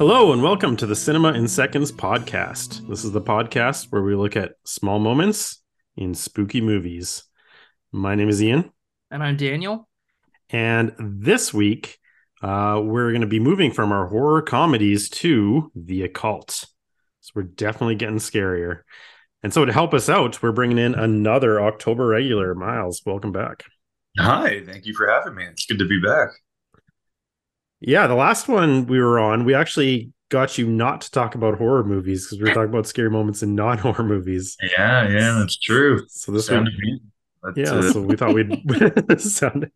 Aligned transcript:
Hello, 0.00 0.32
and 0.32 0.42
welcome 0.42 0.76
to 0.78 0.86
the 0.86 0.96
Cinema 0.96 1.34
in 1.34 1.46
Seconds 1.46 1.92
podcast. 1.92 2.88
This 2.88 3.04
is 3.04 3.12
the 3.12 3.20
podcast 3.20 3.88
where 3.90 4.00
we 4.00 4.14
look 4.14 4.34
at 4.34 4.54
small 4.64 4.98
moments 4.98 5.62
in 5.94 6.14
spooky 6.14 6.62
movies. 6.62 7.24
My 7.92 8.14
name 8.14 8.30
is 8.30 8.42
Ian. 8.42 8.72
And 9.10 9.22
I'm 9.22 9.36
Daniel. 9.36 9.90
And 10.48 10.94
this 10.98 11.52
week, 11.52 11.98
uh, 12.40 12.80
we're 12.82 13.10
going 13.10 13.20
to 13.20 13.26
be 13.26 13.40
moving 13.40 13.72
from 13.72 13.92
our 13.92 14.06
horror 14.06 14.40
comedies 14.40 15.10
to 15.10 15.70
the 15.76 16.04
occult. 16.04 16.64
So 17.20 17.32
we're 17.34 17.42
definitely 17.42 17.96
getting 17.96 18.16
scarier. 18.16 18.84
And 19.42 19.52
so 19.52 19.66
to 19.66 19.72
help 19.74 19.92
us 19.92 20.08
out, 20.08 20.42
we're 20.42 20.52
bringing 20.52 20.78
in 20.78 20.94
another 20.94 21.60
October 21.60 22.06
regular. 22.06 22.54
Miles, 22.54 23.02
welcome 23.04 23.32
back. 23.32 23.64
Hi, 24.18 24.62
thank 24.64 24.86
you 24.86 24.94
for 24.94 25.10
having 25.10 25.34
me. 25.34 25.44
It's 25.44 25.66
good 25.66 25.78
to 25.78 25.86
be 25.86 26.00
back. 26.00 26.30
Yeah, 27.80 28.06
the 28.06 28.14
last 28.14 28.46
one 28.48 28.86
we 28.86 29.00
were 29.00 29.18
on, 29.18 29.44
we 29.44 29.54
actually 29.54 30.12
got 30.28 30.58
you 30.58 30.66
not 30.66 31.00
to 31.02 31.10
talk 31.10 31.34
about 31.34 31.58
horror 31.58 31.82
movies 31.82 32.26
because 32.26 32.38
we 32.38 32.48
were 32.48 32.54
talking 32.54 32.70
about 32.70 32.86
scary 32.86 33.10
moments 33.10 33.42
in 33.42 33.54
non-horror 33.54 34.04
movies. 34.04 34.56
Yeah, 34.62 35.08
yeah, 35.08 35.38
that's 35.38 35.58
true. 35.58 36.06
So 36.08 36.32
this 36.32 36.50
one, 36.50 36.68
yeah, 37.56 37.72
uh, 37.72 37.92
so 37.92 38.02
we 38.02 38.16
thought 38.16 38.34
we'd 38.34 39.20
sound 39.20 39.70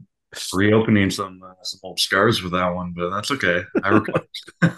reopening 0.52 1.10
some 1.10 1.42
uh, 1.42 1.54
some 1.62 1.80
old 1.82 1.98
scars 1.98 2.42
with 2.42 2.52
that 2.52 2.74
one, 2.74 2.92
but 2.96 3.10
that's 3.10 3.30
okay. 3.30 3.62
I 3.82 4.00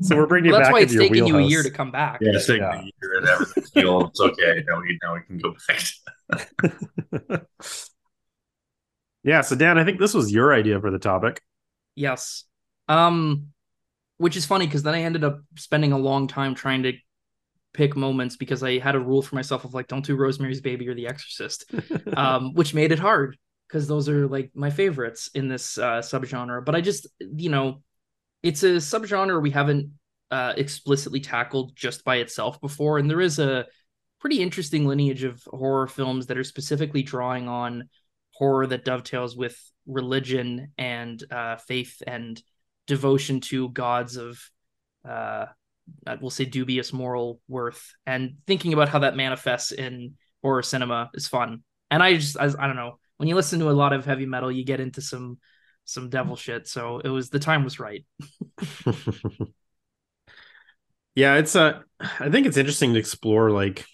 so 0.00 0.16
we're 0.16 0.26
bringing 0.26 0.52
well, 0.52 0.60
you 0.60 0.64
that's 0.64 0.68
back. 0.68 0.72
why 0.72 0.80
it's 0.80 0.96
taking 0.96 1.26
you 1.26 1.38
a 1.38 1.42
year 1.42 1.62
to 1.62 1.70
come 1.70 1.90
back. 1.90 2.18
Yeah, 2.20 2.32
it's 2.34 2.46
taking 2.46 2.62
yeah. 2.62 2.80
a 2.80 2.82
year 2.82 3.18
and 3.18 3.28
everything's 3.28 3.72
healed. 3.72 4.10
It's 4.10 4.20
okay. 4.20 4.64
Now 4.68 4.80
we 4.80 4.98
now 5.02 5.14
we 5.14 5.22
can 5.22 5.38
go 5.38 5.54
back. 5.68 7.50
yeah. 9.24 9.40
So 9.40 9.56
Dan, 9.56 9.76
I 9.76 9.84
think 9.84 9.98
this 9.98 10.14
was 10.14 10.32
your 10.32 10.54
idea 10.54 10.80
for 10.80 10.92
the 10.92 11.00
topic. 11.00 11.42
Yes. 11.96 12.44
Um, 12.88 13.48
which 14.18 14.36
is 14.36 14.46
funny 14.46 14.66
because 14.66 14.82
then 14.82 14.94
I 14.94 15.02
ended 15.02 15.24
up 15.24 15.40
spending 15.56 15.92
a 15.92 15.98
long 15.98 16.28
time 16.28 16.54
trying 16.54 16.84
to 16.84 16.92
pick 17.72 17.96
moments 17.96 18.36
because 18.36 18.62
I 18.62 18.78
had 18.78 18.94
a 18.94 19.00
rule 19.00 19.22
for 19.22 19.34
myself 19.34 19.64
of 19.64 19.74
like, 19.74 19.88
don't 19.88 20.04
do 20.04 20.16
Rosemary's 20.16 20.60
Baby 20.60 20.88
or 20.88 20.94
The 20.94 21.08
Exorcist, 21.08 21.64
um, 22.16 22.54
which 22.54 22.74
made 22.74 22.92
it 22.92 22.98
hard 22.98 23.36
because 23.68 23.88
those 23.88 24.08
are 24.08 24.28
like 24.28 24.50
my 24.54 24.70
favorites 24.70 25.30
in 25.34 25.48
this 25.48 25.76
uh, 25.78 25.98
subgenre. 26.00 26.64
But 26.64 26.74
I 26.74 26.80
just, 26.80 27.08
you 27.18 27.50
know, 27.50 27.82
it's 28.42 28.62
a 28.62 28.76
subgenre 28.76 29.42
we 29.42 29.50
haven't 29.50 29.90
uh, 30.30 30.54
explicitly 30.56 31.20
tackled 31.20 31.74
just 31.74 32.04
by 32.04 32.16
itself 32.16 32.60
before, 32.60 32.98
and 32.98 33.10
there 33.10 33.20
is 33.20 33.38
a 33.38 33.66
pretty 34.20 34.40
interesting 34.40 34.86
lineage 34.86 35.24
of 35.24 35.42
horror 35.44 35.86
films 35.86 36.26
that 36.26 36.38
are 36.38 36.44
specifically 36.44 37.02
drawing 37.02 37.48
on 37.48 37.88
horror 38.30 38.66
that 38.66 38.84
dovetails 38.84 39.36
with 39.36 39.58
religion 39.86 40.72
and 40.78 41.22
uh, 41.30 41.56
faith 41.56 42.02
and 42.06 42.42
devotion 42.86 43.40
to 43.40 43.68
gods 43.70 44.16
of 44.16 44.38
uh, 45.08 45.46
we'll 46.20 46.30
say 46.30 46.44
dubious 46.44 46.92
moral 46.92 47.40
worth 47.48 47.94
and 48.06 48.36
thinking 48.46 48.72
about 48.72 48.88
how 48.88 49.00
that 49.00 49.16
manifests 49.16 49.72
in 49.72 50.14
horror 50.42 50.62
cinema 50.62 51.10
is 51.14 51.28
fun. 51.28 51.62
And 51.90 52.02
i 52.02 52.14
just 52.14 52.38
I, 52.38 52.46
I, 52.46 52.66
don't 52.66 52.76
know. 52.76 52.98
When 53.18 53.28
you 53.28 53.34
listen 53.34 53.60
to 53.60 53.70
a 53.70 53.72
lot 53.72 53.92
of 53.92 54.04
heavy 54.04 54.26
metal 54.26 54.50
you 54.50 54.64
get 54.64 54.80
into 54.80 55.00
some 55.00 55.38
some 55.84 56.08
devil 56.08 56.36
shit. 56.36 56.66
So 56.66 57.00
it 57.00 57.08
was 57.10 57.28
the 57.28 57.38
time 57.38 57.64
was 57.64 57.78
right. 57.78 58.04
Yeah 61.14 61.36
it's 61.36 61.54
uh, 61.54 61.80
i 62.00 62.28
think 62.28 62.46
it's 62.46 62.56
interesting 62.56 62.92
to 62.92 62.98
explore 62.98 63.50
like 63.50 63.84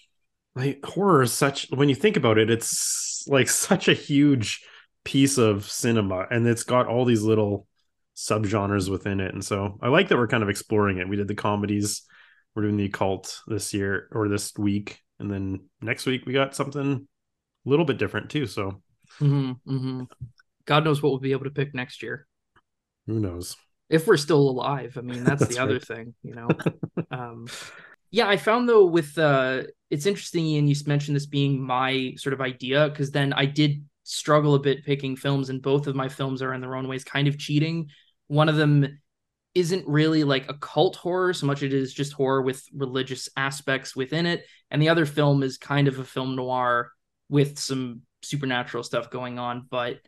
like 0.55 0.83
horror 0.83 1.21
is 1.21 1.31
such 1.31 1.67
when 1.69 1.87
you 1.87 1.95
think 1.95 2.17
about 2.17 2.37
it 2.37 2.49
it's 2.49 3.25
like 3.27 3.47
such 3.49 3.87
a 3.87 3.93
huge 3.93 4.63
piece 5.03 5.37
of 5.37 5.69
cinema 5.69 6.25
and 6.29 6.47
it's 6.47 6.63
got 6.63 6.87
all 6.87 7.05
these 7.05 7.21
little 7.21 7.67
subgenres 8.15 8.89
within 8.89 9.19
it. 9.19 9.33
And 9.33 9.43
so 9.43 9.77
i 9.81 9.87
like 9.87 10.09
that 10.09 10.17
we're 10.17 10.27
kind 10.27 10.43
of 10.43 10.49
exploring 10.49 10.97
it. 10.97 11.07
We 11.07 11.15
did 11.15 11.27
the 11.27 11.35
comedies. 11.35 12.03
We're 12.55 12.63
doing 12.63 12.77
the 12.77 12.85
occult 12.85 13.39
this 13.47 13.73
year 13.73 14.09
or 14.11 14.27
this 14.27 14.53
week. 14.57 14.99
And 15.19 15.31
then 15.31 15.69
next 15.81 16.05
week 16.05 16.25
we 16.25 16.33
got 16.33 16.55
something 16.55 17.07
a 17.65 17.69
little 17.69 17.85
bit 17.85 17.97
different 17.97 18.29
too. 18.29 18.47
So 18.47 18.81
mm-hmm, 19.19 19.51
mm-hmm. 19.67 20.03
god 20.65 20.83
knows 20.83 21.01
what 21.01 21.11
we'll 21.11 21.19
be 21.19 21.31
able 21.31 21.45
to 21.45 21.51
pick 21.51 21.73
next 21.73 22.03
year. 22.03 22.27
Who 23.07 23.19
knows? 23.19 23.55
If 23.89 24.07
we're 24.07 24.17
still 24.17 24.49
alive 24.49 24.97
i 24.97 25.01
mean 25.01 25.23
that's, 25.25 25.41
that's 25.41 25.55
the 25.55 25.59
right. 25.59 25.69
other 25.69 25.79
thing 25.79 26.13
you 26.23 26.33
know? 26.33 26.47
Um 27.11 27.47
yeah 28.09 28.27
i 28.27 28.37
found 28.37 28.69
though 28.69 28.85
with 28.85 29.17
uh 29.17 29.63
it's 29.89 30.05
interesting 30.05 30.57
and 30.57 30.69
you 30.69 30.75
mentioned 30.85 31.15
this 31.15 31.25
being 31.25 31.61
my 31.61 32.13
sort 32.17 32.33
of 32.33 32.41
idea 32.41 32.87
because 32.87 33.11
then 33.11 33.33
i 33.33 33.45
did 33.45 33.83
struggle 34.03 34.55
a 34.55 34.59
bit 34.59 34.85
picking 34.85 35.15
films, 35.15 35.49
and 35.49 35.61
both 35.61 35.87
of 35.87 35.95
my 35.95 36.09
films 36.09 36.41
are 36.41 36.53
in 36.53 36.61
their 36.61 36.75
own 36.75 36.87
ways 36.87 37.03
kind 37.03 37.27
of 37.27 37.37
cheating. 37.37 37.89
One 38.27 38.49
of 38.49 38.55
them 38.55 38.99
isn't 39.53 39.87
really 39.87 40.23
like 40.23 40.49
a 40.49 40.53
cult 40.55 40.95
horror 40.95 41.33
so 41.33 41.45
much 41.45 41.63
it 41.63 41.73
is 41.73 41.93
just 41.93 42.13
horror 42.13 42.41
with 42.41 42.63
religious 42.73 43.27
aspects 43.35 43.95
within 43.95 44.25
it 44.25 44.45
and 44.69 44.81
the 44.81 44.89
other 44.89 45.05
film 45.05 45.43
is 45.43 45.57
kind 45.57 45.87
of 45.87 45.99
a 45.99 46.03
film 46.03 46.35
noir 46.35 46.91
with 47.29 47.59
some 47.59 48.01
supernatural 48.21 48.83
stuff 48.83 49.09
going 49.09 49.39
on 49.39 49.67
but 49.69 49.99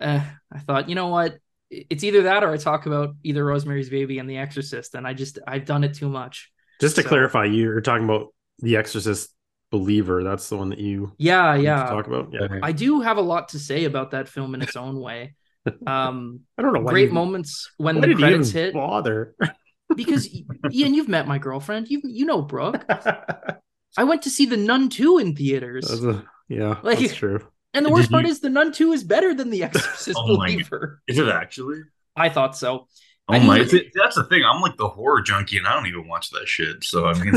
uh, 0.00 0.20
i 0.52 0.58
thought 0.58 0.88
you 0.88 0.94
know 0.94 1.08
what 1.08 1.36
it's 1.70 2.04
either 2.04 2.24
that 2.24 2.44
or 2.44 2.52
i 2.52 2.56
talk 2.56 2.86
about 2.86 3.14
either 3.22 3.44
rosemary's 3.44 3.88
baby 3.88 4.18
and 4.18 4.28
the 4.28 4.36
exorcist 4.36 4.94
and 4.94 5.06
i 5.06 5.14
just 5.14 5.38
i've 5.46 5.64
done 5.64 5.82
it 5.82 5.94
too 5.94 6.08
much 6.08 6.52
just 6.80 6.96
to 6.96 7.02
so, 7.02 7.08
clarify 7.08 7.44
you're 7.44 7.80
talking 7.80 8.04
about 8.04 8.34
the 8.58 8.76
exorcist 8.76 9.34
believer 9.70 10.22
that's 10.22 10.48
the 10.48 10.56
one 10.56 10.68
that 10.70 10.78
you 10.78 11.12
yeah 11.18 11.54
yeah. 11.54 11.86
talk 11.86 12.06
about? 12.06 12.32
Yeah. 12.32 12.60
I 12.62 12.72
do 12.72 13.00
have 13.00 13.16
a 13.16 13.22
lot 13.22 13.50
to 13.50 13.58
say 13.58 13.84
about 13.84 14.12
that 14.12 14.28
film 14.28 14.54
in 14.54 14.62
its 14.62 14.76
own 14.76 15.00
way. 15.00 15.34
Um 15.84 16.42
i 16.56 16.62
don't 16.62 16.74
know 16.74 16.84
great 16.84 17.10
moments 17.10 17.72
when 17.76 18.00
the 18.00 18.14
credits 18.14 18.50
hit. 18.50 18.72
bother? 18.72 19.34
Because 19.96 20.28
ian 20.72 20.94
you've 20.94 21.08
met 21.08 21.26
my 21.26 21.38
girlfriend. 21.38 21.88
You 21.88 22.00
you 22.04 22.24
know 22.24 22.40
brooke. 22.40 22.84
I 23.98 24.04
went 24.04 24.22
to 24.22 24.30
see 24.30 24.46
the 24.46 24.56
nun 24.56 24.90
2 24.90 25.18
in 25.18 25.34
theaters. 25.34 25.90
A, 26.04 26.24
yeah 26.48 26.78
like 26.84 27.00
that's 27.00 27.14
true. 27.14 27.40
and 27.74 27.84
the 27.84 27.90
worst 27.90 28.10
Did 28.10 28.12
part 28.12 28.26
you... 28.26 28.30
is 28.30 28.38
the 28.38 28.48
nun 28.48 28.70
2 28.70 28.92
is 28.92 29.02
better 29.02 29.34
than 29.34 29.50
the 29.50 29.64
exorcist 29.64 30.16
oh 30.16 30.36
believer. 30.36 31.02
is 31.08 31.18
it 31.18 31.26
actually? 31.26 31.80
I 32.14 32.28
thought 32.28 32.56
so. 32.56 32.86
Oh 33.28 33.40
my! 33.40 33.58
That's 33.58 34.14
the 34.14 34.26
thing. 34.30 34.44
I'm 34.44 34.60
like 34.60 34.76
the 34.76 34.88
horror 34.88 35.20
junkie, 35.20 35.58
and 35.58 35.66
I 35.66 35.74
don't 35.74 35.88
even 35.88 36.06
watch 36.06 36.30
that 36.30 36.46
shit. 36.46 36.84
So 36.84 37.06
I 37.06 37.14
mean, 37.18 37.34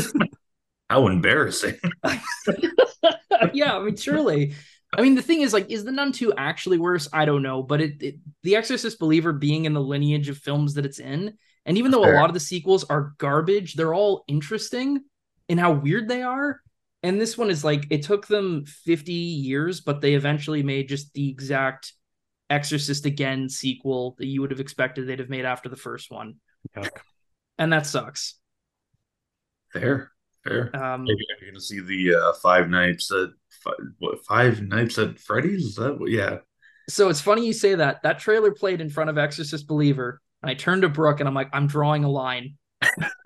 How 0.90 1.08
embarrassing. 1.08 1.78
yeah, 3.54 3.78
I 3.78 3.84
mean, 3.84 3.96
surely. 3.96 4.56
I 4.98 5.02
mean, 5.02 5.16
the 5.16 5.22
thing 5.22 5.42
is, 5.42 5.54
like, 5.54 5.70
is 5.70 5.84
the 5.84 5.92
Nun 5.92 6.12
2 6.12 6.34
actually 6.36 6.80
worse? 6.80 7.08
I 7.14 7.26
don't 7.26 7.44
know. 7.44 7.62
But 7.62 7.82
it, 7.82 8.02
it 8.02 8.16
The 8.44 8.56
Exorcist 8.56 9.00
Believer 9.00 9.32
being 9.32 9.66
in 9.66 9.74
the 9.74 9.82
lineage 9.82 10.30
of 10.30 10.38
films 10.38 10.74
that 10.74 10.86
it's 10.86 11.00
in, 11.00 11.38
and 11.66 11.78
even 11.78 11.92
though 11.92 12.04
Fair. 12.04 12.16
a 12.16 12.20
lot 12.20 12.30
of 12.30 12.34
the 12.34 12.40
sequels 12.40 12.84
are 12.86 13.14
garbage, 13.18 13.76
they're 13.76 13.94
all 13.94 14.24
interesting 14.28 15.04
in 15.48 15.58
how 15.58 15.72
weird 15.74 16.08
they 16.08 16.24
are. 16.24 16.60
And 17.04 17.22
this 17.22 17.38
one 17.38 17.50
is 17.50 17.64
like, 17.64 17.86
it 17.92 18.04
took 18.04 18.28
them 18.28 18.66
50 18.66 19.14
years, 19.14 19.80
but 19.80 20.02
they 20.02 20.16
eventually 20.16 20.64
made 20.64 20.90
just 20.90 21.14
the 21.14 21.30
exact 21.30 21.94
Exorcist 22.50 23.06
Again 23.06 23.48
sequel 23.48 24.16
that 24.18 24.26
you 24.26 24.42
would 24.42 24.52
have 24.52 24.60
expected 24.60 25.08
they'd 25.08 25.20
have 25.20 25.30
made 25.30 25.46
after 25.46 25.70
the 25.70 25.76
first 25.76 26.12
one. 26.12 26.36
And 27.58 27.72
that 27.72 27.86
sucks. 27.86 28.36
Fair. 29.72 30.12
Fair. 30.44 30.76
Um, 30.76 31.04
Maybe 31.04 31.26
I'm 31.36 31.46
going 31.46 31.56
to 31.56 31.62
see 31.62 31.80
the 31.80 32.16
uh, 32.16 32.34
Five 32.34 32.70
Nights 32.70 33.12
at 33.12 33.30
five, 33.64 33.76
what 34.00 34.26
Five 34.26 34.62
Nights 34.62 34.98
at 34.98 35.20
Freddy's. 35.20 35.66
Is 35.66 35.76
that 35.76 36.00
what? 36.00 36.10
Yeah. 36.10 36.38
So 36.88 37.10
it's 37.10 37.22
funny 37.22 37.46
you 37.46 37.54
say 37.54 37.76
that. 37.76 38.02
That 38.04 38.20
trailer 38.20 38.52
played 38.52 38.82
in 38.82 38.90
front 38.90 39.10
of 39.10 39.18
Exorcist 39.18 39.68
Believer, 39.68 40.22
and 40.42 40.50
I 40.50 40.54
turned 40.54 40.82
to 40.84 40.90
Brooke 40.90 41.20
and 41.20 41.28
I'm 41.28 41.36
like, 41.36 41.50
I'm 41.54 41.68
drawing 41.68 42.04
a 42.04 42.10
line. 42.10 42.56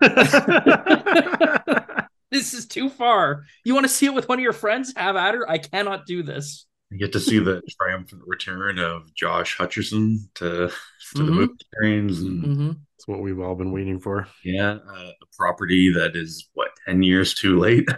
this 2.30 2.52
is 2.52 2.66
too 2.66 2.90
far. 2.90 3.44
You 3.64 3.74
want 3.74 3.84
to 3.84 3.92
see 3.92 4.06
it 4.06 4.14
with 4.14 4.28
one 4.28 4.38
of 4.38 4.42
your 4.42 4.52
friends? 4.52 4.92
Have 4.96 5.16
at 5.16 5.34
her. 5.34 5.48
I 5.48 5.58
cannot 5.58 6.04
do 6.06 6.22
this. 6.22 6.66
You 6.94 7.00
get 7.00 7.12
to 7.14 7.20
see 7.20 7.40
the 7.40 7.60
triumphant 7.80 8.22
return 8.24 8.78
of 8.78 9.12
Josh 9.14 9.58
Hutcherson 9.58 10.32
to, 10.34 10.44
to 10.44 10.68
mm-hmm. 10.68 11.26
the 11.26 11.32
movie 11.32 11.54
screens. 11.74 12.20
And 12.20 12.44
mm-hmm. 12.44 12.70
It's 12.94 13.08
what 13.08 13.20
we've 13.20 13.40
all 13.40 13.56
been 13.56 13.72
waiting 13.72 13.98
for. 13.98 14.28
Yeah, 14.44 14.78
uh, 14.88 15.10
a 15.10 15.36
property 15.36 15.92
that 15.92 16.14
is 16.14 16.48
what 16.54 16.68
ten 16.86 17.02
years 17.02 17.34
too 17.34 17.58
late. 17.58 17.88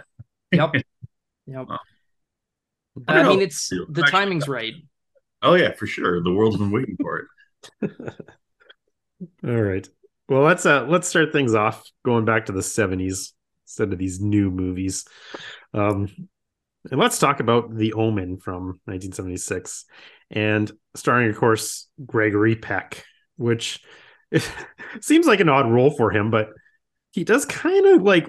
yep. 0.51 0.73
Yep. 1.49 1.67
I, 3.07 3.21
I 3.21 3.23
mean, 3.23 3.39
it's 3.39 3.69
the 3.69 4.05
timing's 4.11 4.49
right. 4.49 4.73
Oh 5.41 5.53
yeah, 5.53 5.71
for 5.71 5.87
sure. 5.87 6.21
The 6.21 6.33
world's 6.33 6.57
been 6.57 6.71
waiting 6.71 6.97
for 6.99 7.29
it. 7.81 7.91
all 9.45 9.61
right. 9.61 9.87
Well, 10.27 10.41
let's 10.41 10.65
uh 10.65 10.87
let's 10.89 11.07
start 11.07 11.31
things 11.31 11.55
off 11.55 11.89
going 12.03 12.25
back 12.25 12.47
to 12.47 12.51
the 12.51 12.59
70s 12.59 13.31
instead 13.63 13.93
of 13.93 13.97
these 13.97 14.19
new 14.19 14.51
movies. 14.51 15.05
Um 15.73 16.09
and 16.91 16.99
let's 16.99 17.19
talk 17.19 17.39
about 17.39 17.75
The 17.75 17.93
Omen 17.93 18.37
from 18.37 18.79
1976 18.85 19.85
and 20.31 20.71
starring 20.95 21.29
of 21.29 21.37
course 21.37 21.87
Gregory 22.05 22.55
Peck, 22.55 23.03
which 23.37 23.81
seems 25.01 25.27
like 25.27 25.39
an 25.39 25.49
odd 25.49 25.69
role 25.71 25.91
for 25.91 26.11
him, 26.11 26.31
but 26.31 26.49
he 27.11 27.23
does 27.23 27.45
kind 27.45 27.85
of 27.85 28.03
like 28.03 28.27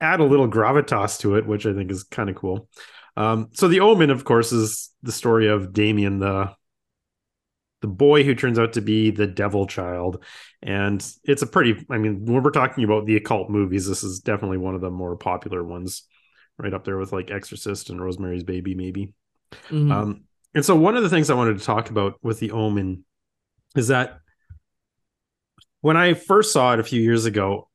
add 0.00 0.20
a 0.20 0.24
little 0.24 0.48
gravitas 0.48 1.18
to 1.20 1.36
it, 1.36 1.46
which 1.46 1.66
I 1.66 1.74
think 1.74 1.90
is 1.90 2.04
kind 2.04 2.30
of 2.30 2.36
cool. 2.36 2.68
Um, 3.16 3.48
so 3.52 3.66
the 3.66 3.80
Omen, 3.80 4.10
of 4.10 4.24
course, 4.24 4.52
is 4.52 4.90
the 5.02 5.12
story 5.12 5.48
of 5.48 5.72
Damien, 5.72 6.20
the 6.20 6.54
the 7.80 7.88
boy 7.88 8.24
who 8.24 8.34
turns 8.34 8.58
out 8.58 8.72
to 8.72 8.80
be 8.80 9.10
the 9.10 9.26
devil 9.26 9.66
child. 9.66 10.24
And 10.62 11.04
it's 11.24 11.42
a 11.42 11.46
pretty, 11.46 11.86
I 11.88 11.98
mean, 11.98 12.24
when 12.24 12.42
we're 12.42 12.50
talking 12.50 12.84
about 12.84 13.06
the 13.06 13.16
occult 13.16 13.50
movies, 13.50 13.86
this 13.86 14.02
is 14.02 14.18
definitely 14.18 14.58
one 14.58 14.74
of 14.74 14.80
the 14.80 14.90
more 14.90 15.16
popular 15.16 15.62
ones, 15.62 16.02
right 16.58 16.74
up 16.74 16.84
there 16.84 16.98
with 16.98 17.12
like 17.12 17.30
Exorcist 17.30 17.90
and 17.90 18.00
Rosemary's 18.00 18.44
Baby, 18.44 18.74
maybe. 18.74 19.12
Mm-hmm. 19.70 19.92
Um, 19.92 20.20
and 20.54 20.64
so, 20.64 20.74
one 20.76 20.96
of 20.96 21.02
the 21.02 21.08
things 21.08 21.30
I 21.30 21.34
wanted 21.34 21.58
to 21.58 21.64
talk 21.64 21.90
about 21.90 22.18
with 22.22 22.40
The 22.40 22.50
Omen 22.50 23.04
is 23.76 23.88
that 23.88 24.20
when 25.80 25.96
I 25.96 26.14
first 26.14 26.52
saw 26.52 26.72
it 26.72 26.80
a 26.80 26.84
few 26.84 27.00
years 27.00 27.24
ago, 27.24 27.68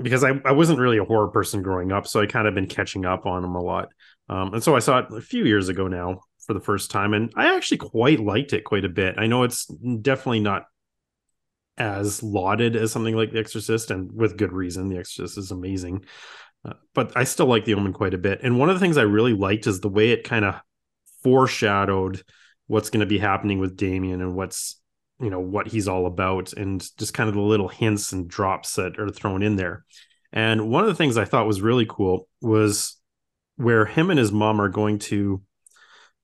because 0.00 0.24
I, 0.24 0.40
I 0.44 0.52
wasn't 0.52 0.78
really 0.78 0.98
a 0.98 1.04
horror 1.04 1.28
person 1.28 1.62
growing 1.62 1.92
up, 1.92 2.06
so 2.06 2.20
I 2.20 2.26
kind 2.26 2.48
of 2.48 2.54
been 2.54 2.66
catching 2.66 3.04
up 3.04 3.26
on 3.26 3.42
them 3.42 3.54
a 3.54 3.62
lot. 3.62 3.88
Um, 4.28 4.54
and 4.54 4.62
so 4.62 4.74
I 4.74 4.78
saw 4.78 4.98
it 4.98 5.06
a 5.12 5.20
few 5.20 5.44
years 5.44 5.68
ago 5.68 5.88
now 5.88 6.20
for 6.46 6.54
the 6.54 6.60
first 6.60 6.90
time, 6.90 7.14
and 7.14 7.32
I 7.36 7.54
actually 7.56 7.78
quite 7.78 8.20
liked 8.20 8.52
it 8.52 8.64
quite 8.64 8.84
a 8.84 8.88
bit. 8.88 9.16
I 9.18 9.26
know 9.26 9.42
it's 9.42 9.66
definitely 9.66 10.40
not 10.40 10.64
as 11.76 12.22
lauded 12.22 12.76
as 12.76 12.92
something 12.92 13.16
like 13.16 13.32
The 13.32 13.38
Exorcist, 13.38 13.90
and 13.90 14.10
with 14.12 14.36
good 14.36 14.52
reason. 14.52 14.88
The 14.88 14.98
Exorcist 14.98 15.38
is 15.38 15.50
amazing, 15.50 16.04
uh, 16.64 16.74
but 16.94 17.16
I 17.16 17.24
still 17.24 17.46
like 17.46 17.64
The 17.64 17.74
Omen 17.74 17.92
quite 17.92 18.14
a 18.14 18.18
bit. 18.18 18.40
And 18.42 18.58
one 18.58 18.68
of 18.68 18.76
the 18.76 18.80
things 18.80 18.98
I 18.98 19.02
really 19.02 19.34
liked 19.34 19.66
is 19.66 19.80
the 19.80 19.88
way 19.88 20.10
it 20.10 20.24
kind 20.24 20.44
of 20.44 20.60
foreshadowed 21.22 22.22
what's 22.66 22.90
going 22.90 23.00
to 23.00 23.06
be 23.06 23.18
happening 23.18 23.58
with 23.58 23.76
Damien 23.76 24.20
and 24.20 24.34
what's 24.34 24.80
you 25.20 25.28
know 25.28 25.40
what 25.40 25.68
he's 25.68 25.86
all 25.86 26.06
about 26.06 26.52
and 26.54 26.88
just 26.96 27.14
kind 27.14 27.28
of 27.28 27.34
the 27.34 27.40
little 27.40 27.68
hints 27.68 28.12
and 28.12 28.28
drops 28.28 28.76
that 28.76 28.98
are 28.98 29.10
thrown 29.10 29.42
in 29.42 29.56
there. 29.56 29.84
And 30.32 30.70
one 30.70 30.82
of 30.82 30.88
the 30.88 30.94
things 30.94 31.18
i 31.18 31.24
thought 31.24 31.46
was 31.46 31.60
really 31.60 31.86
cool 31.88 32.28
was 32.40 32.96
where 33.56 33.84
him 33.84 34.10
and 34.10 34.18
his 34.18 34.32
mom 34.32 34.60
are 34.60 34.68
going 34.68 34.98
to 34.98 35.42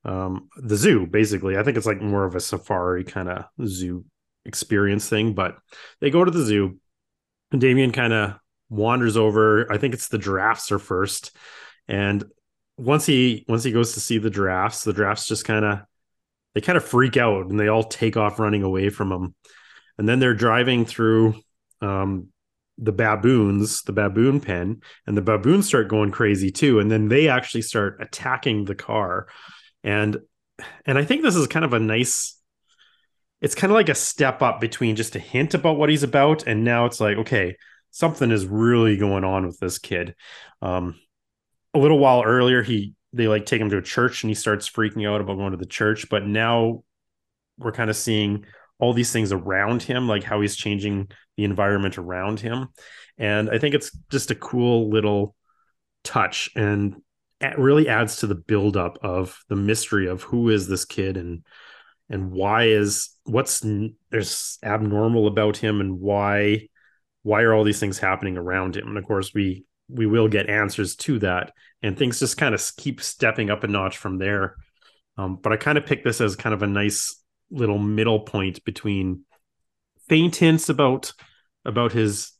um, 0.05 0.49
the 0.57 0.77
zoo 0.77 1.07
basically. 1.07 1.59
I 1.59 1.63
think 1.63 1.77
it's 1.77 1.87
like 1.87 2.01
more 2.01 2.25
of 2.25 2.35
a 2.35 2.41
safari 2.41 3.05
kind 3.05 3.29
of 3.29 3.45
zoo 3.67 4.05
experience 4.45 5.09
thing 5.09 5.35
but 5.35 5.59
they 6.01 6.11
go 6.11 6.25
to 6.25 6.31
the 6.31 6.45
zoo. 6.45 6.79
And 7.53 7.61
damien 7.61 7.93
kind 7.93 8.13
of 8.13 8.35
wanders 8.69 9.17
over 9.17 9.71
i 9.73 9.79
think 9.79 9.95
it's 9.95 10.09
the 10.09 10.19
giraffes 10.19 10.73
are 10.73 10.79
first 10.79 11.37
and 11.89 12.25
once 12.77 13.07
he 13.07 13.45
once 13.49 13.63
he 13.65 13.73
goes 13.73 13.95
to 13.95 14.01
see 14.01 14.19
the 14.19 14.31
giraffes 14.31 14.85
the 14.85 14.93
giraffes 14.93 15.27
just 15.27 15.45
kind 15.45 15.65
of 15.65 15.81
they 16.57 16.63
kind 16.63 16.79
of 16.79 16.85
freak 16.85 17.19
out 17.19 17.51
and 17.51 17.61
they 17.61 17.69
all 17.69 17.85
take 17.85 18.17
off 18.17 18.39
running 18.39 18.63
away 18.63 18.89
from 18.89 19.13
him. 19.13 19.35
And 19.99 20.09
then 20.09 20.21
they're 20.21 20.33
driving 20.33 20.87
through 20.87 21.35
um, 21.83 22.29
the 22.79 22.93
baboons, 22.93 23.83
the 23.83 23.93
baboon 23.93 24.41
pen, 24.41 24.81
and 25.07 25.15
the 25.15 25.23
baboons 25.23 25.67
start 25.67 25.89
going 25.89 26.13
crazy 26.13 26.51
too. 26.51 26.81
And 26.81 26.91
then 26.91 27.09
they 27.09 27.29
actually 27.29 27.61
start 27.61 27.99
attacking 28.01 28.65
the 28.65 28.75
car. 28.75 29.29
And 29.85 30.17
and 30.87 30.97
I 30.97 31.05
think 31.05 31.21
this 31.21 31.37
is 31.37 31.47
kind 31.47 31.67
of 31.67 31.75
a 31.75 31.79
nice 31.79 32.41
it's 33.43 33.55
kind 33.55 33.71
of 33.71 33.75
like 33.75 33.91
a 33.91 33.95
step 33.95 34.41
up 34.41 34.59
between 34.59 34.97
just 34.97 35.15
a 35.15 35.19
hint 35.19 35.53
about 35.53 35.77
what 35.77 35.91
he's 35.91 36.03
about 36.03 36.47
and 36.47 36.65
now 36.65 36.87
it's 36.87 36.99
like 36.99 37.19
okay 37.19 37.55
something 37.97 38.31
is 38.31 38.45
really 38.45 38.99
going 38.99 39.25
on 39.25 39.47
with 39.47 39.59
this 39.59 39.79
kid. 39.79 40.15
Um 40.61 40.99
a 41.73 41.79
little 41.79 41.99
while 41.99 42.23
earlier 42.23 42.63
he 42.63 42.95
they 43.13 43.29
like 43.29 43.47
take 43.47 43.61
him 43.61 43.71
to 43.71 43.79
a 43.79 43.83
church 43.83 44.23
and 44.23 44.31
he 44.31 44.35
starts 44.35 44.69
freaking 44.69 45.09
out 45.09 45.21
about 45.21 45.37
going 45.37 45.53
to 45.53 45.57
the 45.57 45.65
church. 45.65 46.11
But 46.11 46.27
now 46.27 46.83
we're 47.59 47.73
kind 47.73 47.89
of 47.89 47.97
seeing 47.97 48.45
all 48.79 48.93
these 48.93 49.13
things 49.13 49.33
around 49.33 49.83
him 49.83 50.07
like 50.07 50.23
how 50.23 50.43
he's 50.43 50.57
changing 50.57 51.09
the 51.39 51.45
environment 51.45 51.97
around 51.97 52.41
him. 52.41 52.69
And 53.17 53.49
i 53.49 53.59
think 53.59 53.75
it's 53.75 53.91
just 54.11 54.31
a 54.31 54.35
cool 54.35 54.91
little 54.91 55.35
touch 56.05 56.51
and 56.55 56.97
it 57.41 57.59
really 57.59 57.89
adds 57.89 58.17
to 58.17 58.27
the 58.27 58.35
buildup 58.35 58.99
of 59.03 59.39
the 59.49 59.57
mystery 59.57 60.07
of 60.07 60.23
who 60.23 60.51
is 60.51 60.69
this 60.69 60.85
kid 60.85 61.17
and 61.17 61.45
and 62.09 62.31
why 62.31 62.65
is 62.65 63.11
what's 63.25 63.65
there's 64.11 64.59
abnormal 64.63 65.27
about 65.27 65.57
him 65.57 65.81
and 65.81 65.99
why 65.99 66.69
why 67.27 67.43
are 67.43 67.53
all 67.53 67.65
these 67.65 67.81
things 67.81 67.99
happening 67.99 68.37
around 68.37 68.77
him? 68.77 68.87
And 68.87 68.97
of 68.97 69.05
course 69.05 69.35
we 69.35 69.65
we 69.89 70.07
will 70.07 70.29
get 70.29 70.49
answers 70.49 70.95
to 70.95 71.19
that. 71.19 71.53
And 71.83 71.99
things 71.99 72.21
just 72.21 72.37
kind 72.37 72.55
of 72.55 72.63
keep 72.77 73.03
stepping 73.03 73.51
up 73.51 73.65
a 73.65 73.67
notch 73.67 73.99
from 73.99 74.19
there. 74.19 74.55
Um, 75.19 75.37
but 75.43 75.53
i 75.53 75.57
kind 75.57 75.77
of 75.77 75.87
pick 75.87 76.05
this 76.05 76.21
as 76.21 76.37
kind 76.37 76.55
of 76.55 76.63
a 76.63 76.69
nice 76.69 77.21
little 77.51 77.79
middle 77.79 78.21
point 78.21 78.65
between 78.65 79.25
faint 80.09 80.37
hints 80.37 80.69
about 80.69 81.13
about 81.65 81.91
his 81.91 82.31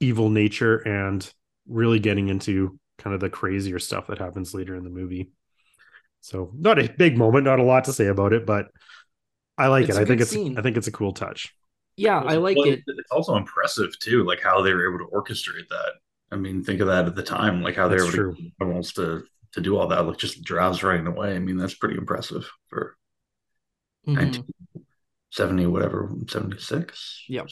evil 0.00 0.28
nature 0.28 0.76
and 0.76 1.32
really 1.66 1.98
getting 1.98 2.28
into 2.28 2.78
kind 2.98 3.14
of 3.14 3.20
the 3.20 3.30
crazier 3.30 3.78
stuff 3.78 4.08
that 4.08 4.18
happens 4.18 4.52
later 4.52 4.76
in 4.76 4.84
the 4.84 4.90
movie. 4.90 5.30
So 6.20 6.52
not 6.58 6.78
a 6.78 6.92
big 6.92 7.16
moment 7.16 7.44
not 7.46 7.58
a 7.58 7.64
lot 7.64 7.84
to 7.84 7.92
say 7.94 8.06
about 8.06 8.34
it 8.34 8.44
but 8.44 8.66
i 9.56 9.68
like 9.68 9.88
it's 9.88 9.96
it. 9.96 10.02
i 10.02 10.04
think 10.04 10.20
it's 10.20 10.30
scene. 10.30 10.58
i 10.58 10.62
think 10.62 10.76
it's 10.76 10.88
a 10.88 10.92
cool 10.92 11.14
touch 11.14 11.54
yeah 12.00 12.20
i 12.26 12.36
like 12.36 12.56
well, 12.56 12.68
it 12.68 12.82
it's 12.86 13.10
also 13.10 13.36
impressive 13.36 13.96
too 13.98 14.24
like 14.24 14.40
how 14.40 14.62
they 14.62 14.72
were 14.72 14.88
able 14.88 15.04
to 15.04 15.10
orchestrate 15.12 15.68
that 15.68 15.92
I 16.32 16.36
mean, 16.36 16.62
think 16.62 16.80
of 16.80 16.86
that 16.86 17.06
at 17.06 17.14
the 17.14 17.22
time, 17.22 17.62
like 17.62 17.76
how 17.76 17.88
they 17.88 17.96
were 17.96 18.10
true. 18.10 18.36
almost 18.60 18.96
to 18.96 19.24
to 19.52 19.60
do 19.60 19.76
all 19.76 19.88
that, 19.88 20.06
like 20.06 20.18
just 20.18 20.42
drives 20.42 20.82
right 20.82 21.04
away. 21.04 21.34
I 21.34 21.38
mean, 21.40 21.56
that's 21.56 21.74
pretty 21.74 21.96
impressive 21.96 22.48
for 22.68 22.96
mm-hmm. 24.06 24.20
1970, 24.20 25.66
whatever, 25.66 26.08
76. 26.28 27.24
Yeah. 27.28 27.42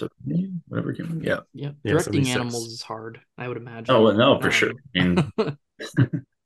Whatever 0.69 0.93
came. 0.93 1.21
Yeah. 1.25 1.41
Yeah. 1.53 1.71
Directing 1.85 2.29
animals 2.29 2.69
is 2.69 2.83
hard, 2.83 3.21
I 3.37 3.49
would 3.49 3.57
imagine. 3.57 3.93
Oh, 3.93 4.13
no, 4.13 4.39
for 4.39 4.47
um, 4.47 4.53
sure. 4.53 4.73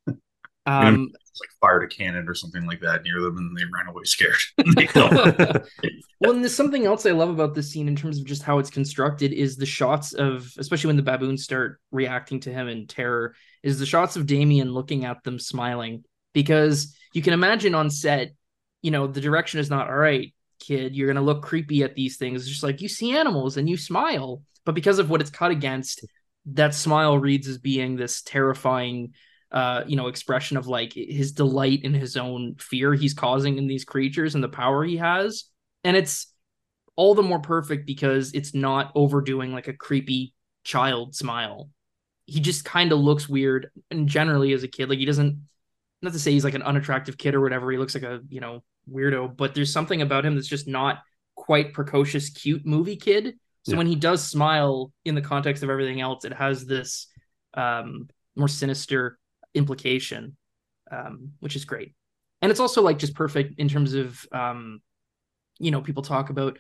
I 0.81 0.85
mean, 0.85 0.95
Um, 0.95 1.13
like 1.41 1.51
fired 1.61 1.83
a 1.83 1.89
cannon 1.89 2.29
or 2.29 2.35
something 2.35 2.67
like 2.67 2.81
that 2.81 3.03
near 3.05 3.21
them, 3.21 3.37
and 3.39 3.57
they 3.57 3.65
ran 3.65 3.89
away 3.89 4.05
scared. 4.05 4.37
well, 6.21 6.33
and 6.33 6.43
there's 6.43 6.55
something 6.55 6.85
else 6.87 7.07
I 7.07 7.11
love 7.13 7.31
about 7.31 7.55
this 7.55 7.71
scene 7.71 7.89
in 7.89 7.97
terms 7.97 8.19
of 8.19 8.27
just 8.27 8.43
how 8.43 8.59
it's 8.59 8.71
constructed 8.71 9.33
is 9.33 9.57
the 9.57 9.67
shots 9.67 10.13
of, 10.13 10.53
especially 10.59 10.89
when 10.89 10.97
the 10.97 11.03
baboons 11.03 11.45
start 11.45 11.81
reacting 11.91 12.41
to 12.41 12.53
him 12.53 12.69
in 12.69 12.87
terror, 12.87 13.35
is 13.63 13.79
the 13.79 13.87
shots 13.87 14.17
of 14.17 14.27
Damien 14.27 14.73
looking 14.73 15.05
at 15.05 15.23
them 15.25 15.39
smiling 15.39 16.05
because 16.33 16.95
you 17.13 17.23
can 17.23 17.33
imagine 17.33 17.75
on 17.75 17.91
set, 17.91 18.33
you 18.83 18.91
know, 18.91 19.07
the 19.07 19.21
direction 19.21 19.61
is 19.61 19.71
not 19.71 19.89
all 19.89 19.97
right, 19.97 20.35
kid. 20.61 20.95
You're 20.95 21.09
gonna 21.13 21.25
look 21.25 21.43
creepy 21.43 21.83
at 21.83 21.95
these 21.95 22.17
things. 22.17 22.43
It's 22.43 22.51
just 22.51 22.63
like 22.63 22.81
you 22.81 22.89
see 22.89 23.17
animals 23.17 23.57
and 23.57 23.69
you 23.69 23.77
smile, 23.77 24.43
but 24.65 24.75
because 24.75 24.99
of 24.99 25.11
what 25.11 25.21
it's 25.21 25.31
cut 25.31 25.51
against, 25.51 26.05
that 26.47 26.75
smile 26.75 27.19
reads 27.19 27.49
as 27.49 27.59
being 27.59 27.97
this 27.97 28.23
terrifying 28.23 29.15
uh, 29.53 29.85
you 29.87 29.97
know, 29.97 30.07
expression 30.07 30.57
of 30.57 30.67
like 30.67 30.95
his 30.95 31.33
delight 31.33 31.85
in 31.85 31.93
his 31.93 32.17
own 32.17 32.55
fear 32.59 32.95
he's 32.95 33.13
causing 33.13 33.59
in 33.59 33.67
these 33.67 33.85
creatures 33.85 34.35
and 34.35 34.43
the 34.43 34.49
power 34.49 34.83
he 34.83 34.97
has. 34.97 35.45
And 35.85 35.97
it's 35.97 36.33
all 36.97 37.15
the 37.15 37.23
more 37.23 37.41
perfect 37.41 37.87
because 37.87 38.33
it's 38.33 38.55
not 38.55 38.93
overdoing 38.95 39.53
like 39.53 39.69
a 39.69 39.75
creepy 39.75 40.35
child 40.65 41.15
smile. 41.15 41.69
He 42.25 42.41
just 42.41 42.65
kind 42.65 42.93
of 42.93 43.01
looks 43.01 43.29
weird 43.29 43.71
and 43.91 44.09
generally 44.09 44.55
as 44.55 44.63
a 44.63 44.69
kid, 44.69 44.89
like 44.89 44.99
he 44.99 45.05
doesn't 45.05 45.43
not 46.01 46.15
to 46.15 46.19
say 46.19 46.33
he's 46.33 46.45
like 46.45 46.55
an 46.55 46.63
unattractive 46.63 47.19
kid 47.19 47.35
or 47.35 47.41
whatever, 47.41 47.71
he 47.71 47.79
looks 47.79 47.95
like 47.95 48.05
a, 48.05 48.21
you 48.29 48.41
know, 48.41 48.63
weirdo, 48.91 49.37
but 49.37 49.55
there's 49.55 49.73
something 49.73 50.03
about 50.03 50.25
him 50.25 50.35
that's 50.35 50.49
just 50.49 50.67
not 50.67 51.01
quite 51.37 51.73
precocious, 51.75 52.31
cute 52.31 52.65
movie 52.65 52.97
kid. 52.97 53.35
So 53.65 53.73
yeah. 53.73 53.79
when 53.79 53.87
he 53.87 53.95
does 53.95 54.27
smile 54.27 54.93
in 55.05 55.15
the 55.15 55.21
context 55.21 55.63
of 55.63 55.71
everything 55.71 56.01
else, 56.01 56.25
it 56.25 56.33
has 56.33 56.65
this 56.65 57.07
um 57.55 58.09
more 58.35 58.49
sinister 58.49 59.19
implication, 59.55 60.37
um, 60.91 61.33
which 61.41 61.57
is 61.57 61.65
great. 61.65 61.95
And 62.41 62.51
it's 62.51 62.61
also 62.61 62.83
like 62.83 62.99
just 62.99 63.15
perfect 63.15 63.59
in 63.59 63.69
terms 63.69 63.95
of, 63.95 64.27
um, 64.33 64.81
you 65.59 65.71
know, 65.71 65.81
people 65.81 66.03
talk 66.03 66.31
about, 66.31 66.59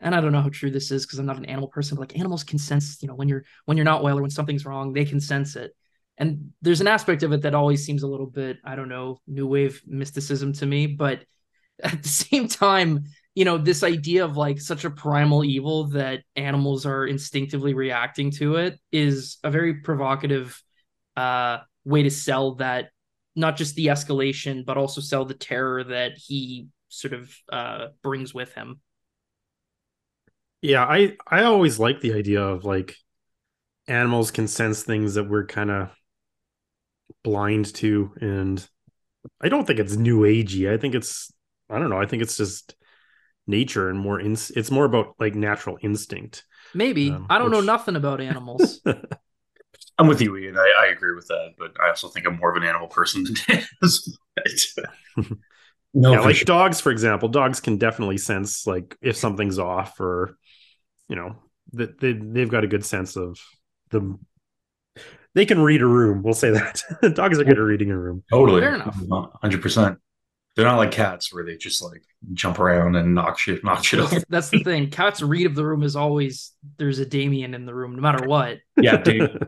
and 0.00 0.14
I 0.14 0.20
don't 0.20 0.32
know 0.32 0.42
how 0.42 0.48
true 0.48 0.70
this 0.70 0.90
is 0.90 1.06
because 1.06 1.18
I'm 1.18 1.26
not 1.26 1.36
an 1.36 1.44
animal 1.44 1.68
person, 1.68 1.96
but 1.96 2.00
like 2.00 2.18
animals 2.18 2.42
can 2.42 2.58
sense, 2.58 3.00
you 3.00 3.08
know, 3.08 3.14
when 3.14 3.28
you're 3.28 3.44
when 3.66 3.76
you're 3.76 3.84
not 3.84 4.02
well 4.02 4.18
or 4.18 4.22
when 4.22 4.30
something's 4.30 4.66
wrong, 4.66 4.92
they 4.92 5.04
can 5.04 5.20
sense 5.20 5.54
it. 5.54 5.72
And 6.18 6.52
there's 6.60 6.80
an 6.80 6.88
aspect 6.88 7.22
of 7.22 7.32
it 7.32 7.42
that 7.42 7.54
always 7.54 7.84
seems 7.84 8.02
a 8.02 8.08
little 8.08 8.26
bit, 8.26 8.58
I 8.64 8.74
don't 8.74 8.88
know, 8.88 9.20
new 9.26 9.46
wave 9.46 9.80
mysticism 9.86 10.52
to 10.54 10.66
me, 10.66 10.86
but 10.86 11.24
at 11.82 12.02
the 12.02 12.08
same 12.08 12.48
time, 12.48 13.04
you 13.34 13.44
know, 13.44 13.58
this 13.58 13.82
idea 13.82 14.24
of 14.24 14.36
like 14.36 14.60
such 14.60 14.84
a 14.84 14.90
primal 14.90 15.44
evil 15.44 15.88
that 15.90 16.22
animals 16.36 16.84
are 16.84 17.06
instinctively 17.06 17.74
reacting 17.74 18.30
to 18.32 18.56
it 18.56 18.78
is 18.90 19.38
a 19.44 19.50
very 19.50 19.74
provocative 19.80 20.60
uh 21.16 21.58
way 21.84 22.02
to 22.02 22.10
sell 22.10 22.54
that 22.56 22.90
not 23.34 23.56
just 23.56 23.74
the 23.74 23.86
escalation 23.86 24.64
but 24.64 24.76
also 24.76 25.00
sell 25.00 25.24
the 25.24 25.34
terror 25.34 25.84
that 25.84 26.12
he 26.16 26.68
sort 26.88 27.14
of 27.14 27.34
uh 27.50 27.86
brings 28.02 28.34
with 28.34 28.52
him. 28.54 28.80
Yeah 30.60 30.84
i 30.84 31.16
i 31.26 31.42
always 31.44 31.78
like 31.78 32.00
the 32.00 32.14
idea 32.14 32.42
of 32.42 32.64
like 32.64 32.96
animals 33.88 34.30
can 34.30 34.46
sense 34.46 34.82
things 34.82 35.14
that 35.14 35.28
we're 35.28 35.46
kind 35.46 35.70
of 35.70 35.90
blind 37.24 37.74
to 37.74 38.12
and 38.20 38.66
i 39.40 39.48
don't 39.48 39.66
think 39.66 39.78
it's 39.80 39.96
new 39.96 40.20
agey. 40.20 40.72
I 40.72 40.76
think 40.76 40.94
it's 40.94 41.32
i 41.68 41.78
don't 41.78 41.90
know 41.90 42.00
i 42.00 42.06
think 42.06 42.22
it's 42.22 42.36
just 42.36 42.74
nature 43.46 43.88
and 43.88 43.98
more 43.98 44.20
in, 44.20 44.32
it's 44.32 44.70
more 44.70 44.84
about 44.84 45.14
like 45.18 45.34
natural 45.34 45.78
instinct. 45.82 46.44
Maybe. 46.74 47.10
Um, 47.10 47.26
i 47.28 47.38
don't 47.38 47.50
which... 47.50 47.58
know 47.58 47.64
nothing 47.64 47.96
about 47.96 48.20
animals 48.20 48.80
I'm 50.02 50.08
with 50.08 50.20
you, 50.20 50.36
Ian. 50.36 50.58
I, 50.58 50.72
I, 50.80 50.86
agree 50.86 51.14
with 51.14 51.26
that, 51.28 51.54
but 51.58 51.72
I 51.82 51.88
also 51.88 52.08
think 52.08 52.26
I'm 52.26 52.36
more 52.36 52.50
of 52.50 52.56
an 52.56 52.68
animal 52.68 52.88
person 52.88 53.24
than 53.24 53.34
Dan 55.16 55.38
No, 55.94 56.12
yeah, 56.12 56.20
like 56.20 56.36
sure. 56.36 56.46
dogs, 56.46 56.80
for 56.80 56.90
example, 56.90 57.28
dogs 57.28 57.60
can 57.60 57.76
definitely 57.76 58.16
sense 58.16 58.66
like 58.66 58.96
if 59.02 59.14
something's 59.16 59.58
off 59.58 60.00
or 60.00 60.38
you 61.08 61.16
know 61.16 61.36
that 61.74 62.00
they 62.00 62.14
they've 62.14 62.48
got 62.48 62.64
a 62.64 62.66
good 62.66 62.84
sense 62.84 63.14
of 63.14 63.38
the 63.90 64.18
they 65.34 65.44
can 65.44 65.60
read 65.60 65.82
a 65.82 65.86
room. 65.86 66.22
We'll 66.22 66.32
say 66.32 66.50
that 66.50 66.82
dogs 67.14 67.38
are 67.38 67.44
good 67.44 67.58
at 67.58 67.62
reading 67.62 67.90
a 67.90 67.98
room. 67.98 68.24
Totally, 68.30 68.62
fair 68.62 68.76
enough, 68.76 68.98
hundred 69.42 69.60
percent. 69.60 69.98
They're 70.54 70.66
not 70.66 70.76
like 70.76 70.90
cats 70.90 71.32
where 71.32 71.44
they 71.44 71.56
just 71.56 71.82
like 71.82 72.02
jump 72.34 72.58
around 72.58 72.94
and 72.96 73.14
knock 73.14 73.38
shit, 73.38 73.64
knock 73.64 73.84
shit 73.84 74.00
off. 74.00 74.12
That's 74.28 74.50
the 74.50 74.62
thing. 74.62 74.90
Cats 74.90 75.22
read 75.22 75.46
of 75.46 75.54
the 75.54 75.64
room 75.64 75.82
is 75.82 75.96
always 75.96 76.52
there's 76.76 76.98
a 76.98 77.06
Damien 77.06 77.54
in 77.54 77.64
the 77.64 77.74
room, 77.74 77.96
no 77.96 78.02
matter 78.02 78.26
what. 78.26 78.58
Yeah, 78.76 78.98
Damien. 78.98 79.38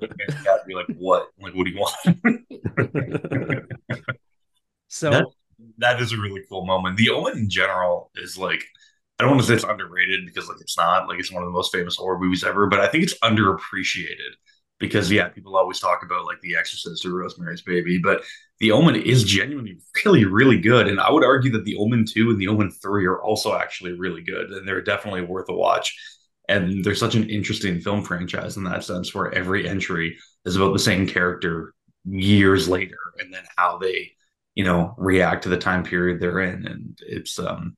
cat 0.45 0.67
be 0.67 0.75
like, 0.75 0.87
what? 0.97 1.29
Like, 1.39 1.55
what 1.55 1.67
do 1.67 1.71
you 1.71 1.79
want? 1.79 1.97
so 4.89 5.11
that, 5.11 5.27
that 5.79 6.01
is 6.01 6.13
a 6.13 6.17
really 6.17 6.43
cool 6.49 6.65
moment. 6.65 6.97
The 6.97 7.11
Omen 7.11 7.37
in 7.37 7.51
general 7.51 8.11
is 8.17 8.39
like 8.39 8.65
I 9.19 9.25
don't 9.25 9.33
want 9.33 9.43
to 9.43 9.47
say 9.47 9.55
it's 9.55 9.65
underrated 9.65 10.27
because 10.27 10.49
like 10.49 10.61
it's 10.61 10.77
not 10.77 11.07
like 11.07 11.21
it's 11.21 11.31
one 11.31 11.43
of 11.43 11.49
the 11.49 11.53
most 11.53 11.73
famous 11.73 11.97
horror 11.97 12.19
movies 12.19 12.45
ever, 12.45 12.67
but 12.67 12.81
I 12.81 12.89
think 12.89 13.05
it's 13.05 13.19
underappreciated 13.19 14.35
because 14.79 15.11
yeah, 15.11 15.29
people 15.29 15.57
always 15.57 15.81
talk 15.81 16.03
about 16.05 16.27
like 16.27 16.41
The 16.41 16.57
Exorcist 16.57 17.05
or 17.07 17.15
Rosemary's 17.15 17.63
Baby, 17.63 17.99
but 17.99 18.23
The 18.61 18.73
Omen 18.73 18.97
is 18.97 19.25
genuinely 19.25 19.79
really 20.05 20.25
really 20.25 20.59
good, 20.61 20.89
and 20.89 21.01
I 21.01 21.11
would 21.11 21.25
argue 21.25 21.53
that 21.53 21.65
The 21.65 21.77
Omen 21.77 22.05
two 22.07 22.31
and 22.31 22.39
The 22.41 22.49
Omen 22.49 22.71
three 22.71 23.07
are 23.07 23.23
also 23.23 23.55
actually 23.57 23.93
really 23.93 24.23
good, 24.23 24.51
and 24.51 24.67
they're 24.67 24.83
definitely 24.83 25.23
worth 25.23 25.49
a 25.49 25.55
watch. 25.55 25.97
And 26.47 26.85
they're 26.85 26.95
such 26.95 27.15
an 27.15 27.31
interesting 27.31 27.81
film 27.81 28.03
franchise 28.03 28.59
in 28.59 28.65
that 28.65 28.85
sense, 28.85 29.15
where 29.15 29.33
every 29.35 29.67
entry 29.67 30.19
is 30.45 30.57
about 30.57 30.75
the 30.75 30.79
same 30.79 31.07
character 31.07 31.75
years 32.05 32.69
later, 32.69 32.99
and 33.19 33.33
then 33.33 33.45
how 33.57 33.79
they 33.79 34.13
you 34.55 34.65
know 34.65 34.95
react 34.99 35.45
to 35.45 35.49
the 35.49 35.57
time 35.59 35.85
period 35.85 36.21
they're 36.21 36.41
in, 36.41 36.67
and 36.67 36.99
it's 37.07 37.39
um 37.39 37.77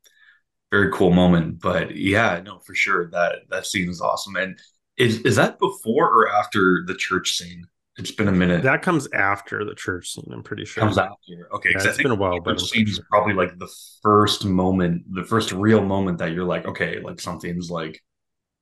very 0.70 0.90
cool 0.92 1.12
moment. 1.12 1.60
But 1.60 1.96
yeah, 1.96 2.40
no, 2.44 2.58
for 2.60 2.74
sure 2.74 3.10
that 3.10 3.40
that 3.50 3.66
scene 3.66 3.88
is 3.88 4.00
awesome. 4.00 4.36
And 4.36 4.58
is 4.96 5.20
is 5.20 5.36
that 5.36 5.58
before 5.58 6.08
or 6.08 6.28
after 6.28 6.84
the 6.86 6.94
church 6.94 7.36
scene? 7.36 7.66
It's 7.98 8.10
been 8.10 8.28
a 8.28 8.32
minute. 8.32 8.62
That 8.62 8.82
comes 8.82 9.08
after 9.14 9.64
the 9.64 9.74
church 9.74 10.10
scene. 10.10 10.30
I'm 10.30 10.42
pretty 10.42 10.66
sure. 10.66 10.82
Comes 10.82 10.98
after. 10.98 11.14
Okay, 11.54 11.70
yeah, 11.70 11.82
it's 11.82 11.96
been 11.96 12.10
a 12.10 12.14
while, 12.14 12.40
but 12.40 12.60
scene 12.60 12.86
is 12.86 13.00
probably 13.10 13.32
like 13.32 13.58
the 13.58 13.72
first 14.02 14.44
moment, 14.44 15.02
the 15.14 15.24
first 15.24 15.52
real 15.52 15.82
moment 15.82 16.18
that 16.18 16.32
you're 16.32 16.44
like, 16.44 16.66
okay, 16.66 17.00
like 17.00 17.20
something's 17.20 17.70
like 17.70 18.02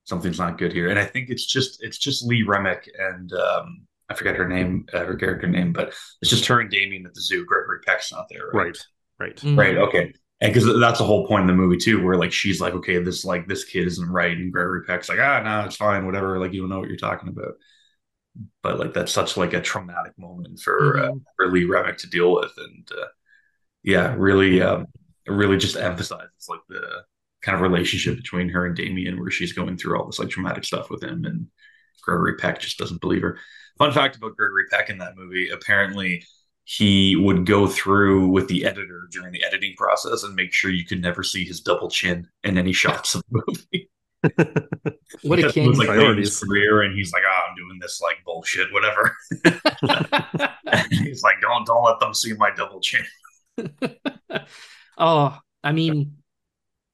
something's 0.04 0.38
not 0.38 0.58
good 0.58 0.72
here. 0.72 0.88
And 0.88 0.98
I 0.98 1.04
think 1.04 1.30
it's 1.30 1.46
just 1.46 1.82
it's 1.82 1.98
just 1.98 2.24
Lee 2.24 2.44
Remick 2.44 2.88
and 2.96 3.32
um, 3.32 3.86
I 4.08 4.14
forget 4.14 4.36
her 4.36 4.48
name, 4.48 4.86
uh, 4.92 5.04
her 5.04 5.16
character 5.16 5.48
name, 5.48 5.72
but 5.72 5.94
it's 6.22 6.30
just 6.30 6.46
her 6.46 6.60
and 6.60 6.70
Damien 6.70 7.04
at 7.04 7.14
the 7.14 7.20
zoo. 7.20 7.44
Gregory 7.44 7.80
Peck's 7.84 8.12
not 8.12 8.26
there, 8.30 8.46
right? 8.52 8.66
Right. 8.66 8.78
Right. 9.18 9.36
Mm-hmm. 9.36 9.58
right 9.58 9.76
okay 9.76 10.12
and 10.40 10.52
because 10.52 10.80
that's 10.80 10.98
the 10.98 11.04
whole 11.04 11.26
point 11.26 11.42
in 11.42 11.46
the 11.46 11.52
movie 11.52 11.76
too, 11.76 12.02
where 12.02 12.16
like 12.16 12.32
she's 12.32 12.60
like, 12.60 12.74
okay, 12.74 12.98
this 12.98 13.24
like 13.24 13.46
this 13.46 13.64
kid 13.64 13.86
isn't 13.86 14.10
right, 14.10 14.36
and 14.36 14.52
Gregory 14.52 14.82
Peck's 14.84 15.08
like, 15.08 15.20
ah, 15.20 15.42
no, 15.42 15.64
it's 15.66 15.76
fine, 15.76 16.06
whatever. 16.06 16.38
Like 16.38 16.52
you 16.52 16.60
don't 16.60 16.70
know 16.70 16.80
what 16.80 16.88
you're 16.88 16.96
talking 16.96 17.28
about. 17.28 17.54
But 18.62 18.80
like 18.80 18.94
that's 18.94 19.12
such 19.12 19.36
like 19.36 19.52
a 19.52 19.60
traumatic 19.60 20.18
moment 20.18 20.58
for 20.58 20.98
uh, 20.98 21.02
mm-hmm. 21.02 21.18
uh, 21.18 21.30
for 21.36 21.52
Lee 21.52 21.64
Remick 21.64 21.98
to 21.98 22.10
deal 22.10 22.34
with, 22.34 22.52
and 22.58 22.88
uh, 23.00 23.06
yeah, 23.84 24.14
really, 24.18 24.60
um, 24.60 24.86
really 25.28 25.56
just 25.56 25.76
emphasizes 25.76 26.48
like 26.48 26.60
the 26.68 27.04
kind 27.42 27.54
of 27.54 27.62
relationship 27.62 28.16
between 28.16 28.48
her 28.48 28.66
and 28.66 28.74
Damien, 28.74 29.20
where 29.20 29.30
she's 29.30 29.52
going 29.52 29.76
through 29.76 29.98
all 29.98 30.06
this 30.06 30.18
like 30.18 30.30
traumatic 30.30 30.64
stuff 30.64 30.90
with 30.90 31.02
him, 31.02 31.24
and 31.24 31.46
Gregory 32.02 32.36
Peck 32.36 32.58
just 32.58 32.76
doesn't 32.78 33.00
believe 33.00 33.22
her. 33.22 33.38
Fun 33.78 33.92
fact 33.92 34.16
about 34.16 34.36
Gregory 34.36 34.64
Peck 34.68 34.90
in 34.90 34.98
that 34.98 35.16
movie: 35.16 35.50
apparently 35.50 36.24
he 36.64 37.14
would 37.14 37.44
go 37.46 37.66
through 37.66 38.28
with 38.28 38.48
the 38.48 38.64
editor 38.64 39.06
during 39.10 39.32
the 39.32 39.44
editing 39.44 39.74
process 39.76 40.22
and 40.22 40.34
make 40.34 40.52
sure 40.52 40.70
you 40.70 40.84
could 40.84 41.00
never 41.00 41.22
see 41.22 41.44
his 41.44 41.60
double 41.60 41.90
chin 41.90 42.26
in 42.42 42.56
any 42.56 42.72
shots 42.72 43.14
of 43.14 43.22
the 43.30 43.42
movie. 43.46 43.90
what 45.22 45.38
a 45.38 45.52
king! 45.52 45.72
Like 45.74 46.16
his 46.16 46.40
career, 46.40 46.80
and 46.80 46.96
he's 46.96 47.12
like, 47.12 47.22
"Oh, 47.28 47.40
I'm 47.50 47.56
doing 47.56 47.78
this 47.78 48.00
like 48.00 48.24
bullshit, 48.24 48.72
whatever." 48.72 49.14
he's 50.90 51.22
like, 51.22 51.42
"Don't 51.42 51.66
don't 51.66 51.84
let 51.84 52.00
them 52.00 52.14
see 52.14 52.32
my 52.32 52.50
double 52.50 52.80
chin." 52.80 53.04
oh, 54.96 55.38
I 55.62 55.72
mean, 55.72 56.16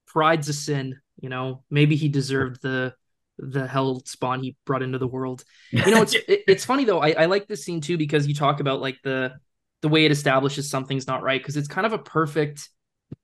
pride's 0.09 0.49
a 0.49 0.53
sin. 0.53 0.99
You 1.21 1.29
know, 1.29 1.63
maybe 1.71 1.95
he 1.95 2.09
deserved 2.09 2.63
the 2.63 2.95
the 3.39 3.67
hell 3.67 4.03
spawn 4.05 4.43
he 4.43 4.57
brought 4.67 4.83
into 4.83 4.99
the 4.99 5.07
world. 5.07 5.45
You 5.71 5.91
know, 5.91 6.03
it's 6.03 6.15
it, 6.15 6.43
it's 6.49 6.65
funny 6.65 6.85
though. 6.85 7.01
I, 7.01 7.11
I 7.11 7.27
like 7.27 7.47
this 7.47 7.65
scene 7.65 7.81
too 7.81 7.97
because 7.97 8.27
you 8.27 8.35
talk 8.35 8.59
about 8.61 8.81
like 8.81 8.99
the 9.05 9.35
the 9.83 9.89
way 9.89 10.05
it 10.05 10.11
establishes 10.11 10.71
something's 10.71 11.07
not 11.07 11.23
right 11.23 11.41
because 11.41 11.57
it's 11.57 11.69
kind 11.69 11.87
of 11.87 11.93
a 11.93 11.99
perfect 11.99 12.69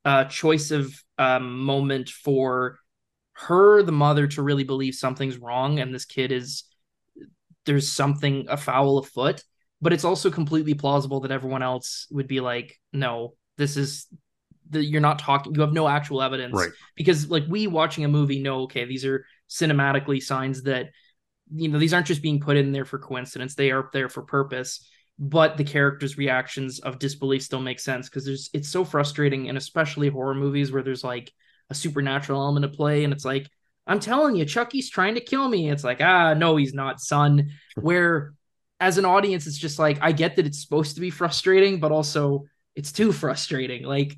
uh, 0.04 0.24
choice 0.24 0.70
of 0.70 0.92
um, 1.18 1.58
moment 1.58 2.08
for 2.08 2.78
her, 3.34 3.82
the 3.82 3.92
mother, 3.92 4.26
to 4.26 4.42
really 4.42 4.64
believe 4.64 4.94
something's 4.94 5.36
wrong 5.36 5.78
and 5.78 5.94
this 5.94 6.04
kid 6.04 6.32
is 6.32 6.64
there's 7.66 7.90
something 7.90 8.46
a 8.48 8.54
afoul 8.54 8.98
afoot. 8.98 9.42
But 9.82 9.92
it's 9.92 10.04
also 10.04 10.30
completely 10.30 10.72
plausible 10.72 11.20
that 11.20 11.30
everyone 11.30 11.62
else 11.62 12.06
would 12.10 12.26
be 12.26 12.40
like, 12.40 12.80
no, 12.94 13.34
this 13.58 13.76
is 13.76 14.06
the, 14.70 14.82
you're 14.82 15.02
not 15.02 15.18
talking 15.18 15.54
you 15.54 15.60
have 15.60 15.74
no 15.74 15.86
actual 15.86 16.22
evidence. 16.22 16.54
Right. 16.54 16.70
Because 16.94 17.28
like 17.28 17.44
we 17.46 17.66
watching 17.66 18.04
a 18.04 18.08
movie 18.08 18.40
know 18.40 18.62
okay 18.62 18.86
these 18.86 19.04
are 19.04 19.26
cinematically 19.50 20.22
signs 20.22 20.62
that 20.62 20.86
you 21.54 21.68
know 21.68 21.78
these 21.78 21.92
aren't 21.92 22.06
just 22.06 22.22
being 22.22 22.40
put 22.40 22.56
in 22.56 22.72
there 22.72 22.86
for 22.86 22.98
coincidence. 22.98 23.54
They 23.54 23.70
are 23.70 23.90
there 23.92 24.08
for 24.08 24.22
purpose 24.22 24.88
but 25.18 25.56
the 25.56 25.64
characters' 25.64 26.18
reactions 26.18 26.78
of 26.80 26.98
disbelief 26.98 27.42
still 27.42 27.60
make 27.60 27.80
sense 27.80 28.08
because 28.08 28.24
there's 28.24 28.50
it's 28.52 28.68
so 28.68 28.84
frustrating, 28.84 29.48
and 29.48 29.56
especially 29.56 30.08
horror 30.08 30.34
movies 30.34 30.72
where 30.72 30.82
there's 30.82 31.04
like 31.04 31.32
a 31.70 31.74
supernatural 31.74 32.40
element 32.40 32.70
to 32.70 32.76
play, 32.76 33.04
and 33.04 33.12
it's 33.12 33.24
like, 33.24 33.48
I'm 33.86 34.00
telling 34.00 34.36
you, 34.36 34.44
Chucky's 34.44 34.90
trying 34.90 35.14
to 35.14 35.20
kill 35.20 35.48
me. 35.48 35.70
It's 35.70 35.84
like, 35.84 36.00
ah, 36.00 36.34
no, 36.34 36.56
he's 36.56 36.74
not, 36.74 37.00
son. 37.00 37.50
Where 37.76 38.34
as 38.80 38.98
an 38.98 39.04
audience, 39.04 39.46
it's 39.46 39.58
just 39.58 39.78
like, 39.78 39.98
I 40.02 40.12
get 40.12 40.36
that 40.36 40.46
it's 40.46 40.62
supposed 40.62 40.96
to 40.96 41.00
be 41.00 41.10
frustrating, 41.10 41.80
but 41.80 41.92
also 41.92 42.44
it's 42.74 42.92
too 42.92 43.12
frustrating. 43.12 43.84
Like, 43.84 44.16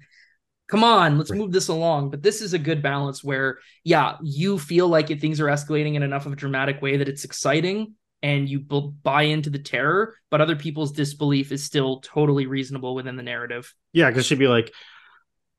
come 0.69 0.85
on, 0.85 1.17
let's 1.17 1.31
move 1.31 1.53
this 1.53 1.69
along. 1.69 2.11
But 2.11 2.23
this 2.23 2.43
is 2.43 2.55
a 2.55 2.59
good 2.59 2.83
balance 2.83 3.23
where, 3.23 3.59
yeah, 3.85 4.17
you 4.23 4.59
feel 4.59 4.89
like 4.89 5.11
it, 5.11 5.21
things 5.21 5.41
are 5.41 5.47
escalating 5.47 5.95
in 5.95 6.03
enough 6.03 6.27
of 6.27 6.33
a 6.33 6.37
dramatic 6.37 6.83
way 6.83 6.97
that 6.97 7.09
it's 7.09 7.25
exciting, 7.25 7.95
and 8.23 8.49
you 8.49 8.61
buy 8.61 9.23
into 9.23 9.51
the 9.51 9.59
terror, 9.59 10.17
but 10.31 10.41
other 10.41 10.57
people's 10.57 10.93
disbelief 10.93 11.53
is 11.53 11.63
still 11.63 12.01
totally 12.01 12.47
reasonable 12.47 12.95
within 12.95 13.17
the 13.17 13.23
narrative. 13.23 13.73
Yeah, 13.93 14.11
because 14.11 14.27
she'd 14.27 14.39
be 14.39 14.49
like, 14.49 14.73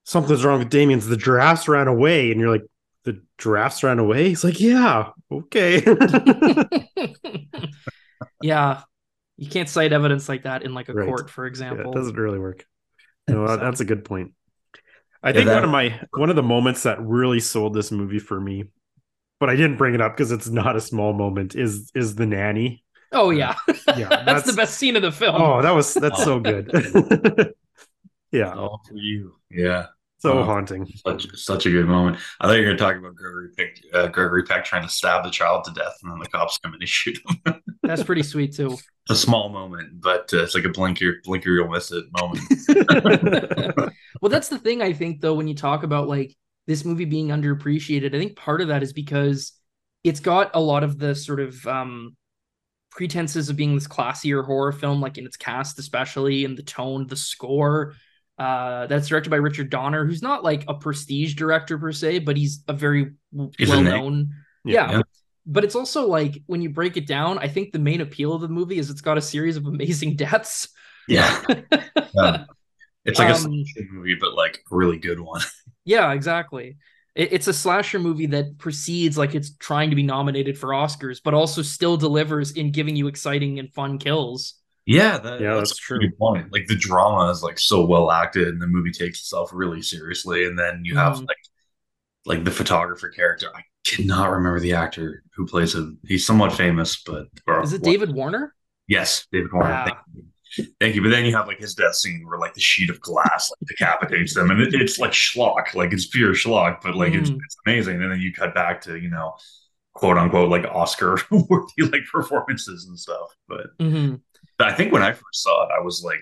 something's 0.03 0.43
wrong 0.43 0.59
with 0.59 0.69
Damien's. 0.69 1.07
The 1.07 1.17
giraffes 1.17 1.67
ran 1.67 1.87
away. 1.87 2.31
And 2.31 2.39
you're 2.39 2.51
like, 2.51 2.65
the 3.05 3.21
giraffes 3.37 3.83
ran 3.83 3.99
away? 3.99 4.29
He's 4.29 4.43
like, 4.43 4.59
yeah, 4.59 5.09
okay. 5.31 5.83
yeah. 8.41 8.81
You 9.37 9.49
can't 9.49 9.69
cite 9.69 9.93
evidence 9.93 10.27
like 10.27 10.43
that 10.43 10.63
in 10.63 10.73
like 10.73 10.89
a 10.89 10.93
right. 10.93 11.07
court, 11.07 11.29
for 11.29 11.45
example. 11.45 11.85
Yeah, 11.85 11.91
it 11.91 11.95
doesn't 11.95 12.17
really 12.17 12.39
work. 12.39 12.65
No, 13.29 13.45
uh, 13.45 13.55
so. 13.55 13.57
that's 13.57 13.79
a 13.79 13.85
good 13.85 14.03
point. 14.03 14.33
I 15.23 15.31
think 15.31 15.47
that... 15.47 15.55
one 15.55 15.63
of 15.63 15.69
my 15.69 15.99
one 16.11 16.29
of 16.29 16.35
the 16.35 16.43
moments 16.43 16.83
that 16.83 17.01
really 17.01 17.39
sold 17.39 17.73
this 17.73 17.91
movie 17.91 18.19
for 18.19 18.39
me 18.39 18.65
but 19.39 19.49
I 19.49 19.55
didn't 19.55 19.77
bring 19.77 19.95
it 19.95 20.01
up 20.01 20.15
because 20.15 20.31
it's 20.31 20.49
not 20.49 20.75
a 20.75 20.81
small 20.81 21.13
moment. 21.13 21.55
Is 21.55 21.91
is 21.95 22.15
the 22.15 22.25
nanny? 22.25 22.83
Oh 23.11 23.31
yeah, 23.31 23.55
yeah. 23.67 24.09
That's, 24.09 24.25
that's, 24.25 24.45
the 24.45 24.53
best 24.53 24.77
scene 24.77 24.95
of 24.95 25.01
the 25.01 25.11
film. 25.11 25.41
Oh, 25.41 25.61
that 25.61 25.71
was 25.71 25.93
that's 25.95 26.23
so 26.23 26.39
good. 26.39 26.69
yeah. 28.31 28.53
All 28.53 28.81
for 28.87 28.95
you. 28.95 29.35
Yeah. 29.49 29.87
So 30.19 30.43
haunting. 30.43 30.85
Such 31.07 31.35
such 31.35 31.65
a 31.65 31.71
good 31.71 31.87
moment. 31.87 32.17
I 32.39 32.47
thought 32.47 32.53
you 32.53 32.59
were 32.59 32.65
going 32.65 32.77
to 32.77 32.83
talk 32.83 32.97
about 32.97 33.15
Gregory 33.15 33.49
Peck, 33.57 33.79
uh, 33.93 34.07
Gregory 34.07 34.43
Peck 34.43 34.65
trying 34.65 34.83
to 34.83 34.89
stab 34.89 35.23
the 35.23 35.31
child 35.31 35.63
to 35.63 35.71
death, 35.71 35.95
and 36.03 36.11
then 36.11 36.19
the 36.19 36.27
cops 36.27 36.57
come 36.57 36.73
in 36.73 36.81
and 36.81 36.89
shoot 36.89 37.17
him. 37.25 37.61
that's 37.83 38.03
pretty 38.03 38.23
sweet 38.23 38.53
too. 38.53 38.73
It's 38.73 38.83
a 39.09 39.15
small 39.15 39.49
moment, 39.49 40.01
but 40.01 40.29
uh, 40.33 40.43
it's 40.43 40.53
like 40.53 40.65
a 40.65 40.69
blinker, 40.69 41.15
blinker 41.23 41.51
you'll 41.51 41.69
miss 41.69 41.91
it 41.91 42.05
moment. 42.11 43.89
well, 44.21 44.29
that's 44.29 44.49
the 44.49 44.59
thing 44.59 44.81
I 44.81 44.91
think 44.91 45.21
though 45.21 45.35
when 45.35 45.47
you 45.47 45.55
talk 45.55 45.83
about 45.83 46.09
like 46.09 46.35
this 46.67 46.85
movie 46.85 47.05
being 47.05 47.29
underappreciated. 47.29 48.13
I 48.13 48.19
think 48.19 48.35
part 48.35 48.61
of 48.61 48.67
that 48.67 48.83
is 48.83 48.93
because 48.93 49.53
it's 50.03 50.19
got 50.19 50.51
a 50.53 50.59
lot 50.59 50.83
of 50.83 50.97
the 50.97 51.15
sort 51.15 51.39
of 51.39 51.65
um, 51.67 52.15
pretenses 52.91 53.49
of 53.49 53.55
being 53.55 53.75
this 53.75 53.87
classier 53.87 54.45
horror 54.45 54.71
film, 54.71 55.01
like 55.01 55.17
in 55.17 55.25
its 55.25 55.37
cast, 55.37 55.79
especially, 55.79 56.45
in 56.45 56.55
the 56.55 56.63
tone, 56.63 57.07
the 57.07 57.15
score. 57.15 57.95
Uh, 58.37 58.87
that's 58.87 59.07
directed 59.09 59.29
by 59.29 59.35
Richard 59.35 59.69
Donner, 59.69 60.05
who's 60.05 60.21
not 60.21 60.45
like 60.45 60.63
a 60.69 60.73
prestige 60.73 61.33
director 61.33 61.77
per 61.77 61.91
se, 61.91 62.19
but 62.19 62.37
he's 62.37 62.63
a 62.69 62.73
very 62.73 63.11
well 63.33 63.81
known. 63.81 64.33
Yeah. 64.63 64.91
yeah. 64.91 65.01
But 65.45 65.65
it's 65.65 65.75
also 65.75 66.07
like 66.07 66.41
when 66.45 66.61
you 66.61 66.69
break 66.69 66.95
it 66.95 67.05
down, 67.05 67.37
I 67.37 67.47
think 67.47 67.73
the 67.73 67.79
main 67.79 67.99
appeal 67.99 68.33
of 68.33 68.41
the 68.41 68.47
movie 68.47 68.79
is 68.79 68.89
it's 68.89 69.01
got 69.01 69.17
a 69.17 69.21
series 69.21 69.57
of 69.57 69.65
amazing 69.65 70.15
deaths. 70.15 70.69
Yeah. 71.07 71.41
yeah. 72.13 72.45
It's 73.03 73.19
like 73.19 73.33
um, 73.33 73.51
a 73.51 73.93
movie, 73.93 74.15
but 74.19 74.35
like 74.35 74.63
a 74.71 74.75
really 74.75 74.99
good 74.99 75.19
one. 75.19 75.41
Yeah, 75.89 76.13
exactly. 76.13 76.77
It, 77.15 77.33
it's 77.33 77.47
a 77.47 77.53
slasher 77.53 77.97
movie 77.97 78.27
that 78.27 78.59
proceeds 78.59 79.17
like 79.17 79.33
it's 79.33 79.55
trying 79.57 79.89
to 79.89 79.95
be 79.95 80.03
nominated 80.03 80.55
for 80.55 80.69
Oscars, 80.69 81.19
but 81.23 81.33
also 81.33 81.63
still 81.63 81.97
delivers 81.97 82.51
in 82.51 82.71
giving 82.71 82.95
you 82.95 83.07
exciting 83.07 83.57
and 83.57 83.73
fun 83.73 83.97
kills. 83.97 84.53
Yeah, 84.85 85.17
that, 85.17 85.41
yeah, 85.41 85.55
that's, 85.55 85.71
that's 85.71 85.79
true. 85.79 85.99
Point. 86.11 86.53
Like 86.53 86.67
the 86.67 86.75
drama 86.75 87.31
is 87.31 87.41
like 87.41 87.57
so 87.57 87.85
well 87.85 88.11
acted, 88.11 88.49
and 88.49 88.61
the 88.61 88.67
movie 88.67 88.91
takes 88.91 89.19
itself 89.21 89.49
really 89.51 89.81
seriously. 89.81 90.45
And 90.45 90.59
then 90.59 90.81
you 90.83 90.95
have 90.95 91.15
mm. 91.15 91.27
like 91.27 91.37
like 92.25 92.43
the 92.45 92.51
photographer 92.51 93.09
character. 93.09 93.47
I 93.55 93.61
cannot 93.83 94.29
remember 94.29 94.59
the 94.59 94.73
actor 94.73 95.23
who 95.35 95.47
plays 95.47 95.73
him. 95.73 95.97
He's 96.07 96.23
somewhat 96.23 96.53
famous, 96.53 97.01
but 97.01 97.27
is 97.63 97.73
it 97.73 97.81
David 97.81 98.13
Warner? 98.13 98.53
Yes, 98.87 99.25
David 99.31 99.51
Warner. 99.51 99.69
Yeah. 99.69 100.21
Thank, 100.79 100.95
you. 100.95 101.01
But 101.01 101.09
then 101.09 101.25
you 101.25 101.35
have 101.35 101.47
like 101.47 101.59
his 101.59 101.75
death 101.75 101.95
scene 101.95 102.25
where 102.27 102.39
like 102.39 102.53
the 102.53 102.61
sheet 102.61 102.89
of 102.89 102.99
glass 103.01 103.51
like 103.51 103.67
decapitates 103.67 104.33
them, 104.33 104.51
and 104.51 104.61
it, 104.61 104.73
it's 104.73 104.99
like 104.99 105.11
schlock, 105.11 105.73
like 105.75 105.93
it's 105.93 106.07
pure 106.07 106.33
schlock, 106.33 106.81
but 106.81 106.95
like 106.95 107.13
mm. 107.13 107.21
it's, 107.21 107.29
it's 107.29 107.57
amazing. 107.65 108.01
And 108.01 108.11
then 108.11 108.19
you 108.19 108.33
cut 108.33 108.55
back 108.55 108.81
to 108.81 108.97
you 108.97 109.09
know 109.09 109.35
quote 109.93 110.17
unquote 110.17 110.49
like 110.49 110.65
Oscar 110.65 111.17
worthy 111.31 111.83
like 111.83 112.01
performances 112.11 112.87
and 112.87 112.97
stuff. 112.97 113.35
But 113.47 113.77
mm-hmm. 113.77 114.15
I 114.59 114.73
think 114.73 114.91
when 114.91 115.03
I 115.03 115.11
first 115.11 115.43
saw 115.43 115.65
it, 115.65 115.69
I 115.77 115.81
was 115.81 116.03
like 116.03 116.21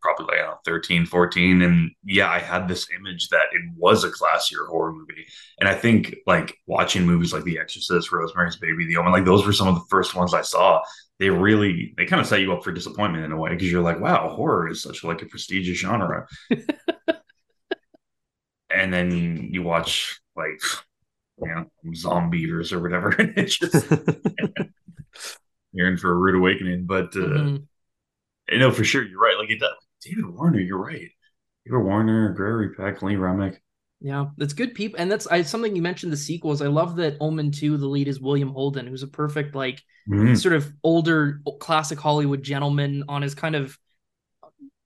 probably 0.00 0.26
like 0.26 0.36
I 0.36 0.42
don't 0.42 0.50
know, 0.52 0.58
13, 0.64 1.06
14. 1.06 1.62
And 1.62 1.90
yeah, 2.04 2.30
I 2.30 2.38
had 2.38 2.68
this 2.68 2.86
image 2.96 3.28
that 3.30 3.46
it 3.52 3.62
was 3.76 4.04
a 4.04 4.10
classier 4.10 4.68
horror 4.68 4.92
movie. 4.92 5.26
And 5.58 5.68
I 5.68 5.74
think 5.74 6.16
like 6.26 6.56
watching 6.66 7.06
movies 7.06 7.32
like 7.32 7.44
The 7.44 7.58
Exorcist, 7.58 8.12
Rosemary's 8.12 8.56
Baby, 8.56 8.86
The 8.86 8.96
Omen, 8.96 9.12
like 9.12 9.24
those 9.24 9.46
were 9.46 9.52
some 9.52 9.68
of 9.68 9.74
the 9.74 9.84
first 9.88 10.14
ones 10.14 10.34
I 10.34 10.42
saw. 10.42 10.82
They 11.20 11.30
really 11.30 11.94
they 11.96 12.06
kind 12.06 12.20
of 12.20 12.26
set 12.26 12.40
you 12.40 12.52
up 12.52 12.64
for 12.64 12.72
disappointment 12.72 13.24
in 13.24 13.32
a 13.32 13.36
way 13.36 13.50
because 13.50 13.70
you're 13.70 13.82
like, 13.82 14.00
wow, 14.00 14.28
horror 14.30 14.68
is 14.68 14.82
such 14.82 15.04
like 15.04 15.22
a 15.22 15.26
prestigious 15.26 15.78
genre. 15.78 16.26
and 18.70 18.92
then 18.92 19.48
you 19.52 19.62
watch 19.62 20.20
like 20.36 20.60
you 21.38 21.54
know, 21.54 21.66
zombie 21.94 22.40
eaters 22.40 22.72
or 22.72 22.80
whatever. 22.80 23.08
and 23.18 23.32
it's 23.36 23.58
just 23.58 23.86
you're 25.72 25.88
in 25.88 25.96
for 25.96 26.10
a 26.10 26.16
rude 26.16 26.36
awakening. 26.36 26.86
But 26.86 27.16
uh, 27.16 27.20
mm-hmm. 27.20 27.56
I 28.52 28.58
know 28.58 28.70
for 28.70 28.84
sure 28.84 29.04
you're 29.04 29.20
right. 29.20 29.38
Like 29.38 29.50
it, 29.50 29.62
David 30.02 30.26
Warner, 30.26 30.60
you're 30.60 30.82
right. 30.82 31.10
David 31.64 31.82
Warner, 31.82 32.30
Gregory 32.30 32.74
Peck, 32.74 33.02
Lee 33.02 33.16
Remick. 33.16 33.60
Yeah, 34.00 34.26
that's 34.36 34.52
good 34.52 34.74
people, 34.74 35.00
and 35.00 35.10
that's 35.10 35.26
I, 35.26 35.42
something 35.42 35.74
you 35.74 35.80
mentioned 35.80 36.12
the 36.12 36.16
sequels. 36.16 36.60
I 36.60 36.66
love 36.66 36.96
that 36.96 37.16
Omen 37.20 37.50
Two. 37.50 37.76
The 37.78 37.86
lead 37.86 38.08
is 38.08 38.20
William 38.20 38.50
Holden, 38.50 38.86
who's 38.86 39.02
a 39.02 39.08
perfect 39.08 39.54
like 39.54 39.82
mm-hmm. 40.08 40.34
sort 40.34 40.54
of 40.54 40.70
older 40.82 41.40
classic 41.60 41.98
Hollywood 41.98 42.42
gentleman 42.42 43.04
on 43.08 43.22
his 43.22 43.34
kind 43.34 43.56
of 43.56 43.78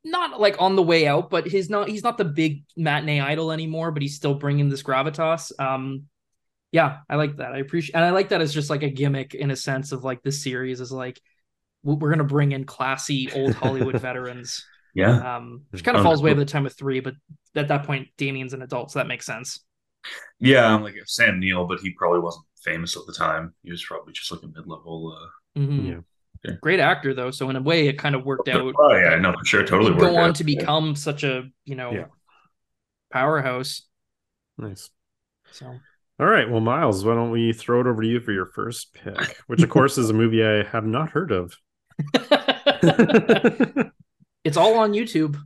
not 0.05 0.41
like 0.41 0.61
on 0.61 0.77
the 0.77 0.83
way 0.83 1.07
out, 1.07 1.31
but 1.31 1.47
he's 1.47 1.69
not 1.69 1.89
he's 1.89 2.03
not 2.03 2.19
the 2.19 2.25
big 2.25 2.65
matinee 2.77 3.21
idol 3.21 3.53
anymore, 3.53 3.91
but 3.91 4.03
he's 4.03 4.17
still 4.17 4.35
bringing 4.35 4.69
this 4.69 4.83
gravitas. 4.83 5.53
Um, 5.59 6.05
yeah, 6.73 6.99
I 7.09 7.17
like 7.17 7.37
that. 7.37 7.53
I 7.53 7.59
appreciate, 7.59 7.95
and 7.95 8.05
I 8.05 8.11
like 8.11 8.29
that 8.31 8.41
as 8.41 8.53
just 8.53 8.71
like 8.71 8.83
a 8.83 8.91
gimmick 8.91 9.35
in 9.35 9.51
a 9.51 9.57
sense 9.57 9.93
of 9.93 10.05
like 10.05 10.23
this 10.23 10.43
series 10.43 10.81
is 10.81 10.93
like 10.93 11.21
we're 11.83 12.11
gonna 12.11 12.25
bring 12.25 12.53
in 12.53 12.65
classy 12.65 13.33
old 13.33 13.55
Hollywood 13.55 14.01
veterans. 14.01 14.65
Yeah, 14.95 15.37
um, 15.37 15.63
which 15.71 15.85
kind 15.85 15.97
of 15.97 16.03
falls 16.03 16.21
away 16.21 16.33
by 16.33 16.41
the 16.41 16.45
time 16.45 16.67
of 16.67 16.75
three, 16.75 17.01
but 17.01 17.15
at 17.55 17.69
that 17.69 17.85
point, 17.85 18.09
Damien's 18.17 18.53
an 18.53 18.63
adult, 18.63 18.91
so 18.91 18.99
that 18.99 19.07
makes 19.07 19.27
sense. 19.27 19.61
Yeah, 20.39 20.67
I'm 20.67 20.83
like 20.83 20.97
Sam 21.07 21.41
Neill, 21.41 21.67
but 21.67 21.81
he 21.81 21.91
probably 21.91 22.21
wasn't 22.21 22.47
famous 22.63 22.97
at 22.97 23.03
the 23.07 23.13
time. 23.13 23.55
He 23.63 23.71
was 23.71 23.85
probably 23.85 24.13
just 24.13 24.31
like 24.31 24.43
a 24.43 24.47
mid-level. 24.47 25.17
Uh, 25.17 25.61
mm-hmm. 25.61 25.87
Yeah. 25.87 25.99
Yeah. 26.45 26.53
Great 26.63 26.79
actor 26.79 27.15
though, 27.15 27.33
so 27.33 27.51
in 27.51 27.57
a 27.57 27.63
way, 27.63 27.89
it 27.89 27.99
kind 27.99 28.15
of 28.15 28.25
worked 28.25 28.49
out. 28.49 28.73
Oh 28.79 28.97
yeah, 28.97 29.17
no, 29.17 29.33
for 29.33 29.45
sure, 29.45 29.65
totally. 29.65 29.99
Go 29.99 30.17
on 30.17 30.31
out. 30.31 30.35
to 30.37 30.45
become 30.45 30.89
yeah. 30.89 30.95
such 30.95 31.25
a 31.25 31.45
you 31.65 31.75
know 31.75 31.91
yeah. 31.91 32.05
powerhouse. 33.11 33.83
Nice. 34.57 34.89
So 35.51 35.67
all 36.21 36.27
right. 36.27 36.51
Well, 36.51 36.61
Miles, 36.61 37.05
why 37.05 37.15
don't 37.15 37.31
we 37.31 37.53
throw 37.53 37.81
it 37.81 37.87
over 37.87 38.03
to 38.03 38.09
you 38.09 38.21
for 38.21 38.33
your 38.33 38.47
first 38.47 38.93
pick, 38.95 39.39
which 39.47 39.63
of 39.63 39.71
course 39.71 39.99
is 39.99 40.11
a 40.11 40.15
movie 40.15 40.45
I 40.45 40.65
have 40.65 40.85
not 40.85 41.11
heard 41.11 41.33
of. 41.33 41.57
it's 44.45 44.57
all 44.57 44.79
on 44.79 44.93
YouTube. 44.93 45.37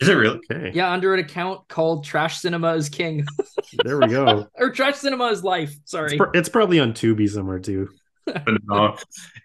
Is 0.00 0.08
it 0.08 0.14
really? 0.14 0.40
Okay. 0.50 0.72
Yeah, 0.74 0.90
under 0.90 1.12
an 1.12 1.20
account 1.20 1.68
called 1.68 2.04
Trash 2.04 2.38
Cinema 2.38 2.74
is 2.74 2.88
King. 2.88 3.26
there 3.84 3.98
we 3.98 4.08
go. 4.08 4.46
or 4.54 4.70
Trash 4.70 4.96
Cinema 4.96 5.26
is 5.26 5.44
Life. 5.44 5.74
Sorry. 5.84 6.16
It's, 6.16 6.24
it's 6.34 6.48
probably 6.48 6.80
on 6.80 6.92
Tubi 6.92 7.28
somewhere 7.28 7.58
too. 7.58 7.88
but 8.24 8.44
no, 8.64 8.96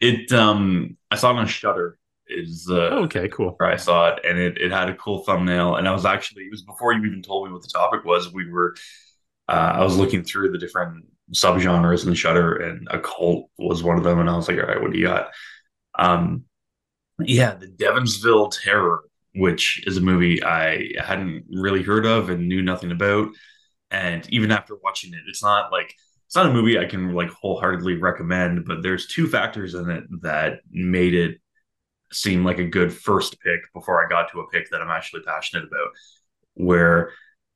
it 0.01 0.31
um 0.31 0.97
I 1.11 1.15
saw 1.15 1.31
it 1.31 1.39
on 1.39 1.47
Shudder 1.47 1.97
is 2.27 2.67
uh 2.71 2.89
oh, 2.91 3.03
okay 3.03 3.27
cool 3.27 3.53
where 3.57 3.69
i 3.69 3.75
saw 3.75 4.07
it 4.07 4.19
and 4.27 4.39
it, 4.39 4.57
it 4.57 4.71
had 4.71 4.89
a 4.89 4.95
cool 4.95 5.19
thumbnail 5.19 5.75
and 5.75 5.87
i 5.87 5.91
was 5.91 6.05
actually 6.05 6.41
it 6.41 6.49
was 6.49 6.63
before 6.63 6.91
you 6.91 7.05
even 7.05 7.21
told 7.21 7.45
me 7.45 7.53
what 7.53 7.61
the 7.61 7.67
topic 7.67 8.03
was 8.03 8.33
we 8.33 8.49
were 8.49 8.73
uh, 9.47 9.73
I 9.75 9.83
was 9.83 9.97
looking 9.97 10.23
through 10.23 10.51
the 10.51 10.57
different 10.57 11.05
subgenres 11.33 12.07
in 12.07 12.13
shudder 12.13 12.55
and 12.55 12.87
occult 12.91 13.49
was 13.57 13.83
one 13.83 13.97
of 13.97 14.03
them. 14.03 14.19
And 14.19 14.29
I 14.29 14.35
was 14.35 14.47
like, 14.47 14.57
all 14.57 14.65
right, 14.65 14.81
what 14.81 14.91
do 14.91 14.97
you 14.97 15.07
got? 15.07 15.29
Um, 15.97 16.45
yeah, 17.19 17.55
the 17.55 17.67
Devonsville 17.67 18.51
Terror, 18.51 19.03
which 19.35 19.83
is 19.85 19.97
a 19.97 20.01
movie 20.01 20.43
I 20.43 20.91
hadn't 20.99 21.45
really 21.49 21.83
heard 21.83 22.05
of 22.05 22.29
and 22.29 22.47
knew 22.47 22.61
nothing 22.61 22.91
about. 22.91 23.29
And 23.91 24.27
even 24.29 24.51
after 24.51 24.75
watching 24.75 25.13
it, 25.13 25.21
it's 25.27 25.43
not 25.43 25.71
like 25.71 25.93
it's 26.25 26.35
not 26.35 26.47
a 26.47 26.53
movie 26.53 26.79
I 26.79 26.85
can 26.85 27.13
like 27.13 27.29
wholeheartedly 27.29 27.97
recommend. 27.97 28.65
But 28.65 28.81
there's 28.81 29.07
two 29.07 29.27
factors 29.27 29.75
in 29.75 29.89
it 29.89 30.03
that 30.21 30.59
made 30.71 31.13
it 31.13 31.39
seem 32.11 32.43
like 32.43 32.59
a 32.59 32.65
good 32.65 32.93
first 32.93 33.39
pick 33.41 33.61
before 33.73 34.03
I 34.03 34.09
got 34.09 34.31
to 34.31 34.39
a 34.39 34.49
pick 34.49 34.69
that 34.71 34.81
I'm 34.81 34.89
actually 34.89 35.21
passionate 35.21 35.65
about. 35.65 35.89
Where 36.55 37.11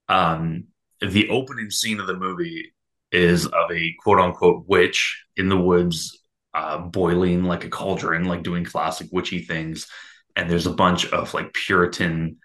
um, 0.08 0.66
the 1.02 1.30
opening 1.30 1.72
scene 1.72 2.00
of 2.00 2.08
the 2.08 2.18
movie 2.18 2.74
is 3.12 3.46
of 3.48 3.72
a 3.72 3.96
quote 4.02 4.20
unquote 4.20 4.66
witch 4.68 5.26
in 5.36 5.50
the 5.50 5.58
woods, 5.58 6.19
uh, 6.54 6.78
boiling 6.80 7.44
like 7.44 7.64
a 7.64 7.70
cauldron, 7.70 8.26
like 8.26 8.44
doing 8.44 8.64
classic 8.64 9.08
witchy 9.12 9.40
things. 9.40 9.88
And 10.36 10.50
there's 10.50 10.68
a 10.68 10.74
bunch 10.74 11.12
of 11.12 11.34
like 11.34 11.54
Puritan 11.54 12.38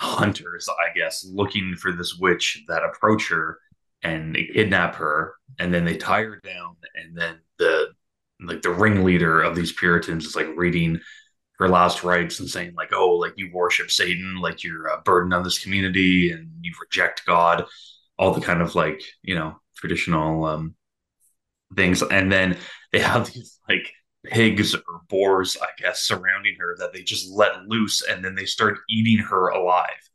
hunters, 0.00 0.68
I 0.68 0.96
guess, 0.96 1.24
looking 1.30 1.76
for 1.76 1.92
this 1.92 2.16
witch 2.16 2.64
that 2.68 2.84
approach 2.84 3.28
her 3.28 3.58
and 4.02 4.34
kidnap 4.34 4.96
her. 4.96 5.34
And 5.58 5.72
then 5.72 5.84
they 5.84 5.96
tie 5.96 6.22
her 6.22 6.40
down. 6.42 6.76
And 6.94 7.16
then 7.16 7.38
the 7.58 7.88
like 8.42 8.62
the 8.62 8.70
ringleader 8.70 9.42
of 9.42 9.54
these 9.54 9.72
Puritans 9.72 10.24
is 10.24 10.36
like 10.36 10.48
reading 10.56 10.98
her 11.58 11.68
last 11.68 12.02
rites 12.02 12.40
and 12.40 12.48
saying 12.48 12.74
like, 12.74 12.90
oh, 12.94 13.16
like 13.16 13.34
you 13.36 13.50
worship 13.52 13.90
Satan, 13.90 14.40
like 14.40 14.64
you're 14.64 14.86
a 14.86 15.02
burden 15.02 15.34
on 15.34 15.42
this 15.42 15.58
community 15.58 16.32
and 16.32 16.48
you 16.62 16.72
reject 16.80 17.26
God, 17.26 17.66
all 18.18 18.32
the 18.32 18.40
kind 18.40 18.62
of 18.62 18.74
like 18.74 19.02
you 19.22 19.34
know 19.34 19.60
traditional 19.76 20.44
um, 20.44 20.74
things, 21.76 22.02
and 22.02 22.30
then 22.30 22.56
they 22.92 23.00
have 23.00 23.32
these 23.32 23.58
like 23.68 23.92
pigs 24.24 24.74
or 24.74 25.00
boars, 25.08 25.56
I 25.60 25.68
guess, 25.80 26.00
surrounding 26.02 26.56
her 26.60 26.76
that 26.78 26.92
they 26.92 27.02
just 27.02 27.30
let 27.30 27.66
loose, 27.66 28.02
and 28.02 28.24
then 28.24 28.34
they 28.34 28.46
start 28.46 28.78
eating 28.88 29.18
her 29.24 29.48
alive, 29.48 30.08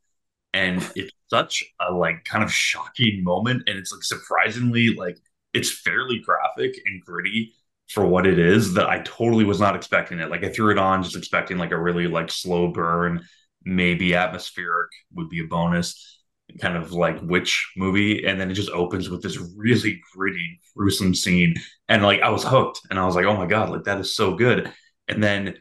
and 0.52 0.82
it's 0.96 1.12
such 1.28 1.64
a 1.80 1.92
like 1.92 2.24
kind 2.24 2.44
of 2.44 2.52
shocking 2.52 3.22
moment, 3.24 3.64
and 3.66 3.78
it's 3.78 3.92
like 3.92 4.04
surprisingly 4.04 4.94
like 4.94 5.18
it's 5.54 5.70
fairly 5.70 6.18
graphic 6.18 6.78
and 6.86 7.02
gritty 7.04 7.54
for 7.88 8.04
what 8.04 8.26
it 8.26 8.38
is 8.38 8.74
that 8.74 8.88
I 8.88 9.00
totally 9.00 9.44
was 9.44 9.60
not 9.60 9.76
expecting 9.76 10.18
it. 10.18 10.30
Like 10.30 10.44
I 10.44 10.48
threw 10.50 10.70
it 10.70 10.78
on 10.78 11.02
just 11.02 11.16
expecting 11.16 11.56
like 11.56 11.70
a 11.70 11.78
really 11.80 12.08
like 12.08 12.30
slow 12.30 12.68
burn, 12.68 13.24
maybe 13.64 14.14
atmospheric 14.14 14.90
would 15.14 15.28
be 15.28 15.40
a 15.40 15.46
bonus 15.46 16.15
kind 16.60 16.76
of 16.76 16.92
like 16.92 17.20
witch 17.22 17.72
movie 17.76 18.24
and 18.24 18.40
then 18.40 18.50
it 18.50 18.54
just 18.54 18.70
opens 18.70 19.10
with 19.10 19.22
this 19.22 19.38
really 19.56 20.00
gritty 20.14 20.60
gruesome 20.74 21.14
scene 21.14 21.54
and 21.88 22.02
like 22.02 22.20
I 22.22 22.30
was 22.30 22.44
hooked 22.44 22.80
and 22.88 22.98
I 22.98 23.04
was 23.04 23.14
like 23.14 23.26
oh 23.26 23.36
my 23.36 23.46
god 23.46 23.70
like 23.70 23.84
that 23.84 24.00
is 24.00 24.14
so 24.14 24.34
good 24.34 24.72
and 25.08 25.22
then 25.22 25.58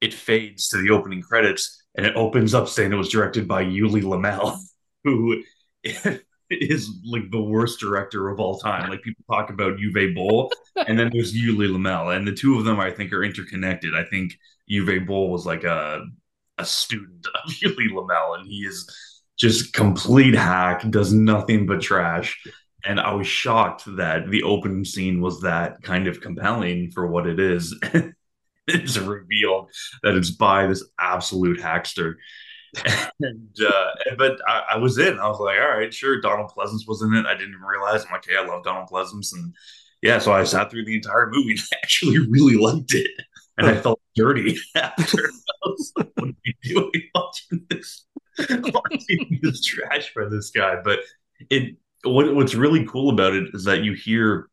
it 0.00 0.14
fades 0.14 0.68
to 0.68 0.78
the 0.78 0.90
opening 0.90 1.22
credits 1.22 1.82
and 1.94 2.06
it 2.06 2.14
opens 2.14 2.54
up 2.54 2.68
saying 2.68 2.92
it 2.92 2.96
was 2.96 3.08
directed 3.08 3.48
by 3.48 3.64
Ulli 3.64 4.02
Lommel 4.02 4.56
who 5.04 5.42
is 6.60 6.90
like 7.04 7.30
the 7.30 7.42
worst 7.42 7.80
director 7.80 8.28
of 8.28 8.40
all 8.40 8.58
time. 8.58 8.90
Like 8.90 9.02
people 9.02 9.24
talk 9.30 9.50
about 9.50 9.78
Uwe 9.78 10.14
Boll, 10.14 10.52
and 10.86 10.98
then 10.98 11.10
there's 11.12 11.34
Ulli 11.34 11.68
Lommel, 11.68 12.14
and 12.16 12.26
the 12.26 12.32
two 12.32 12.58
of 12.58 12.64
them 12.64 12.80
I 12.80 12.90
think 12.90 13.12
are 13.12 13.24
interconnected. 13.24 13.94
I 13.94 14.04
think 14.04 14.38
Uwe 14.70 15.06
Boll 15.06 15.30
was 15.30 15.46
like 15.46 15.64
a 15.64 16.04
a 16.58 16.64
student 16.64 17.26
of 17.26 17.50
Ulli 17.50 17.90
Lommel, 17.90 18.38
and 18.38 18.46
he 18.46 18.60
is 18.60 18.88
just 19.42 19.72
complete 19.72 20.34
hack, 20.34 20.88
does 20.88 21.12
nothing 21.12 21.66
but 21.66 21.82
trash. 21.82 22.40
And 22.84 23.00
I 23.00 23.12
was 23.12 23.26
shocked 23.26 23.82
that 23.96 24.30
the 24.30 24.44
opening 24.44 24.84
scene 24.84 25.20
was 25.20 25.40
that 25.40 25.82
kind 25.82 26.06
of 26.06 26.20
compelling 26.20 26.92
for 26.92 27.08
what 27.08 27.26
it 27.26 27.40
is. 27.40 27.78
it's 28.68 28.96
revealed 28.96 29.68
that 30.04 30.14
it's 30.14 30.30
by 30.30 30.68
this 30.68 30.84
absolute 30.98 31.58
hackster 31.58 32.14
and 33.20 33.54
uh, 33.60 33.90
but 34.16 34.40
I, 34.48 34.62
I, 34.70 34.76
was 34.78 34.96
in. 34.96 35.18
I 35.18 35.28
was 35.28 35.38
like, 35.38 35.58
all 35.60 35.76
right, 35.76 35.92
sure. 35.92 36.20
Donald 36.20 36.50
Pleasence 36.56 36.88
was 36.88 37.02
in 37.02 37.12
it. 37.12 37.26
I 37.26 37.34
didn't 37.34 37.50
even 37.50 37.62
realize. 37.62 38.04
I'm 38.04 38.12
like, 38.12 38.24
hey, 38.26 38.36
I 38.36 38.46
love 38.46 38.64
Donald 38.64 38.88
Pleasence, 38.88 39.34
and 39.34 39.54
yeah, 40.00 40.18
so 40.18 40.32
I 40.32 40.44
sat 40.44 40.70
through 40.70 40.86
the 40.86 40.94
entire 40.94 41.28
movie 41.30 41.50
and 41.50 41.60
I 41.72 41.76
actually 41.82 42.18
really 42.30 42.56
liked 42.56 42.94
it, 42.94 43.10
and 43.58 43.66
I 43.66 43.74
felt 43.74 44.00
dirty 44.16 44.56
after. 44.74 45.30
Like, 45.96 46.08
what 46.16 46.28
are 46.28 46.32
you 46.44 46.54
doing 46.62 47.02
watching 47.14 47.66
this? 47.68 48.06
this 49.42 49.64
trash 49.64 50.10
for 50.12 50.28
this 50.28 50.50
guy, 50.50 50.76
but 50.82 51.00
it. 51.50 51.76
What, 52.04 52.34
what's 52.34 52.56
really 52.56 52.84
cool 52.86 53.10
about 53.10 53.32
it 53.32 53.54
is 53.54 53.62
that 53.62 53.84
you 53.84 53.92
hear 53.92 54.48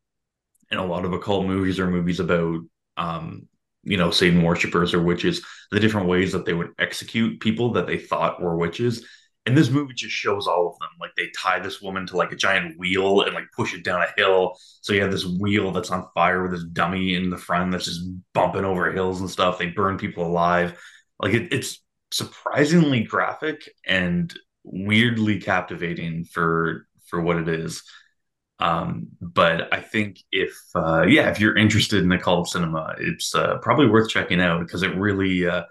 in 0.70 0.78
a 0.78 0.86
lot 0.86 1.04
of 1.04 1.12
occult 1.12 1.46
movies 1.46 1.80
or 1.80 1.88
movies 1.88 2.20
about 2.20 2.60
um, 2.96 3.48
you 3.82 3.96
know, 3.96 4.10
Satan 4.10 4.42
worshippers 4.42 4.92
or 4.92 5.02
witches, 5.02 5.44
the 5.70 5.80
different 5.80 6.08
ways 6.08 6.32
that 6.32 6.44
they 6.44 6.52
would 6.52 6.72
execute 6.78 7.40
people 7.40 7.72
that 7.72 7.86
they 7.86 7.98
thought 7.98 8.42
were 8.42 8.56
witches. 8.56 9.06
And 9.46 9.56
this 9.56 9.70
movie 9.70 9.94
just 9.94 10.14
shows 10.14 10.46
all 10.46 10.68
of 10.68 10.78
them. 10.78 10.90
Like 11.00 11.12
they 11.16 11.30
tie 11.36 11.60
this 11.60 11.80
woman 11.80 12.06
to 12.08 12.16
like 12.16 12.30
a 12.30 12.36
giant 12.36 12.78
wheel 12.78 13.22
and 13.22 13.34
like 13.34 13.46
push 13.56 13.74
it 13.74 13.84
down 13.84 14.02
a 14.02 14.20
hill. 14.20 14.58
So 14.82 14.92
you 14.92 15.00
have 15.00 15.10
this 15.10 15.24
wheel 15.24 15.72
that's 15.72 15.90
on 15.90 16.06
fire 16.14 16.42
with 16.42 16.52
this 16.52 16.64
dummy 16.64 17.14
in 17.14 17.30
the 17.30 17.38
front 17.38 17.72
that's 17.72 17.86
just 17.86 18.02
bumping 18.34 18.66
over 18.66 18.92
hills 18.92 19.20
and 19.20 19.30
stuff. 19.30 19.58
They 19.58 19.68
burn 19.68 19.96
people 19.96 20.26
alive. 20.26 20.78
Like 21.18 21.32
it, 21.32 21.52
it's 21.52 21.82
surprisingly 22.12 23.02
graphic 23.02 23.68
and 23.86 24.32
weirdly 24.64 25.40
captivating 25.40 26.24
for 26.24 26.86
for 27.08 27.20
what 27.20 27.36
it 27.36 27.48
is. 27.48 27.82
Um, 28.58 29.08
but 29.20 29.72
I 29.72 29.80
think 29.80 30.18
if 30.32 30.54
uh, 30.74 31.02
yeah, 31.02 31.30
if 31.30 31.40
you're 31.40 31.56
interested 31.56 32.02
in 32.02 32.08
the 32.08 32.16
occult 32.16 32.48
cinema, 32.48 32.94
it's 32.98 33.34
uh, 33.34 33.58
probably 33.62 33.86
worth 33.86 34.10
checking 34.10 34.40
out 34.40 34.60
because 34.60 34.82
it 34.82 34.94
really 34.96 35.46
uh, 35.48 35.62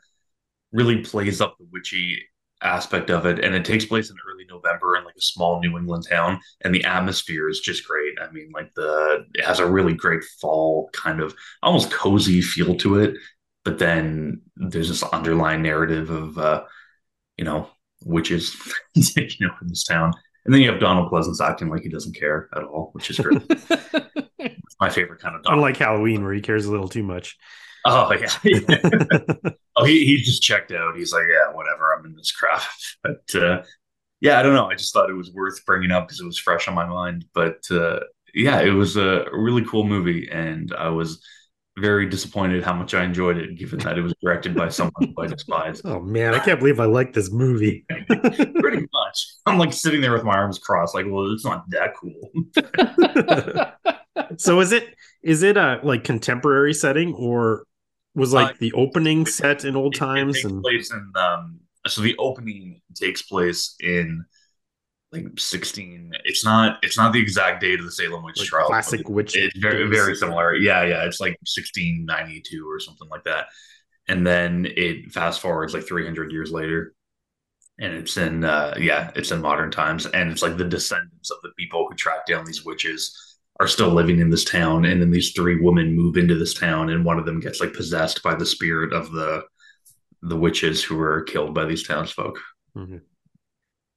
really 0.71 1.04
plays 1.04 1.41
up 1.41 1.58
the 1.60 1.67
witchy 1.71 2.21
aspect 2.62 3.10
of 3.10 3.25
it, 3.25 3.39
and 3.39 3.56
it 3.56 3.63
takes 3.65 3.86
place 3.86 4.10
in 4.10 4.17
early 4.30 4.45
November 4.49 4.97
in 4.97 5.06
like 5.06 5.15
a 5.17 5.21
small 5.21 5.60
New 5.60 5.78
England 5.78 6.06
town, 6.10 6.39
and 6.62 6.73
the 6.73 6.84
atmosphere 6.84 7.49
is 7.49 7.60
just 7.60 7.88
great. 7.88 8.13
I 8.21 8.32
mean, 8.32 8.52
like 8.54 8.73
the 8.75 9.25
it 9.34 9.45
has 9.45 9.60
a 9.60 9.69
really 9.69 9.93
great 9.93 10.23
fall 10.41 10.89
kind 10.93 11.21
of 11.21 11.36
almost 11.63 11.91
cozy 11.91 12.41
feel 12.41 12.75
to 12.78 12.99
it, 12.99 13.15
but 13.65 13.80
then 13.80 14.41
there's 14.56 14.89
this 14.89 15.04
underlying 15.04 15.62
narrative 15.62 16.10
of 16.10 16.38
uh, 16.38 16.63
you 17.38 17.45
know 17.45 17.69
witches, 18.06 18.56
you 18.95 19.28
know, 19.41 19.54
in 19.62 19.67
this 19.67 19.84
town 19.84 20.13
and 20.45 20.54
then 20.54 20.62
you 20.62 20.72
have 20.72 20.80
Donald 20.80 21.12
Pleasence 21.12 21.41
acting 21.41 21.69
like 21.69 21.84
he 21.84 21.89
doesn't 21.89 22.15
care 22.15 22.50
at 22.56 22.63
all, 22.63 22.89
which 22.93 23.10
is 23.10 23.19
great. 23.19 23.41
my 24.80 24.89
favorite 24.89 25.22
kind 25.22 25.36
of 25.36 25.43
Donald. 25.43 25.60
Unlike 25.60 25.78
Halloween, 25.78 26.24
where 26.24 26.34
he 26.34 26.41
cares 26.41 26.65
a 26.65 26.72
little 26.72 26.88
too 26.88 27.04
much. 27.04 27.38
Oh 27.86 28.12
yeah. 28.13 28.32
oh, 29.76 29.86
he 29.86 30.06
he 30.06 30.17
just 30.17 30.41
checked 30.41 30.72
out. 30.72 30.95
He's 30.95 31.13
like, 31.13 31.26
yeah, 31.30 31.54
whatever. 31.54 31.93
I'm 31.93 32.06
in 32.06 32.15
this 32.15 32.32
crap. 32.32 32.63
But 33.04 33.36
uh, 33.36 33.62
yeah, 34.22 34.39
I 34.39 34.43
don't 34.43 34.56
know. 34.56 34.69
I 34.69 34.76
just 34.76 34.93
thought 34.93 35.10
it 35.10 35.13
was 35.13 35.32
worth 35.32 35.63
bringing 35.65 35.91
up 35.91 36.08
because 36.08 36.19
it 36.19 36.26
was 36.26 36.39
fresh 36.39 36.67
on 36.67 36.74
my 36.74 36.88
mind. 36.88 37.26
But 37.34 37.63
uh, 37.69 38.00
yeah, 38.34 38.62
it 38.62 38.72
was 38.72 38.98
a 38.98 39.26
really 39.32 39.65
cool 39.65 39.84
movie, 39.84 40.30
and 40.32 40.74
I 40.76 40.89
was 40.89 41.24
very 41.80 42.08
disappointed 42.08 42.63
how 42.63 42.74
much 42.74 42.94
I 42.94 43.04
enjoyed 43.04 43.38
it, 43.38 43.58
given 43.58 43.80
that 43.80 43.98
it 43.98 44.02
was 44.02 44.13
directed 44.22 44.56
by 44.56 44.70
someone 44.70 44.94
who 45.15 45.22
I 45.22 45.28
despise. 45.28 45.82
Oh 45.86 46.00
man, 46.00 46.34
I 46.34 46.39
can't 46.39 46.60
believe 46.60 46.80
I 46.80 46.86
like 46.86 47.13
this 47.13 47.32
movie. 47.32 47.86
Pretty 48.08 48.88
much. 48.94 49.28
I'm 49.46 49.58
like 49.58 49.74
sitting 49.74 50.02
there 50.02 50.13
with 50.13 50.24
my 50.24 50.36
arms 50.36 50.60
crossed, 50.60 50.94
like, 50.96 51.06
well, 51.08 51.32
it's 51.32 51.46
not 51.46 51.70
that 51.70 51.94
cool. 51.96 52.30
so 54.38 54.60
is 54.60 54.72
it 54.72 54.96
is 55.24 55.44
it 55.44 55.58
a 55.58 55.80
like 55.84 56.04
contemporary 56.04 56.74
setting 56.74 57.13
or 57.13 57.65
was 58.15 58.34
like 58.34 58.56
uh, 58.56 58.58
the 58.60 58.74
opening 58.74 59.26
set 59.26 59.65
in 59.65 59.76
old 59.76 59.96
it, 59.96 60.00
times 60.00 60.38
it 60.38 60.46
and 60.46 60.62
place 60.62 60.92
in 60.92 61.12
um 61.15 61.60
so 61.88 62.02
the 62.02 62.15
opening 62.18 62.82
takes 62.96 63.22
place 63.22 63.76
in 63.80 64.26
like 65.12 65.39
16 65.39 66.12
it's 66.24 66.45
not 66.45 66.78
it's 66.84 66.98
not 66.98 67.13
the 67.13 67.22
exact 67.22 67.62
date 67.62 67.80
of 67.80 67.86
the 67.86 67.91
salem 67.91 68.24
witch 68.24 68.38
like 68.38 68.48
trial 68.48 68.67
classic 68.67 69.10
witch 69.10 69.36
it's 69.36 69.58
very 69.58 69.88
very 69.88 70.15
similar. 70.15 70.56
Yeah 70.56 70.84
yeah 70.84 71.06
it's 71.06 71.19
like 71.19 71.38
1692 71.41 72.69
or 72.69 72.80
something 72.80 73.10
like 73.10 73.24
that. 73.24 73.48
And 74.08 74.26
then 74.26 74.67
it 74.69 75.12
fast 75.12 75.41
forwards 75.41 75.74
like 75.74 75.88
300 75.88 76.32
years 76.32 76.52
later 76.52 76.93
and 77.80 77.93
it's 77.93 78.17
in 78.17 78.43
uh 78.43 78.76
yeah 78.78 79.12
it's 79.15 79.32
in 79.32 79.41
modern 79.41 79.72
times. 79.72 80.06
And 80.06 80.32
it's 80.32 80.43
like 80.43 80.58
the 80.58 80.65
descendants 80.65 81.32
of 81.32 81.38
the 81.41 81.52
people 81.58 81.88
who 81.89 81.95
tracked 81.95 82.28
down 82.28 82.45
these 82.45 82.63
witches 82.63 83.38
are 83.60 83.67
still 83.67 83.89
living 83.89 84.19
in 84.19 84.30
this 84.30 84.45
town 84.45 84.86
and 84.86 85.02
then 85.02 85.12
these 85.12 85.32
three 85.32 85.60
women 85.60 85.95
move 85.95 86.17
into 86.17 86.36
this 86.36 86.54
town 86.54 86.91
and 86.91 87.04
one 87.04 87.17
of 87.17 87.26
them 87.26 87.39
gets 87.39 87.60
like 87.60 87.74
possessed 87.74 88.22
by 88.22 88.36
the 88.36 88.45
spirit 88.45 88.93
of 88.93 89.12
the 89.12 89.43
the 90.22 90.38
witches 90.38 90.84
who 90.84 90.98
were 90.98 91.24
killed 91.24 91.56
by 91.56 91.65
these 91.65 91.88
townsfolk. 91.88 92.39
Mm-hmm 92.78 92.98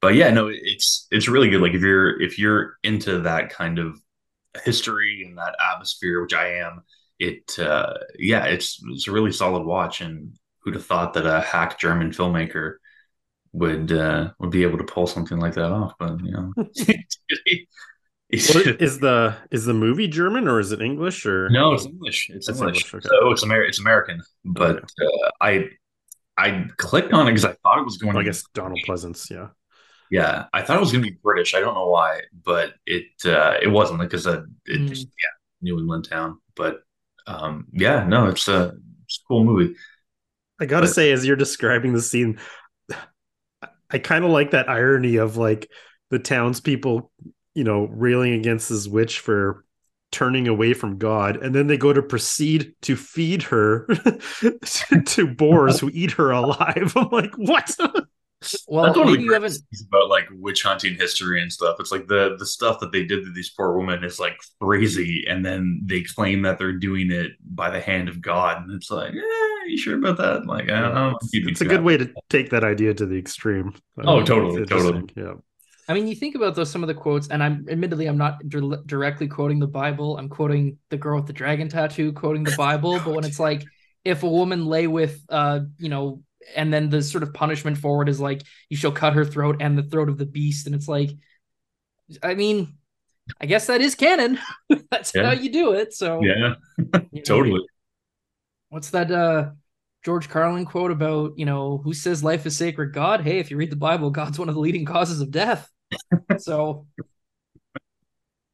but 0.02 0.16
yeah, 0.16 0.30
no, 0.30 0.50
it's 0.52 1.06
it's 1.12 1.28
really 1.28 1.48
good. 1.48 1.62
Like 1.62 1.74
if 1.74 1.80
you're 1.80 2.20
if 2.20 2.38
you're 2.38 2.76
into 2.82 3.20
that 3.20 3.50
kind 3.50 3.78
of 3.78 3.98
history 4.64 5.24
and 5.24 5.38
that 5.38 5.54
atmosphere, 5.72 6.20
which 6.20 6.34
I 6.34 6.54
am, 6.56 6.82
it 7.20 7.56
uh, 7.58 7.94
yeah, 8.18 8.44
it's 8.46 8.82
it's 8.88 9.06
a 9.06 9.12
really 9.12 9.30
solid 9.30 9.64
watch. 9.64 10.00
And 10.00 10.34
who'd 10.60 10.74
have 10.74 10.84
thought 10.84 11.14
that 11.14 11.24
a 11.24 11.40
hack 11.40 11.78
German 11.78 12.10
filmmaker 12.10 12.74
would 13.52 13.92
uh, 13.92 14.32
would 14.40 14.50
be 14.50 14.64
able 14.64 14.78
to 14.78 14.84
pull 14.84 15.06
something 15.06 15.38
like 15.38 15.54
that 15.54 15.70
off? 15.70 15.94
But 15.98 16.18
you 16.20 16.32
know. 16.32 16.52
is 18.32 18.98
the 18.98 19.36
is 19.50 19.66
the 19.66 19.74
movie 19.74 20.08
German 20.08 20.48
or 20.48 20.58
is 20.58 20.72
it 20.72 20.80
English 20.80 21.26
or 21.26 21.50
no? 21.50 21.74
It's 21.74 21.84
English. 21.84 22.30
It's, 22.30 22.48
it's 22.48 22.58
English. 22.58 22.86
English 22.86 22.94
okay. 22.94 23.08
So 23.20 23.30
it's 23.30 23.44
Amer- 23.44 23.64
It's 23.64 23.78
American, 23.78 24.22
but 24.42 24.76
okay. 24.76 24.86
uh, 25.02 25.30
I 25.42 25.68
I 26.38 26.64
clicked 26.78 27.12
on 27.12 27.28
it 27.28 27.32
because 27.32 27.44
I 27.44 27.52
thought 27.62 27.78
it 27.78 27.84
was 27.84 27.98
going. 27.98 28.14
Well, 28.14 28.22
I 28.22 28.24
guess 28.24 28.42
Donald 28.54 28.80
Pleasence, 28.86 29.30
yeah. 29.30 29.48
Yeah, 30.12 30.44
I 30.52 30.60
thought 30.60 30.76
it 30.76 30.80
was 30.80 30.92
going 30.92 31.02
to 31.02 31.10
be 31.10 31.16
British. 31.22 31.54
I 31.54 31.60
don't 31.60 31.72
know 31.72 31.88
why, 31.88 32.20
but 32.44 32.74
it 32.84 33.06
uh, 33.24 33.54
it 33.62 33.68
wasn't 33.68 33.98
because 33.98 34.26
it 34.26 34.44
mm. 34.68 34.86
just 34.86 35.06
yeah 35.06 35.30
New 35.62 35.78
England 35.78 36.06
town. 36.06 36.38
But 36.54 36.82
um, 37.26 37.66
yeah, 37.72 38.04
no, 38.04 38.26
it's 38.26 38.46
a, 38.46 38.74
it's 39.06 39.22
a 39.24 39.26
cool 39.26 39.42
movie. 39.42 39.74
I 40.60 40.66
gotta 40.66 40.86
but, 40.86 40.92
say, 40.92 41.12
as 41.12 41.24
you're 41.24 41.34
describing 41.34 41.94
the 41.94 42.02
scene, 42.02 42.38
I 43.90 43.98
kind 44.00 44.22
of 44.22 44.30
like 44.30 44.50
that 44.50 44.68
irony 44.68 45.16
of 45.16 45.38
like 45.38 45.70
the 46.10 46.18
townspeople, 46.18 47.10
you 47.54 47.64
know, 47.64 47.86
railing 47.86 48.34
against 48.34 48.68
this 48.68 48.86
witch 48.86 49.18
for 49.18 49.64
turning 50.10 50.46
away 50.46 50.74
from 50.74 50.98
God, 50.98 51.38
and 51.38 51.54
then 51.54 51.68
they 51.68 51.78
go 51.78 51.90
to 51.90 52.02
proceed 52.02 52.74
to 52.82 52.96
feed 52.96 53.44
her 53.44 53.86
to 55.06 55.26
boars 55.26 55.80
who 55.80 55.90
eat 55.94 56.10
her 56.12 56.32
alive. 56.32 56.92
I'm 56.96 57.08
like, 57.08 57.34
what? 57.36 57.74
Well, 58.68 58.84
That's 58.84 58.96
one 58.96 59.06
maybe 59.06 59.24
you 59.24 59.32
haven't 59.32 59.56
about 59.88 60.08
like 60.08 60.28
witch 60.32 60.62
hunting 60.62 60.94
history 60.94 61.42
and 61.42 61.52
stuff. 61.52 61.76
It's 61.78 61.92
like 61.92 62.06
the 62.06 62.36
the 62.38 62.46
stuff 62.46 62.80
that 62.80 62.92
they 62.92 63.04
did 63.04 63.24
to 63.24 63.32
these 63.32 63.50
poor 63.50 63.76
women 63.76 64.04
is 64.04 64.18
like 64.18 64.36
crazy, 64.60 65.24
and 65.28 65.44
then 65.44 65.82
they 65.84 66.02
claim 66.02 66.42
that 66.42 66.58
they're 66.58 66.72
doing 66.72 67.10
it 67.10 67.32
by 67.44 67.70
the 67.70 67.80
hand 67.80 68.08
of 68.08 68.20
God, 68.20 68.62
and 68.62 68.72
it's 68.72 68.90
like, 68.90 69.12
yeah, 69.14 69.22
you 69.66 69.78
sure 69.78 69.96
about 69.96 70.18
that? 70.18 70.46
Like, 70.46 70.70
I 70.70 70.80
don't 70.80 70.94
know. 70.94 71.18
It's, 71.22 71.30
it's 71.34 71.60
a 71.60 71.66
good 71.66 71.82
way 71.82 71.96
to 71.96 72.12
take 72.30 72.50
that 72.50 72.64
idea 72.64 72.94
to 72.94 73.06
the 73.06 73.18
extreme. 73.18 73.74
Oh, 74.04 74.22
totally, 74.22 74.64
totally. 74.66 75.08
Yeah. 75.16 75.34
I 75.88 75.94
mean, 75.94 76.06
you 76.06 76.14
think 76.14 76.36
about 76.36 76.54
those 76.54 76.70
some 76.70 76.82
of 76.82 76.88
the 76.88 76.94
quotes, 76.94 77.28
and 77.28 77.42
I'm 77.42 77.66
admittedly 77.68 78.06
I'm 78.06 78.18
not 78.18 78.48
di- 78.48 78.76
directly 78.86 79.28
quoting 79.28 79.58
the 79.58 79.66
Bible. 79.66 80.16
I'm 80.16 80.28
quoting 80.28 80.78
the 80.90 80.96
girl 80.96 81.16
with 81.16 81.26
the 81.26 81.32
dragon 81.32 81.68
tattoo, 81.68 82.12
quoting 82.12 82.44
the 82.44 82.56
Bible. 82.56 83.00
but 83.04 83.14
when 83.14 83.24
it's 83.24 83.40
like, 83.40 83.64
if 84.04 84.22
a 84.22 84.28
woman 84.28 84.66
lay 84.66 84.86
with, 84.86 85.20
uh, 85.28 85.60
you 85.78 85.88
know, 85.88 86.22
and 86.54 86.72
then 86.72 86.90
the 86.90 87.02
sort 87.02 87.22
of 87.22 87.34
punishment 87.34 87.78
forward 87.78 88.08
is 88.08 88.20
like 88.20 88.42
you 88.68 88.76
shall 88.76 88.92
cut 88.92 89.14
her 89.14 89.24
throat 89.24 89.56
and 89.60 89.76
the 89.76 89.82
throat 89.82 90.08
of 90.08 90.18
the 90.18 90.26
beast. 90.26 90.66
And 90.66 90.74
it's 90.74 90.88
like 90.88 91.10
i 92.22 92.34
mean 92.34 92.76
i 93.40 93.46
guess 93.46 93.66
that 93.66 93.80
is 93.80 93.94
canon. 93.94 94.38
That's 94.90 95.14
yeah. 95.14 95.26
how 95.26 95.32
you 95.32 95.50
do 95.50 95.72
it. 95.72 95.94
So 95.94 96.20
yeah. 96.22 96.54
totally 97.24 97.60
know, 97.60 97.66
what's 98.70 98.90
that 98.90 99.10
uh 99.10 99.50
george 100.04 100.28
carlin 100.28 100.64
quote 100.64 100.90
about 100.90 101.38
you 101.38 101.46
know 101.46 101.78
who 101.78 101.94
says 101.94 102.24
life 102.24 102.46
is 102.46 102.56
sacred? 102.56 102.92
God? 102.92 103.20
Hey 103.22 103.38
if 103.38 103.50
you 103.50 103.56
read 103.56 103.70
the 103.70 103.76
bible 103.76 104.10
god's 104.10 104.38
one 104.38 104.48
of 104.48 104.54
the 104.54 104.60
leading 104.60 104.84
causes 104.84 105.20
of 105.20 105.30
death. 105.30 105.68
So 106.38 106.86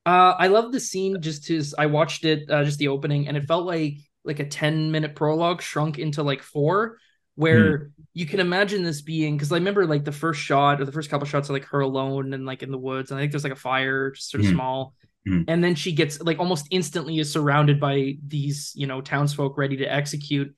uh 0.05 0.35
i 0.39 0.49
love 0.49 0.73
the 0.73 0.81
scene 0.81 1.21
just 1.21 1.45
to 1.45 1.63
i 1.79 1.87
watched 1.87 2.25
it 2.25 2.51
uh, 2.51 2.65
just 2.65 2.79
the 2.79 2.89
opening 2.89 3.29
and 3.29 3.37
it 3.37 3.45
felt 3.45 3.65
like 3.67 3.99
like 4.25 4.41
a 4.41 4.45
10 4.45 4.91
minute 4.91 5.15
prologue 5.15 5.63
shrunk 5.63 5.99
into 5.99 6.23
like 6.23 6.43
four 6.43 6.99
where 7.39 7.79
mm. 7.79 7.91
you 8.15 8.27
can 8.27 8.41
imagine 8.41 8.83
this 8.83 9.01
being 9.01 9.37
because 9.37 9.53
I 9.53 9.59
remember 9.59 9.87
like 9.87 10.05
the 10.05 10.11
first 10.11 10.41
shot 10.41 10.81
or 10.81 10.85
the 10.85 10.91
first 10.91 11.09
couple 11.09 11.25
shots 11.25 11.49
are 11.49 11.53
like 11.53 11.67
her 11.67 11.79
alone 11.79 12.35
and 12.35 12.45
like 12.45 12.65
in 12.65 12.73
the 12.73 12.79
woods, 12.79 13.13
and 13.13 13.19
I 13.19 13.23
think 13.23 13.31
there's 13.31 13.45
like 13.45 13.53
a 13.53 13.57
fire, 13.57 14.11
just 14.11 14.29
sort 14.29 14.41
of 14.41 14.49
mm. 14.49 14.55
small. 14.55 14.95
Mm. 15.27 15.45
And 15.47 15.63
then 15.63 15.77
she 15.77 15.93
gets 15.93 16.21
like 16.21 16.41
almost 16.41 16.67
instantly 16.73 17.21
is 17.21 17.33
surrounded 17.33 17.79
by 17.79 18.17
these, 18.27 18.73
you 18.75 18.89
know, 18.89 19.01
townsfolk 19.01 19.57
ready 19.57 19.77
to 19.77 19.85
execute. 19.85 20.53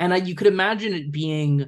And 0.00 0.12
I, 0.12 0.16
you 0.16 0.34
could 0.34 0.48
imagine 0.48 0.92
it 0.92 1.12
being 1.12 1.66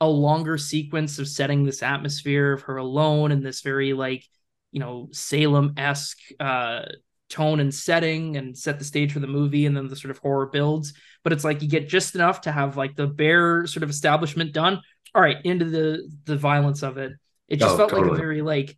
a 0.00 0.08
longer 0.08 0.58
sequence 0.58 1.20
of 1.20 1.28
setting 1.28 1.64
this 1.64 1.84
atmosphere 1.84 2.54
of 2.54 2.62
her 2.62 2.78
alone 2.78 3.30
and 3.30 3.46
this 3.46 3.60
very 3.60 3.92
like, 3.92 4.24
you 4.72 4.80
know, 4.80 5.08
Salem 5.12 5.74
esque 5.76 6.18
uh, 6.40 6.82
tone 7.28 7.60
and 7.60 7.72
setting 7.72 8.36
and 8.36 8.58
set 8.58 8.80
the 8.80 8.84
stage 8.84 9.12
for 9.12 9.20
the 9.20 9.28
movie 9.28 9.66
and 9.66 9.76
then 9.76 9.86
the 9.86 9.94
sort 9.94 10.10
of 10.10 10.18
horror 10.18 10.46
builds 10.46 10.94
but 11.22 11.32
it's 11.32 11.44
like 11.44 11.62
you 11.62 11.68
get 11.68 11.88
just 11.88 12.14
enough 12.14 12.42
to 12.42 12.52
have 12.52 12.76
like 12.76 12.96
the 12.96 13.06
bare 13.06 13.66
sort 13.66 13.82
of 13.82 13.90
establishment 13.90 14.52
done 14.52 14.80
all 15.14 15.22
right 15.22 15.38
into 15.44 15.64
the 15.64 16.08
the 16.24 16.36
violence 16.36 16.82
of 16.82 16.98
it 16.98 17.12
it 17.48 17.56
just 17.56 17.74
oh, 17.74 17.76
felt 17.76 17.90
totally. 17.90 18.10
like 18.10 18.18
a 18.18 18.20
very 18.20 18.42
like 18.42 18.76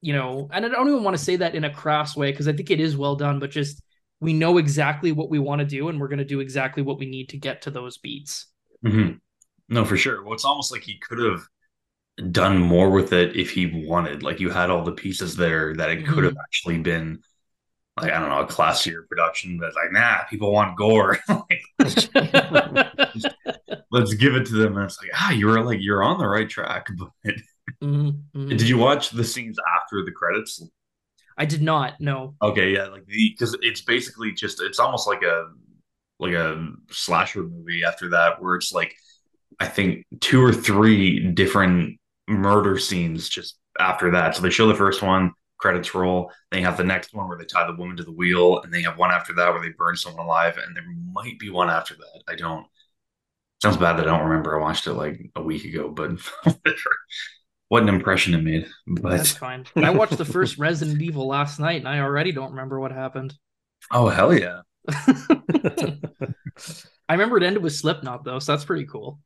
you 0.00 0.12
know 0.12 0.48
and 0.52 0.64
i 0.64 0.68
don't 0.68 0.88
even 0.88 1.04
want 1.04 1.16
to 1.16 1.22
say 1.22 1.36
that 1.36 1.54
in 1.54 1.64
a 1.64 1.72
crass 1.72 2.16
way 2.16 2.30
because 2.30 2.48
i 2.48 2.52
think 2.52 2.70
it 2.70 2.80
is 2.80 2.96
well 2.96 3.16
done 3.16 3.38
but 3.38 3.50
just 3.50 3.82
we 4.20 4.32
know 4.32 4.58
exactly 4.58 5.12
what 5.12 5.30
we 5.30 5.38
want 5.38 5.58
to 5.58 5.64
do 5.66 5.88
and 5.88 6.00
we're 6.00 6.08
going 6.08 6.18
to 6.18 6.24
do 6.24 6.40
exactly 6.40 6.82
what 6.82 6.98
we 6.98 7.06
need 7.06 7.28
to 7.28 7.36
get 7.36 7.62
to 7.62 7.70
those 7.70 7.98
beats 7.98 8.46
mm-hmm. 8.84 9.12
no 9.68 9.84
for 9.84 9.96
sure 9.96 10.22
well 10.22 10.34
it's 10.34 10.44
almost 10.44 10.72
like 10.72 10.82
he 10.82 10.98
could 10.98 11.18
have 11.18 11.42
done 12.30 12.58
more 12.58 12.90
with 12.90 13.12
it 13.12 13.36
if 13.36 13.50
he 13.50 13.84
wanted 13.86 14.22
like 14.22 14.38
you 14.38 14.50
had 14.50 14.70
all 14.70 14.84
the 14.84 14.92
pieces 14.92 15.34
there 15.34 15.74
that 15.74 15.90
it 15.90 16.06
could 16.06 16.24
have 16.24 16.34
mm-hmm. 16.34 16.42
actually 16.42 16.78
been 16.78 17.18
like 18.00 18.10
I 18.10 18.18
don't 18.18 18.30
know 18.30 18.40
a 18.40 18.46
classier 18.46 19.06
production 19.08 19.58
that's 19.58 19.76
like 19.76 19.92
nah 19.92 20.24
people 20.24 20.52
want 20.52 20.76
gore. 20.76 21.18
Let's 23.90 24.14
give 24.14 24.34
it 24.34 24.46
to 24.46 24.54
them. 24.54 24.76
And 24.76 24.84
it's 24.86 24.98
like 25.00 25.10
ah 25.14 25.30
you 25.30 25.46
were 25.46 25.62
like 25.62 25.78
you're 25.80 26.02
on 26.02 26.18
the 26.18 26.26
right 26.26 26.48
track 26.48 26.86
but 26.98 27.10
mm-hmm. 27.82 28.48
did 28.48 28.62
you 28.62 28.78
watch 28.78 29.10
the 29.10 29.24
scenes 29.24 29.58
after 29.76 30.04
the 30.04 30.12
credits? 30.12 30.62
I 31.36 31.44
did 31.44 31.62
not 31.62 32.00
no. 32.00 32.34
Okay 32.40 32.72
yeah 32.74 32.86
like 32.86 33.06
the 33.06 33.30
because 33.30 33.56
it's 33.60 33.82
basically 33.82 34.32
just 34.32 34.62
it's 34.62 34.78
almost 34.78 35.06
like 35.06 35.22
a 35.22 35.48
like 36.18 36.32
a 36.32 36.72
slasher 36.90 37.42
movie 37.42 37.84
after 37.84 38.10
that 38.10 38.40
where 38.40 38.54
it's 38.54 38.72
like 38.72 38.94
I 39.60 39.66
think 39.66 40.06
two 40.20 40.42
or 40.42 40.52
three 40.52 41.30
different 41.32 41.98
murder 42.26 42.78
scenes 42.78 43.28
just 43.28 43.58
after 43.78 44.12
that. 44.12 44.34
So 44.34 44.42
they 44.42 44.50
show 44.50 44.66
the 44.66 44.74
first 44.74 45.02
one 45.02 45.32
credits 45.62 45.94
roll. 45.94 46.30
They 46.50 46.60
have 46.60 46.76
the 46.76 46.84
next 46.84 47.14
one 47.14 47.28
where 47.28 47.38
they 47.38 47.44
tie 47.44 47.66
the 47.66 47.76
woman 47.76 47.96
to 47.96 48.02
the 48.02 48.12
wheel, 48.12 48.60
and 48.60 48.74
they 48.74 48.82
have 48.82 48.98
one 48.98 49.12
after 49.12 49.32
that 49.34 49.52
where 49.52 49.62
they 49.62 49.70
burn 49.70 49.96
someone 49.96 50.26
alive, 50.26 50.58
and 50.58 50.76
there 50.76 50.84
might 51.12 51.38
be 51.38 51.48
one 51.48 51.70
after 51.70 51.94
that. 51.94 52.22
I 52.28 52.34
don't. 52.34 52.66
Sounds 53.62 53.76
bad 53.76 53.94
that 53.94 54.08
I 54.08 54.10
don't 54.10 54.28
remember. 54.28 54.58
I 54.58 54.60
watched 54.60 54.88
it 54.88 54.94
like 54.94 55.30
a 55.36 55.42
week 55.42 55.64
ago, 55.64 55.88
but 55.88 56.10
what 57.68 57.84
an 57.84 57.88
impression 57.88 58.34
it 58.34 58.42
made. 58.42 58.66
But 58.88 59.10
that's 59.10 59.30
fine. 59.30 59.64
I 59.76 59.90
watched 59.90 60.18
the 60.18 60.24
first 60.24 60.58
Resident 60.58 61.00
Evil 61.00 61.28
last 61.28 61.60
night, 61.60 61.78
and 61.78 61.88
I 61.88 62.00
already 62.00 62.32
don't 62.32 62.50
remember 62.50 62.80
what 62.80 62.90
happened. 62.90 63.32
Oh 63.92 64.08
hell 64.08 64.36
yeah! 64.36 64.62
I 67.08 67.12
remember 67.12 67.36
it 67.36 67.44
ended 67.44 67.62
with 67.62 67.74
Slipknot 67.74 68.24
though, 68.24 68.40
so 68.40 68.52
that's 68.52 68.64
pretty 68.64 68.86
cool. 68.86 69.20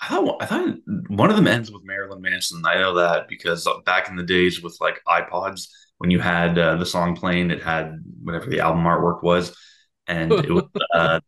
I 0.00 0.08
thought 0.08 0.42
I 0.42 0.46
thought 0.46 0.76
one 1.08 1.30
of 1.30 1.36
them 1.36 1.46
ends 1.46 1.70
with 1.70 1.84
Marilyn 1.84 2.20
Manson. 2.20 2.62
I 2.66 2.74
know 2.74 2.94
that 2.94 3.28
because 3.28 3.66
back 3.84 4.08
in 4.08 4.16
the 4.16 4.22
days 4.22 4.62
with 4.62 4.76
like 4.80 5.00
iPods, 5.08 5.68
when 5.98 6.10
you 6.10 6.20
had 6.20 6.58
uh, 6.58 6.76
the 6.76 6.86
song 6.86 7.16
playing, 7.16 7.50
it 7.50 7.62
had 7.62 8.02
whatever 8.22 8.46
the 8.46 8.60
album 8.60 8.84
artwork 8.84 9.22
was, 9.22 9.56
and 10.06 10.32
it 10.32 10.50
was 10.50 10.64
a 10.92 10.96
uh, 10.96 11.20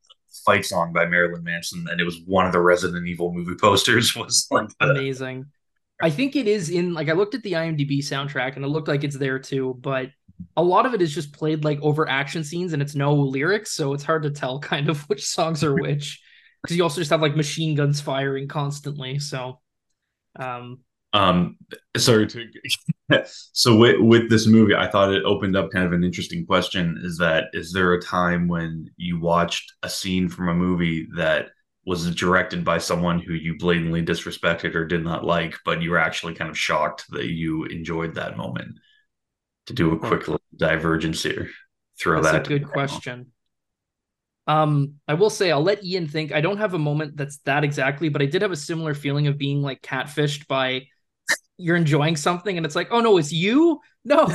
fight 0.44 0.66
song 0.66 0.92
by 0.92 1.06
Marilyn 1.06 1.44
Manson, 1.44 1.86
and 1.90 2.00
it 2.00 2.04
was 2.04 2.20
one 2.26 2.46
of 2.46 2.52
the 2.52 2.60
Resident 2.60 3.06
Evil 3.06 3.32
movie 3.32 3.56
posters. 3.58 4.14
Was 4.16 4.46
like 4.50 4.68
amazing. 4.80 5.46
I 6.00 6.10
think 6.10 6.36
it 6.36 6.46
is 6.46 6.70
in 6.70 6.94
like 6.94 7.08
I 7.08 7.12
looked 7.12 7.34
at 7.34 7.42
the 7.42 7.52
IMDb 7.52 7.98
soundtrack 7.98 8.56
and 8.56 8.64
it 8.64 8.68
looked 8.68 8.88
like 8.88 9.02
it's 9.02 9.18
there 9.18 9.38
too, 9.38 9.76
but 9.80 10.10
a 10.56 10.62
lot 10.62 10.86
of 10.86 10.94
it 10.94 11.02
is 11.02 11.12
just 11.12 11.32
played 11.32 11.64
like 11.64 11.80
over 11.82 12.08
action 12.08 12.44
scenes 12.44 12.72
and 12.72 12.80
it's 12.80 12.94
no 12.94 13.14
lyrics, 13.14 13.72
so 13.72 13.94
it's 13.94 14.04
hard 14.04 14.22
to 14.22 14.30
tell 14.30 14.60
kind 14.72 14.88
of 14.88 15.02
which 15.08 15.24
songs 15.24 15.64
are 15.64 15.74
which 15.74 16.20
because 16.62 16.76
you 16.76 16.82
also 16.82 17.00
just 17.00 17.10
have 17.10 17.22
like 17.22 17.36
machine 17.36 17.74
guns 17.74 18.00
firing 18.00 18.48
constantly. 18.48 19.18
So, 19.18 19.60
um, 20.38 20.80
um, 21.12 21.56
sorry 21.96 22.26
to. 22.28 22.46
so 23.52 23.76
with 23.76 24.00
with 24.00 24.30
this 24.30 24.46
movie, 24.46 24.74
I 24.74 24.88
thought 24.88 25.12
it 25.12 25.24
opened 25.24 25.56
up 25.56 25.70
kind 25.70 25.86
of 25.86 25.92
an 25.92 26.04
interesting 26.04 26.44
question: 26.44 27.00
is 27.02 27.18
that 27.18 27.44
is 27.52 27.72
there 27.72 27.94
a 27.94 28.02
time 28.02 28.48
when 28.48 28.90
you 28.96 29.18
watched 29.18 29.72
a 29.82 29.88
scene 29.88 30.28
from 30.28 30.48
a 30.48 30.54
movie 30.54 31.08
that 31.16 31.48
was 31.86 32.14
directed 32.14 32.64
by 32.64 32.76
someone 32.76 33.18
who 33.18 33.32
you 33.32 33.56
blatantly 33.56 34.04
disrespected 34.04 34.74
or 34.74 34.84
did 34.84 35.02
not 35.02 35.24
like, 35.24 35.56
but 35.64 35.80
you 35.80 35.90
were 35.90 35.98
actually 35.98 36.34
kind 36.34 36.50
of 36.50 36.58
shocked 36.58 37.06
that 37.10 37.30
you 37.30 37.64
enjoyed 37.64 38.14
that 38.14 38.36
moment? 38.36 38.76
To 39.66 39.72
do 39.72 39.92
a 39.92 39.98
quick 39.98 40.28
little 40.28 40.40
divergence 40.56 41.22
here, 41.22 41.50
throw 42.00 42.22
that. 42.22 42.32
That's 42.32 42.48
that. 42.48 42.54
a 42.54 42.58
good 42.58 42.68
question. 42.68 43.32
Um, 44.48 44.94
I 45.06 45.14
will 45.14 45.30
say 45.30 45.52
I'll 45.52 45.62
let 45.62 45.84
Ian 45.84 46.08
think. 46.08 46.32
I 46.32 46.40
don't 46.40 46.56
have 46.56 46.74
a 46.74 46.78
moment 46.78 47.16
that's 47.16 47.36
that 47.44 47.64
exactly, 47.64 48.08
but 48.08 48.22
I 48.22 48.26
did 48.26 48.42
have 48.42 48.50
a 48.50 48.56
similar 48.56 48.94
feeling 48.94 49.26
of 49.26 49.36
being 49.38 49.60
like 49.62 49.82
catfished 49.82 50.48
by 50.48 50.86
you're 51.58 51.76
enjoying 51.76 52.16
something 52.16 52.56
and 52.56 52.64
it's 52.64 52.76
like, 52.76 52.88
oh 52.90 53.00
no, 53.00 53.18
it's 53.18 53.32
you. 53.32 53.80
No. 54.04 54.26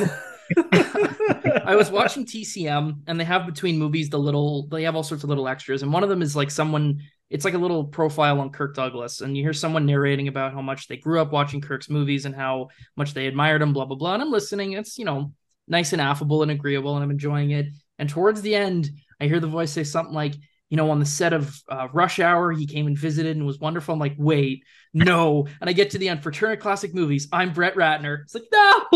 I 1.66 1.76
was 1.76 1.90
watching 1.90 2.26
TCM 2.26 3.02
and 3.08 3.20
they 3.20 3.24
have 3.24 3.46
between 3.46 3.80
movies 3.80 4.10
the 4.10 4.20
little 4.20 4.68
they 4.68 4.84
have 4.84 4.96
all 4.96 5.04
sorts 5.04 5.24
of 5.24 5.30
little 5.30 5.48
extras 5.48 5.82
and 5.82 5.92
one 5.92 6.04
of 6.04 6.10
them 6.10 6.22
is 6.22 6.36
like 6.36 6.52
someone 6.52 7.00
it's 7.30 7.46
like 7.46 7.54
a 7.54 7.60
little 7.60 7.86
profile 7.86 8.40
on 8.40 8.52
Kirk 8.52 8.76
Douglas 8.76 9.22
and 9.22 9.36
you 9.36 9.42
hear 9.42 9.54
someone 9.54 9.86
narrating 9.86 10.28
about 10.28 10.54
how 10.54 10.62
much 10.62 10.88
they 10.88 10.98
grew 10.98 11.22
up 11.22 11.32
watching 11.32 11.62
Kirk's 11.62 11.90
movies 11.90 12.26
and 12.26 12.36
how 12.36 12.68
much 12.98 13.14
they 13.14 13.26
admired 13.26 13.62
him 13.62 13.74
blah 13.74 13.86
blah 13.86 13.96
blah 13.96 14.14
and 14.14 14.22
I'm 14.22 14.32
listening 14.32 14.74
it's 14.74 14.98
you 14.98 15.06
know 15.06 15.32
nice 15.68 15.94
and 15.94 16.02
affable 16.02 16.44
and 16.44 16.52
agreeable 16.52 16.96
and 16.96 17.04
I'm 17.04 17.12
enjoying 17.12 17.52
it 17.52 17.68
and 17.98 18.10
towards 18.10 18.42
the 18.42 18.54
end 18.54 18.90
I 19.20 19.28
hear 19.28 19.40
the 19.40 19.48
voice 19.48 19.72
say 19.72 19.84
something 19.84 20.14
like, 20.14 20.36
you 20.70 20.78
know, 20.78 20.90
on 20.90 21.00
the 21.00 21.06
set 21.06 21.34
of 21.34 21.56
uh, 21.70 21.88
Rush 21.94 22.20
Hour, 22.20 22.52
he 22.52 22.66
came 22.66 22.88
and 22.88 22.98
visited 22.98 23.38
and 23.38 23.46
was 23.46 23.60
wonderful. 23.60 23.94
I'm 23.94 24.00
like, 24.00 24.16
wait, 24.18 24.64
no. 24.94 25.48
And 25.62 25.70
I 25.70 25.74
get 25.74 25.92
to 25.92 25.98
the 25.98 26.10
end 26.10 26.24
for 26.24 26.32
Turner 26.32 26.58
Classic 26.58 26.94
Movies. 26.94 27.28
I'm 27.32 27.54
Brett 27.54 27.76
Ratner. 27.76 28.24
It's 28.24 28.34
like, 28.34 28.46
no, 28.52 28.86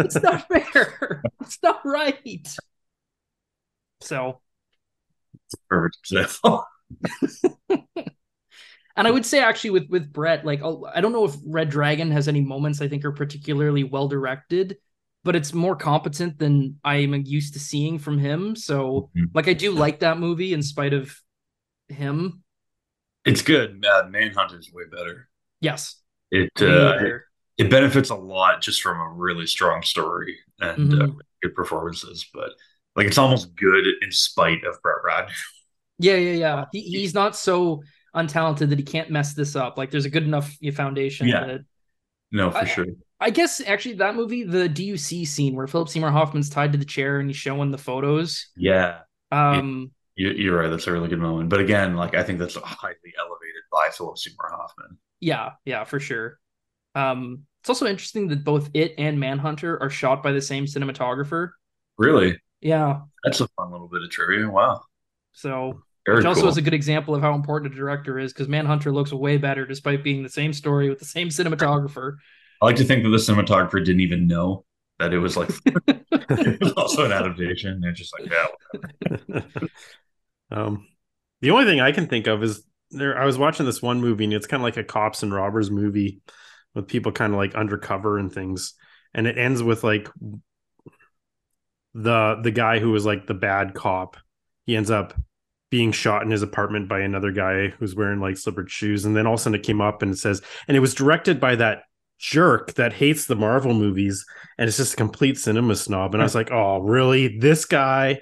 it's 0.00 0.20
not 0.22 0.48
fair. 0.48 1.22
It's 1.40 1.58
not 1.62 1.80
right. 1.84 2.48
So, 4.00 4.40
perfect 5.68 5.98
example. 6.04 6.64
and 8.96 9.06
I 9.06 9.10
would 9.10 9.24
say 9.24 9.40
actually 9.40 9.70
with 9.70 9.88
with 9.88 10.12
Brett, 10.12 10.44
like 10.44 10.60
I 10.62 11.00
don't 11.00 11.12
know 11.12 11.24
if 11.24 11.36
Red 11.46 11.70
Dragon 11.70 12.10
has 12.10 12.28
any 12.28 12.40
moments 12.40 12.80
I 12.80 12.88
think 12.88 13.04
are 13.04 13.12
particularly 13.12 13.84
well 13.84 14.08
directed 14.08 14.78
but 15.24 15.36
it's 15.36 15.52
more 15.52 15.76
competent 15.76 16.38
than 16.38 16.78
I'm 16.84 17.14
used 17.26 17.54
to 17.54 17.60
seeing 17.60 17.98
from 17.98 18.18
him. 18.18 18.56
So, 18.56 19.10
mm-hmm. 19.16 19.24
like, 19.34 19.48
I 19.48 19.52
do 19.52 19.72
like 19.72 20.00
that 20.00 20.18
movie 20.18 20.52
in 20.52 20.62
spite 20.62 20.94
of 20.94 21.14
him. 21.88 22.42
It's 23.24 23.42
good. 23.42 23.84
Uh, 23.84 24.08
Manhunt 24.08 24.52
is 24.52 24.72
way 24.72 24.84
better. 24.90 25.28
Yes. 25.60 25.96
It, 26.30 26.50
uh, 26.60 26.98
it, 27.00 27.22
it 27.58 27.70
benefits 27.70 28.10
a 28.10 28.14
lot 28.14 28.62
just 28.62 28.80
from 28.80 29.00
a 29.00 29.08
really 29.10 29.46
strong 29.46 29.82
story 29.82 30.38
and 30.60 30.92
uh, 30.92 30.96
mm-hmm. 30.96 31.10
uh, 31.10 31.22
good 31.42 31.54
performances, 31.54 32.26
but 32.32 32.50
like 32.96 33.06
it's 33.06 33.18
almost 33.18 33.54
good 33.56 33.86
in 34.02 34.12
spite 34.12 34.64
of 34.64 34.80
Brett 34.82 34.98
Ratner. 35.06 35.32
Yeah, 36.00 36.14
yeah, 36.14 36.34
yeah. 36.34 36.64
He, 36.70 36.82
he's 36.82 37.12
not 37.12 37.34
so 37.34 37.82
untalented 38.14 38.68
that 38.68 38.78
he 38.78 38.84
can't 38.84 39.10
mess 39.10 39.34
this 39.34 39.56
up. 39.56 39.76
Like 39.76 39.90
there's 39.90 40.04
a 40.04 40.10
good 40.10 40.22
enough 40.22 40.56
foundation. 40.72 41.26
Yeah. 41.26 41.44
That, 41.44 41.60
no, 42.30 42.52
for 42.52 42.58
I, 42.58 42.64
sure. 42.66 42.86
I 43.20 43.30
guess 43.30 43.60
actually 43.60 43.94
that 43.96 44.14
movie, 44.14 44.44
the 44.44 44.68
DUC 44.68 45.26
scene 45.26 45.56
where 45.56 45.66
Philip 45.66 45.88
Seymour 45.88 46.10
Hoffman's 46.10 46.50
tied 46.50 46.72
to 46.72 46.78
the 46.78 46.84
chair 46.84 47.18
and 47.18 47.28
he's 47.28 47.36
showing 47.36 47.70
the 47.70 47.78
photos. 47.78 48.48
Yeah. 48.56 49.00
Um, 49.32 49.90
you're 50.14 50.58
right. 50.58 50.68
That's 50.68 50.86
a 50.86 50.92
really 50.92 51.08
good 51.08 51.18
moment. 51.18 51.48
But 51.48 51.60
again, 51.60 51.96
like 51.96 52.14
I 52.14 52.22
think 52.22 52.38
that's 52.38 52.56
highly 52.56 53.14
elevated 53.18 53.62
by 53.72 53.88
Philip 53.92 54.18
Seymour 54.18 54.50
Hoffman. 54.50 54.98
Yeah, 55.20 55.52
yeah, 55.64 55.84
for 55.84 56.00
sure. 56.00 56.38
Um, 56.94 57.44
it's 57.60 57.68
also 57.68 57.86
interesting 57.86 58.28
that 58.28 58.44
both 58.44 58.70
it 58.74 58.94
and 58.98 59.18
Manhunter 59.18 59.80
are 59.82 59.90
shot 59.90 60.22
by 60.22 60.32
the 60.32 60.40
same 60.40 60.66
cinematographer. 60.66 61.50
Really? 61.98 62.38
Yeah. 62.60 63.00
That's 63.24 63.40
a 63.40 63.48
fun 63.48 63.72
little 63.72 63.88
bit 63.88 64.02
of 64.02 64.10
trivia. 64.10 64.48
Wow. 64.48 64.82
So 65.32 65.82
Very 66.06 66.18
which 66.18 66.26
also 66.26 66.42
cool. 66.42 66.50
is 66.50 66.56
a 66.56 66.62
good 66.62 66.74
example 66.74 67.14
of 67.14 67.22
how 67.22 67.34
important 67.34 67.72
a 67.72 67.76
director 67.76 68.18
is 68.18 68.32
because 68.32 68.48
Manhunter 68.48 68.92
looks 68.92 69.12
way 69.12 69.36
better 69.36 69.66
despite 69.66 70.02
being 70.04 70.22
the 70.22 70.28
same 70.28 70.52
story 70.52 70.88
with 70.88 70.98
the 70.98 71.04
same 71.04 71.28
cinematographer. 71.28 72.16
I 72.60 72.66
like 72.66 72.76
to 72.76 72.84
think 72.84 73.04
that 73.04 73.10
the 73.10 73.16
cinematographer 73.16 73.84
didn't 73.84 74.00
even 74.00 74.26
know 74.26 74.64
that 74.98 75.12
it 75.14 75.18
was 75.18 75.36
like 75.36 75.50
it 75.86 76.60
was 76.60 76.72
also 76.72 77.04
an 77.04 77.12
adaptation. 77.12 77.80
They're 77.80 77.92
just 77.92 78.12
like, 78.18 78.30
yeah. 78.30 79.42
um, 80.50 80.86
the 81.40 81.50
only 81.50 81.64
thing 81.64 81.80
I 81.80 81.92
can 81.92 82.06
think 82.06 82.26
of 82.26 82.42
is 82.42 82.64
there. 82.90 83.16
I 83.16 83.24
was 83.24 83.38
watching 83.38 83.66
this 83.66 83.82
one 83.82 84.00
movie, 84.00 84.24
and 84.24 84.32
it's 84.32 84.46
kind 84.46 84.60
of 84.60 84.64
like 84.64 84.76
a 84.76 84.84
cops 84.84 85.22
and 85.22 85.32
robbers 85.32 85.70
movie 85.70 86.20
with 86.74 86.88
people 86.88 87.12
kind 87.12 87.32
of 87.32 87.38
like 87.38 87.54
undercover 87.54 88.18
and 88.18 88.32
things, 88.32 88.74
and 89.14 89.26
it 89.26 89.38
ends 89.38 89.62
with 89.62 89.84
like 89.84 90.08
the 91.94 92.40
the 92.42 92.50
guy 92.50 92.78
who 92.78 92.90
was 92.90 93.06
like 93.06 93.26
the 93.26 93.34
bad 93.34 93.74
cop. 93.74 94.16
He 94.66 94.76
ends 94.76 94.90
up 94.90 95.14
being 95.70 95.92
shot 95.92 96.22
in 96.22 96.30
his 96.30 96.42
apartment 96.42 96.88
by 96.88 97.00
another 97.00 97.30
guy 97.30 97.68
who's 97.68 97.94
wearing 97.94 98.20
like 98.20 98.36
slippered 98.36 98.70
shoes, 98.70 99.04
and 99.04 99.16
then 99.16 99.26
all 99.26 99.34
of 99.34 99.40
a 99.40 99.42
sudden 99.42 99.60
it 99.60 99.66
came 99.66 99.80
up 99.80 100.02
and 100.02 100.12
it 100.12 100.18
says, 100.18 100.42
and 100.66 100.76
it 100.76 100.80
was 100.80 100.94
directed 100.94 101.38
by 101.38 101.54
that 101.54 101.82
jerk 102.18 102.74
that 102.74 102.92
hates 102.92 103.26
the 103.26 103.36
Marvel 103.36 103.74
movies 103.74 104.26
and 104.58 104.68
it's 104.68 104.76
just 104.76 104.94
a 104.94 104.96
complete 104.96 105.38
cinema 105.38 105.76
snob. 105.76 106.14
And 106.14 106.22
I 106.22 106.24
was 106.24 106.34
like, 106.34 106.50
oh, 106.50 106.78
really? 106.78 107.38
This 107.38 107.64
guy, 107.64 108.20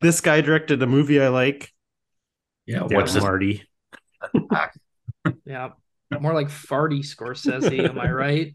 this 0.00 0.20
guy 0.20 0.40
directed 0.40 0.82
a 0.82 0.86
movie 0.86 1.20
I 1.20 1.28
like. 1.28 1.70
Yeah, 2.66 2.82
what's? 2.82 3.14
Marty? 3.14 3.62
yeah, 5.44 5.70
more 6.18 6.32
like 6.32 6.48
farty 6.48 7.00
Scorsese. 7.00 7.88
am 7.88 8.00
I 8.00 8.10
right? 8.10 8.54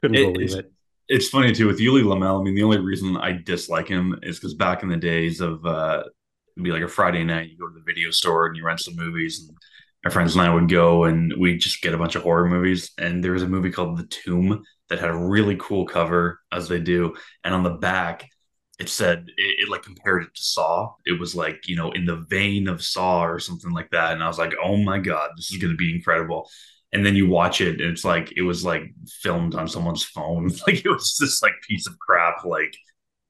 Couldn't 0.00 0.16
it, 0.16 0.32
believe 0.32 0.54
it. 0.54 0.72
It's 1.08 1.28
funny 1.28 1.52
too 1.52 1.66
with 1.66 1.80
Ulli 1.80 2.04
Lommel. 2.04 2.40
I 2.40 2.44
mean, 2.44 2.54
the 2.54 2.62
only 2.62 2.78
reason 2.78 3.16
I 3.16 3.32
dislike 3.32 3.88
him 3.88 4.16
is 4.22 4.38
because 4.38 4.54
back 4.54 4.84
in 4.84 4.88
the 4.88 4.96
days 4.96 5.40
of 5.40 5.66
uh, 5.66 6.04
it'd 6.56 6.64
be 6.64 6.70
like 6.70 6.82
a 6.82 6.88
Friday 6.88 7.24
night, 7.24 7.50
you 7.50 7.58
go 7.58 7.66
to 7.66 7.74
the 7.74 7.84
video 7.84 8.10
store 8.10 8.46
and 8.46 8.56
you 8.56 8.64
rent 8.64 8.78
some 8.78 8.94
movies, 8.94 9.40
and 9.48 9.56
my 10.04 10.10
friends 10.10 10.34
and 10.34 10.42
I 10.42 10.52
would 10.52 10.68
go 10.68 11.04
and 11.04 11.34
we'd 11.38 11.60
just 11.60 11.82
get 11.82 11.94
a 11.94 11.98
bunch 11.98 12.14
of 12.16 12.22
horror 12.22 12.48
movies. 12.48 12.92
And 12.98 13.22
there 13.22 13.32
was 13.32 13.42
a 13.42 13.48
movie 13.48 13.70
called 13.70 13.98
The 13.98 14.06
Tomb 14.06 14.62
that 14.88 14.98
had 14.98 15.10
a 15.10 15.16
really 15.16 15.56
cool 15.60 15.86
cover, 15.86 16.40
as 16.52 16.68
they 16.68 16.80
do. 16.80 17.14
And 17.44 17.54
on 17.54 17.62
the 17.62 17.70
back, 17.70 18.28
it 18.78 18.88
said 18.88 19.26
it, 19.36 19.64
it, 19.64 19.68
like 19.68 19.82
compared 19.82 20.22
it 20.24 20.34
to 20.34 20.42
Saw. 20.42 20.94
It 21.04 21.20
was 21.20 21.34
like 21.34 21.68
you 21.68 21.76
know 21.76 21.90
in 21.92 22.06
the 22.06 22.24
vein 22.30 22.66
of 22.68 22.82
Saw 22.82 23.24
or 23.24 23.38
something 23.38 23.72
like 23.72 23.90
that. 23.90 24.12
And 24.14 24.22
I 24.22 24.28
was 24.28 24.38
like, 24.38 24.54
oh 24.62 24.76
my 24.78 24.98
god, 24.98 25.30
this 25.36 25.50
is 25.52 25.58
going 25.58 25.72
to 25.72 25.76
be 25.76 25.94
incredible. 25.94 26.48
and 26.92 27.04
then 27.06 27.14
you 27.16 27.28
watch 27.28 27.60
it 27.60 27.80
and 27.80 27.90
it's 27.92 28.04
like 28.04 28.32
it 28.36 28.42
was 28.42 28.64
like 28.64 28.82
filmed 29.22 29.54
on 29.54 29.68
someone's 29.68 30.04
phone 30.04 30.48
like 30.66 30.84
it 30.84 30.88
was 30.90 31.16
this 31.20 31.42
like 31.42 31.54
piece 31.68 31.86
of 31.86 31.98
crap 31.98 32.44
like 32.44 32.74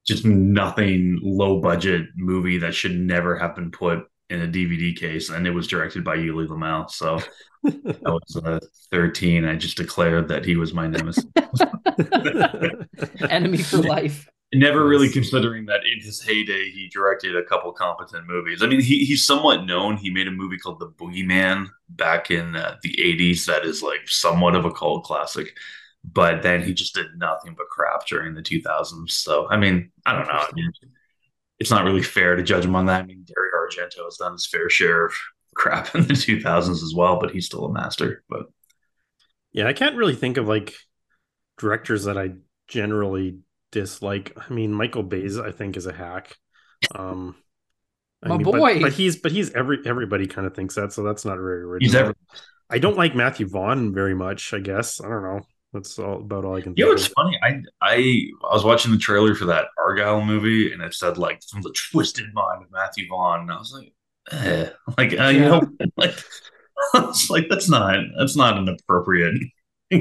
just 0.07 0.25
nothing 0.25 1.19
low 1.21 1.61
budget 1.61 2.07
movie 2.15 2.57
that 2.59 2.73
should 2.73 2.95
never 2.97 3.37
have 3.37 3.55
been 3.55 3.71
put 3.71 3.99
in 4.31 4.41
a 4.41 4.47
dvd 4.47 4.97
case 4.97 5.29
and 5.29 5.45
it 5.45 5.51
was 5.51 5.67
directed 5.67 6.03
by 6.03 6.17
Ulli 6.17 6.47
Lommel 6.47 6.89
so 6.89 7.19
I 7.65 8.09
was 8.09 8.41
uh, 8.43 8.59
13 8.91 9.45
i 9.45 9.55
just 9.55 9.77
declared 9.77 10.27
that 10.29 10.45
he 10.45 10.55
was 10.55 10.73
my 10.73 10.87
nemesis 10.87 11.25
enemy 13.29 13.57
for 13.59 13.77
life 13.77 14.27
never 14.53 14.85
really 14.85 15.09
considering 15.09 15.65
that 15.65 15.81
in 15.85 16.03
his 16.03 16.21
heyday 16.21 16.69
he 16.71 16.89
directed 16.89 17.35
a 17.35 17.43
couple 17.43 17.71
competent 17.71 18.27
movies. 18.27 18.61
I 18.61 18.67
mean, 18.67 18.81
he, 18.81 19.05
he's 19.05 19.25
somewhat 19.25 19.65
known. 19.65 19.97
He 19.97 20.09
made 20.09 20.27
a 20.27 20.31
movie 20.31 20.57
called 20.57 20.79
The 20.79 20.89
Boogeyman 20.89 21.67
back 21.89 22.31
in 22.31 22.55
uh, 22.55 22.75
the 22.83 22.93
80s 22.99 23.45
that 23.45 23.65
is 23.65 23.81
like 23.81 24.07
somewhat 24.07 24.55
of 24.55 24.65
a 24.65 24.71
cult 24.71 25.05
classic. 25.05 25.55
But 26.03 26.41
then 26.41 26.63
he 26.63 26.73
just 26.73 26.95
did 26.95 27.07
nothing 27.15 27.53
but 27.55 27.69
crap 27.69 28.07
during 28.07 28.33
the 28.33 28.41
2000s. 28.41 29.11
So, 29.11 29.47
I 29.49 29.57
mean, 29.57 29.91
I 30.05 30.15
don't 30.15 30.27
know. 30.27 30.33
I 30.33 30.49
mean, 30.53 30.71
it's 31.61 31.69
not 31.69 31.85
really 31.85 32.01
fair 32.01 32.35
to 32.35 32.41
judge 32.41 32.65
him 32.65 32.75
on 32.75 32.87
that. 32.87 33.03
I 33.03 33.05
mean, 33.05 33.23
Dario 33.23 33.51
Argento 33.55 34.03
has 34.05 34.17
done 34.17 34.31
his 34.31 34.47
fair 34.47 34.67
share 34.67 35.05
of 35.05 35.13
crap 35.55 35.93
in 35.93 36.07
the 36.07 36.13
2000s 36.13 36.69
as 36.69 36.93
well, 36.95 37.19
but 37.19 37.29
he's 37.29 37.45
still 37.45 37.65
a 37.65 37.71
master. 37.71 38.23
But 38.27 38.47
yeah, 39.53 39.67
I 39.67 39.73
can't 39.73 39.95
really 39.95 40.15
think 40.15 40.37
of 40.37 40.47
like 40.47 40.73
directors 41.59 42.05
that 42.05 42.17
I 42.17 42.31
generally 42.67 43.37
dislike. 43.71 44.35
I 44.35 44.51
mean, 44.51 44.73
Michael 44.73 45.03
Bay's 45.03 45.37
I 45.37 45.51
think 45.51 45.77
is 45.77 45.85
a 45.85 45.93
hack. 45.93 46.35
Um, 46.95 47.35
I 48.23 48.29
My 48.29 48.37
mean, 48.37 48.43
boy, 48.43 48.73
but, 48.73 48.81
but, 48.81 48.93
he's 48.93 49.17
but 49.17 49.31
he's 49.31 49.51
every 49.53 49.79
everybody 49.85 50.25
kind 50.25 50.47
of 50.47 50.55
thinks 50.55 50.73
that, 50.75 50.93
so 50.93 51.03
that's 51.03 51.25
not 51.25 51.35
very 51.35 51.61
original. 51.61 51.91
He's 51.91 51.95
every- 51.95 52.15
I 52.71 52.79
don't 52.79 52.97
like 52.97 53.13
Matthew 53.15 53.47
Vaughn 53.47 53.93
very 53.93 54.15
much. 54.15 54.51
I 54.51 54.59
guess 54.59 54.99
I 54.99 55.09
don't 55.09 55.21
know. 55.21 55.41
That's 55.73 55.97
all 55.99 56.17
about 56.17 56.43
all 56.43 56.57
I 56.57 56.61
can. 56.61 56.73
You 56.75 56.85
know, 56.85 56.91
it's 56.91 57.07
funny. 57.07 57.39
I 57.41 57.61
I 57.81 58.27
I 58.49 58.53
was 58.53 58.65
watching 58.65 58.91
the 58.91 58.97
trailer 58.97 59.35
for 59.35 59.45
that 59.45 59.67
Argylle 59.79 60.25
movie, 60.25 60.73
and 60.73 60.81
it 60.81 60.93
said 60.93 61.17
like 61.17 61.41
from 61.49 61.61
the 61.61 61.73
twisted 61.91 62.33
mind 62.33 62.63
of 62.63 62.71
Matthew 62.71 63.07
Vaughn, 63.07 63.41
and 63.41 63.51
I 63.51 63.57
was 63.57 63.73
like, 63.73 63.93
eh. 64.31 64.69
like 64.97 65.17
uh, 65.17 65.29
you 65.29 65.39
know, 65.39 65.61
like 65.97 66.13
it's 66.93 67.29
like 67.29 67.47
that's 67.49 67.69
not 67.69 67.97
that's 68.17 68.35
not 68.35 68.57
an 68.57 68.67
appropriate 68.67 69.35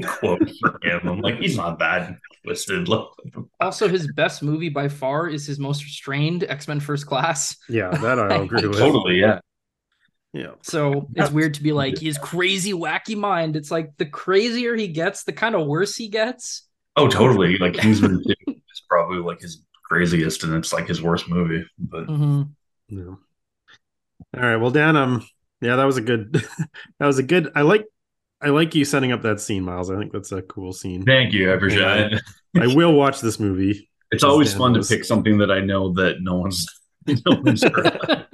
quote 0.04 0.50
for 0.60 0.78
him. 0.82 1.00
I'm 1.04 1.20
like, 1.20 1.38
he's 1.38 1.56
not 1.56 1.78
that 1.78 2.16
twisted. 2.44 2.88
also, 3.60 3.88
his 3.88 4.10
best 4.12 4.42
movie 4.42 4.68
by 4.68 4.88
far 4.88 5.28
is 5.28 5.46
his 5.46 5.58
most 5.60 5.84
restrained 5.84 6.44
X 6.44 6.66
Men 6.66 6.80
First 6.80 7.06
Class. 7.06 7.56
Yeah, 7.68 7.90
that 7.90 8.18
I 8.18 8.42
agree 8.42 8.66
with. 8.66 8.78
Totally, 8.78 9.20
yeah. 9.20 9.38
Yeah. 10.32 10.52
So 10.62 11.08
it's 11.14 11.30
weird 11.30 11.54
to 11.54 11.62
be 11.62 11.72
like 11.72 11.98
his 11.98 12.18
crazy, 12.18 12.72
wacky 12.72 13.16
mind. 13.16 13.56
It's 13.56 13.70
like 13.70 13.96
the 13.96 14.06
crazier 14.06 14.76
he 14.76 14.88
gets, 14.88 15.24
the 15.24 15.32
kind 15.32 15.54
of 15.54 15.66
worse 15.66 15.96
he 15.96 16.08
gets. 16.08 16.62
Oh, 16.96 17.08
totally. 17.08 17.58
Like 17.58 17.74
Kingsman 17.78 18.22
is 18.46 18.82
probably 18.88 19.18
like 19.18 19.40
his 19.40 19.64
craziest, 19.84 20.44
and 20.44 20.54
it's 20.54 20.72
like 20.72 20.86
his 20.86 21.02
worst 21.02 21.28
movie. 21.28 21.64
But 21.78 22.06
mm-hmm. 22.06 22.42
yeah. 22.88 23.14
All 24.36 24.48
right. 24.48 24.56
Well, 24.56 24.70
Dan, 24.70 24.96
um, 24.96 25.26
yeah, 25.60 25.76
that 25.76 25.84
was 25.84 25.96
a 25.96 26.02
good. 26.02 26.32
that 26.98 27.06
was 27.06 27.18
a 27.18 27.24
good. 27.24 27.50
I 27.56 27.62
like 27.62 27.86
I 28.40 28.48
like 28.48 28.74
you 28.74 28.84
setting 28.84 29.12
up 29.12 29.22
that 29.22 29.40
scene, 29.40 29.64
Miles. 29.64 29.90
I 29.90 29.98
think 29.98 30.12
that's 30.12 30.32
a 30.32 30.42
cool 30.42 30.72
scene. 30.72 31.04
Thank 31.04 31.32
you. 31.32 31.50
I 31.50 31.54
appreciate 31.54 32.12
it. 32.12 32.22
I 32.58 32.68
will 32.68 32.92
watch 32.92 33.20
this 33.20 33.38
movie. 33.38 33.88
It's 34.10 34.24
always 34.24 34.54
fun 34.54 34.74
to 34.74 34.82
pick 34.82 35.04
something 35.04 35.38
that 35.38 35.50
I 35.50 35.60
know 35.60 35.92
that 35.94 36.16
no 36.20 36.36
one's 36.36 36.66
no 37.06 37.40
one's 37.42 37.62
heard. 37.62 38.26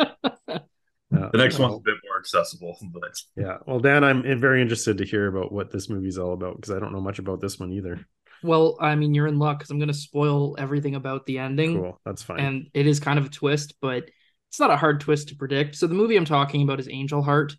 The 1.32 1.38
next 1.38 1.58
one's 1.58 1.76
a 1.76 1.80
bit 1.80 1.96
more 2.04 2.18
accessible, 2.18 2.76
but 2.92 3.20
yeah. 3.36 3.58
Well, 3.66 3.80
Dan, 3.80 4.04
I'm 4.04 4.40
very 4.40 4.62
interested 4.62 4.98
to 4.98 5.04
hear 5.04 5.26
about 5.28 5.52
what 5.52 5.70
this 5.70 5.88
movie's 5.88 6.18
all 6.18 6.32
about 6.32 6.56
because 6.56 6.74
I 6.74 6.78
don't 6.78 6.92
know 6.92 7.00
much 7.00 7.18
about 7.18 7.40
this 7.40 7.58
one 7.58 7.72
either. 7.72 8.06
Well, 8.42 8.76
I 8.80 8.94
mean, 8.94 9.14
you're 9.14 9.26
in 9.26 9.38
luck 9.38 9.58
because 9.58 9.70
I'm 9.70 9.78
going 9.78 9.88
to 9.88 9.94
spoil 9.94 10.56
everything 10.58 10.94
about 10.94 11.26
the 11.26 11.38
ending. 11.38 11.80
Cool, 11.80 12.00
that's 12.04 12.22
fine. 12.22 12.40
And 12.40 12.66
it 12.74 12.86
is 12.86 13.00
kind 13.00 13.18
of 13.18 13.26
a 13.26 13.30
twist, 13.30 13.74
but 13.80 14.10
it's 14.48 14.60
not 14.60 14.70
a 14.70 14.76
hard 14.76 15.00
twist 15.00 15.28
to 15.28 15.36
predict. 15.36 15.74
So 15.76 15.86
the 15.86 15.94
movie 15.94 16.16
I'm 16.16 16.24
talking 16.24 16.62
about 16.62 16.80
is 16.80 16.88
Angel 16.88 17.22
Heart, 17.22 17.56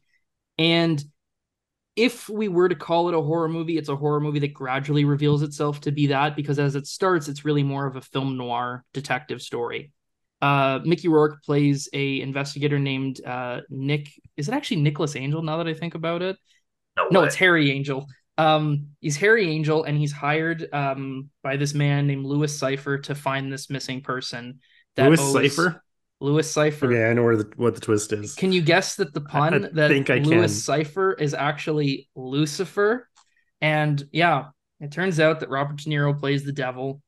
and 0.58 1.03
if 1.97 2.30
we 2.30 2.47
were 2.47 2.69
to 2.69 2.75
call 2.75 3.10
it 3.10 3.15
a 3.15 3.21
horror 3.21 3.49
movie, 3.49 3.77
it's 3.77 3.89
a 3.89 3.95
horror 3.95 4.19
movie 4.19 4.39
that 4.39 4.53
gradually 4.53 5.03
reveals 5.03 5.41
itself 5.41 5.82
to 5.82 5.91
be 5.91 6.08
that 6.08 6.36
because 6.36 6.60
as 6.60 6.75
it 6.75 6.86
starts, 6.86 7.27
it's 7.27 7.43
really 7.43 7.63
more 7.63 7.88
of 7.88 7.95
a 7.95 8.01
film 8.01 8.38
noir 8.38 8.86
detective 8.93 9.41
story. 9.41 9.91
Uh, 10.41 10.80
Mickey 10.84 11.08
Rourke 11.08 11.41
plays 11.43 11.89
a 11.93 12.21
investigator 12.21 12.80
named 12.80 13.19
uh, 13.26 13.62
Nick. 13.69 14.10
Is 14.36 14.47
it 14.47 14.54
actually 14.54 14.82
Nicholas 14.82 15.15
Angel? 15.15 15.41
Now 15.41 15.58
that 15.58 15.67
I 15.67 15.73
think 15.73 15.95
about 15.95 16.21
it, 16.21 16.38
no, 16.95 17.08
no 17.12 17.23
it's 17.23 17.36
Harry 17.36 17.71
Angel. 17.71 18.08
Um, 18.38 18.89
he's 19.02 19.17
Harry 19.17 19.50
Angel, 19.50 19.84
and 19.84 19.97
he's 19.97 20.12
hired 20.12 20.67
um, 20.71 21.30
by 21.41 21.58
this 21.58 21.73
man 21.73 22.06
named 22.06 22.26
Louis 22.26 22.56
Cyphre 22.56 23.02
to 23.04 23.15
find 23.15 23.52
this 23.52 23.69
missing 23.69 24.02
person. 24.02 24.60
That 24.95 25.08
Louis 25.08 25.19
owes... 25.19 25.36
Cyphre. 25.36 25.80
Louis 26.19 26.52
Cyphre. 26.52 26.88
Okay, 26.88 27.10
I 27.10 27.13
know 27.13 27.23
where 27.23 27.38
the, 27.38 27.52
what 27.58 27.76
the 27.76 27.82
twist 27.82 28.12
is. 28.12 28.34
Can 28.34 28.52
you 28.52 28.62
guess 28.62 28.95
that 28.95 29.13
the 29.13 29.21
pun 29.21 29.54
I, 29.54 29.69
that 29.73 29.89
think 29.89 30.10
I 30.10 30.17
Louis 30.17 30.65
can. 30.65 30.84
Cyphre 30.84 31.19
is 31.19 31.36
actually 31.36 32.10
Lucifer? 32.15 33.08
And 33.62 34.04
yeah, 34.12 34.50
it 34.80 34.91
turns 34.91 35.19
out 35.19 35.39
that 35.39 35.50
Robert 35.50 35.78
De 35.78 35.89
Niro 35.89 36.17
plays 36.19 36.43
the 36.43 36.52
devil, 36.52 37.02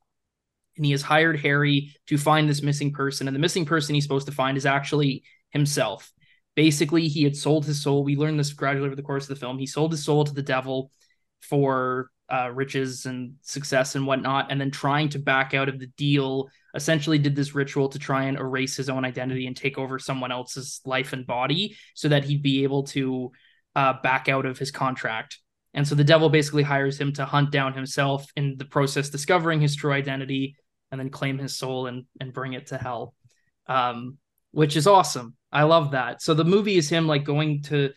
and 0.80 0.86
he 0.86 0.94
has 0.94 1.02
hired 1.02 1.38
Harry 1.42 1.94
to 2.08 2.18
find 2.18 2.48
this 2.48 2.62
missing 2.62 2.94
person. 2.94 3.28
And 3.28 3.36
the 3.36 3.39
missing 3.39 3.65
person 3.65 3.96
he's 3.96 4.06
supposed 4.06 4.28
to 4.28 4.34
find 4.34 4.58
is 4.58 4.65
actually 4.65 5.24
himself. 5.50 6.10
Basically, 6.56 7.10
he 7.10 7.26
had 7.26 7.36
sold 7.36 7.65
his 7.65 7.84
soul. 7.84 8.06
We 8.06 8.15
learned 8.15 8.39
this 8.39 8.54
gradually 8.54 8.88
over 8.88 8.96
the 8.96 9.04
course 9.04 9.26
of 9.26 9.30
the 9.30 9.36
film. 9.36 9.60
He 9.60 9.65
sold 9.65 9.92
his 9.92 10.06
soul 10.06 10.24
to 10.24 10.34
the 10.34 10.42
devil 10.42 10.89
for 11.42 12.12
uh, 12.32 12.50
riches 12.54 13.06
and 13.06 13.34
success 13.42 13.96
and 13.96 14.08
whatnot, 14.08 14.52
and 14.52 14.62
then 14.62 14.72
trying 14.72 15.10
to 15.10 15.20
back 15.20 15.54
out 15.54 15.68
of 15.68 15.80
the 15.80 15.88
deal 15.98 16.48
essentially 16.76 17.18
did 17.18 17.36
this 17.36 17.54
ritual 17.54 17.89
to 17.89 18.00
try 18.00 18.24
and 18.24 18.38
erase 18.38 18.78
his 18.78 18.89
own 18.89 19.04
identity 19.04 19.48
and 19.48 19.58
take 19.58 19.78
over 19.78 20.00
someone 20.00 20.32
else's 20.32 20.80
life 20.86 21.12
and 21.12 21.28
body 21.28 21.76
so 21.94 22.08
that 22.08 22.24
he'd 22.24 22.42
be 22.42 22.63
able 22.63 22.84
to 22.84 23.34
uh, 23.76 23.94
back 24.02 24.30
out 24.30 24.46
of 24.46 24.58
his 24.58 24.72
contract. 24.72 25.39
And 25.74 25.88
so 25.88 25.96
the 25.96 26.04
devil 26.04 26.30
basically 26.30 26.63
hires 26.63 27.00
him 27.00 27.13
to 27.13 27.26
hunt 27.26 27.52
down 27.52 27.74
himself 27.74 28.26
in 28.36 28.58
the 28.58 28.65
process, 28.65 29.10
discovering 29.10 29.62
his 29.62 29.76
true 29.76 29.92
identity 29.92 30.56
and 30.91 30.99
then 30.99 31.10
claim 31.10 31.38
his 31.38 31.58
soul 31.58 31.88
and, 31.88 32.06
and 32.19 32.34
bring 32.34 32.54
it 32.54 32.67
to 32.67 32.78
hell, 32.78 33.13
um, 33.67 34.17
which 34.52 34.75
is 34.75 34.88
awesome. 34.88 35.36
I 35.52 35.63
love 35.63 35.91
that. 35.91 36.21
So 36.21 36.34
the 36.34 36.43
movie 36.43 36.78
is 36.78 36.89
him 36.89 37.08
like 37.08 37.23
going 37.23 37.63
to 37.63 37.91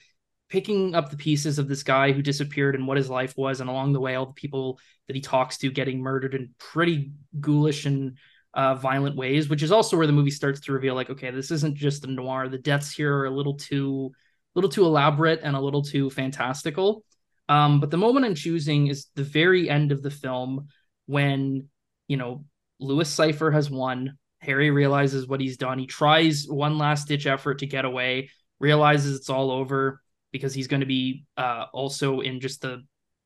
picking 0.48 0.94
up 0.94 1.10
the 1.10 1.16
pieces 1.16 1.58
of 1.58 1.66
this 1.68 1.82
guy 1.82 2.12
who 2.12 2.20
disappeared 2.20 2.74
and 2.74 2.86
what 2.86 2.98
his 2.98 3.08
life 3.08 3.34
was, 3.36 3.60
and 3.60 3.70
along 3.70 3.94
the 3.94 4.00
way, 4.00 4.14
all 4.14 4.26
the 4.26 4.32
people 4.32 4.78
that 5.06 5.16
he 5.16 5.22
talks 5.22 5.56
to 5.58 5.70
getting 5.70 6.00
murdered 6.00 6.34
in 6.34 6.54
pretty 6.58 7.12
ghoulish 7.40 7.86
and 7.86 8.18
uh, 8.54 8.74
violent 8.74 9.16
ways, 9.16 9.48
which 9.48 9.62
is 9.62 9.72
also 9.72 9.96
where 9.96 10.06
the 10.06 10.12
movie 10.12 10.30
starts 10.30 10.60
to 10.60 10.72
reveal 10.72 10.94
like, 10.94 11.08
okay, 11.08 11.30
this 11.30 11.50
isn't 11.50 11.74
just 11.74 12.04
a 12.04 12.06
noir. 12.06 12.48
The 12.48 12.58
deaths 12.58 12.92
here 12.92 13.16
are 13.16 13.24
a 13.24 13.30
little 13.30 13.54
too, 13.54 14.12
a 14.14 14.58
little 14.58 14.70
too 14.70 14.84
elaborate 14.84 15.40
and 15.42 15.56
a 15.56 15.60
little 15.60 15.82
too 15.82 16.10
fantastical. 16.10 17.02
Um, 17.48 17.80
but 17.80 17.90
the 17.90 17.96
moment 17.96 18.26
I'm 18.26 18.34
choosing 18.34 18.88
is 18.88 19.06
the 19.14 19.24
very 19.24 19.70
end 19.70 19.90
of 19.90 20.02
the 20.02 20.10
film 20.10 20.68
when, 21.06 21.68
you 22.08 22.18
know, 22.18 22.44
Louis 22.82 23.08
Cyphre 23.08 23.52
has 23.52 23.70
won. 23.70 24.18
Harry 24.38 24.70
realizes 24.70 25.26
what 25.26 25.40
he's 25.40 25.56
done. 25.56 25.78
He 25.78 25.86
tries 25.86 26.46
one 26.48 26.78
last 26.78 27.06
ditch 27.06 27.26
effort 27.26 27.60
to 27.60 27.66
get 27.66 27.84
away, 27.84 28.30
realizes 28.58 29.16
it's 29.16 29.30
all 29.30 29.50
over 29.50 30.00
because 30.32 30.52
he's 30.52 30.66
going 30.66 30.80
to 30.80 30.86
be 30.86 31.24
uh, 31.36 31.66
also 31.72 32.20
in 32.20 32.40
just 32.40 32.62
the 32.62 32.82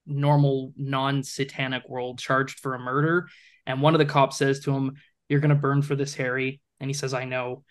normal 0.07 0.73
non 0.77 1.23
satanic 1.23 1.89
world 1.89 2.19
charged 2.19 2.61
for 2.61 2.75
a 2.75 2.79
murder. 2.79 3.29
And 3.67 3.81
one 3.81 3.95
of 3.95 3.99
the 3.99 4.05
cops 4.05 4.37
says 4.37 4.61
to 4.61 4.73
him, 4.73 4.97
you're 5.29 5.41
going 5.41 5.51
to 5.51 5.55
burn 5.55 5.83
for 5.83 5.97
this, 5.97 6.15
Harry. 6.15 6.61
And 6.81 6.89
he 6.91 6.95
says, 6.95 7.15
I 7.15 7.25
know. 7.25 7.65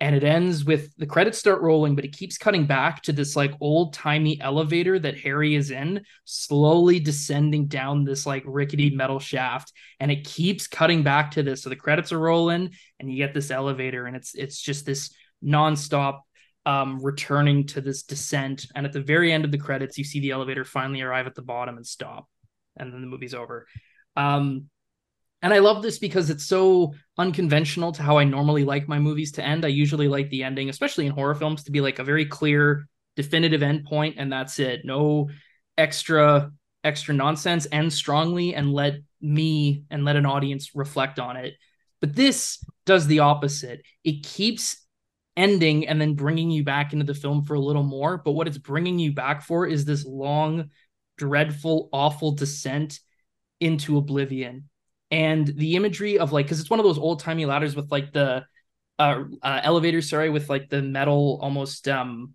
And 0.00 0.14
it 0.14 0.22
ends 0.22 0.64
with 0.64 0.94
the 0.96 1.06
credits 1.06 1.38
start 1.38 1.60
rolling, 1.60 1.96
but 1.96 2.04
it 2.04 2.16
keeps 2.16 2.38
cutting 2.38 2.66
back 2.66 3.02
to 3.02 3.12
this 3.12 3.34
like 3.34 3.52
old 3.60 3.94
timey 3.94 4.40
elevator 4.40 4.96
that 4.96 5.18
Harry 5.18 5.56
is 5.56 5.72
in, 5.72 6.04
slowly 6.24 7.00
descending 7.00 7.66
down 7.66 8.04
this 8.04 8.24
like 8.24 8.44
rickety 8.46 8.90
metal 8.90 9.18
shaft. 9.18 9.72
And 9.98 10.12
it 10.12 10.24
keeps 10.24 10.68
cutting 10.68 11.02
back 11.02 11.32
to 11.32 11.42
this. 11.42 11.62
So 11.62 11.68
the 11.68 11.74
credits 11.76 12.12
are 12.12 12.18
rolling 12.18 12.70
and 13.00 13.10
you 13.10 13.16
get 13.16 13.34
this 13.34 13.50
elevator, 13.50 14.06
and 14.06 14.16
it's 14.16 14.34
it's 14.34 14.60
just 14.60 14.86
this 14.86 15.12
nonstop 15.44 16.20
um, 16.64 17.02
returning 17.02 17.66
to 17.68 17.80
this 17.80 18.02
descent. 18.02 18.66
And 18.74 18.86
at 18.86 18.92
the 18.92 19.00
very 19.00 19.32
end 19.32 19.44
of 19.44 19.50
the 19.50 19.58
credits, 19.58 19.98
you 19.98 20.04
see 20.04 20.20
the 20.20 20.30
elevator 20.32 20.64
finally 20.64 21.00
arrive 21.00 21.26
at 21.26 21.34
the 21.34 21.42
bottom 21.42 21.76
and 21.76 21.86
stop. 21.86 22.28
And 22.76 22.92
then 22.92 23.00
the 23.00 23.06
movie's 23.06 23.34
over. 23.34 23.66
Um, 24.16 24.66
and 25.42 25.54
I 25.54 25.58
love 25.58 25.82
this 25.82 25.98
because 25.98 26.30
it's 26.30 26.46
so 26.46 26.94
unconventional 27.16 27.92
to 27.92 28.02
how 28.02 28.18
I 28.18 28.24
normally 28.24 28.64
like 28.64 28.88
my 28.88 28.98
movies 28.98 29.32
to 29.32 29.44
end. 29.44 29.64
I 29.64 29.68
usually 29.68 30.08
like 30.08 30.30
the 30.30 30.42
ending, 30.42 30.68
especially 30.68 31.06
in 31.06 31.12
horror 31.12 31.34
films, 31.34 31.64
to 31.64 31.70
be 31.70 31.80
like 31.80 31.98
a 31.98 32.04
very 32.04 32.26
clear, 32.26 32.88
definitive 33.16 33.62
end 33.62 33.84
point, 33.84 34.16
and 34.18 34.32
that's 34.32 34.58
it. 34.58 34.84
No 34.84 35.30
extra 35.76 36.50
extra 36.84 37.14
nonsense. 37.14 37.66
End 37.70 37.92
strongly 37.92 38.54
and 38.54 38.72
let 38.72 38.94
me 39.20 39.84
and 39.90 40.04
let 40.04 40.16
an 40.16 40.26
audience 40.26 40.74
reflect 40.74 41.18
on 41.18 41.36
it. 41.36 41.54
But 42.00 42.14
this 42.14 42.64
does 42.86 43.06
the 43.06 43.20
opposite. 43.20 43.82
It 44.04 44.24
keeps 44.24 44.84
ending 45.36 45.86
and 45.86 46.00
then 46.00 46.14
bringing 46.14 46.50
you 46.50 46.64
back 46.64 46.92
into 46.92 47.04
the 47.04 47.14
film 47.14 47.44
for 47.44 47.54
a 47.54 47.60
little 47.60 47.84
more. 47.84 48.18
But 48.18 48.32
what 48.32 48.48
it's 48.48 48.58
bringing 48.58 48.98
you 48.98 49.12
back 49.12 49.42
for 49.42 49.66
is 49.66 49.84
this 49.84 50.04
long 50.04 50.70
dreadful, 51.16 51.88
awful 51.92 52.32
descent 52.32 52.98
into 53.60 53.98
oblivion. 53.98 54.68
And 55.10 55.46
the 55.46 55.76
imagery 55.76 56.18
of 56.18 56.32
like, 56.32 56.46
because 56.46 56.60
it's 56.60 56.70
one 56.70 56.80
of 56.80 56.84
those 56.84 56.98
old 56.98 57.20
timey 57.20 57.46
ladders 57.46 57.74
with 57.74 57.90
like 57.90 58.12
the 58.12 58.44
uh, 58.98 59.24
uh 59.42 59.60
elevator, 59.62 60.02
sorry, 60.02 60.28
with 60.30 60.48
like 60.48 60.68
the 60.68 60.82
metal 60.82 61.38
almost 61.42 61.88
um 61.88 62.34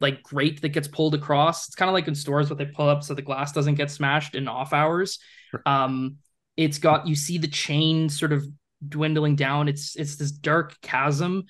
like 0.00 0.22
grate 0.22 0.60
that 0.60 0.70
gets 0.70 0.88
pulled 0.88 1.14
across. 1.14 1.66
It's 1.66 1.74
kind 1.74 1.88
of 1.88 1.94
like 1.94 2.08
in 2.08 2.14
stores 2.14 2.50
what 2.50 2.58
they 2.58 2.66
pull 2.66 2.88
up 2.88 3.02
so 3.02 3.14
the 3.14 3.22
glass 3.22 3.52
doesn't 3.52 3.76
get 3.76 3.90
smashed 3.90 4.34
in 4.34 4.46
off 4.48 4.72
hours. 4.72 5.18
Um, 5.64 6.16
it's 6.56 6.78
got 6.78 7.06
you 7.06 7.14
see 7.14 7.38
the 7.38 7.48
chain 7.48 8.08
sort 8.08 8.32
of 8.32 8.46
dwindling 8.86 9.36
down. 9.36 9.68
It's 9.68 9.96
it's 9.96 10.16
this 10.16 10.30
dark 10.30 10.80
chasm. 10.82 11.44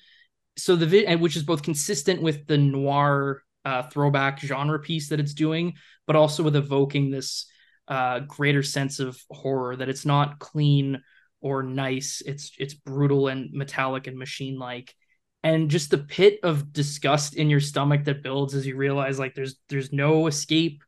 So 0.57 0.75
the 0.75 1.17
which 1.17 1.35
is 1.35 1.43
both 1.43 1.61
consistent 1.61 2.21
with 2.21 2.47
the 2.47 2.57
noir 2.57 3.43
uh, 3.63 3.83
throwback 3.83 4.39
genre 4.39 4.79
piece 4.79 5.09
that 5.09 5.19
it's 5.19 5.33
doing, 5.33 5.73
but 6.05 6.15
also 6.15 6.41
with 6.41 6.55
evoking 6.55 7.11
this 7.11 7.45
uh, 7.87 8.19
greater 8.19 8.63
sense 8.63 8.99
of 8.99 9.19
horror 9.29 9.75
that 9.75 9.89
it's 9.89 10.05
not 10.05 10.39
clean 10.39 11.01
or 11.41 11.63
nice. 11.63 12.21
It's 12.25 12.51
it's 12.57 12.73
brutal 12.73 13.27
and 13.27 13.51
metallic 13.53 14.07
and 14.07 14.17
machine 14.17 14.57
like 14.57 14.95
and 15.43 15.69
just 15.69 15.91
the 15.91 15.97
pit 15.97 16.39
of 16.43 16.73
disgust 16.73 17.35
in 17.35 17.49
your 17.49 17.59
stomach 17.59 18.03
that 18.05 18.23
builds 18.23 18.53
as 18.53 18.65
you 18.65 18.75
realize 18.75 19.19
like 19.19 19.35
there's 19.35 19.55
there's 19.69 19.93
no 19.93 20.27
escape. 20.27 20.83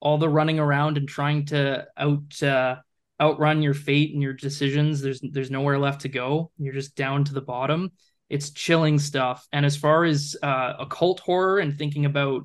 All 0.00 0.18
the 0.18 0.28
running 0.28 0.58
around 0.58 0.98
and 0.98 1.08
trying 1.08 1.46
to 1.46 1.86
out 1.96 2.42
uh, 2.42 2.76
outrun 3.18 3.62
your 3.62 3.72
fate 3.72 4.12
and 4.12 4.22
your 4.22 4.34
decisions 4.34 5.00
there's 5.00 5.22
there's 5.22 5.50
nowhere 5.50 5.78
left 5.78 6.02
to 6.02 6.08
go. 6.08 6.50
You're 6.58 6.74
just 6.74 6.96
down 6.96 7.24
to 7.24 7.34
the 7.34 7.40
bottom. 7.40 7.92
It's 8.28 8.50
chilling 8.50 8.98
stuff. 8.98 9.46
And 9.52 9.64
as 9.64 9.76
far 9.76 10.04
as 10.04 10.36
uh, 10.42 10.74
occult 10.80 11.20
horror 11.20 11.58
and 11.58 11.78
thinking 11.78 12.04
about 12.04 12.42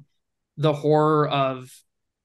the 0.55 0.73
horror 0.73 1.27
of 1.27 1.69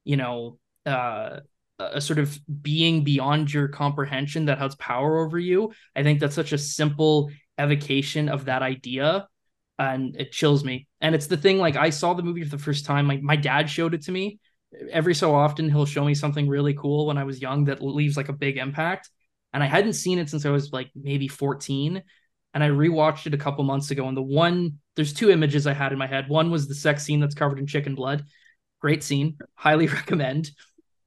you 0.05 0.15
know 0.15 0.59
uh, 0.85 1.41
a 1.77 1.99
sort 1.99 2.19
of 2.19 2.39
being 2.61 3.03
beyond 3.03 3.53
your 3.53 3.67
comprehension 3.67 4.45
that 4.45 4.59
has 4.59 4.75
power 4.75 5.19
over 5.19 5.37
you 5.37 5.73
i 5.95 6.03
think 6.03 6.19
that's 6.19 6.35
such 6.35 6.53
a 6.53 6.57
simple 6.57 7.29
evocation 7.57 8.29
of 8.29 8.45
that 8.45 8.61
idea 8.61 9.27
and 9.77 10.15
it 10.15 10.31
chills 10.31 10.63
me. 10.63 10.87
And 11.01 11.13
it's 11.15 11.27
the 11.27 11.37
thing 11.37 11.57
like 11.57 11.75
i 11.75 11.89
saw 11.89 12.13
the 12.13 12.23
movie 12.23 12.43
for 12.43 12.49
the 12.49 12.63
first 12.63 12.85
time 12.85 13.07
like 13.07 13.21
my 13.21 13.35
dad 13.35 13.69
showed 13.69 13.93
it 13.93 14.03
to 14.03 14.11
me. 14.11 14.39
Every 14.91 15.15
so 15.15 15.33
often 15.33 15.69
he'll 15.69 15.85
show 15.85 16.03
me 16.03 16.15
something 16.15 16.47
really 16.47 16.73
cool 16.73 17.07
when 17.07 17.17
i 17.17 17.23
was 17.23 17.41
young 17.41 17.65
that 17.65 17.83
leaves 17.83 18.17
like 18.17 18.29
a 18.29 18.33
big 18.33 18.57
impact. 18.57 19.09
And 19.53 19.63
i 19.63 19.67
hadn't 19.67 19.93
seen 19.93 20.19
it 20.19 20.29
since 20.29 20.45
i 20.45 20.49
was 20.49 20.71
like 20.71 20.91
maybe 20.95 21.27
14 21.27 22.03
and 22.53 22.63
i 22.63 22.69
rewatched 22.69 23.27
it 23.27 23.33
a 23.33 23.37
couple 23.37 23.63
months 23.63 23.91
ago 23.91 24.07
and 24.07 24.17
the 24.17 24.21
one 24.21 24.79
there's 24.95 25.13
two 25.13 25.29
images 25.29 25.67
i 25.67 25.73
had 25.73 25.91
in 25.91 25.99
my 25.99 26.07
head. 26.07 26.29
One 26.29 26.51
was 26.51 26.67
the 26.67 26.75
sex 26.75 27.03
scene 27.03 27.19
that's 27.19 27.35
covered 27.35 27.59
in 27.59 27.67
chicken 27.67 27.95
blood. 27.95 28.25
Great 28.79 29.03
scene. 29.03 29.37
Highly 29.55 29.87
recommend 29.99 30.51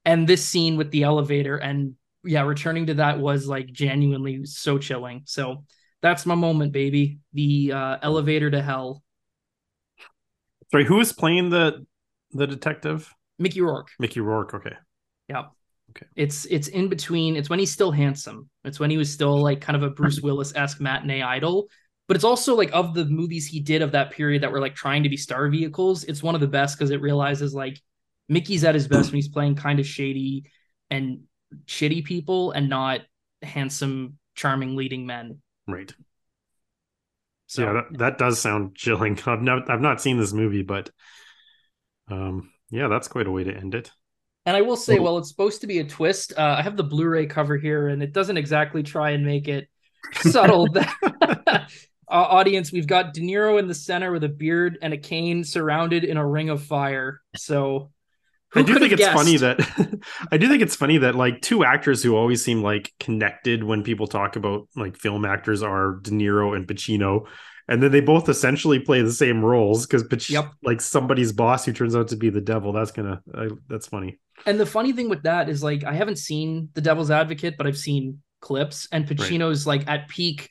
and 0.05 0.27
this 0.27 0.45
scene 0.45 0.77
with 0.77 0.91
the 0.91 1.03
elevator 1.03 1.57
and 1.57 1.95
yeah 2.23 2.41
returning 2.41 2.87
to 2.87 2.95
that 2.95 3.19
was 3.19 3.47
like 3.47 3.67
genuinely 3.67 4.45
so 4.45 4.77
chilling 4.77 5.21
so 5.25 5.63
that's 6.01 6.25
my 6.25 6.35
moment, 6.35 6.71
baby. 6.71 7.19
The 7.33 7.73
uh, 7.73 7.97
elevator 8.01 8.49
to 8.51 8.61
hell. 8.61 9.03
Sorry, 10.71 10.85
who 10.85 10.99
is 10.99 11.11
playing 11.11 11.49
the 11.49 11.85
the 12.31 12.47
detective? 12.47 13.13
Mickey 13.37 13.61
Rourke. 13.61 13.89
Mickey 13.99 14.21
Rourke. 14.21 14.53
Okay. 14.53 14.75
Yeah. 15.27 15.45
Okay. 15.91 16.05
It's 16.15 16.45
it's 16.45 16.67
in 16.67 16.87
between. 16.87 17.35
It's 17.35 17.49
when 17.49 17.59
he's 17.59 17.73
still 17.73 17.91
handsome. 17.91 18.49
It's 18.63 18.79
when 18.79 18.89
he 18.89 18.97
was 18.97 19.11
still 19.11 19.41
like 19.41 19.61
kind 19.61 19.75
of 19.75 19.83
a 19.83 19.89
Bruce 19.89 20.21
Willis 20.23 20.53
esque 20.55 20.79
matinee 20.79 21.21
idol. 21.21 21.67
But 22.07 22.15
it's 22.15 22.25
also 22.25 22.55
like 22.55 22.71
of 22.73 22.93
the 22.93 23.05
movies 23.05 23.45
he 23.45 23.59
did 23.59 23.81
of 23.81 23.91
that 23.91 24.11
period 24.11 24.41
that 24.41 24.51
were 24.51 24.59
like 24.59 24.73
trying 24.73 25.03
to 25.03 25.09
be 25.09 25.17
star 25.17 25.47
vehicles. 25.49 26.05
It's 26.05 26.23
one 26.23 26.33
of 26.33 26.41
the 26.41 26.47
best 26.47 26.77
because 26.77 26.91
it 26.91 27.01
realizes 27.01 27.53
like 27.53 27.79
Mickey's 28.29 28.63
at 28.63 28.75
his 28.75 28.87
best 28.87 29.11
when 29.11 29.15
he's 29.15 29.27
playing 29.27 29.55
kind 29.55 29.79
of 29.79 29.85
shady 29.87 30.45
and 30.89 31.21
shitty 31.65 32.05
people 32.05 32.51
and 32.51 32.69
not 32.69 33.01
handsome, 33.41 34.17
charming 34.35 34.75
leading 34.75 35.05
men. 35.05 35.41
Right. 35.67 35.91
So 37.47 37.63
yeah, 37.63 37.73
that, 37.73 37.97
that 37.97 38.17
does 38.19 38.39
sound 38.39 38.75
chilling. 38.75 39.19
I've 39.25 39.41
not 39.41 39.69
I've 39.69 39.81
not 39.81 40.01
seen 40.01 40.17
this 40.17 40.31
movie, 40.31 40.61
but 40.61 40.91
um 42.09 42.51
yeah, 42.69 42.87
that's 42.87 43.07
quite 43.07 43.27
a 43.27 43.31
way 43.31 43.43
to 43.43 43.53
end 43.53 43.73
it. 43.73 43.91
And 44.45 44.55
I 44.55 44.61
will 44.61 44.77
say, 44.77 44.97
oh. 44.99 45.01
well, 45.01 45.17
it's 45.17 45.29
supposed 45.29 45.61
to 45.61 45.67
be 45.67 45.79
a 45.79 45.83
twist. 45.83 46.33
Uh, 46.37 46.55
I 46.57 46.61
have 46.61 46.77
the 46.77 46.83
Blu-ray 46.83 47.27
cover 47.27 47.57
here, 47.57 47.89
and 47.89 48.01
it 48.01 48.13
doesn't 48.13 48.37
exactly 48.37 48.83
try 48.83 49.11
and 49.11 49.25
make 49.25 49.47
it 49.47 49.67
subtle. 50.21 50.67
uh, 51.21 51.59
audience, 52.07 52.71
we've 52.71 52.87
got 52.87 53.13
De 53.13 53.21
Niro 53.21 53.59
in 53.59 53.67
the 53.67 53.75
center 53.75 54.11
with 54.11 54.23
a 54.23 54.29
beard 54.29 54.77
and 54.81 54.93
a 54.93 54.97
cane, 54.97 55.43
surrounded 55.43 56.03
in 56.03 56.17
a 56.17 56.25
ring 56.25 56.49
of 56.49 56.63
fire. 56.63 57.21
So 57.35 57.91
who 58.51 58.61
I 58.61 58.63
do 58.63 58.79
think 58.79 58.91
it's 58.91 58.99
guessed? 58.99 59.15
funny 59.15 59.37
that 59.37 60.01
I 60.31 60.37
do 60.37 60.47
think 60.47 60.63
it's 60.63 60.75
funny 60.75 60.97
that 60.99 61.15
like 61.15 61.41
two 61.41 61.63
actors 61.63 62.01
who 62.01 62.15
always 62.15 62.43
seem 62.43 62.63
like 62.63 62.91
connected 62.99 63.63
when 63.63 63.83
people 63.83 64.07
talk 64.07 64.35
about 64.35 64.67
like 64.75 64.97
film 64.97 65.23
actors 65.23 65.61
are 65.61 65.99
De 66.01 66.09
Niro 66.11 66.55
and 66.55 66.67
Pacino, 66.67 67.27
and 67.67 67.83
then 67.83 67.91
they 67.91 68.01
both 68.01 68.27
essentially 68.27 68.79
play 68.79 69.03
the 69.03 69.11
same 69.11 69.45
roles 69.45 69.85
because 69.85 70.03
Pac- 70.03 70.29
yep. 70.29 70.51
like 70.63 70.81
somebody's 70.81 71.31
boss 71.31 71.65
who 71.65 71.73
turns 71.73 71.95
out 71.95 72.07
to 72.07 72.15
be 72.15 72.31
the 72.31 72.41
devil. 72.41 72.71
That's 72.73 72.91
gonna 72.91 73.21
uh, 73.31 73.49
that's 73.67 73.87
funny. 73.87 74.19
And 74.45 74.59
the 74.59 74.65
funny 74.65 74.93
thing 74.93 75.09
with 75.09 75.23
that 75.23 75.47
is 75.47 75.61
like 75.61 75.83
I 75.83 75.93
haven't 75.93 76.17
seen 76.17 76.69
The 76.73 76.81
Devil's 76.81 77.11
Advocate, 77.11 77.55
but 77.55 77.67
I've 77.67 77.77
seen 77.77 78.23
clips, 78.41 78.87
and 78.91 79.05
Pacino's 79.07 79.67
right. 79.67 79.79
like 79.79 79.87
at 79.87 80.07
peak. 80.07 80.49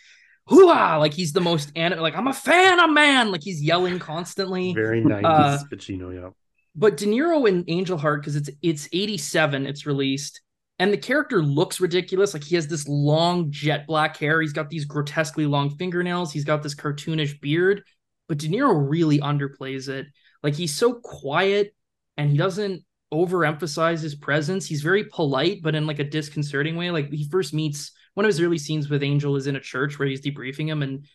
Hooah! 0.48 0.98
Like 0.98 1.12
he's 1.12 1.32
the 1.32 1.42
most 1.42 1.72
and 1.74 2.00
like 2.00 2.14
I'm 2.16 2.28
a 2.28 2.32
fan 2.32 2.78
of 2.78 2.90
man. 2.90 3.32
Like 3.32 3.42
he's 3.42 3.60
yelling 3.60 3.98
constantly. 3.98 4.72
Very 4.72 5.02
nice, 5.02 5.24
uh, 5.24 5.58
Pacino. 5.70 6.14
Yeah 6.14 6.30
but 6.78 6.96
De 6.96 7.06
Niro 7.06 7.48
in 7.48 7.64
Angel 7.66 7.98
Heart, 7.98 8.22
because 8.22 8.36
it's 8.36 8.50
it's 8.62 8.88
87, 8.92 9.66
it's 9.66 9.84
released, 9.84 10.40
and 10.78 10.92
the 10.92 10.96
character 10.96 11.42
looks 11.42 11.80
ridiculous. 11.80 12.34
Like 12.34 12.44
he 12.44 12.54
has 12.54 12.68
this 12.68 12.86
long 12.86 13.50
jet 13.50 13.84
black 13.88 14.16
hair, 14.16 14.40
he's 14.40 14.52
got 14.52 14.70
these 14.70 14.84
grotesquely 14.84 15.44
long 15.44 15.70
fingernails, 15.76 16.32
he's 16.32 16.44
got 16.44 16.62
this 16.62 16.76
cartoonish 16.76 17.40
beard, 17.40 17.82
but 18.28 18.38
De 18.38 18.48
Niro 18.48 18.88
really 18.88 19.18
underplays 19.18 19.88
it. 19.88 20.06
Like 20.44 20.54
he's 20.54 20.72
so 20.72 20.94
quiet 20.94 21.74
and 22.16 22.30
he 22.30 22.36
doesn't 22.36 22.84
overemphasize 23.12 24.00
his 24.00 24.14
presence. 24.14 24.66
He's 24.66 24.82
very 24.82 25.04
polite, 25.04 25.62
but 25.62 25.74
in 25.74 25.84
like 25.84 25.98
a 25.98 26.04
disconcerting 26.04 26.76
way. 26.76 26.92
Like 26.92 27.10
he 27.10 27.28
first 27.28 27.52
meets 27.52 27.90
one 28.14 28.24
of 28.24 28.28
his 28.28 28.40
early 28.40 28.58
scenes 28.58 28.88
with 28.88 29.02
Angel 29.02 29.34
is 29.34 29.48
in 29.48 29.56
a 29.56 29.60
church 29.60 29.98
where 29.98 30.06
he's 30.06 30.20
debriefing 30.20 30.68
him, 30.68 30.82
and 30.82 31.06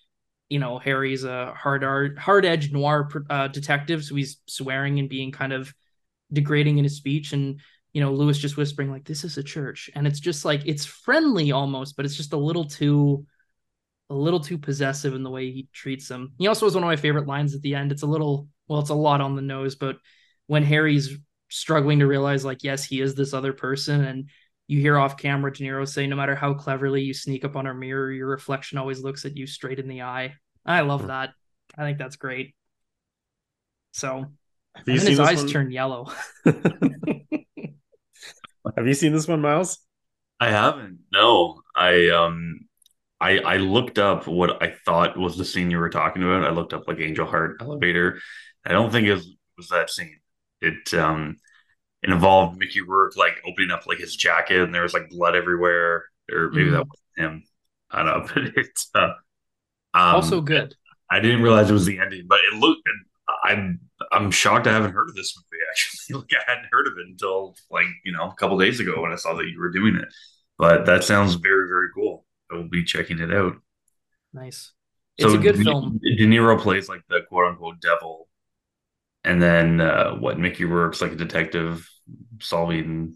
you 0.53 0.59
know 0.59 0.77
Harry's 0.77 1.23
a 1.23 1.51
hard 1.57 1.83
hard 2.15 2.45
edged 2.45 2.71
noir 2.71 3.09
uh, 3.31 3.47
detective, 3.47 4.03
so 4.03 4.13
he's 4.13 4.37
swearing 4.45 4.99
and 4.99 5.09
being 5.09 5.31
kind 5.31 5.51
of 5.51 5.73
degrading 6.31 6.77
in 6.77 6.83
his 6.83 6.95
speech, 6.95 7.33
and 7.33 7.59
you 7.91 8.01
know 8.01 8.13
Louis 8.13 8.37
just 8.37 8.55
whispering 8.55 8.91
like 8.91 9.03
this 9.03 9.23
is 9.23 9.39
a 9.39 9.43
church, 9.43 9.89
and 9.95 10.05
it's 10.05 10.19
just 10.19 10.45
like 10.45 10.61
it's 10.67 10.85
friendly 10.85 11.51
almost, 11.51 11.95
but 11.95 12.05
it's 12.05 12.15
just 12.15 12.33
a 12.33 12.37
little 12.37 12.65
too 12.65 13.25
a 14.11 14.13
little 14.13 14.39
too 14.39 14.59
possessive 14.59 15.15
in 15.15 15.23
the 15.23 15.31
way 15.31 15.49
he 15.49 15.67
treats 15.73 16.07
them. 16.07 16.33
He 16.37 16.45
also 16.45 16.67
has 16.67 16.75
one 16.75 16.83
of 16.83 16.87
my 16.87 16.97
favorite 16.97 17.25
lines 17.25 17.55
at 17.55 17.63
the 17.63 17.73
end. 17.73 17.91
It's 17.91 18.03
a 18.03 18.07
little 18.07 18.47
well, 18.67 18.79
it's 18.79 18.91
a 18.91 18.93
lot 18.93 19.21
on 19.21 19.35
the 19.35 19.41
nose, 19.41 19.73
but 19.73 19.97
when 20.45 20.63
Harry's 20.63 21.17
struggling 21.49 21.97
to 21.97 22.05
realize 22.05 22.45
like 22.45 22.63
yes, 22.63 22.83
he 22.83 23.01
is 23.01 23.15
this 23.15 23.33
other 23.33 23.53
person 23.53 24.03
and 24.03 24.29
you 24.67 24.79
hear 24.79 24.99
off 24.99 25.17
camera 25.17 25.51
De 25.51 25.63
Niro 25.63 25.87
say, 25.87 26.05
no 26.05 26.15
matter 26.15 26.35
how 26.35 26.53
cleverly 26.53 27.01
you 27.01 27.13
sneak 27.13 27.43
up 27.43 27.55
on 27.55 27.65
our 27.65 27.73
mirror, 27.73 28.11
your 28.11 28.27
reflection 28.27 28.77
always 28.77 29.01
looks 29.01 29.25
at 29.25 29.35
you 29.35 29.47
straight 29.47 29.79
in 29.79 29.87
the 29.87 30.03
eye. 30.03 30.35
I 30.65 30.81
love 30.81 31.01
hmm. 31.01 31.07
that. 31.07 31.31
I 31.77 31.83
think 31.83 31.97
that's 31.97 32.15
great. 32.15 32.55
So, 33.91 34.25
and 34.75 34.85
then 34.85 34.95
his 34.95 35.19
eyes 35.19 35.39
one? 35.39 35.47
turn 35.47 35.71
yellow. 35.71 36.11
Have 38.75 38.87
you 38.87 38.93
seen 38.93 39.13
this 39.13 39.27
one, 39.27 39.41
Miles? 39.41 39.79
I 40.39 40.49
haven't. 40.49 40.99
No, 41.11 41.61
I 41.75 42.09
um, 42.09 42.61
I 43.19 43.39
I 43.39 43.57
looked 43.57 43.99
up 43.99 44.27
what 44.27 44.61
I 44.61 44.73
thought 44.85 45.17
was 45.17 45.37
the 45.37 45.45
scene 45.45 45.71
you 45.71 45.77
were 45.77 45.89
talking 45.89 46.23
about. 46.23 46.43
I 46.43 46.51
looked 46.51 46.73
up 46.73 46.87
like 46.87 46.99
Angel 46.99 47.25
Heart 47.25 47.57
elevator. 47.61 48.19
I 48.65 48.71
don't 48.71 48.91
think 48.91 49.07
it 49.07 49.13
was, 49.13 49.35
was 49.57 49.67
that 49.69 49.89
scene. 49.89 50.19
It 50.61 50.93
um, 50.93 51.37
it 52.01 52.09
involved 52.09 52.57
Mickey 52.57 52.81
Rourke 52.81 53.15
like 53.15 53.41
opening 53.47 53.71
up 53.71 53.85
like 53.85 53.99
his 53.99 54.15
jacket 54.15 54.61
and 54.61 54.73
there 54.73 54.83
was 54.83 54.93
like 54.93 55.09
blood 55.09 55.35
everywhere, 55.35 56.05
or 56.31 56.49
maybe 56.51 56.69
mm. 56.69 56.73
that 56.73 56.87
was 56.87 57.01
him. 57.15 57.43
I 57.91 58.03
don't 58.03 58.07
know, 58.07 58.27
but 58.33 58.57
it's 58.57 58.89
uh, 58.95 59.13
um, 59.93 60.15
also 60.15 60.41
good. 60.41 60.75
I 61.09 61.19
didn't 61.19 61.41
realize 61.41 61.69
it 61.69 61.73
was 61.73 61.85
the 61.85 61.99
ending, 61.99 62.25
but 62.27 62.39
it 62.51 62.57
looked. 62.57 62.87
I'm 63.43 63.79
I'm 64.11 64.31
shocked 64.31 64.67
I 64.67 64.73
haven't 64.73 64.93
heard 64.93 65.09
of 65.09 65.15
this 65.15 65.35
movie. 65.37 65.63
Actually, 65.71 66.19
like 66.19 66.41
I 66.47 66.51
hadn't 66.51 66.69
heard 66.71 66.87
of 66.87 66.93
it 66.97 67.07
until 67.07 67.55
like 67.69 67.87
you 68.03 68.11
know 68.11 68.29
a 68.29 68.35
couple 68.35 68.57
days 68.57 68.79
ago 68.79 69.01
when 69.01 69.11
I 69.11 69.15
saw 69.15 69.33
that 69.35 69.47
you 69.47 69.59
were 69.59 69.71
doing 69.71 69.95
it. 69.95 70.07
But 70.57 70.85
that 70.85 71.03
sounds 71.03 71.35
very 71.35 71.67
very 71.67 71.87
cool. 71.93 72.25
I 72.51 72.55
will 72.55 72.69
be 72.69 72.83
checking 72.83 73.19
it 73.19 73.33
out. 73.33 73.55
Nice. 74.33 74.71
It's 75.17 75.31
so 75.31 75.37
a 75.37 75.41
good 75.41 75.55
De, 75.55 75.63
film. 75.63 75.99
De 76.01 76.25
Niro 76.25 76.59
plays 76.59 76.89
like 76.89 77.01
the 77.07 77.21
quote 77.29 77.51
unquote 77.51 77.79
devil, 77.79 78.27
and 79.23 79.41
then 79.41 79.81
uh, 79.81 80.15
what? 80.15 80.39
Mickey 80.39 80.65
Rourke's 80.65 81.01
like 81.01 81.11
a 81.11 81.15
detective 81.15 81.87
solving 82.39 83.15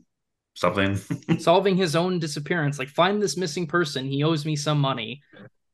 something, 0.53 0.97
solving 1.39 1.75
his 1.75 1.95
own 1.95 2.19
disappearance. 2.19 2.77
Like 2.77 2.89
find 2.89 3.21
this 3.21 3.37
missing 3.37 3.65
person. 3.65 4.05
He 4.05 4.23
owes 4.23 4.45
me 4.45 4.55
some 4.55 4.79
money. 4.79 5.21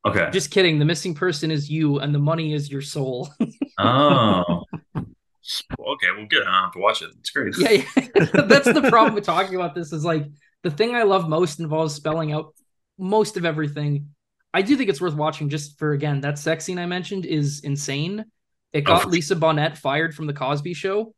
Okay. 0.06 0.30
Just 0.32 0.51
kidding. 0.51 0.80
The 0.80 0.86
missing 0.86 1.16
person 1.16 1.49
is 1.51 1.70
you, 1.70 1.99
and 1.99 2.14
the 2.14 2.20
money 2.20 2.54
is 2.54 2.70
your 2.70 2.82
soul. 2.82 3.30
oh. 3.80 4.64
Okay. 4.95 6.08
well, 6.16 6.26
good. 6.30 6.43
I 6.43 6.45
don't 6.45 6.64
have 6.64 6.72
to 6.74 6.80
watch 6.80 7.01
it. 7.01 7.10
It's 7.20 7.30
great. 7.30 7.54
Yeah, 7.58 7.84
yeah. 7.95 8.43
that's 8.45 8.72
the 8.72 8.88
problem 8.89 9.14
with 9.14 9.26
talking 9.26 9.56
about 9.56 9.76
this. 9.76 9.91
Is 9.93 10.06
like 10.06 10.26
the 10.64 10.72
thing 10.72 10.95
I 10.95 11.04
love 11.04 11.28
most 11.28 11.60
involves 11.60 11.93
spelling 11.93 12.32
out 12.32 12.54
most 12.97 13.38
of 13.38 13.45
everything. 13.45 14.10
I 14.54 14.62
do 14.62 14.78
think 14.78 14.89
it's 14.89 15.01
worth 15.01 15.16
watching 15.16 15.49
just 15.49 15.80
for 15.80 15.93
again 15.93 16.22
that 16.22 16.38
sex 16.38 16.66
scene 16.66 16.80
I 16.80 16.86
mentioned 16.86 17.26
is 17.26 17.62
insane. 17.62 18.26
It 18.72 18.82
got 18.82 19.06
oh, 19.06 19.10
Lisa 19.10 19.36
Bonet 19.36 19.78
fired 19.78 20.16
from 20.16 20.28
the 20.28 20.34
Cosby 20.34 20.74
Show. 20.74 21.14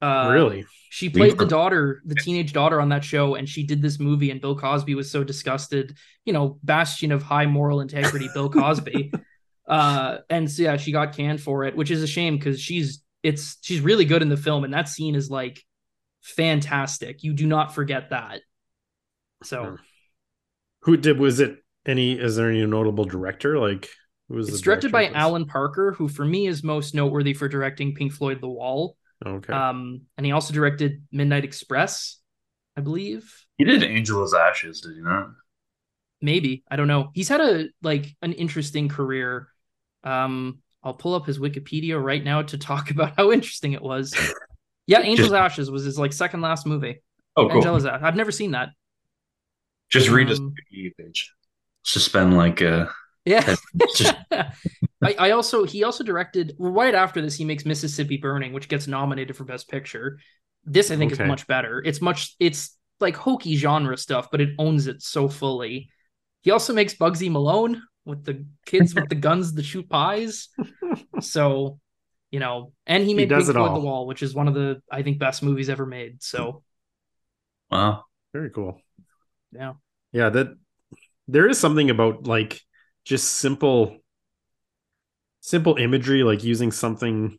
Uh, 0.00 0.28
really? 0.32 0.66
She 0.92 1.08
played 1.08 1.38
the 1.38 1.46
daughter, 1.46 2.02
the 2.04 2.16
teenage 2.16 2.52
daughter 2.52 2.80
on 2.80 2.88
that 2.88 3.04
show, 3.04 3.36
and 3.36 3.48
she 3.48 3.64
did 3.64 3.80
this 3.80 4.00
movie. 4.00 4.30
And 4.30 4.40
Bill 4.40 4.58
Cosby 4.58 4.94
was 4.94 5.10
so 5.10 5.22
disgusted. 5.22 5.96
You 6.24 6.32
know, 6.32 6.58
bastion 6.62 7.12
of 7.12 7.22
high 7.22 7.46
moral 7.46 7.80
integrity, 7.80 8.28
Bill 8.34 8.50
Cosby. 8.50 9.12
uh, 9.68 10.18
and 10.28 10.50
so 10.50 10.62
yeah, 10.64 10.76
she 10.76 10.90
got 10.90 11.14
canned 11.14 11.40
for 11.40 11.64
it, 11.64 11.76
which 11.76 11.90
is 11.90 12.02
a 12.02 12.06
shame 12.06 12.36
because 12.36 12.60
she's 12.60 13.02
it's 13.22 13.58
she's 13.62 13.80
really 13.80 14.04
good 14.04 14.22
in 14.22 14.28
the 14.28 14.36
film, 14.36 14.64
and 14.64 14.74
that 14.74 14.88
scene 14.88 15.14
is 15.14 15.30
like 15.30 15.64
fantastic. 16.22 17.22
You 17.22 17.34
do 17.34 17.46
not 17.46 17.74
forget 17.74 18.10
that. 18.10 18.40
So, 19.42 19.64
hmm. 19.64 19.74
who 20.82 20.96
did 20.96 21.18
was 21.18 21.40
it? 21.40 21.56
Any 21.86 22.12
is 22.12 22.36
there 22.36 22.50
any 22.50 22.64
notable 22.66 23.04
director 23.04 23.58
like? 23.58 23.88
Who 24.28 24.36
was 24.36 24.48
it's 24.48 24.60
directed 24.60 24.92
by 24.92 25.08
Alan 25.08 25.46
Parker, 25.46 25.92
who 25.92 26.08
for 26.08 26.24
me 26.24 26.46
is 26.46 26.62
most 26.62 26.94
noteworthy 26.94 27.34
for 27.34 27.48
directing 27.48 27.94
Pink 27.94 28.12
Floyd 28.12 28.40
The 28.40 28.48
Wall. 28.48 28.96
Okay. 29.24 29.52
Um, 29.52 30.02
and 30.16 30.24
he 30.24 30.32
also 30.32 30.54
directed 30.54 31.02
Midnight 31.12 31.44
Express, 31.44 32.18
I 32.76 32.80
believe. 32.80 33.32
He 33.58 33.64
did 33.64 33.82
Angel 33.82 34.26
Ashes, 34.34 34.80
did 34.80 34.96
you 34.96 35.02
not? 35.02 35.30
Maybe. 36.22 36.64
I 36.70 36.76
don't 36.76 36.88
know. 36.88 37.10
He's 37.14 37.28
had 37.28 37.40
a 37.40 37.68
like 37.82 38.06
an 38.22 38.32
interesting 38.32 38.88
career. 38.88 39.48
Um, 40.04 40.60
I'll 40.82 40.94
pull 40.94 41.14
up 41.14 41.26
his 41.26 41.38
Wikipedia 41.38 42.02
right 42.02 42.22
now 42.22 42.42
to 42.42 42.58
talk 42.58 42.90
about 42.90 43.14
how 43.16 43.32
interesting 43.32 43.72
it 43.72 43.82
was. 43.82 44.14
Yeah, 44.86 45.02
Angel's 45.02 45.28
Just... 45.28 45.34
Ashes 45.34 45.70
was 45.70 45.84
his 45.84 46.00
like 46.00 46.12
second 46.12 46.40
last 46.40 46.66
movie. 46.66 47.00
Oh, 47.36 47.46
cool. 47.46 47.58
Angela's 47.58 47.86
Ashes. 47.86 48.02
I've 48.02 48.16
never 48.16 48.32
seen 48.32 48.50
that. 48.52 48.70
Just 49.88 50.08
read 50.08 50.28
his 50.28 50.40
um, 50.40 50.52
page. 50.98 51.32
Suspend 51.84 52.36
like 52.36 52.60
uh 52.60 52.86
yeah. 53.24 53.56
Just... 53.96 54.14
I, 55.02 55.14
I 55.18 55.30
also 55.30 55.64
he 55.64 55.84
also 55.84 56.04
directed 56.04 56.54
right 56.58 56.94
after 56.94 57.20
this 57.20 57.36
he 57.36 57.44
makes 57.44 57.64
Mississippi 57.64 58.16
Burning, 58.16 58.52
which 58.52 58.68
gets 58.68 58.86
nominated 58.86 59.36
for 59.36 59.44
Best 59.44 59.68
Picture. 59.68 60.18
This 60.64 60.90
I 60.90 60.96
think 60.96 61.12
okay. 61.12 61.24
is 61.24 61.28
much 61.28 61.46
better. 61.46 61.82
It's 61.84 62.00
much 62.00 62.34
it's 62.38 62.76
like 63.00 63.16
hokey 63.16 63.56
genre 63.56 63.96
stuff, 63.96 64.30
but 64.30 64.40
it 64.40 64.50
owns 64.58 64.86
it 64.86 65.02
so 65.02 65.28
fully. 65.28 65.90
He 66.42 66.50
also 66.50 66.72
makes 66.72 66.94
Bugsy 66.94 67.30
Malone 67.30 67.82
with 68.04 68.24
the 68.24 68.44
kids 68.66 68.94
with 68.94 69.08
the 69.08 69.14
guns 69.14 69.54
that 69.54 69.64
shoot 69.64 69.88
pies. 69.88 70.48
So, 71.20 71.78
you 72.30 72.40
know, 72.40 72.72
and 72.86 73.04
he 73.04 73.12
made 73.12 73.30
he 73.30 73.36
Pink 73.36 73.50
Floyd 73.50 73.76
the 73.76 73.80
Wall, 73.80 74.06
which 74.06 74.22
is 74.22 74.34
one 74.34 74.48
of 74.48 74.54
the 74.54 74.80
I 74.90 75.02
think 75.02 75.18
best 75.18 75.42
movies 75.42 75.68
ever 75.68 75.84
made. 75.84 76.22
So, 76.22 76.62
wow, 77.70 78.04
very 78.32 78.48
cool. 78.48 78.80
Yeah, 79.52 79.74
yeah. 80.12 80.30
That 80.30 80.56
there 81.28 81.46
is 81.46 81.58
something 81.58 81.90
about 81.90 82.26
like 82.26 82.58
just 83.04 83.34
simple 83.34 83.96
simple 85.40 85.76
imagery 85.76 86.22
like 86.22 86.44
using 86.44 86.70
something 86.70 87.38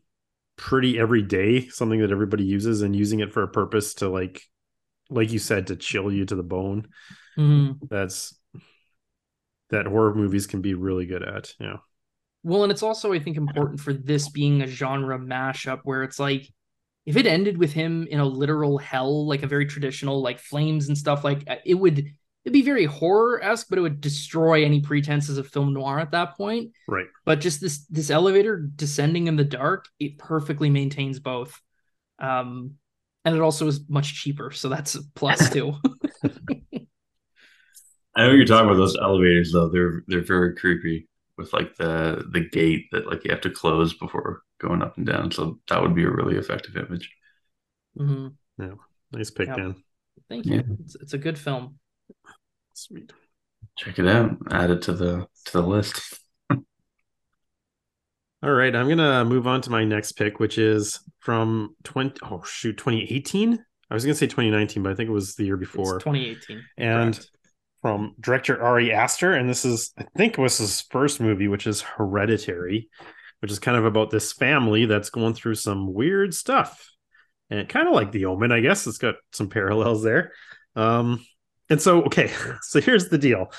pretty 0.56 0.98
everyday 0.98 1.68
something 1.68 2.00
that 2.00 2.10
everybody 2.10 2.44
uses 2.44 2.82
and 2.82 2.94
using 2.94 3.20
it 3.20 3.32
for 3.32 3.42
a 3.42 3.48
purpose 3.48 3.94
to 3.94 4.08
like 4.08 4.42
like 5.08 5.30
you 5.32 5.38
said 5.38 5.68
to 5.68 5.76
chill 5.76 6.12
you 6.12 6.24
to 6.24 6.34
the 6.34 6.42
bone 6.42 6.88
mm-hmm. 7.38 7.72
that's 7.88 8.34
that 9.70 9.86
horror 9.86 10.14
movies 10.14 10.46
can 10.46 10.60
be 10.60 10.74
really 10.74 11.06
good 11.06 11.22
at 11.22 11.54
yeah 11.58 11.76
well 12.42 12.62
and 12.64 12.72
it's 12.72 12.82
also 12.82 13.12
i 13.12 13.18
think 13.18 13.36
important 13.36 13.80
for 13.80 13.92
this 13.92 14.28
being 14.28 14.62
a 14.62 14.66
genre 14.66 15.18
mashup 15.18 15.80
where 15.84 16.02
it's 16.02 16.18
like 16.18 16.48
if 17.06 17.16
it 17.16 17.26
ended 17.26 17.58
with 17.58 17.72
him 17.72 18.06
in 18.10 18.20
a 18.20 18.24
literal 18.24 18.78
hell 18.78 19.26
like 19.26 19.42
a 19.42 19.48
very 19.48 19.66
traditional 19.66 20.20
like 20.22 20.38
flames 20.38 20.88
and 20.88 20.98
stuff 20.98 21.24
like 21.24 21.46
it 21.64 21.74
would 21.74 22.12
it'd 22.44 22.52
be 22.52 22.62
very 22.62 22.84
horror 22.84 23.42
esque, 23.42 23.68
but 23.68 23.78
it 23.78 23.82
would 23.82 24.00
destroy 24.00 24.64
any 24.64 24.80
pretenses 24.80 25.38
of 25.38 25.48
film 25.48 25.72
noir 25.72 25.98
at 25.98 26.10
that 26.12 26.36
point. 26.36 26.72
Right. 26.88 27.06
But 27.24 27.40
just 27.40 27.60
this 27.60 27.86
this 27.86 28.10
elevator 28.10 28.56
descending 28.56 29.28
in 29.28 29.36
the 29.36 29.44
dark, 29.44 29.86
it 30.00 30.18
perfectly 30.18 30.70
maintains 30.70 31.20
both. 31.20 31.60
Um, 32.18 32.74
and 33.24 33.36
it 33.36 33.40
also 33.40 33.68
is 33.68 33.88
much 33.88 34.14
cheaper, 34.14 34.50
so 34.50 34.68
that's 34.68 34.96
a 34.96 35.00
plus 35.14 35.50
too. 35.50 35.74
I 38.14 38.26
know 38.26 38.32
you're 38.32 38.44
talking 38.44 38.66
about 38.66 38.76
those 38.76 38.96
elevators 38.96 39.52
though. 39.52 39.68
They're 39.68 40.02
they're 40.08 40.24
very 40.24 40.56
creepy 40.56 41.08
with 41.38 41.52
like 41.52 41.76
the 41.76 42.24
the 42.30 42.48
gate 42.50 42.86
that 42.92 43.06
like 43.06 43.24
you 43.24 43.30
have 43.30 43.40
to 43.42 43.50
close 43.50 43.94
before 43.94 44.42
going 44.60 44.82
up 44.82 44.96
and 44.96 45.06
down. 45.06 45.30
So 45.30 45.60
that 45.68 45.80
would 45.80 45.94
be 45.94 46.04
a 46.04 46.10
really 46.10 46.36
effective 46.36 46.76
image. 46.76 47.10
Mm-hmm. 47.98 48.28
Yeah, 48.62 48.74
nice 49.12 49.30
pick, 49.30 49.48
yeah. 49.48 49.56
Dan. 49.56 49.76
Thank 50.28 50.46
you. 50.46 50.56
Yeah. 50.56 50.62
It's, 50.84 50.96
it's 50.96 51.14
a 51.14 51.18
good 51.18 51.38
film. 51.38 51.78
Sweet. 52.74 53.12
Check 53.76 53.98
it 53.98 54.06
out. 54.06 54.36
Add 54.50 54.70
it 54.70 54.82
to 54.82 54.92
the 54.92 55.26
to 55.46 55.52
the 55.52 55.62
list. 55.62 56.18
All 56.50 56.60
right, 58.50 58.74
I'm 58.74 58.88
gonna 58.88 59.24
move 59.24 59.46
on 59.46 59.60
to 59.62 59.70
my 59.70 59.84
next 59.84 60.12
pick, 60.12 60.40
which 60.40 60.58
is 60.58 61.00
from 61.20 61.76
twenty. 61.84 62.14
Oh 62.22 62.42
shoot, 62.42 62.76
2018. 62.76 63.64
I 63.90 63.94
was 63.94 64.04
gonna 64.04 64.14
say 64.14 64.26
2019, 64.26 64.82
but 64.82 64.92
I 64.92 64.94
think 64.94 65.08
it 65.08 65.12
was 65.12 65.34
the 65.34 65.44
year 65.44 65.56
before. 65.56 65.96
It's 65.96 66.04
2018. 66.04 66.62
And 66.76 67.14
Correct. 67.14 67.30
from 67.82 68.14
director 68.20 68.62
Ari 68.62 68.92
Aster, 68.92 69.34
and 69.34 69.48
this 69.48 69.64
is 69.64 69.92
I 69.98 70.04
think 70.16 70.38
was 70.38 70.58
his 70.58 70.82
first 70.90 71.20
movie, 71.20 71.48
which 71.48 71.66
is 71.66 71.82
Hereditary, 71.82 72.88
which 73.40 73.52
is 73.52 73.58
kind 73.58 73.76
of 73.76 73.84
about 73.84 74.10
this 74.10 74.32
family 74.32 74.86
that's 74.86 75.10
going 75.10 75.34
through 75.34 75.56
some 75.56 75.92
weird 75.92 76.34
stuff, 76.34 76.90
and 77.48 77.68
kind 77.68 77.86
of 77.86 77.94
like 77.94 78.12
The 78.12 78.24
Omen, 78.24 78.50
I 78.50 78.60
guess. 78.60 78.86
It's 78.86 78.98
got 78.98 79.16
some 79.32 79.48
parallels 79.48 80.02
there. 80.02 80.32
Um, 80.74 81.24
and 81.72 81.80
so, 81.80 82.02
okay, 82.04 82.30
so 82.62 82.80
here's 82.80 83.08
the 83.08 83.18
deal. 83.18 83.50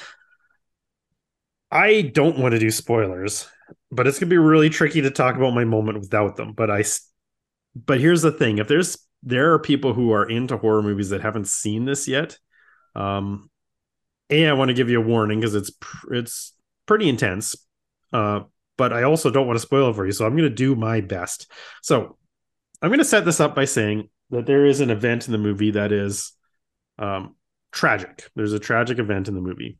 I 1.72 2.04
don't 2.04 2.38
want 2.38 2.54
to 2.54 2.60
do 2.60 2.70
spoilers, 2.70 3.48
but 3.92 4.06
it's 4.06 4.20
gonna 4.20 4.30
be 4.30 4.38
really 4.38 4.70
tricky 4.70 5.02
to 5.02 5.10
talk 5.10 5.36
about 5.36 5.56
my 5.56 5.66
moment 5.66 6.00
without 6.00 6.36
them. 6.36 6.54
But 6.54 6.70
I, 6.70 6.84
but 7.76 8.00
here's 8.00 8.22
the 8.22 8.32
thing: 8.32 8.60
if 8.60 8.68
there's 8.68 9.00
there 9.24 9.54
are 9.54 9.60
people 9.60 9.94
who 9.94 10.12
are 10.12 10.30
into 10.30 10.58
horror 10.58 10.84
movies 10.84 11.10
that 11.10 11.22
haven't 11.22 11.48
seen 11.48 11.86
this 11.86 12.08
yet, 12.08 12.38
um, 12.96 13.50
a 14.30 14.48
I 14.48 14.54
want 14.54 14.70
to 14.70 14.76
give 14.76 14.92
you 14.92 15.02
a 15.02 15.06
warning 15.06 15.40
because 15.40 15.56
it's 15.56 15.72
it's 16.12 16.54
pretty 16.86 17.10
intense. 17.10 17.56
Uh, 18.12 18.42
but 18.78 18.94
I 18.94 19.04
also 19.04 19.32
don't 19.32 19.48
want 19.48 19.58
to 19.58 19.66
spoil 19.66 19.90
it 19.90 19.96
for 19.96 20.06
you, 20.06 20.12
so 20.12 20.28
I'm 20.28 20.36
gonna 20.36 20.50
do 20.52 20.76
my 20.76 21.02
best. 21.02 21.52
So 21.82 22.18
I'm 22.84 22.92
gonna 22.92 23.04
set 23.04 23.26
this 23.26 23.40
up 23.40 23.56
by 23.56 23.66
saying 23.66 24.10
that 24.30 24.46
there 24.46 24.68
is 24.68 24.82
an 24.82 24.92
event 24.92 25.26
in 25.26 25.32
the 25.32 25.40
movie 25.40 25.72
that 25.72 25.92
is 25.92 26.34
um, 27.00 27.36
tragic. 27.74 28.30
There's 28.36 28.54
a 28.54 28.60
tragic 28.60 29.00
event 29.00 29.28
in 29.28 29.34
the 29.34 29.42
movie. 29.42 29.78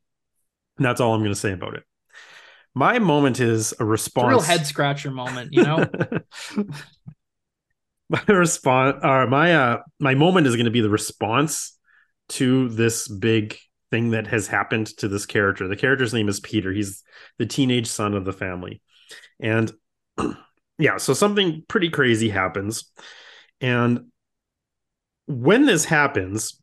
And 0.78 0.86
that's 0.86 1.00
all 1.00 1.14
I'm 1.14 1.22
going 1.22 1.32
to 1.32 1.40
say 1.40 1.54
about 1.54 1.76
it. 1.76 1.84
My 2.76 3.00
moment 3.00 3.40
is 3.40 3.74
a 3.80 3.86
response. 3.86 4.26
A 4.26 4.30
real 4.30 4.42
head 4.42 4.66
scratcher 4.66 5.12
moment, 5.12 5.54
you 5.54 5.64
know. 5.64 5.86
my 8.10 8.24
response, 8.28 8.98
or 9.04 9.28
my 9.28 9.54
uh, 9.54 9.78
my 10.00 10.16
moment 10.16 10.48
is 10.48 10.56
going 10.56 10.66
to 10.66 10.72
be 10.72 10.82
the 10.82 10.90
response 10.90 11.78
to 12.30 12.70
this 12.70 13.08
big 13.08 13.58
thing 13.92 14.10
that 14.12 14.26
has 14.26 14.48
happened 14.48 14.88
to 14.98 15.08
this 15.08 15.28
character. 15.28 15.68
The 15.68 15.76
character's 15.76 16.16
name 16.16 16.28
is 16.28 16.40
Peter. 16.40 16.74
He's 16.74 17.04
the 17.38 17.46
teenage 17.46 17.88
son 17.88 18.16
of 18.16 18.26
the 18.26 18.34
family, 18.34 18.82
and 19.40 19.72
yeah, 20.80 20.98
so 20.98 21.14
something 21.14 21.64
pretty 21.68 21.92
crazy 21.92 22.30
happens, 22.30 22.92
and 23.62 24.06
when 25.28 25.68
this 25.68 25.86
happens, 25.86 26.60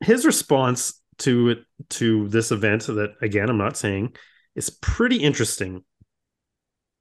his 0.00 0.24
response 0.24 1.00
to 1.18 1.50
it 1.50 1.58
to 1.90 2.28
this 2.28 2.50
event 2.50 2.86
that 2.86 3.14
again 3.20 3.50
I'm 3.50 3.58
not 3.58 3.76
saying 3.76 4.14
is 4.54 4.70
pretty 4.70 5.16
interesting. 5.16 5.84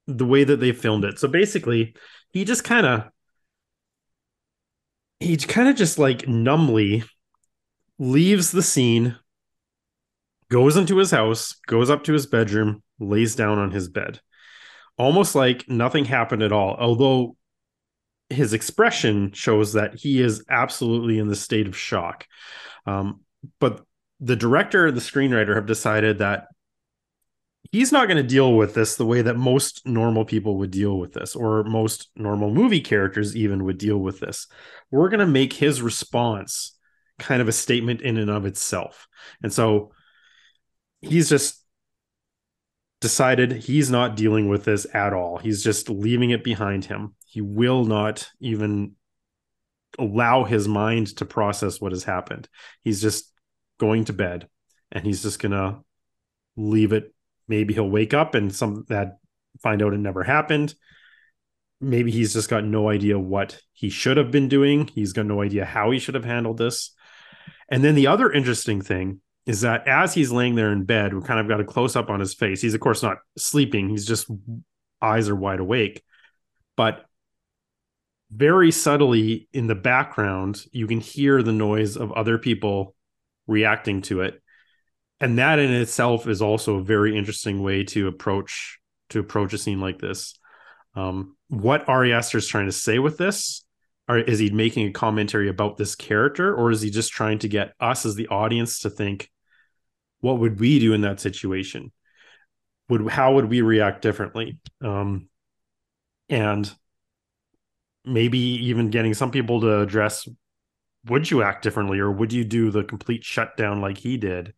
The 0.08 0.26
way 0.26 0.44
that 0.44 0.60
they 0.60 0.72
filmed 0.72 1.06
it. 1.06 1.20
So 1.20 1.28
basically, 1.28 1.96
he 2.32 2.44
just 2.44 2.64
kind 2.64 2.86
of 2.86 3.10
he 5.20 5.38
kind 5.38 5.70
of 5.70 5.76
just 5.76 6.00
like 6.00 6.28
numbly 6.28 7.04
leaves 8.00 8.52
the 8.52 8.64
scene, 8.64 9.18
goes 10.50 10.78
into 10.78 10.98
his 10.98 11.12
house, 11.12 11.56
goes 11.68 11.90
up 11.90 12.04
to 12.06 12.14
his 12.14 12.26
bedroom, 12.26 12.82
lays 13.00 13.36
down 13.36 13.60
on 13.60 13.72
his 13.72 13.90
bed. 13.90 14.20
Almost 14.98 15.36
like 15.36 15.70
nothing 15.70 16.06
happened 16.06 16.44
at 16.44 16.52
all. 16.52 16.76
Although 16.80 17.36
his 18.30 18.54
expression 18.54 19.32
shows 19.32 19.74
that 19.74 19.96
he 19.96 20.22
is 20.22 20.44
absolutely 20.50 21.20
in 21.20 21.28
the 21.28 21.36
state 21.36 21.68
of 21.68 21.78
shock. 21.78 22.28
Um, 22.86 23.22
but 23.60 23.84
the 24.20 24.36
director 24.36 24.88
and 24.88 24.98
the 24.98 25.02
screenwriter 25.02 25.56
have 25.56 25.66
decided 25.66 26.20
that 26.20 26.48
he's 27.72 27.92
not 27.92 28.08
going 28.08 28.18
to 28.18 28.24
deal 28.24 28.54
with 28.54 28.74
this 28.74 28.96
the 28.96 29.06
way 29.06 29.22
that 29.22 29.38
most 29.38 29.86
normal 29.86 30.26
people 30.26 30.58
would 30.58 30.72
deal 30.72 30.98
with 30.98 31.14
this, 31.14 31.36
or 31.36 31.64
most 31.64 32.10
normal 32.16 32.52
movie 32.52 32.82
characters 32.82 33.36
even 33.36 33.64
would 33.64 33.78
deal 33.78 33.98
with 33.98 34.20
this. 34.20 34.48
We're 34.92 35.10
going 35.10 35.20
to 35.20 35.28
make 35.28 35.54
his 35.54 35.82
response 35.82 36.78
kind 37.18 37.42
of 37.42 37.48
a 37.48 37.54
statement 37.54 38.02
in 38.02 38.18
and 38.18 38.30
of 38.30 38.46
itself. 38.46 39.08
And 39.44 39.54
so 39.54 39.92
he's 41.02 41.30
just 41.30 41.64
decided 43.02 43.52
he's 43.52 43.90
not 43.90 44.16
dealing 44.16 44.50
with 44.50 44.66
this 44.66 44.86
at 44.94 45.14
all. 45.14 45.38
He's 45.38 45.64
just 45.64 45.90
leaving 45.90 46.32
it 46.32 46.44
behind 46.44 46.86
him. 46.86 47.16
He 47.30 47.42
will 47.42 47.86
not 47.86 48.28
even 48.40 48.96
allow 49.98 50.46
his 50.46 50.68
mind 50.68 51.16
to 51.18 51.26
process 51.26 51.80
what 51.80 51.92
has 51.92 52.04
happened. 52.04 52.50
He's 52.84 53.02
just 53.02 53.32
going 53.80 54.06
to 54.06 54.14
bed 54.14 54.48
and 54.92 55.06
he's 55.06 55.22
just 55.22 55.40
gonna 55.40 55.82
leave 56.58 56.92
it. 56.92 57.14
Maybe 57.48 57.74
he'll 57.74 57.90
wake 57.90 58.14
up 58.14 58.36
and 58.36 58.54
some 58.54 58.86
that 58.90 59.18
find 59.62 59.82
out 59.82 59.94
it 59.94 60.00
never 60.00 60.24
happened. 60.24 60.74
Maybe 61.82 62.12
he's 62.12 62.34
just 62.34 62.50
got 62.50 62.64
no 62.64 62.90
idea 62.90 63.18
what 63.18 63.60
he 63.74 63.90
should 63.90 64.18
have 64.18 64.32
been 64.32 64.50
doing. 64.50 64.88
He's 64.88 65.14
got 65.14 65.26
no 65.26 65.42
idea 65.42 65.66
how 65.66 65.92
he 65.92 66.00
should 66.00 66.16
have 66.16 66.26
handled 66.26 66.58
this. 66.58 66.94
And 67.70 67.84
then 67.84 67.96
the 67.96 68.08
other 68.08 68.32
interesting 68.32 68.82
thing 68.82 69.22
is 69.46 69.62
that 69.62 69.88
as 69.88 70.14
he's 70.14 70.32
laying 70.32 70.56
there 70.56 70.72
in 70.72 70.84
bed, 70.84 71.14
we 71.14 71.22
kind 71.22 71.40
of 71.40 71.48
got 71.48 71.62
a 71.62 71.66
close 71.66 71.96
up 71.96 72.10
on 72.10 72.20
his 72.20 72.34
face. 72.34 72.62
He's, 72.62 72.74
of 72.74 72.82
course, 72.82 73.02
not 73.02 73.18
sleeping, 73.38 73.90
he's 73.90 74.06
just 74.06 74.30
eyes 75.02 75.30
are 75.30 75.36
wide 75.36 75.60
awake. 75.60 76.04
But 76.76 77.06
very 78.32 78.72
subtly 78.72 79.48
in 79.54 79.68
the 79.68 79.76
background, 79.76 80.64
you 80.72 80.88
can 80.88 81.00
hear 81.00 81.42
the 81.42 81.52
noise 81.52 81.98
of 81.98 82.12
other 82.12 82.38
people 82.38 82.96
reacting 83.48 84.02
to 84.04 84.22
it. 84.22 84.42
And 85.20 85.38
that 85.40 85.60
in 85.60 85.72
itself 85.72 86.28
is 86.28 86.42
also 86.42 86.76
a 86.76 86.84
very 86.84 87.18
interesting 87.18 87.62
way 87.62 87.84
to 87.86 88.08
approach 88.08 88.80
to 89.10 89.20
approach 89.20 89.54
a 89.54 89.58
scene 89.58 89.82
like 89.82 89.98
this. 89.98 90.36
Um, 90.96 91.36
what 91.48 91.90
Ari 91.90 92.14
Aster 92.14 92.38
is 92.38 92.48
trying 92.48 92.68
to 92.68 92.72
say 92.72 93.00
with 93.00 93.18
this 93.18 93.66
or 94.10 94.18
is 94.18 94.40
he 94.40 94.50
making 94.50 94.88
a 94.88 94.92
commentary 94.92 95.48
about 95.48 95.78
this 95.78 95.96
character 95.96 96.54
or 96.54 96.72
is 96.72 96.82
he 96.82 96.90
just 96.90 97.12
trying 97.12 97.40
to 97.40 97.48
get 97.48 97.74
us 97.80 98.06
as 98.06 98.16
the 98.16 98.28
audience 98.28 98.80
to 98.80 98.90
think 98.90 99.30
what 100.20 100.40
would 100.40 100.60
we 100.60 100.80
do 100.80 100.94
in 100.94 101.02
that 101.02 101.22
situation 101.22 101.92
would 102.90 103.08
how 103.10 103.36
would 103.36 103.46
we 103.46 103.62
react 103.62 104.02
differently 104.02 104.58
um 104.84 105.30
and 106.28 106.74
maybe 108.06 108.40
even 108.40 108.90
getting 108.90 109.14
some 109.14 109.32
people 109.32 109.62
to 109.62 109.80
address 109.80 110.28
would 111.06 111.30
you 111.30 111.42
act 111.42 111.64
differently 111.64 112.00
or 112.00 112.12
would 112.12 112.34
you 112.34 112.44
do 112.44 112.72
the 112.72 112.84
complete 112.84 113.24
shutdown 113.24 113.82
like 113.82 113.98
he 113.98 114.18
did 114.18 114.54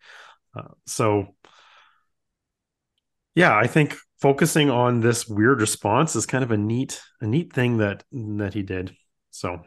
uh, 0.57 0.69
so 0.85 1.27
yeah 3.35 3.55
i 3.55 3.67
think 3.67 3.95
focusing 4.19 4.69
on 4.69 4.99
this 4.99 5.27
weird 5.27 5.61
response 5.61 6.15
is 6.15 6.25
kind 6.25 6.43
of 6.43 6.51
a 6.51 6.57
neat 6.57 7.01
a 7.21 7.27
neat 7.27 7.53
thing 7.53 7.77
that 7.77 8.03
that 8.11 8.53
he 8.53 8.63
did 8.63 8.95
so, 9.31 9.61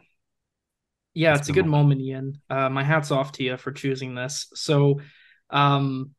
yeah, 1.13 1.35
it's 1.35 1.49
a 1.49 1.53
good 1.53 1.65
moment, 1.65 2.01
Ian. 2.01 2.39
Uh, 2.49 2.69
my 2.69 2.83
hat's 2.83 3.11
off 3.11 3.31
to 3.33 3.43
you 3.43 3.57
for 3.57 3.71
choosing 3.71 4.15
this. 4.15 4.47
So, 4.53 5.01
um, 5.49 6.11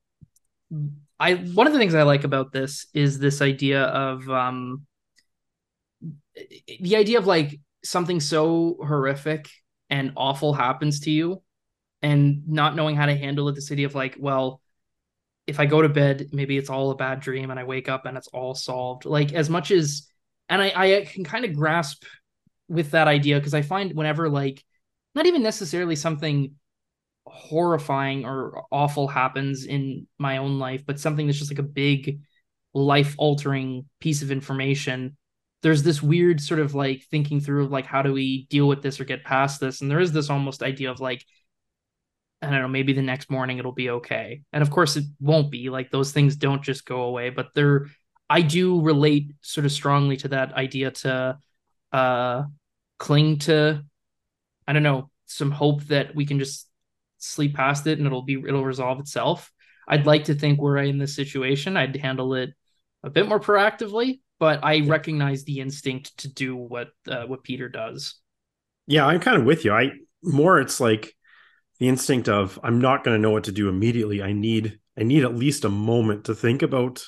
I 1.18 1.34
one 1.34 1.66
of 1.66 1.72
the 1.72 1.78
things 1.78 1.94
I 1.94 2.02
like 2.02 2.24
about 2.24 2.52
this 2.52 2.86
is 2.92 3.18
this 3.18 3.40
idea 3.40 3.82
of 3.84 4.28
um, 4.28 4.86
the 6.80 6.96
idea 6.96 7.18
of 7.18 7.26
like 7.26 7.60
something 7.84 8.20
so 8.20 8.76
horrific 8.80 9.48
and 9.90 10.12
awful 10.16 10.52
happens 10.52 11.00
to 11.00 11.10
you, 11.10 11.42
and 12.02 12.48
not 12.48 12.76
knowing 12.76 12.96
how 12.96 13.06
to 13.06 13.16
handle 13.16 13.48
it. 13.48 13.54
The 13.54 13.62
city 13.62 13.84
of 13.84 13.94
like, 13.94 14.16
well, 14.18 14.60
if 15.46 15.60
I 15.60 15.66
go 15.66 15.82
to 15.82 15.88
bed, 15.88 16.28
maybe 16.32 16.56
it's 16.58 16.70
all 16.70 16.90
a 16.90 16.96
bad 16.96 17.20
dream, 17.20 17.50
and 17.50 17.60
I 17.60 17.64
wake 17.64 17.88
up 17.88 18.06
and 18.06 18.16
it's 18.16 18.28
all 18.28 18.54
solved. 18.54 19.04
Like 19.04 19.32
as 19.32 19.48
much 19.48 19.70
as, 19.70 20.08
and 20.48 20.60
I 20.60 20.72
I 20.74 21.04
can 21.04 21.24
kind 21.24 21.44
of 21.44 21.54
grasp 21.54 22.04
with 22.68 22.90
that 22.90 23.08
idea 23.08 23.38
because 23.38 23.54
I 23.54 23.62
find 23.62 23.94
whenever 23.94 24.28
like 24.28 24.64
not 25.14 25.26
even 25.26 25.42
necessarily 25.42 25.96
something 25.96 26.52
horrifying 27.26 28.24
or 28.24 28.64
awful 28.70 29.08
happens 29.08 29.64
in 29.64 30.06
my 30.18 30.38
own 30.38 30.58
life, 30.58 30.84
but 30.86 31.00
something 31.00 31.26
that's 31.26 31.38
just 31.38 31.50
like 31.50 31.58
a 31.58 31.62
big 31.62 32.20
life 32.74 33.14
altering 33.18 33.86
piece 34.00 34.22
of 34.22 34.30
information. 34.30 35.16
There's 35.66 35.82
this 35.82 36.00
weird 36.00 36.40
sort 36.40 36.60
of 36.60 36.76
like 36.76 37.02
thinking 37.10 37.40
through 37.40 37.64
of 37.64 37.72
like 37.72 37.86
how 37.86 38.00
do 38.00 38.12
we 38.12 38.46
deal 38.50 38.68
with 38.68 38.82
this 38.82 39.00
or 39.00 39.04
get 39.04 39.24
past 39.24 39.58
this, 39.58 39.80
and 39.80 39.90
there 39.90 39.98
is 39.98 40.12
this 40.12 40.30
almost 40.30 40.62
idea 40.62 40.92
of 40.92 41.00
like 41.00 41.24
I 42.40 42.50
don't 42.50 42.62
know, 42.62 42.68
maybe 42.68 42.92
the 42.92 43.02
next 43.02 43.30
morning 43.30 43.58
it'll 43.58 43.72
be 43.72 43.90
okay. 43.90 44.42
And 44.52 44.62
of 44.62 44.70
course 44.70 44.94
it 44.94 45.06
won't 45.18 45.50
be. 45.50 45.68
Like 45.70 45.90
those 45.90 46.12
things 46.12 46.36
don't 46.36 46.62
just 46.62 46.86
go 46.86 47.02
away, 47.02 47.30
but 47.30 47.48
they're 47.52 47.86
I 48.30 48.42
do 48.42 48.80
relate 48.80 49.32
sort 49.40 49.64
of 49.64 49.72
strongly 49.72 50.16
to 50.18 50.28
that 50.28 50.52
idea 50.52 50.92
to 50.92 51.38
uh, 51.92 52.42
cling 53.00 53.40
to, 53.40 53.82
I 54.68 54.72
don't 54.72 54.84
know, 54.84 55.10
some 55.26 55.50
hope 55.50 55.82
that 55.86 56.14
we 56.14 56.26
can 56.26 56.38
just 56.38 56.68
sleep 57.18 57.56
past 57.56 57.88
it 57.88 57.98
and 57.98 58.06
it'll 58.06 58.22
be 58.22 58.34
it'll 58.34 58.64
resolve 58.64 59.00
itself. 59.00 59.50
I'd 59.88 60.06
like 60.06 60.26
to 60.26 60.34
think 60.36 60.60
were 60.60 60.78
I 60.78 60.84
in 60.84 60.98
this 60.98 61.16
situation, 61.16 61.76
I'd 61.76 61.96
handle 61.96 62.34
it 62.34 62.50
a 63.02 63.10
bit 63.10 63.28
more 63.28 63.40
proactively, 63.40 64.20
but 64.38 64.64
I 64.64 64.80
recognize 64.80 65.44
the 65.44 65.60
instinct 65.60 66.16
to 66.18 66.28
do 66.32 66.56
what 66.56 66.88
uh, 67.08 67.24
what 67.24 67.44
Peter 67.44 67.68
does. 67.68 68.16
Yeah, 68.86 69.06
I'm 69.06 69.20
kind 69.20 69.36
of 69.36 69.44
with 69.44 69.64
you. 69.64 69.72
I 69.72 69.92
more 70.22 70.60
it's 70.60 70.80
like 70.80 71.14
the 71.78 71.88
instinct 71.88 72.28
of 72.28 72.58
I'm 72.62 72.80
not 72.80 73.04
going 73.04 73.16
to 73.16 73.22
know 73.22 73.30
what 73.30 73.44
to 73.44 73.52
do 73.52 73.68
immediately. 73.68 74.22
I 74.22 74.32
need 74.32 74.78
I 74.98 75.02
need 75.02 75.24
at 75.24 75.34
least 75.36 75.64
a 75.64 75.70
moment 75.70 76.24
to 76.26 76.34
think 76.34 76.62
about 76.62 77.04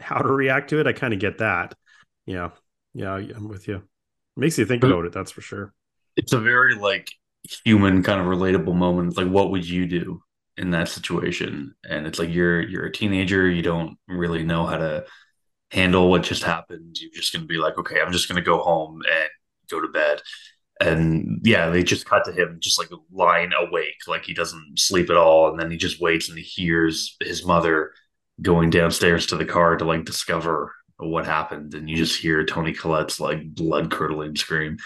how 0.00 0.18
to 0.18 0.28
react 0.28 0.70
to 0.70 0.80
it. 0.80 0.86
I 0.86 0.92
kind 0.92 1.14
of 1.14 1.20
get 1.20 1.38
that. 1.38 1.74
Yeah. 2.26 2.50
Yeah, 2.94 3.14
I'm 3.14 3.48
with 3.48 3.68
you 3.68 3.82
makes 4.38 4.56
you 4.56 4.64
think 4.64 4.84
about 4.84 5.04
it 5.04 5.12
that's 5.12 5.32
for 5.32 5.40
sure 5.40 5.74
it's 6.16 6.32
a 6.32 6.38
very 6.38 6.74
like 6.74 7.10
human 7.64 8.02
kind 8.02 8.20
of 8.20 8.26
relatable 8.26 8.74
moment 8.74 9.16
like 9.16 9.26
what 9.28 9.50
would 9.50 9.68
you 9.68 9.86
do 9.86 10.22
in 10.56 10.70
that 10.70 10.88
situation 10.88 11.74
and 11.88 12.06
it's 12.06 12.18
like 12.18 12.30
you're 12.32 12.60
you're 12.60 12.86
a 12.86 12.92
teenager 12.92 13.48
you 13.48 13.62
don't 13.62 13.96
really 14.06 14.44
know 14.44 14.64
how 14.64 14.76
to 14.76 15.04
handle 15.70 16.10
what 16.10 16.22
just 16.22 16.42
happened. 16.42 16.98
You're 17.00 17.10
just 17.12 17.32
going 17.32 17.42
to 17.42 17.48
be 17.48 17.58
like 17.58 17.78
okay 17.78 18.00
i'm 18.00 18.12
just 18.12 18.28
going 18.28 18.36
to 18.36 18.42
go 18.42 18.62
home 18.62 19.02
and 19.10 19.28
go 19.70 19.80
to 19.80 19.88
bed. 19.88 20.20
And 20.80 21.40
yeah 21.44 21.68
they 21.70 21.82
just 21.82 22.06
cut 22.06 22.24
to 22.24 22.32
him 22.32 22.58
just 22.60 22.78
like 22.78 22.88
lying 23.12 23.50
awake 23.58 23.96
like 24.06 24.24
he 24.24 24.34
doesn't 24.34 24.78
sleep 24.78 25.10
at 25.10 25.16
all. 25.16 25.50
And 25.50 25.58
then 25.60 25.70
he 25.70 25.76
just 25.76 26.00
waits 26.00 26.28
and 26.28 26.38
he 26.38 26.44
hears 26.44 27.16
his 27.20 27.44
mother 27.44 27.92
going 28.40 28.70
downstairs 28.70 29.26
to 29.26 29.36
the 29.36 29.44
car 29.44 29.76
to 29.76 29.84
like 29.84 30.04
discover 30.04 30.72
what 30.98 31.26
happened. 31.26 31.74
And 31.74 31.88
you 31.90 31.96
just 31.96 32.20
hear 32.20 32.44
Toni 32.44 32.72
Collette's 32.72 33.20
like 33.20 33.54
blood 33.54 33.90
curdling 33.90 34.36
scream. 34.36 34.78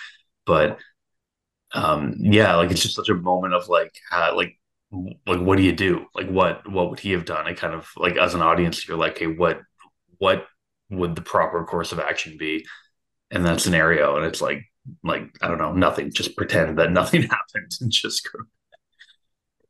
But 0.46 0.78
um 1.74 2.16
yeah 2.18 2.56
like 2.56 2.70
it's 2.70 2.82
just 2.82 2.96
such 2.96 3.08
a 3.08 3.14
moment 3.14 3.54
of 3.54 3.68
like 3.68 3.92
how, 4.10 4.36
like 4.36 4.58
like 5.26 5.40
what 5.40 5.56
do 5.56 5.62
you 5.62 5.72
do? 5.72 6.06
Like 6.14 6.28
what 6.28 6.70
what 6.70 6.90
would 6.90 7.00
he 7.00 7.12
have 7.12 7.24
done? 7.24 7.46
I 7.46 7.54
kind 7.54 7.74
of 7.74 7.88
like 7.96 8.16
as 8.16 8.34
an 8.34 8.42
audience 8.42 8.86
you're 8.86 8.96
like 8.96 9.18
hey 9.18 9.26
what 9.26 9.60
what 10.18 10.46
would 10.92 11.16
the 11.16 11.22
proper 11.22 11.64
course 11.64 11.92
of 11.92 11.98
action 11.98 12.36
be 12.38 12.64
in 13.30 13.42
that 13.42 13.60
scenario 13.60 14.16
and 14.16 14.26
it's 14.26 14.40
like 14.40 14.62
like 15.02 15.24
i 15.40 15.48
don't 15.48 15.58
know 15.58 15.72
nothing 15.72 16.12
just 16.12 16.36
pretend 16.36 16.78
that 16.78 16.92
nothing 17.00 17.22
happened 17.22 17.72
and 17.80 17.90
just 17.90 18.28
go 18.30 18.40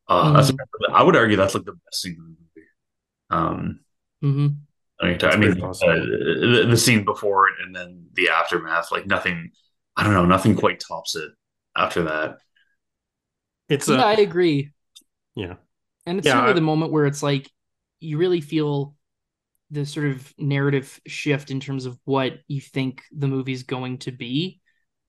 uh, 0.09 0.43
mm-hmm. 0.43 0.95
I 0.95 1.03
would 1.03 1.17
argue 1.17 1.37
that's 1.37 1.55
like 1.55 1.65
the 1.65 1.73
best 1.73 2.03
scene 2.03 2.17
in 2.19 2.25
the 2.25 2.29
movie. 2.29 2.69
Um, 3.31 3.81
mm-hmm. 4.23 4.47
I 5.01 5.07
mean, 5.07 5.19
I 5.23 5.37
mean 5.37 5.63
uh, 5.63 5.73
the, 5.73 6.67
the, 6.69 6.77
scene 6.77 7.05
before 7.05 7.49
it 7.49 7.55
and 7.65 7.75
then 7.75 8.07
the 8.13 8.29
aftermath, 8.29 8.93
like 8.93 9.07
nothing. 9.07 9.51
I 9.97 10.05
don't 10.05 10.15
know, 10.15 10.25
nothing 10.25 10.55
quite 10.55 10.81
tops 10.81 11.17
it 11.17 11.31
after 11.77 12.05
that. 12.05 12.39
It's 13.69 13.89
yeah, 13.89 13.97
a, 13.97 14.07
I 14.07 14.13
agree. 14.15 14.71
Yeah, 15.35 15.55
and 16.07 16.19
it's 16.19 16.27
yeah, 16.27 16.41
really 16.41 16.51
I, 16.51 16.55
the 16.55 16.61
moment 16.61 16.93
where 16.93 17.07
it's 17.07 17.23
like 17.23 17.51
you 18.01 18.19
really 18.19 18.41
feel 18.41 18.95
the 19.73 19.87
sort 19.87 20.07
of 20.07 20.33
narrative 20.39 21.01
shift 21.07 21.51
in 21.51 21.59
terms 21.59 21.87
of 21.87 21.99
what 22.05 22.35
you 22.47 22.61
think 22.61 23.03
the 23.11 23.27
movie's 23.27 23.65
going 23.65 23.99
to 23.99 24.13
be. 24.13 24.61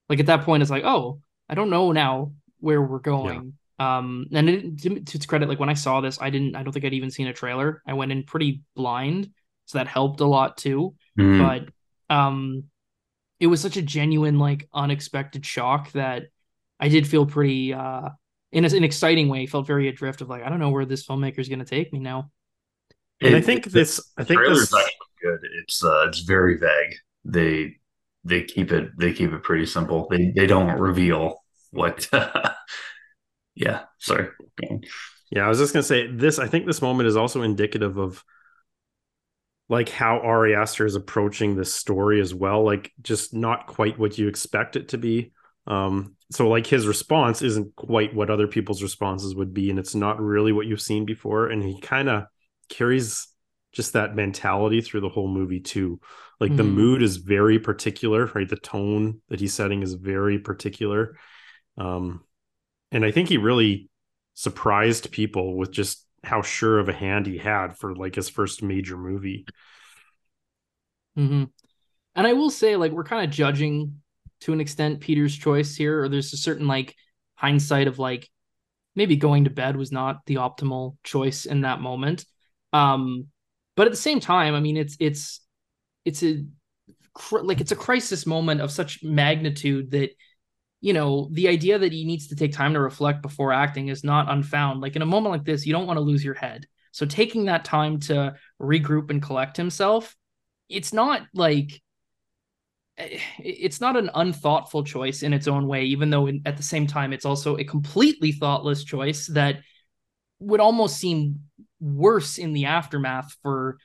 Like 0.10 0.20
at 0.20 0.26
that 0.28 0.44
point, 0.46 0.64
it's 0.64 0.72
like, 0.72 0.86
oh, 0.86 1.20
I 1.50 1.54
don't 1.54 1.70
know 1.70 1.92
now 1.92 2.32
where 2.60 2.82
we're 2.82 3.00
going. 3.00 3.54
Yeah. 3.78 3.98
Um, 3.98 4.28
and 4.32 4.50
it, 4.50 4.82
to, 4.84 5.02
to 5.02 5.18
its 5.18 5.26
credit, 5.26 5.50
like 5.50 5.60
when 5.60 5.70
I 5.70 5.74
saw 5.74 6.00
this, 6.00 6.18
I 6.22 6.30
didn't, 6.30 6.56
I 6.56 6.64
don't 6.64 6.72
think 6.72 6.86
I'd 6.86 6.94
even 6.94 7.12
seen 7.12 7.28
a 7.28 7.34
trailer. 7.34 7.82
I 7.86 7.94
went 7.94 8.14
in 8.14 8.24
pretty 8.24 8.62
blind 8.76 9.32
so 9.66 9.78
that 9.78 9.88
helped 9.88 10.22
a 10.22 10.26
lot 10.26 10.56
too. 10.56 10.96
Mm. 11.20 11.68
But 12.10 12.16
um, 12.16 12.64
it 13.40 13.48
was 13.48 13.60
such 13.60 13.76
a 13.76 13.82
genuine, 13.82 14.40
like, 14.40 14.70
unexpected 14.74 15.46
shock 15.46 15.92
that 15.92 16.24
I 16.80 16.88
did 16.88 17.06
feel 17.06 17.26
pretty, 17.26 17.74
uh, 17.74 18.10
in 18.54 18.64
a, 18.64 18.68
an 18.70 18.84
exciting 18.86 19.28
way, 19.28 19.46
felt 19.46 19.68
very 19.68 19.90
adrift 19.90 20.22
of 20.22 20.30
like, 20.30 20.44
I 20.44 20.50
don't 20.50 20.60
know 20.60 20.70
where 20.70 20.86
this 20.86 21.06
filmmaker 21.06 21.40
is 21.40 21.50
going 21.50 21.60
to 21.60 21.66
take 21.66 21.92
me 21.92 22.00
now. 22.00 22.32
And 23.24 23.34
it, 23.34 23.38
I 23.38 23.42
think 23.42 23.66
this, 23.66 24.02
I 24.18 24.24
think 24.24 24.42
this 24.42 24.60
is 24.60 24.74
actually 24.74 24.92
good. 25.22 25.40
It's 25.62 25.84
uh, 25.84 26.08
it's 26.08 26.20
very 26.20 26.58
vague. 26.58 26.96
They 27.26 27.78
they 28.24 28.44
keep 28.44 28.72
it 28.72 28.90
they 28.98 29.14
keep 29.14 29.32
it 29.32 29.44
pretty 29.44 29.66
simple. 29.66 30.08
They 30.10 30.32
they 30.36 30.46
don't 30.46 30.80
reveal 30.80 31.44
what. 31.72 32.10
yeah, 33.56 33.84
sorry. 34.00 34.30
Yeah, 35.32 35.46
I 35.46 35.50
was 35.50 35.60
just 35.60 35.74
gonna 35.74 35.84
say 35.84 36.08
this. 36.08 36.40
I 36.40 36.48
think 36.48 36.66
this 36.66 36.82
moment 36.82 37.08
is 37.08 37.18
also 37.18 37.42
indicative 37.42 37.98
of 37.98 38.24
like 39.70 39.90
how 39.90 40.20
Ari 40.20 40.56
Aster 40.56 40.86
is 40.86 40.96
approaching 40.96 41.56
this 41.56 41.74
story 41.74 42.22
as 42.22 42.34
well, 42.34 42.64
like 42.64 42.92
just 43.02 43.34
not 43.34 43.68
quite 43.68 43.98
what 43.98 44.18
you 44.18 44.28
expect 44.28 44.76
it 44.76 44.90
to 44.90 44.98
be. 44.98 45.32
Um, 45.66 46.16
so 46.32 46.50
like 46.50 46.68
his 46.68 46.86
response 46.86 47.42
isn't 47.42 47.76
quite 47.76 48.14
what 48.14 48.30
other 48.30 48.48
people's 48.48 48.84
responses 48.84 49.34
would 49.36 49.54
be, 49.54 49.70
and 49.70 49.80
it's 49.80 49.96
not 49.96 50.22
really 50.22 50.52
what 50.52 50.68
you've 50.68 50.82
seen 50.82 51.06
before. 51.06 51.48
And 51.48 51.64
he 51.64 51.80
kind 51.80 52.10
of 52.10 52.26
carries 52.74 53.28
just 53.72 53.94
that 53.94 54.16
mentality 54.16 54.82
through 54.82 55.02
the 55.02 55.10
whole 55.10 55.28
movie 55.28 55.60
too. 55.60 56.00
Like 56.40 56.50
mm-hmm. 56.50 56.58
the 56.58 56.64
mood 56.64 57.02
is 57.02 57.18
very 57.18 57.60
particular, 57.60 58.26
right? 58.34 58.48
The 58.48 58.56
tone 58.56 59.22
that 59.30 59.40
he's 59.40 59.54
setting 59.54 59.82
is 59.82 59.94
very 59.94 60.40
particular. 60.40 61.18
Um, 61.78 62.24
and 62.92 63.04
I 63.04 63.12
think 63.12 63.30
he 63.30 63.38
really 63.38 63.90
surprised 64.36 65.12
people 65.12 65.58
with 65.58 65.72
just 65.72 66.06
how 66.24 66.42
sure 66.42 66.80
of 66.80 66.90
a 66.90 66.94
hand 66.94 67.26
he 67.26 67.38
had 67.38 67.78
for 67.78 67.96
like 67.96 68.16
his 68.16 68.30
first 68.30 68.62
major 68.62 68.98
movie. 68.98 69.46
Mm-hmm. 71.18 71.46
And 72.16 72.28
I 72.28 72.34
will 72.34 72.52
say, 72.52 72.76
like, 72.76 72.92
we're 72.92 73.04
kind 73.04 73.26
of 73.26 73.36
judging 73.36 74.02
to 74.42 74.54
an 74.54 74.62
extent 74.62 75.00
Peter's 75.00 75.36
choice 75.36 75.76
here, 75.76 76.04
or 76.04 76.10
there's 76.10 76.34
a 76.34 76.38
certain 76.38 76.68
like 76.68 76.96
hindsight 77.36 77.88
of 77.88 77.98
like 77.98 78.30
maybe 78.96 79.16
going 79.16 79.46
to 79.46 79.50
bed 79.50 79.76
was 79.76 79.92
not 79.92 80.26
the 80.26 80.36
optimal 80.36 80.98
choice 81.04 81.46
in 81.46 81.62
that 81.62 81.82
moment. 81.82 82.26
Um, 82.74 83.28
but 83.76 83.88
at 83.88 83.94
the 83.94 83.98
same 83.98 84.20
time, 84.20 84.56
I 84.56 84.60
mean, 84.60 84.78
it's 84.78 84.98
it's 85.00 85.40
it's 86.06 86.24
a 86.24 86.44
like 87.32 87.62
it's 87.62 87.72
a 87.72 87.78
crisis 87.78 88.26
moment 88.26 88.62
of 88.62 88.72
such 88.72 89.04
magnitude 89.04 89.92
that 89.92 90.10
you 90.84 90.92
know, 90.92 91.30
the 91.32 91.48
idea 91.48 91.80
that 91.80 91.94
he 91.94 92.04
needs 92.04 92.28
to 92.28 92.36
take 92.36 92.52
time 92.52 92.74
to 92.74 92.80
reflect 92.82 93.22
before 93.22 93.54
acting 93.54 93.88
is 93.88 94.04
not 94.04 94.30
unfound. 94.30 94.82
Like 94.82 94.98
in 94.98 95.02
a 95.02 95.06
moment 95.06 95.32
like 95.32 95.46
this, 95.46 95.66
you 95.66 95.72
don't 95.72 95.88
want 95.88 95.96
to 95.96 96.02
lose 96.02 96.26
your 96.26 96.34
head. 96.34 96.66
So 96.92 97.06
taking 97.06 97.46
that 97.46 97.64
time 97.64 98.02
to 98.02 98.36
regroup 98.62 99.10
and 99.10 99.24
collect 99.24 99.56
himself, 99.56 100.14
it's 100.68 100.92
not 100.92 101.22
like 101.34 101.82
it's 102.98 103.80
not 103.80 103.96
an 103.96 104.10
unthoughtful 104.14 104.84
choice 104.84 105.24
in 105.24 105.32
its 105.32 105.48
own 105.48 105.68
way, 105.68 105.86
even 105.86 106.10
though 106.10 106.28
in, 106.28 106.42
at 106.46 106.58
the 106.58 106.64
same 106.64 106.86
time 106.86 107.14
it's 107.14 107.26
also 107.26 107.56
a 107.56 107.64
completely 107.64 108.34
thoughtless 108.34 108.84
choice 108.84 109.28
that 109.28 109.62
would 110.40 110.60
almost 110.60 110.98
seem 110.98 111.40
worse 111.84 112.38
in 112.38 112.54
the 112.54 112.66
aftermath 112.66 113.36
for 113.44 113.78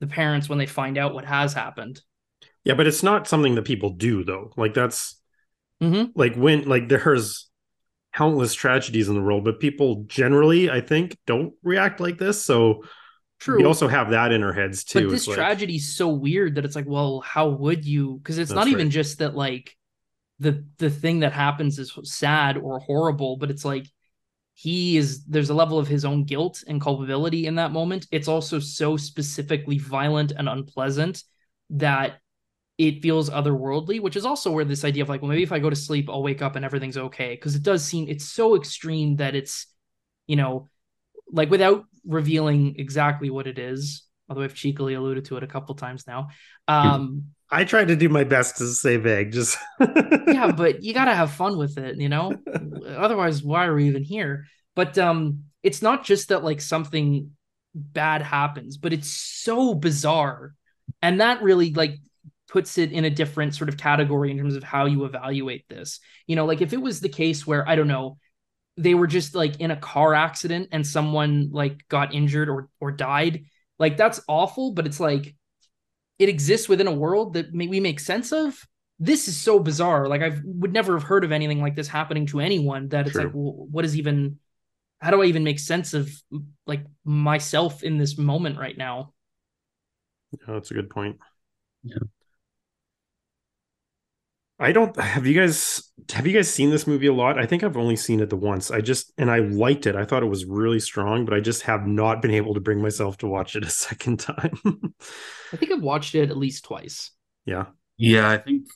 the 0.00 0.06
parents 0.06 0.48
when 0.48 0.58
they 0.58 0.66
find 0.66 0.98
out 0.98 1.14
what 1.14 1.24
has 1.24 1.54
happened. 1.54 2.00
Yeah, 2.64 2.74
but 2.74 2.86
it's 2.86 3.02
not 3.02 3.28
something 3.28 3.54
that 3.54 3.64
people 3.64 3.90
do 3.90 4.24
though. 4.24 4.52
Like 4.56 4.74
that's 4.74 5.16
Mm-hmm. 5.82 6.18
Like 6.18 6.34
when 6.36 6.68
like 6.68 6.88
there's 6.88 7.48
countless 8.14 8.54
tragedies 8.54 9.08
in 9.08 9.14
the 9.14 9.22
world, 9.22 9.44
but 9.44 9.60
people 9.60 10.04
generally, 10.06 10.70
I 10.70 10.80
think, 10.80 11.16
don't 11.26 11.52
react 11.62 12.00
like 12.00 12.18
this. 12.18 12.42
So 12.42 12.84
True. 13.40 13.58
We 13.58 13.64
also 13.64 13.88
have 13.88 14.10
that 14.10 14.32
in 14.32 14.42
our 14.42 14.52
heads 14.52 14.84
too. 14.84 15.06
But 15.06 15.10
this 15.10 15.26
like, 15.26 15.36
tragedy 15.36 15.76
is 15.76 15.96
so 15.96 16.08
weird 16.08 16.54
that 16.54 16.64
it's 16.64 16.76
like, 16.76 16.86
well, 16.86 17.20
how 17.20 17.48
would 17.48 17.84
you? 17.84 18.18
Because 18.18 18.38
it's 18.38 18.52
not 18.52 18.68
even 18.68 18.86
right. 18.86 18.92
just 18.92 19.18
that 19.18 19.34
like 19.34 19.76
the 20.38 20.64
the 20.78 20.88
thing 20.88 21.20
that 21.20 21.32
happens 21.32 21.78
is 21.78 21.98
sad 22.04 22.56
or 22.56 22.78
horrible, 22.78 23.36
but 23.36 23.50
it's 23.50 23.64
like 23.64 23.86
he 24.54 24.96
is 24.96 25.24
there's 25.24 25.50
a 25.50 25.54
level 25.54 25.78
of 25.78 25.88
his 25.88 26.04
own 26.04 26.24
guilt 26.24 26.62
and 26.68 26.80
culpability 26.80 27.46
in 27.46 27.56
that 27.56 27.72
moment. 27.72 28.06
It's 28.12 28.28
also 28.28 28.60
so 28.60 28.96
specifically 28.96 29.78
violent 29.78 30.32
and 30.32 30.48
unpleasant 30.48 31.24
that 31.70 32.20
it 32.78 33.02
feels 33.02 33.30
otherworldly, 33.30 34.00
which 34.00 34.16
is 34.16 34.24
also 34.24 34.50
where 34.50 34.64
this 34.64 34.84
idea 34.84 35.02
of 35.02 35.08
like, 35.08 35.22
well, 35.22 35.28
maybe 35.28 35.42
if 35.42 35.52
I 35.52 35.58
go 35.58 35.70
to 35.70 35.76
sleep, 35.76 36.08
I'll 36.08 36.22
wake 36.22 36.42
up 36.42 36.56
and 36.56 36.64
everything's 36.64 36.96
okay. 36.96 37.36
Cause 37.36 37.54
it 37.54 37.62
does 37.62 37.84
seem 37.84 38.08
it's 38.08 38.24
so 38.24 38.56
extreme 38.56 39.16
that 39.16 39.34
it's, 39.34 39.66
you 40.26 40.36
know, 40.36 40.68
like 41.30 41.50
without 41.50 41.84
revealing 42.04 42.76
exactly 42.78 43.30
what 43.30 43.46
it 43.46 43.58
is, 43.58 44.04
although 44.28 44.42
I've 44.42 44.54
cheekily 44.54 44.94
alluded 44.94 45.24
to 45.26 45.36
it 45.36 45.42
a 45.42 45.48
couple 45.48 45.74
times 45.74 46.06
now. 46.06 46.28
Um 46.68 47.33
I 47.50 47.64
tried 47.64 47.88
to 47.88 47.96
do 47.96 48.08
my 48.08 48.24
best 48.24 48.56
to 48.58 48.66
say 48.68 48.96
vague, 48.96 49.32
just 49.32 49.58
yeah, 49.80 50.50
but 50.50 50.82
you 50.82 50.94
gotta 50.94 51.14
have 51.14 51.32
fun 51.32 51.56
with 51.56 51.78
it, 51.78 51.96
you 51.96 52.08
know? 52.08 52.32
Otherwise, 52.96 53.42
why 53.42 53.66
are 53.66 53.74
we 53.74 53.86
even 53.86 54.02
here? 54.02 54.46
But 54.74 54.98
um 54.98 55.44
it's 55.62 55.82
not 55.82 56.04
just 56.04 56.28
that 56.28 56.44
like 56.44 56.60
something 56.60 57.30
bad 57.74 58.22
happens, 58.22 58.76
but 58.76 58.92
it's 58.92 59.10
so 59.10 59.74
bizarre. 59.74 60.54
And 61.02 61.20
that 61.20 61.42
really 61.42 61.72
like 61.72 61.98
puts 62.48 62.78
it 62.78 62.92
in 62.92 63.04
a 63.04 63.10
different 63.10 63.54
sort 63.54 63.68
of 63.68 63.76
category 63.76 64.30
in 64.30 64.38
terms 64.38 64.56
of 64.56 64.62
how 64.62 64.86
you 64.86 65.04
evaluate 65.04 65.68
this. 65.68 66.00
You 66.26 66.36
know, 66.36 66.46
like 66.46 66.60
if 66.60 66.72
it 66.72 66.80
was 66.80 67.00
the 67.00 67.08
case 67.08 67.46
where 67.46 67.68
I 67.68 67.74
don't 67.74 67.88
know, 67.88 68.18
they 68.76 68.94
were 68.94 69.06
just 69.06 69.34
like 69.34 69.60
in 69.60 69.70
a 69.70 69.76
car 69.76 70.14
accident 70.14 70.68
and 70.72 70.86
someone 70.86 71.48
like 71.52 71.86
got 71.88 72.14
injured 72.14 72.48
or 72.48 72.68
or 72.80 72.92
died, 72.92 73.44
like 73.78 73.96
that's 73.96 74.20
awful, 74.28 74.72
but 74.72 74.86
it's 74.86 75.00
like 75.00 75.34
it 76.18 76.28
exists 76.28 76.68
within 76.68 76.86
a 76.86 76.92
world 76.92 77.34
that 77.34 77.52
we 77.52 77.80
make 77.80 78.00
sense 78.00 78.32
of. 78.32 78.66
This 78.98 79.26
is 79.28 79.36
so 79.36 79.58
bizarre. 79.58 80.08
Like 80.08 80.22
I 80.22 80.38
would 80.44 80.72
never 80.72 80.94
have 80.94 81.02
heard 81.02 81.24
of 81.24 81.32
anything 81.32 81.60
like 81.60 81.74
this 81.74 81.88
happening 81.88 82.26
to 82.26 82.40
anyone 82.40 82.88
that 82.88 83.06
it's 83.06 83.14
True. 83.14 83.24
like 83.24 83.32
well, 83.34 83.66
what 83.70 83.84
is 83.84 83.96
even 83.96 84.38
how 85.00 85.10
do 85.10 85.22
I 85.22 85.26
even 85.26 85.44
make 85.44 85.58
sense 85.58 85.92
of 85.92 86.10
like 86.66 86.84
myself 87.04 87.82
in 87.82 87.98
this 87.98 88.16
moment 88.16 88.58
right 88.58 88.76
now? 88.78 89.12
Oh, 90.48 90.54
that's 90.54 90.70
a 90.70 90.74
good 90.74 90.90
point. 90.90 91.18
Yeah. 91.82 91.98
I 94.64 94.72
don't 94.72 94.98
have 94.98 95.26
you 95.26 95.38
guys 95.38 95.92
have 96.12 96.26
you 96.26 96.32
guys 96.32 96.52
seen 96.52 96.70
this 96.70 96.86
movie 96.86 97.06
a 97.06 97.12
lot? 97.12 97.38
I 97.38 97.44
think 97.44 97.62
I've 97.62 97.76
only 97.76 97.96
seen 97.96 98.20
it 98.20 98.30
the 98.30 98.36
once. 98.36 98.70
I 98.70 98.80
just 98.80 99.12
and 99.18 99.30
I 99.30 99.40
liked 99.40 99.86
it. 99.86 99.94
I 99.94 100.04
thought 100.04 100.22
it 100.22 100.26
was 100.26 100.46
really 100.46 100.80
strong, 100.80 101.26
but 101.26 101.34
I 101.34 101.40
just 101.40 101.62
have 101.62 101.86
not 101.86 102.22
been 102.22 102.30
able 102.30 102.54
to 102.54 102.60
bring 102.60 102.80
myself 102.80 103.18
to 103.18 103.26
watch 103.26 103.56
it 103.56 103.64
a 103.64 103.70
second 103.88 104.20
time. 104.20 104.58
I 105.52 105.56
think 105.56 105.70
I've 105.70 105.82
watched 105.82 106.14
it 106.14 106.30
at 106.30 106.38
least 106.38 106.64
twice. 106.64 107.10
Yeah. 107.44 107.66
Yeah, 107.98 108.30
I 108.30 108.38
think 108.38 108.66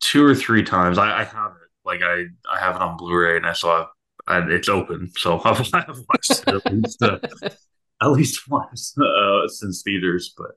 two 0.00 0.24
or 0.24 0.34
three 0.34 0.62
times. 0.62 0.96
I, 0.96 1.20
I 1.20 1.24
have 1.24 1.52
it. 1.52 1.68
Like 1.84 2.00
I 2.02 2.24
I 2.50 2.58
have 2.58 2.76
it 2.76 2.82
on 2.82 2.96
Blu-ray 2.96 3.36
and 3.36 3.46
I 3.46 3.52
saw 3.52 3.86
and 4.26 4.50
it's 4.50 4.70
open. 4.70 5.10
So 5.16 5.40
I've, 5.44 5.60
I've 5.74 6.00
watched 6.08 6.30
it 6.30 6.48
at 6.48 6.72
least 6.72 7.02
uh, 7.02 7.18
at 8.02 8.10
least 8.10 8.48
once 8.48 8.96
uh, 8.98 9.48
since 9.48 9.82
theaters. 9.82 10.32
But 10.36 10.52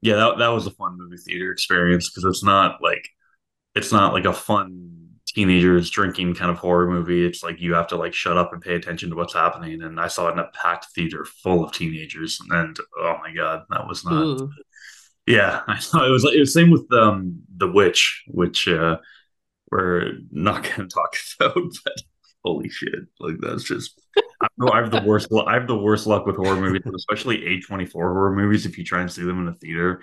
yeah, 0.00 0.16
that 0.16 0.38
that 0.38 0.48
was 0.48 0.66
a 0.66 0.70
fun 0.70 0.96
movie 0.96 1.18
theater 1.18 1.52
experience 1.52 2.10
because 2.10 2.24
it's 2.24 2.44
not 2.44 2.82
like 2.82 3.06
it's 3.74 3.92
not 3.92 4.12
like 4.12 4.24
a 4.24 4.32
fun 4.32 4.94
teenagers 5.26 5.90
drinking 5.90 6.34
kind 6.34 6.50
of 6.50 6.58
horror 6.58 6.88
movie. 6.88 7.26
It's 7.26 7.42
like 7.42 7.60
you 7.60 7.74
have 7.74 7.88
to 7.88 7.96
like 7.96 8.14
shut 8.14 8.36
up 8.36 8.52
and 8.52 8.62
pay 8.62 8.74
attention 8.74 9.10
to 9.10 9.16
what's 9.16 9.34
happening. 9.34 9.82
And 9.82 10.00
I 10.00 10.08
saw 10.08 10.28
it 10.28 10.32
in 10.32 10.38
a 10.38 10.50
packed 10.54 10.86
theater 10.94 11.24
full 11.24 11.64
of 11.64 11.72
teenagers, 11.72 12.38
and 12.50 12.76
oh 12.98 13.16
my 13.22 13.34
god, 13.34 13.64
that 13.70 13.86
was 13.86 14.04
not. 14.04 14.22
Ooh. 14.22 14.50
Yeah, 15.26 15.62
I 15.68 15.78
thought 15.78 16.06
it 16.06 16.10
was. 16.10 16.24
Like, 16.24 16.34
it 16.34 16.40
was 16.40 16.52
same 16.52 16.70
with 16.70 16.90
um 16.92 17.42
the 17.56 17.70
witch, 17.70 18.24
which 18.28 18.68
uh 18.68 18.98
we're 19.70 20.12
not 20.30 20.62
going 20.76 20.88
to 20.88 20.94
talk 20.94 21.16
about, 21.40 21.54
but 21.84 21.94
holy 22.44 22.68
shit, 22.68 23.00
like 23.20 23.36
that's 23.40 23.64
just. 23.64 24.00
I 24.40 24.48
know 24.58 24.70
I 24.70 24.82
have 24.82 24.90
the 24.90 25.02
worst. 25.02 25.28
I 25.46 25.54
have 25.54 25.66
the 25.66 25.76
worst 25.76 26.06
luck 26.06 26.26
with 26.26 26.36
horror 26.36 26.60
movies, 26.60 26.82
especially 26.94 27.44
A 27.46 27.60
twenty 27.60 27.86
four 27.86 28.12
horror 28.12 28.34
movies. 28.34 28.66
If 28.66 28.76
you 28.76 28.84
try 28.84 29.00
and 29.00 29.10
see 29.10 29.22
them 29.24 29.40
in 29.40 29.48
a 29.48 29.54
theater, 29.54 30.02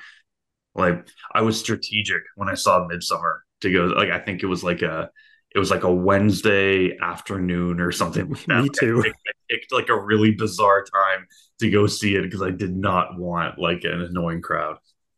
like 0.74 1.08
I 1.34 1.42
was 1.42 1.60
strategic 1.60 2.24
when 2.36 2.50
I 2.50 2.56
saw 2.56 2.88
Midsommar 2.88 3.40
to 3.62 3.72
go. 3.72 3.86
Like 3.86 4.10
I 4.10 4.20
think 4.20 4.44
it 4.44 4.48
was 4.48 4.64
like 4.64 4.82
a 4.82 5.10
it 5.54 5.60
was 5.60 5.72
like 5.72 5.84
a 5.84 5.94
Wednesday 5.94 6.98
afternoon 7.02 7.82
or 7.82 7.92
something 7.92 8.30
like 8.30 8.46
that. 8.46 8.64
Me 8.64 8.70
too. 8.70 9.04
I, 9.06 9.12
picked 9.50 9.74
like 9.74 9.90
a 9.90 10.00
really 10.00 10.32
bizarre 10.32 10.84
time 10.84 11.28
to 11.60 11.70
go 11.70 11.86
see 11.86 12.16
it 12.16 12.22
because 12.22 12.42
I 12.42 12.52
did 12.52 12.74
not 12.74 13.18
want 13.18 13.60
like 13.60 13.84
an 13.84 14.02
annoying 14.02 14.42
crowd. 14.42 14.78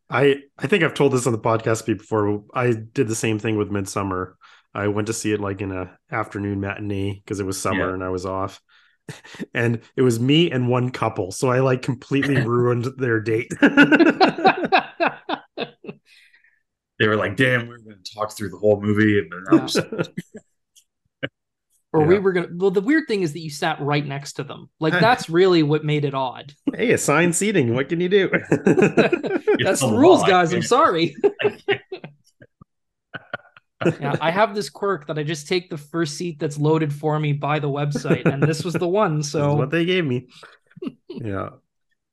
I 0.09 0.37
I 0.57 0.67
think 0.67 0.83
I've 0.83 0.95
told 0.95 1.13
this 1.13 1.27
on 1.27 1.33
the 1.33 1.39
podcast 1.39 1.85
before. 1.85 2.43
I 2.53 2.73
did 2.73 3.07
the 3.07 3.15
same 3.15 3.39
thing 3.39 3.57
with 3.57 3.69
Midsommar. 3.69 4.33
I 4.73 4.87
went 4.87 5.07
to 5.07 5.13
see 5.13 5.31
it 5.31 5.39
like 5.39 5.61
in 5.61 5.71
a 5.71 5.97
afternoon 6.11 6.59
matinee 6.59 7.21
because 7.23 7.39
it 7.39 7.45
was 7.45 7.61
summer 7.61 7.89
yeah. 7.89 7.93
and 7.93 8.03
I 8.03 8.09
was 8.09 8.25
off. 8.25 8.61
And 9.53 9.81
it 9.97 10.01
was 10.01 10.17
me 10.17 10.49
and 10.49 10.69
one 10.69 10.89
couple. 10.89 11.33
So 11.33 11.49
I 11.49 11.59
like 11.59 11.81
completely 11.81 12.37
ruined 12.45 12.87
their 12.97 13.19
date 13.19 13.51
they 17.03 17.09
were 17.09 17.17
like, 17.17 17.35
"Damn, 17.35 17.67
we 17.67 17.73
are 17.73 17.79
going 17.79 17.97
to 18.01 18.13
talk 18.15 18.31
through 18.31 18.49
the 18.49 18.57
whole 18.57 18.79
movie," 18.79 19.19
and 19.19 19.29
then 19.29 19.61
was... 19.61 19.75
or 21.91 22.01
yeah. 22.01 22.07
we 22.07 22.17
were 22.17 22.31
gonna. 22.31 22.47
Well, 22.53 22.71
the 22.71 22.79
weird 22.79 23.09
thing 23.09 23.23
is 23.23 23.33
that 23.33 23.39
you 23.39 23.49
sat 23.49 23.81
right 23.81 24.05
next 24.05 24.33
to 24.33 24.45
them. 24.45 24.69
Like 24.79 24.93
that's 24.93 25.29
really 25.29 25.63
what 25.63 25.83
made 25.83 26.05
it 26.05 26.13
odd. 26.13 26.53
Hey, 26.73 26.93
assigned 26.93 27.35
seating. 27.35 27.73
What 27.73 27.89
can 27.89 27.99
you 27.99 28.07
do? 28.07 28.29
that's 28.49 29.81
the 29.81 29.93
rules, 29.93 30.23
guys. 30.23 30.53
I'm 30.53 30.61
sorry. 30.61 31.13
yeah, 33.99 34.15
I 34.21 34.31
have 34.31 34.55
this 34.55 34.69
quirk 34.69 35.07
that 35.07 35.19
I 35.19 35.23
just 35.23 35.49
take 35.49 35.69
the 35.69 35.77
first 35.77 36.15
seat 36.15 36.39
that's 36.39 36.57
loaded 36.57 36.93
for 36.93 37.19
me 37.19 37.33
by 37.33 37.59
the 37.59 37.69
website, 37.69 38.25
and 38.25 38.41
this 38.41 38.63
was 38.63 38.75
the 38.75 38.87
one. 38.87 39.21
So 39.33 39.55
what 39.55 39.71
they 39.71 39.83
gave 39.83 40.05
me. 40.05 40.27
Yeah, 41.09 41.49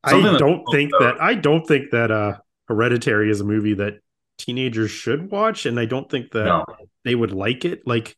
Something 0.08 0.34
I 0.34 0.38
don't 0.38 0.64
think 0.72 0.90
that 0.98 1.22
I 1.22 1.34
don't 1.34 1.64
think 1.64 1.92
that 1.92 2.10
uh 2.10 2.38
Hereditary 2.68 3.30
is 3.30 3.40
a 3.40 3.44
movie 3.44 3.74
that 3.74 4.00
teenagers 4.44 4.90
should 4.90 5.30
watch 5.30 5.66
and 5.66 5.78
i 5.78 5.84
don't 5.84 6.10
think 6.10 6.30
that 6.32 6.44
no. 6.44 6.64
they 7.04 7.14
would 7.14 7.32
like 7.32 7.64
it 7.64 7.86
like 7.86 8.16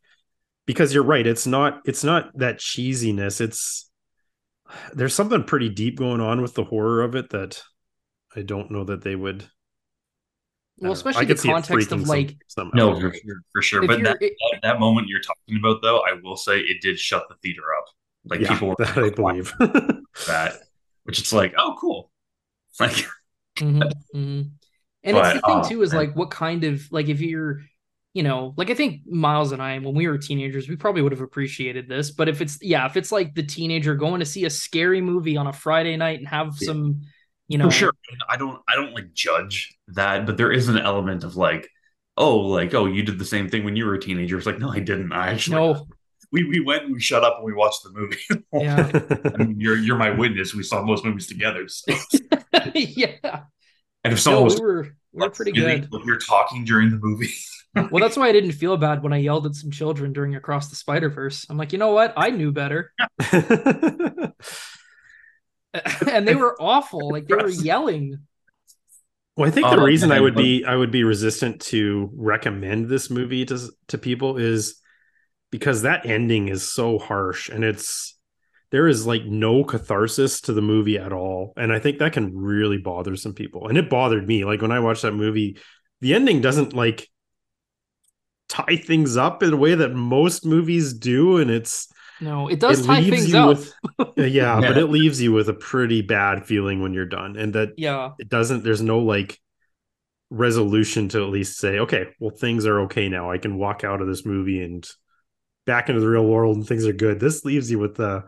because 0.66 0.94
you're 0.94 1.02
right 1.02 1.26
it's 1.26 1.46
not 1.46 1.80
it's 1.84 2.04
not 2.04 2.30
that 2.36 2.58
cheesiness 2.58 3.40
it's 3.40 3.90
there's 4.94 5.14
something 5.14 5.44
pretty 5.44 5.68
deep 5.68 5.98
going 5.98 6.20
on 6.20 6.40
with 6.40 6.54
the 6.54 6.64
horror 6.64 7.02
of 7.02 7.14
it 7.14 7.30
that 7.30 7.62
i 8.36 8.42
don't 8.42 8.70
know 8.70 8.84
that 8.84 9.02
they 9.02 9.16
would 9.16 9.44
well 10.78 10.92
especially 10.92 11.26
the 11.26 11.34
context 11.34 11.92
of 11.92 12.08
like 12.08 12.36
some, 12.48 12.70
no 12.74 12.94
for 12.94 13.12
sure, 13.12 13.42
for 13.52 13.62
sure. 13.62 13.86
but 13.86 14.02
that, 14.02 14.16
it, 14.20 14.32
that, 14.62 14.80
moment 14.80 15.08
you're 15.08 15.20
talking 15.20 15.58
about 15.58 15.82
though 15.82 16.00
i 16.00 16.14
will 16.22 16.36
say 16.36 16.58
it 16.58 16.80
did 16.80 16.98
shut 16.98 17.24
the 17.28 17.34
theater 17.42 17.62
up 17.78 17.84
like 18.24 18.40
yeah, 18.40 18.48
people 18.48 18.68
were 18.68 18.74
that 18.78 18.96
i 18.98 19.10
believe 19.10 19.52
that 20.26 20.54
which 21.04 21.18
it's 21.18 21.32
like 21.32 21.54
oh 21.58 21.76
cool 21.78 22.10
like 22.80 23.06
mm-hmm, 23.56 23.82
mm-hmm. 24.14 24.42
And 25.04 25.16
but, 25.16 25.24
it's 25.26 25.42
the 25.42 25.46
thing 25.46 25.60
oh, 25.64 25.68
too 25.68 25.82
is 25.82 25.92
man. 25.92 26.06
like 26.06 26.16
what 26.16 26.30
kind 26.30 26.64
of 26.64 26.90
like 26.90 27.08
if 27.08 27.20
you're 27.20 27.60
you 28.14 28.22
know, 28.22 28.52
like 28.56 28.70
I 28.70 28.74
think 28.74 29.06
Miles 29.06 29.52
and 29.52 29.62
I, 29.62 29.78
when 29.78 29.94
we 29.94 30.06
were 30.06 30.18
teenagers, 30.18 30.68
we 30.68 30.76
probably 30.76 31.00
would 31.00 31.12
have 31.12 31.22
appreciated 31.22 31.88
this. 31.88 32.10
But 32.10 32.28
if 32.28 32.42
it's 32.42 32.58
yeah, 32.60 32.84
if 32.84 32.96
it's 32.96 33.10
like 33.10 33.34
the 33.34 33.42
teenager 33.42 33.94
going 33.94 34.20
to 34.20 34.26
see 34.26 34.44
a 34.44 34.50
scary 34.50 35.00
movie 35.00 35.36
on 35.36 35.46
a 35.46 35.52
Friday 35.52 35.96
night 35.96 36.18
and 36.18 36.28
have 36.28 36.54
yeah. 36.60 36.66
some, 36.66 37.02
you 37.48 37.56
know, 37.56 37.70
For 37.70 37.76
sure. 37.76 37.92
I 38.28 38.36
don't, 38.36 38.60
I 38.68 38.74
don't 38.74 38.92
like 38.92 39.14
judge 39.14 39.74
that, 39.88 40.26
but 40.26 40.36
there 40.36 40.52
is 40.52 40.68
an 40.68 40.78
element 40.78 41.24
of 41.24 41.36
like, 41.36 41.68
oh, 42.18 42.36
like 42.38 42.74
oh, 42.74 42.84
you 42.84 43.02
did 43.02 43.18
the 43.18 43.24
same 43.24 43.48
thing 43.48 43.64
when 43.64 43.76
you 43.76 43.86
were 43.86 43.94
a 43.94 44.00
teenager. 44.00 44.36
It's 44.36 44.46
like 44.46 44.58
no, 44.58 44.70
I 44.70 44.80
didn't. 44.80 45.12
I 45.12 45.30
actually 45.30 45.56
no. 45.56 45.86
We, 46.32 46.44
we 46.44 46.60
went 46.60 46.84
and 46.84 46.94
we 46.94 47.00
shut 47.00 47.24
up 47.24 47.36
and 47.36 47.44
we 47.44 47.52
watched 47.52 47.82
the 47.82 47.90
movie. 47.90 48.16
Yeah, 48.54 48.90
I 49.34 49.38
mean, 49.38 49.58
you're 49.58 49.76
you're 49.76 49.96
my 49.96 50.10
witness. 50.10 50.54
We 50.54 50.62
saw 50.62 50.82
most 50.82 51.04
movies 51.04 51.26
together. 51.26 51.66
So. 51.68 51.94
yeah. 52.74 53.44
And 54.04 54.12
if 54.12 54.20
someone 54.20 54.40
no, 54.40 54.44
was 54.44 54.60
we 54.60 54.66
were 54.66 54.96
we 55.12 55.20
were 55.20 55.30
pretty 55.30 55.52
good. 55.52 55.88
You're 56.04 56.18
talking 56.18 56.64
during 56.64 56.90
the 56.90 56.96
movie 56.96 57.32
well, 57.90 58.00
that's 58.00 58.16
why 58.16 58.28
I 58.28 58.32
didn't 58.32 58.52
feel 58.52 58.76
bad 58.76 59.02
when 59.02 59.14
I 59.14 59.18
yelled 59.18 59.46
at 59.46 59.54
some 59.54 59.70
children 59.70 60.12
during 60.12 60.34
Across 60.34 60.68
the 60.68 60.76
Spider 60.76 61.08
Verse. 61.08 61.46
I'm 61.48 61.56
like, 61.56 61.72
you 61.72 61.78
know 61.78 61.92
what? 61.92 62.12
I 62.16 62.30
knew 62.30 62.52
better. 62.52 62.92
and 63.32 64.34
they 66.28 66.34
were 66.34 66.54
awful. 66.60 67.10
Like 67.10 67.26
they 67.26 67.34
were 67.34 67.48
yelling. 67.48 68.18
Well, 69.36 69.48
I 69.48 69.50
think 69.50 69.66
the 69.66 69.80
uh, 69.80 69.84
reason 69.84 70.12
I 70.12 70.20
would 70.20 70.34
be 70.34 70.66
I 70.66 70.76
would 70.76 70.90
be 70.90 71.04
resistant 71.04 71.62
to 71.62 72.10
recommend 72.14 72.88
this 72.88 73.08
movie 73.08 73.46
to 73.46 73.70
to 73.88 73.96
people 73.96 74.36
is 74.36 74.78
because 75.50 75.80
that 75.82 76.04
ending 76.04 76.48
is 76.48 76.70
so 76.70 76.98
harsh 76.98 77.48
and 77.48 77.64
it's 77.64 78.18
there 78.72 78.88
is 78.88 79.06
like 79.06 79.24
no 79.24 79.62
catharsis 79.62 80.40
to 80.40 80.52
the 80.52 80.60
movie 80.60 80.98
at 80.98 81.12
all 81.12 81.52
and 81.56 81.72
i 81.72 81.78
think 81.78 81.98
that 81.98 82.12
can 82.12 82.36
really 82.36 82.78
bother 82.78 83.14
some 83.14 83.32
people 83.32 83.68
and 83.68 83.78
it 83.78 83.88
bothered 83.88 84.26
me 84.26 84.44
like 84.44 84.60
when 84.60 84.72
i 84.72 84.80
watched 84.80 85.02
that 85.02 85.12
movie 85.12 85.56
the 86.00 86.14
ending 86.14 86.40
doesn't 86.40 86.74
like 86.74 87.08
tie 88.52 88.76
things 88.76 89.16
up 89.16 89.42
in 89.42 89.52
a 89.54 89.56
way 89.56 89.74
that 89.74 89.94
most 89.94 90.44
movies 90.44 90.92
do, 90.92 91.38
and 91.38 91.50
it's 91.50 91.88
no, 92.20 92.48
it 92.48 92.60
does 92.60 92.80
it 92.80 92.86
tie 92.86 93.02
things 93.02 93.32
up. 93.34 93.48
With, 93.48 93.74
yeah, 94.16 94.24
yeah, 94.26 94.60
but 94.66 94.76
it 94.76 94.86
leaves 94.86 95.22
you 95.22 95.32
with 95.32 95.48
a 95.48 95.54
pretty 95.54 96.02
bad 96.02 96.46
feeling 96.46 96.82
when 96.82 96.92
you're 96.92 97.06
done, 97.06 97.36
and 97.36 97.54
that 97.54 97.70
yeah, 97.78 98.10
it 98.18 98.28
doesn't. 98.28 98.62
There's 98.62 98.82
no 98.82 98.98
like 98.98 99.40
resolution 100.28 101.08
to 101.10 101.22
at 101.22 101.30
least 101.30 101.58
say, 101.58 101.78
okay, 101.80 102.06
well, 102.20 102.30
things 102.30 102.66
are 102.66 102.80
okay 102.82 103.08
now. 103.08 103.30
I 103.30 103.38
can 103.38 103.58
walk 103.58 103.84
out 103.84 104.00
of 104.00 104.06
this 104.06 104.24
movie 104.24 104.62
and 104.62 104.88
back 105.66 105.88
into 105.88 106.00
the 106.00 106.08
real 106.08 106.26
world, 106.26 106.56
and 106.56 106.66
things 106.66 106.86
are 106.86 106.92
good. 106.92 107.20
This 107.20 107.44
leaves 107.44 107.70
you 107.70 107.78
with 107.78 107.96
the 107.96 108.24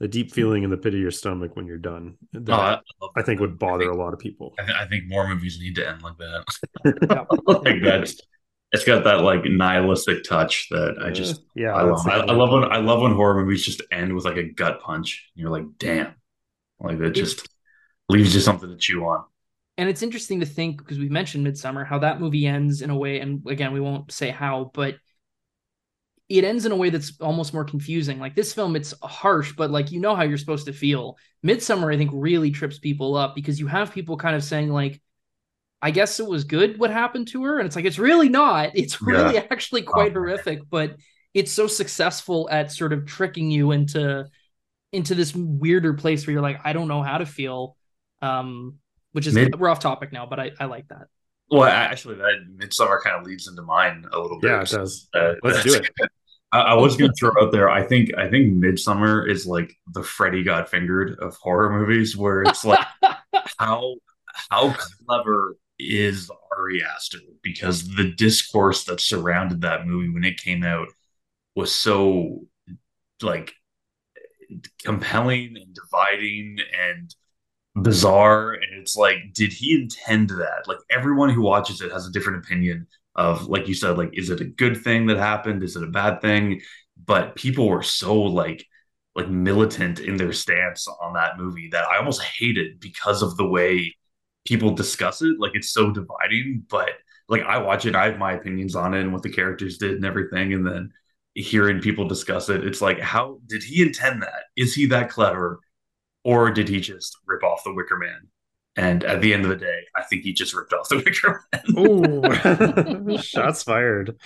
the 0.00 0.08
deep 0.08 0.30
hmm. 0.30 0.34
feeling 0.34 0.62
in 0.64 0.70
the 0.70 0.76
pit 0.76 0.94
of 0.94 1.00
your 1.00 1.10
stomach 1.10 1.54
when 1.54 1.66
you're 1.66 1.78
done. 1.78 2.16
That, 2.32 2.80
oh, 3.00 3.10
I, 3.14 3.20
I, 3.20 3.22
think 3.22 3.38
would 3.40 3.58
bother 3.58 3.84
think, 3.84 3.94
a 3.94 3.96
lot 3.96 4.12
of 4.12 4.18
people. 4.18 4.54
I, 4.58 4.64
th- 4.64 4.76
I, 4.76 4.86
think 4.86 5.04
more 5.06 5.28
movies 5.28 5.60
need 5.60 5.76
to 5.76 5.88
end 5.88 6.02
like 6.02 6.16
that. 6.18 7.28
like 7.64 7.82
that's 7.82 8.20
it's 8.72 8.84
got 8.84 9.04
that 9.04 9.20
like 9.20 9.44
nihilistic 9.44 10.24
touch 10.24 10.68
that 10.70 10.96
I 11.02 11.10
just 11.10 11.40
uh, 11.40 11.44
yeah 11.54 11.74
I 11.74 11.82
love. 11.82 12.06
I, 12.06 12.18
I, 12.18 12.32
love 12.32 12.50
when 12.50 12.64
I 12.64 12.78
love 12.78 13.02
when 13.02 13.12
horror 13.12 13.42
movies 13.42 13.64
just 13.64 13.82
end 13.92 14.14
with 14.14 14.24
like 14.24 14.36
a 14.36 14.50
gut 14.50 14.80
punch. 14.80 15.30
You're 15.34 15.50
like, 15.50 15.64
damn, 15.78 16.14
like 16.80 16.98
that 16.98 17.10
just 17.10 17.46
leaves 18.08 18.34
you 18.34 18.40
something 18.40 18.68
to 18.68 18.76
chew 18.76 19.04
on. 19.04 19.24
And 19.76 19.88
it's 19.88 20.02
interesting 20.02 20.40
to 20.40 20.46
think 20.46 20.78
because 20.78 20.98
we 20.98 21.08
mentioned 21.08 21.46
Midsommar, 21.46 21.86
how 21.86 22.00
that 22.00 22.20
movie 22.20 22.46
ends 22.46 22.82
in 22.82 22.90
a 22.90 22.96
way, 22.96 23.20
and 23.20 23.46
again, 23.46 23.72
we 23.72 23.80
won't 23.80 24.12
say 24.12 24.30
how, 24.30 24.70
but 24.74 24.96
it 26.30 26.44
ends 26.44 26.64
in 26.64 26.70
a 26.70 26.76
way 26.76 26.90
that's 26.90 27.20
almost 27.20 27.52
more 27.52 27.64
confusing. 27.64 28.20
Like 28.20 28.36
this 28.36 28.54
film, 28.54 28.76
it's 28.76 28.94
harsh, 29.02 29.52
but 29.56 29.70
like 29.70 29.90
you 29.90 30.00
know 30.00 30.14
how 30.14 30.22
you're 30.22 30.38
supposed 30.38 30.66
to 30.66 30.72
feel. 30.72 31.18
Midsommar, 31.44 31.92
I 31.92 31.98
think, 31.98 32.12
really 32.14 32.52
trips 32.52 32.78
people 32.78 33.16
up 33.16 33.34
because 33.34 33.58
you 33.58 33.66
have 33.66 33.92
people 33.92 34.16
kind 34.16 34.36
of 34.36 34.44
saying 34.44 34.70
like 34.70 35.02
I 35.82 35.90
guess 35.90 36.20
it 36.20 36.26
was 36.26 36.44
good 36.44 36.78
what 36.78 36.90
happened 36.90 37.28
to 37.28 37.42
her. 37.44 37.58
And 37.58 37.66
it's 37.66 37.74
like, 37.74 37.84
it's 37.84 37.98
really 37.98 38.28
not. 38.28 38.72
It's 38.74 39.02
really 39.02 39.34
yeah. 39.34 39.46
actually 39.50 39.82
quite 39.82 40.10
oh, 40.12 40.20
horrific, 40.20 40.60
but 40.70 40.96
it's 41.34 41.50
so 41.52 41.66
successful 41.66 42.48
at 42.50 42.70
sort 42.70 42.92
of 42.92 43.06
tricking 43.06 43.50
you 43.50 43.72
into 43.72 44.26
into 44.92 45.14
this 45.14 45.34
weirder 45.34 45.94
place 45.94 46.26
where 46.26 46.32
you're 46.32 46.42
like, 46.42 46.60
I 46.64 46.72
don't 46.72 46.88
know 46.88 47.02
how 47.02 47.18
to 47.18 47.26
feel. 47.26 47.76
Um, 48.22 48.76
which 49.12 49.26
is 49.26 49.34
Mid- 49.34 49.58
we're 49.58 49.68
off 49.68 49.80
topic 49.80 50.12
now, 50.12 50.26
but 50.26 50.38
I, 50.38 50.52
I 50.60 50.66
like 50.66 50.86
that. 50.88 51.08
Well, 51.50 51.64
actually, 51.64 52.16
that 52.16 52.46
Midsommar 52.56 53.02
kind 53.02 53.16
of 53.16 53.26
leads 53.26 53.48
into 53.48 53.62
mine 53.62 54.04
a 54.12 54.18
little 54.20 54.38
bit. 54.38 54.50
Yeah, 54.50 54.62
it 54.62 54.68
does. 54.68 55.08
Uh, 55.12 55.32
Let's 55.42 55.64
do 55.64 55.74
it. 55.74 55.90
I, 56.52 56.60
I 56.60 56.74
was 56.74 56.96
going 56.96 57.10
to 57.14 57.16
throw 57.16 57.32
out 57.42 57.52
there. 57.52 57.70
I 57.70 57.82
think 57.82 58.16
I 58.16 58.28
think 58.28 58.54
Midsommar 58.54 59.28
is 59.28 59.46
like 59.46 59.74
the 59.92 60.02
Freddy 60.02 60.42
got 60.42 60.68
fingered 60.68 61.18
of 61.20 61.36
horror 61.36 61.70
movies, 61.70 62.16
where 62.16 62.42
it's 62.42 62.64
like 62.64 62.84
how 63.58 63.96
how 64.50 64.74
clever 65.06 65.56
is 65.78 66.30
Ari 66.56 66.82
Aster 66.82 67.18
because 67.42 67.88
the 67.96 68.12
discourse 68.12 68.84
that 68.84 69.00
surrounded 69.00 69.62
that 69.62 69.86
movie 69.86 70.10
when 70.10 70.24
it 70.24 70.40
came 70.40 70.62
out 70.62 70.88
was 71.54 71.74
so 71.74 72.42
like 73.22 73.52
compelling 74.84 75.56
and 75.56 75.74
dividing 75.74 76.58
and 76.78 77.14
bizarre 77.76 78.52
and 78.52 78.80
it's 78.80 78.96
like 78.96 79.18
did 79.32 79.52
he 79.52 79.74
intend 79.80 80.28
that 80.30 80.66
like 80.66 80.78
everyone 80.90 81.30
who 81.30 81.40
watches 81.40 81.80
it 81.80 81.92
has 81.92 82.06
a 82.06 82.10
different 82.10 82.44
opinion 82.44 82.86
of 83.20 83.46
like 83.48 83.68
you 83.68 83.74
said 83.74 83.98
like 83.98 84.10
is 84.14 84.30
it 84.30 84.40
a 84.40 84.44
good 84.62 84.76
thing 84.82 85.06
that 85.06 85.18
happened 85.18 85.62
is 85.62 85.76
it 85.76 85.82
a 85.82 85.96
bad 86.00 86.20
thing 86.20 86.60
but 87.04 87.34
people 87.34 87.68
were 87.68 87.82
so 87.82 88.14
like 88.20 88.64
like 89.14 89.28
militant 89.28 90.00
in 90.00 90.16
their 90.16 90.32
stance 90.32 90.86
on 90.88 91.14
that 91.14 91.38
movie 91.38 91.68
that 91.72 91.84
I 91.84 91.98
almost 91.98 92.22
hated 92.22 92.80
because 92.80 93.22
of 93.22 93.36
the 93.36 93.46
way 93.46 93.94
people 94.44 94.70
discuss 94.74 95.22
it. 95.22 95.38
Like 95.38 95.52
it's 95.54 95.72
so 95.72 95.90
dividing, 95.90 96.64
but 96.68 96.90
like 97.28 97.42
I 97.42 97.58
watch 97.58 97.86
it, 97.86 97.94
I 97.96 98.06
have 98.06 98.18
my 98.18 98.32
opinions 98.32 98.74
on 98.74 98.94
it 98.94 99.00
and 99.00 99.12
what 99.12 99.22
the 99.22 99.30
characters 99.30 99.78
did 99.78 99.92
and 99.92 100.04
everything, 100.04 100.54
and 100.54 100.66
then 100.66 100.92
hearing 101.34 101.80
people 101.80 102.08
discuss 102.08 102.48
it, 102.48 102.66
it's 102.66 102.80
like, 102.80 102.98
how 103.00 103.38
did 103.46 103.62
he 103.62 103.82
intend 103.82 104.22
that? 104.22 104.44
Is 104.56 104.74
he 104.74 104.86
that 104.86 105.10
clever, 105.10 105.60
or 106.24 106.50
did 106.50 106.68
he 106.68 106.80
just 106.80 107.16
rip 107.26 107.44
off 107.44 107.64
the 107.64 107.72
Wicker 107.72 107.98
Man? 107.98 108.28
And 108.80 109.04
at 109.04 109.20
the 109.20 109.34
end 109.34 109.44
of 109.44 109.50
the 109.50 109.56
day, 109.56 109.80
I 109.94 110.04
think 110.04 110.22
he 110.22 110.32
just 110.32 110.54
ripped 110.54 110.72
off 110.72 110.88
the 110.88 110.96
Wicker 111.04 111.44
Man. 111.52 113.10
Ooh, 113.10 113.18
shots 113.22 113.62
fired. 113.62 114.18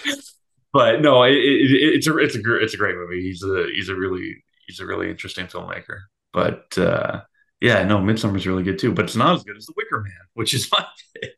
But 0.72 1.00
no, 1.00 1.24
it, 1.24 1.32
it, 1.32 1.72
it's 1.72 2.06
a 2.06 2.16
it's 2.18 2.36
a 2.36 2.56
it's 2.62 2.74
a 2.74 2.76
great 2.76 2.94
movie. 2.94 3.20
He's 3.20 3.42
a 3.42 3.66
he's 3.74 3.88
a 3.88 3.96
really 3.96 4.44
he's 4.68 4.78
a 4.78 4.86
really 4.86 5.10
interesting 5.10 5.46
filmmaker. 5.46 6.02
But 6.32 6.78
uh, 6.78 7.22
yeah, 7.60 7.82
no, 7.82 7.98
Midsommar's 7.98 8.46
really 8.46 8.62
good 8.62 8.78
too, 8.78 8.92
but 8.92 9.06
it's 9.06 9.16
not 9.16 9.34
as 9.34 9.42
good 9.42 9.56
as 9.56 9.66
The 9.66 9.74
Wicker 9.76 10.00
Man, 10.00 10.12
which 10.34 10.54
is 10.54 10.68
my 10.72 10.86
pick. 11.20 11.36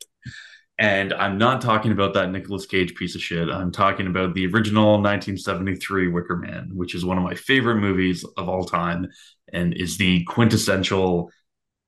And 0.77 1.11
I'm 1.11 1.39
not 1.39 1.61
talking 1.61 1.91
about 1.91 2.13
that 2.13 2.29
Nicolas 2.29 2.67
Cage 2.67 2.93
piece 2.93 3.15
of 3.15 3.21
shit. 3.21 3.49
I'm 3.49 3.71
talking 3.71 4.05
about 4.05 4.35
the 4.35 4.45
original 4.45 5.01
1973 5.01 6.09
Wicker 6.09 6.35
Man, 6.35 6.69
which 6.75 6.93
is 6.93 7.03
one 7.03 7.17
of 7.17 7.23
my 7.23 7.33
favorite 7.33 7.77
movies 7.77 8.23
of 8.37 8.47
all 8.47 8.63
time 8.63 9.07
and 9.51 9.73
is 9.73 9.97
the 9.97 10.23
quintessential 10.25 11.31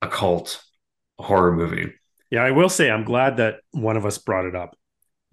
occult 0.01 0.63
horror 1.23 1.55
movie. 1.55 1.93
Yeah, 2.31 2.43
I 2.43 2.51
will 2.51 2.69
say 2.69 2.89
I'm 2.89 3.03
glad 3.03 3.37
that 3.37 3.61
one 3.71 3.97
of 3.97 4.05
us 4.05 4.17
brought 4.17 4.45
it 4.45 4.55
up. 4.55 4.77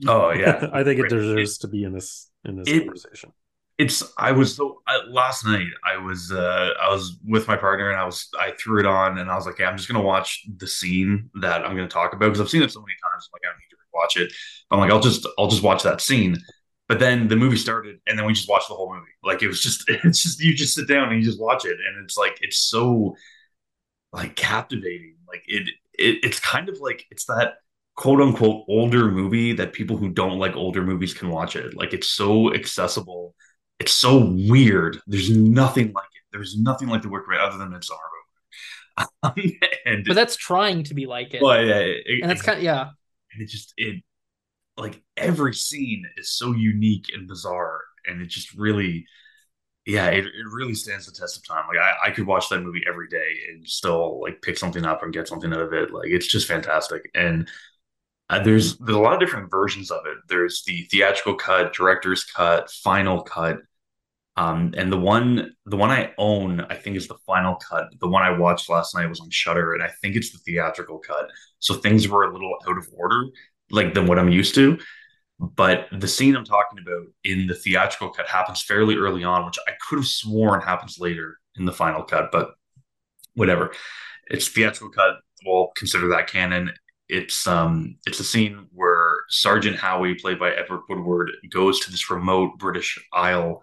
Oh 0.06 0.30
yeah, 0.32 0.68
I 0.72 0.84
think 0.84 1.00
it 1.00 1.08
deserves 1.08 1.58
to 1.58 1.68
be 1.68 1.84
in 1.84 1.92
this 1.92 2.30
in 2.44 2.56
this 2.56 2.68
it, 2.68 2.80
conversation. 2.80 3.32
It's 3.78 4.02
i 4.16 4.32
was 4.32 4.56
so 4.56 4.80
I, 4.86 5.02
last 5.06 5.44
night 5.44 5.66
i 5.84 5.98
was 5.98 6.32
uh 6.32 6.70
i 6.80 6.90
was 6.90 7.18
with 7.22 7.46
my 7.46 7.58
partner 7.58 7.90
and 7.90 8.00
i 8.00 8.06
was 8.06 8.26
i 8.40 8.52
threw 8.52 8.80
it 8.80 8.86
on 8.86 9.18
and 9.18 9.30
i 9.30 9.34
was 9.34 9.44
like 9.44 9.60
i'm 9.60 9.76
just 9.76 9.86
gonna 9.86 10.00
watch 10.00 10.46
the 10.56 10.66
scene 10.66 11.28
that 11.42 11.60
i'm 11.62 11.76
gonna 11.76 11.86
talk 11.86 12.14
about 12.14 12.28
because 12.28 12.40
i've 12.40 12.48
seen 12.48 12.62
it 12.62 12.72
so 12.72 12.80
many 12.80 12.94
times 13.02 13.28
I'm 13.28 13.34
like 13.34 13.42
i 13.44 13.48
don't 13.48 13.58
need 13.58 13.68
to 13.68 13.76
watch 13.96 14.16
it. 14.16 14.32
I'm 14.70 14.78
like 14.78 14.90
i'll 14.90 15.00
just 15.00 15.26
i'll 15.38 15.48
just 15.48 15.62
watch 15.62 15.82
that 15.82 16.00
scene. 16.00 16.36
But 16.88 17.00
then 17.00 17.26
the 17.26 17.36
movie 17.36 17.56
started 17.56 17.96
and 18.06 18.16
then 18.16 18.26
we 18.26 18.32
just 18.32 18.48
watched 18.48 18.68
the 18.68 18.74
whole 18.74 18.94
movie. 18.94 19.06
Like 19.24 19.42
it 19.42 19.48
was 19.48 19.60
just 19.60 19.84
it's 19.88 20.22
just 20.22 20.40
you 20.40 20.54
just 20.54 20.74
sit 20.74 20.86
down 20.86 21.08
and 21.08 21.18
you 21.18 21.24
just 21.24 21.40
watch 21.40 21.64
it 21.64 21.78
and 21.86 22.04
it's 22.04 22.16
like 22.16 22.38
it's 22.42 22.58
so 22.58 23.16
like 24.12 24.36
captivating 24.36 25.15
like 25.36 25.44
it, 25.46 25.68
it 25.94 26.24
it's 26.24 26.40
kind 26.40 26.68
of 26.68 26.78
like 26.80 27.04
it's 27.10 27.26
that 27.26 27.54
quote 27.94 28.20
unquote 28.20 28.64
older 28.68 29.10
movie 29.10 29.52
that 29.52 29.72
people 29.72 29.96
who 29.96 30.10
don't 30.10 30.38
like 30.38 30.56
older 30.56 30.82
movies 30.82 31.14
can 31.14 31.30
watch 31.30 31.56
it 31.56 31.74
like 31.76 31.92
it's 31.92 32.10
so 32.10 32.52
accessible 32.54 33.34
it's 33.78 33.92
so 33.92 34.18
weird. 34.48 34.98
There's 35.06 35.30
nothing 35.30 35.92
like 35.92 36.06
it. 36.06 36.22
There's 36.32 36.58
nothing 36.58 36.88
like 36.88 37.02
the 37.02 37.08
work 37.08 37.28
rate 37.28 37.40
other 37.40 37.58
than 37.58 37.70
Midsommar. 37.70 37.98
Um, 39.22 39.34
and 39.84 40.06
but 40.06 40.14
that's 40.14 40.36
trying 40.36 40.82
to 40.84 40.94
be 40.94 41.04
like 41.04 41.34
it. 41.34 41.42
Well, 41.42 41.62
yeah, 41.62 41.80
it, 41.80 42.22
and 42.22 42.30
that's 42.30 42.40
kind 42.40 42.56
of 42.56 42.64
yeah. 42.64 42.88
And 43.30 43.42
it 43.42 43.48
just 43.50 43.74
it 43.76 44.02
like 44.78 45.02
every 45.18 45.52
scene 45.52 46.06
is 46.16 46.32
so 46.32 46.52
unique 46.52 47.10
and 47.12 47.28
bizarre, 47.28 47.82
and 48.06 48.22
it 48.22 48.28
just 48.30 48.54
really, 48.54 49.04
yeah, 49.86 50.08
it, 50.08 50.26
it 50.26 50.46
really 50.52 50.74
stands 50.74 51.06
the 51.06 51.12
test 51.12 51.36
of 51.36 51.46
time. 51.46 51.64
Like 51.68 51.78
I, 51.78 52.08
I 52.08 52.10
could 52.10 52.26
watch 52.26 52.48
that 52.48 52.60
movie 52.60 52.84
every 52.88 53.08
day 53.08 53.38
and 53.50 53.66
still 53.66 54.20
like 54.20 54.42
pick 54.42 54.58
something 54.58 54.84
up 54.84 55.02
and 55.02 55.12
get 55.12 55.28
something 55.28 55.52
out 55.52 55.60
of 55.60 55.72
it. 55.72 55.92
Like 55.92 56.08
it's 56.08 56.26
just 56.26 56.48
fantastic. 56.48 57.08
And 57.14 57.48
uh, 58.28 58.42
there's 58.42 58.76
there's 58.78 58.96
a 58.96 59.00
lot 59.00 59.14
of 59.14 59.20
different 59.20 59.50
versions 59.50 59.92
of 59.92 60.04
it. 60.06 60.18
There's 60.28 60.64
the 60.64 60.82
theatrical 60.90 61.36
cut, 61.36 61.72
director's 61.72 62.24
cut, 62.24 62.68
final 62.70 63.22
cut, 63.22 63.58
um, 64.36 64.74
and 64.76 64.92
the 64.92 64.98
one 64.98 65.54
the 65.66 65.76
one 65.76 65.90
I 65.90 66.12
own, 66.18 66.60
I 66.62 66.74
think, 66.74 66.96
is 66.96 67.08
the 67.08 67.18
final 67.26 67.54
cut. 67.56 67.88
The 68.00 68.08
one 68.08 68.22
I 68.22 68.36
watched 68.36 68.68
last 68.68 68.94
night 68.94 69.08
was 69.08 69.20
on 69.20 69.30
Shudder, 69.30 69.74
and 69.74 69.82
I 69.82 69.88
think 70.02 70.16
it's 70.16 70.32
the 70.32 70.38
theatrical 70.38 70.98
cut. 70.98 71.30
So 71.60 71.74
things 71.74 72.08
were 72.08 72.24
a 72.24 72.32
little 72.32 72.56
out 72.68 72.76
of 72.78 72.88
order, 72.92 73.26
like 73.70 73.94
than 73.94 74.06
what 74.06 74.18
I'm 74.18 74.30
used 74.30 74.56
to. 74.56 74.78
But 75.38 75.88
the 75.92 76.08
scene 76.08 76.34
I'm 76.34 76.44
talking 76.44 76.78
about 76.78 77.06
in 77.24 77.46
the 77.46 77.54
theatrical 77.54 78.10
cut 78.10 78.26
happens 78.26 78.62
fairly 78.62 78.96
early 78.96 79.22
on, 79.22 79.44
which 79.44 79.58
I 79.68 79.72
could 79.86 79.98
have 79.98 80.06
sworn 80.06 80.62
happens 80.62 80.98
later 80.98 81.38
in 81.56 81.66
the 81.66 81.72
final 81.72 82.02
cut, 82.02 82.30
but 82.32 82.52
whatever. 83.34 83.72
It's 84.28 84.48
theatrical 84.48 84.90
cut. 84.90 85.16
We'll 85.44 85.72
consider 85.76 86.08
that 86.08 86.28
canon. 86.28 86.72
It's 87.08 87.46
um 87.46 87.96
it's 88.06 88.18
a 88.18 88.24
scene 88.24 88.66
where 88.72 89.12
Sergeant 89.28 89.76
Howie, 89.76 90.14
played 90.14 90.38
by 90.38 90.50
Edward 90.50 90.82
Woodward, 90.88 91.30
goes 91.50 91.80
to 91.80 91.90
this 91.90 92.10
remote 92.10 92.58
British 92.58 92.98
isle 93.12 93.62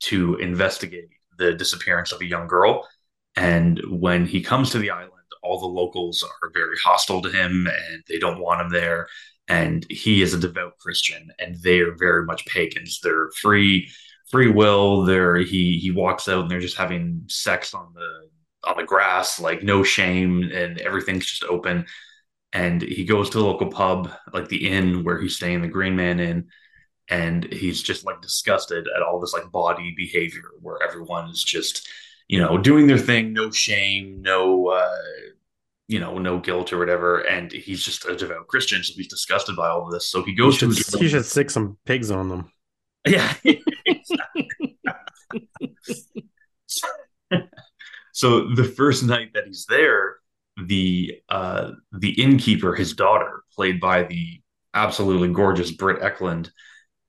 to 0.00 0.36
investigate 0.36 1.10
the 1.38 1.52
disappearance 1.52 2.12
of 2.12 2.20
a 2.20 2.26
young 2.26 2.48
girl. 2.48 2.88
And 3.36 3.80
when 3.88 4.26
he 4.26 4.42
comes 4.42 4.70
to 4.70 4.78
the 4.78 4.90
island, 4.90 5.12
all 5.42 5.60
the 5.60 5.66
locals 5.66 6.22
are 6.22 6.50
very 6.52 6.76
hostile 6.82 7.22
to 7.22 7.30
him 7.30 7.66
and 7.66 8.02
they 8.08 8.18
don't 8.18 8.40
want 8.40 8.60
him 8.60 8.70
there 8.70 9.06
and 9.50 9.84
he 9.90 10.22
is 10.22 10.32
a 10.32 10.38
devout 10.38 10.78
Christian, 10.78 11.32
and 11.40 11.56
they 11.56 11.80
are 11.80 11.96
very 11.98 12.24
much 12.24 12.46
pagans. 12.46 13.00
They're 13.02 13.30
free, 13.42 13.90
free 14.30 14.48
will. 14.48 15.04
They're 15.04 15.38
he 15.38 15.78
he 15.78 15.90
walks 15.90 16.28
out 16.28 16.42
and 16.42 16.50
they're 16.50 16.60
just 16.60 16.76
having 16.76 17.24
sex 17.26 17.74
on 17.74 17.92
the 17.92 18.68
on 18.68 18.76
the 18.76 18.84
grass, 18.84 19.40
like 19.40 19.64
no 19.64 19.82
shame, 19.82 20.44
and 20.54 20.80
everything's 20.80 21.26
just 21.26 21.42
open. 21.44 21.86
And 22.52 22.80
he 22.80 23.04
goes 23.04 23.28
to 23.30 23.38
the 23.38 23.44
local 23.44 23.70
pub, 23.70 24.12
like 24.32 24.48
the 24.48 24.68
inn 24.68 25.02
where 25.02 25.20
he's 25.20 25.36
staying, 25.36 25.62
the 25.62 25.68
Green 25.68 25.96
Man 25.96 26.20
Inn, 26.20 26.48
and 27.08 27.44
he's 27.52 27.82
just 27.82 28.04
like 28.04 28.22
disgusted 28.22 28.86
at 28.94 29.02
all 29.02 29.18
this 29.18 29.32
like 29.32 29.50
body 29.50 29.92
behavior 29.96 30.44
where 30.60 30.80
everyone 30.80 31.28
is 31.28 31.42
just, 31.42 31.88
you 32.28 32.38
know, 32.38 32.56
doing 32.56 32.86
their 32.86 32.98
thing, 32.98 33.32
no 33.32 33.50
shame, 33.50 34.22
no 34.22 34.68
uh 34.68 34.96
you 35.90 35.98
know, 35.98 36.18
no 36.18 36.38
guilt 36.38 36.72
or 36.72 36.78
whatever. 36.78 37.18
And 37.22 37.50
he's 37.50 37.82
just 37.82 38.04
a 38.06 38.14
devout 38.14 38.46
Christian, 38.46 38.84
so 38.84 38.92
he's 38.94 39.08
disgusted 39.08 39.56
by 39.56 39.68
all 39.68 39.84
of 39.86 39.90
this. 39.90 40.08
So 40.08 40.22
he 40.22 40.36
goes 40.36 40.62
you 40.62 40.72
should, 40.72 40.84
to. 40.92 40.98
He 40.98 41.08
should 41.08 41.26
stick 41.26 41.50
some 41.50 41.78
pigs 41.84 42.12
on 42.12 42.28
them. 42.28 42.52
Yeah. 43.04 43.34
so 48.12 48.54
the 48.54 48.72
first 48.76 49.02
night 49.02 49.32
that 49.34 49.46
he's 49.48 49.66
there, 49.68 50.18
the 50.64 51.20
uh, 51.28 51.72
the 51.90 52.10
innkeeper, 52.22 52.76
his 52.76 52.92
daughter, 52.92 53.42
played 53.52 53.80
by 53.80 54.04
the 54.04 54.40
absolutely 54.74 55.30
gorgeous 55.32 55.72
Britt 55.72 56.00
Ekland, 56.02 56.50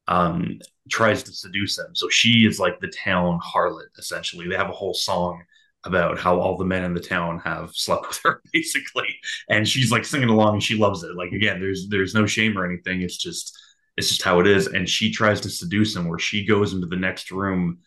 um, 0.08 0.58
tries 0.90 1.22
to 1.24 1.32
seduce 1.32 1.78
him. 1.78 1.94
So 1.94 2.10
she 2.10 2.48
is 2.48 2.60
like 2.60 2.80
the 2.80 2.88
town 2.88 3.40
harlot, 3.46 3.96
essentially. 4.00 4.48
They 4.48 4.56
have 4.56 4.70
a 4.70 4.74
whole 4.74 4.96
song 4.96 5.44
about 5.84 6.20
how 6.20 6.40
all 6.40 6.58
the 6.58 6.66
men 6.66 6.84
in 6.84 6.94
the 6.94 7.00
town 7.00 7.40
have 7.40 7.72
slept 7.74 8.08
with 8.08 8.20
her 8.24 8.42
basically. 8.54 9.08
And 9.50 9.68
she's 9.68 9.92
like 9.92 10.06
singing 10.06 10.30
along 10.30 10.54
and 10.56 10.64
she 10.64 10.78
loves 10.78 11.04
it. 11.04 11.16
Like 11.16 11.32
again 11.32 11.60
there's 11.60 11.88
there's 11.90 12.14
no 12.14 12.26
shame 12.26 12.58
or 12.58 12.66
anything. 12.66 13.02
It's 13.02 13.18
just 13.18 13.58
it's 13.98 14.10
just 14.10 14.24
how 14.24 14.40
it 14.40 14.48
is. 14.48 14.68
And 14.68 14.88
she 14.88 15.12
tries 15.12 15.42
to 15.42 15.50
seduce 15.50 15.96
him 15.96 16.08
where 16.08 16.20
she 16.20 16.46
goes 16.46 16.74
into 16.74 16.88
the 16.88 16.96
next 16.96 17.32
room 17.32 17.80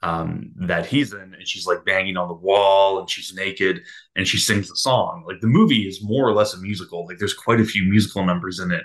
um, 0.00 0.52
that 0.56 0.86
he's 0.86 1.12
in 1.12 1.34
and 1.34 1.46
she's 1.46 1.66
like 1.66 1.84
banging 1.84 2.16
on 2.16 2.28
the 2.28 2.34
wall 2.34 3.00
and 3.00 3.10
she's 3.10 3.34
naked 3.34 3.80
and 4.14 4.26
she 4.26 4.38
sings 4.38 4.68
the 4.68 4.76
song. 4.76 5.24
Like 5.26 5.40
the 5.40 5.48
movie 5.48 5.88
is 5.88 6.02
more 6.02 6.28
or 6.28 6.32
less 6.32 6.54
a 6.54 6.58
musical. 6.58 7.06
Like 7.06 7.18
there's 7.18 7.34
quite 7.34 7.60
a 7.60 7.64
few 7.64 7.84
musical 7.84 8.24
numbers 8.24 8.60
in 8.60 8.70
it. 8.70 8.84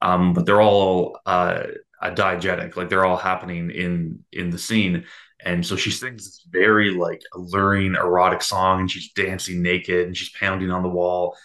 Um, 0.00 0.32
but 0.32 0.46
they're 0.46 0.62
all 0.62 1.18
uh, 1.26 1.64
diegetic. 2.02 2.74
Like 2.76 2.88
they're 2.88 3.04
all 3.04 3.18
happening 3.18 3.70
in 3.70 4.24
in 4.32 4.48
the 4.48 4.58
scene 4.58 5.04
and 5.44 5.64
so 5.64 5.76
she 5.76 5.90
sings 5.90 6.24
this 6.24 6.46
very 6.48 6.90
like 6.90 7.22
alluring 7.34 7.94
erotic 7.94 8.42
song 8.42 8.80
and 8.80 8.90
she's 8.90 9.12
dancing 9.12 9.62
naked 9.62 10.06
and 10.06 10.16
she's 10.16 10.32
pounding 10.38 10.70
on 10.70 10.82
the 10.82 10.88
wall. 10.88 11.36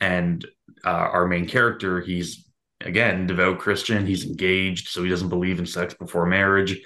And 0.00 0.44
uh, 0.84 0.88
our 0.88 1.26
main 1.26 1.46
character, 1.46 2.00
he's 2.00 2.48
again 2.80 3.26
devout 3.26 3.58
Christian. 3.58 4.06
He's 4.06 4.26
engaged, 4.26 4.88
so 4.88 5.02
he 5.02 5.10
doesn't 5.10 5.28
believe 5.28 5.58
in 5.58 5.66
sex 5.66 5.94
before 5.94 6.26
marriage. 6.26 6.80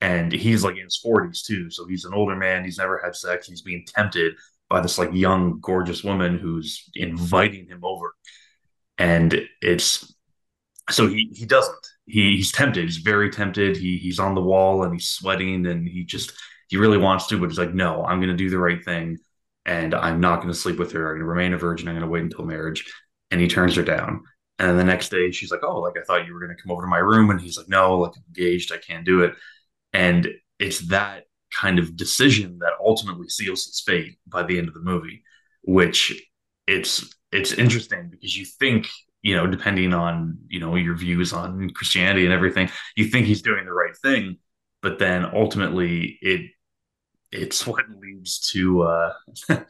And 0.00 0.32
he's 0.32 0.64
like 0.64 0.76
in 0.76 0.84
his 0.84 1.00
40s 1.04 1.44
too. 1.44 1.70
So 1.70 1.86
he's 1.86 2.04
an 2.04 2.14
older 2.14 2.36
man. 2.36 2.64
He's 2.64 2.78
never 2.78 3.00
had 3.02 3.14
sex. 3.14 3.46
He's 3.46 3.62
being 3.62 3.84
tempted 3.86 4.34
by 4.68 4.80
this 4.80 4.98
like 4.98 5.12
young, 5.12 5.58
gorgeous 5.60 6.04
woman 6.04 6.38
who's 6.38 6.88
inviting 6.94 7.66
him 7.66 7.80
over. 7.82 8.14
And 8.98 9.46
it's 9.60 10.14
so 10.90 11.08
he 11.08 11.30
he 11.34 11.46
doesn't 11.46 11.86
he, 12.10 12.36
he's 12.36 12.52
tempted. 12.52 12.84
He's 12.84 12.98
very 12.98 13.30
tempted. 13.30 13.76
He 13.76 13.98
he's 13.98 14.18
on 14.18 14.34
the 14.34 14.42
wall 14.42 14.82
and 14.84 14.92
he's 14.92 15.10
sweating 15.10 15.66
and 15.66 15.86
he 15.88 16.04
just 16.04 16.32
he 16.68 16.76
really 16.76 16.98
wants 16.98 17.26
to, 17.28 17.38
but 17.38 17.48
he's 17.48 17.58
like, 17.58 17.74
no, 17.74 18.04
I'm 18.04 18.18
going 18.18 18.30
to 18.30 18.36
do 18.36 18.48
the 18.48 18.58
right 18.58 18.82
thing, 18.84 19.18
and 19.66 19.94
I'm 19.94 20.20
not 20.20 20.36
going 20.36 20.52
to 20.52 20.58
sleep 20.58 20.78
with 20.78 20.92
her. 20.92 21.08
I'm 21.08 21.16
going 21.16 21.20
to 21.20 21.26
remain 21.26 21.52
a 21.52 21.58
virgin. 21.58 21.88
I'm 21.88 21.94
going 21.94 22.06
to 22.06 22.10
wait 22.10 22.22
until 22.22 22.44
marriage. 22.44 22.92
And 23.32 23.40
he 23.40 23.48
turns 23.48 23.74
her 23.76 23.82
down. 23.82 24.22
And 24.58 24.78
the 24.78 24.84
next 24.84 25.08
day, 25.08 25.30
she's 25.30 25.50
like, 25.50 25.64
oh, 25.64 25.80
like 25.80 25.96
I 25.96 26.02
thought 26.02 26.26
you 26.26 26.34
were 26.34 26.40
going 26.40 26.54
to 26.56 26.62
come 26.62 26.70
over 26.70 26.82
to 26.82 26.88
my 26.88 26.98
room, 26.98 27.30
and 27.30 27.40
he's 27.40 27.58
like, 27.58 27.68
no, 27.68 27.98
like 27.98 28.12
I'm 28.16 28.22
engaged. 28.28 28.72
I 28.72 28.78
can't 28.78 29.04
do 29.04 29.22
it. 29.22 29.34
And 29.92 30.28
it's 30.58 30.86
that 30.88 31.24
kind 31.52 31.78
of 31.78 31.96
decision 31.96 32.58
that 32.58 32.74
ultimately 32.78 33.28
seals 33.28 33.64
his 33.64 33.82
fate 33.84 34.18
by 34.26 34.42
the 34.44 34.58
end 34.58 34.68
of 34.68 34.74
the 34.74 34.80
movie, 34.80 35.24
which 35.62 36.22
it's 36.66 37.12
it's 37.32 37.52
interesting 37.52 38.08
because 38.10 38.36
you 38.36 38.44
think 38.44 38.88
you 39.22 39.36
know, 39.36 39.46
depending 39.46 39.92
on, 39.92 40.38
you 40.48 40.60
know, 40.60 40.76
your 40.76 40.94
views 40.96 41.32
on 41.32 41.70
Christianity 41.70 42.24
and 42.24 42.32
everything, 42.32 42.70
you 42.96 43.04
think 43.04 43.26
he's 43.26 43.42
doing 43.42 43.64
the 43.64 43.72
right 43.72 43.96
thing, 43.96 44.38
but 44.82 44.98
then 44.98 45.24
ultimately 45.24 46.18
it 46.22 46.50
it's 47.32 47.66
what 47.66 47.84
leads 48.00 48.40
to 48.52 48.82
uh 48.82 49.12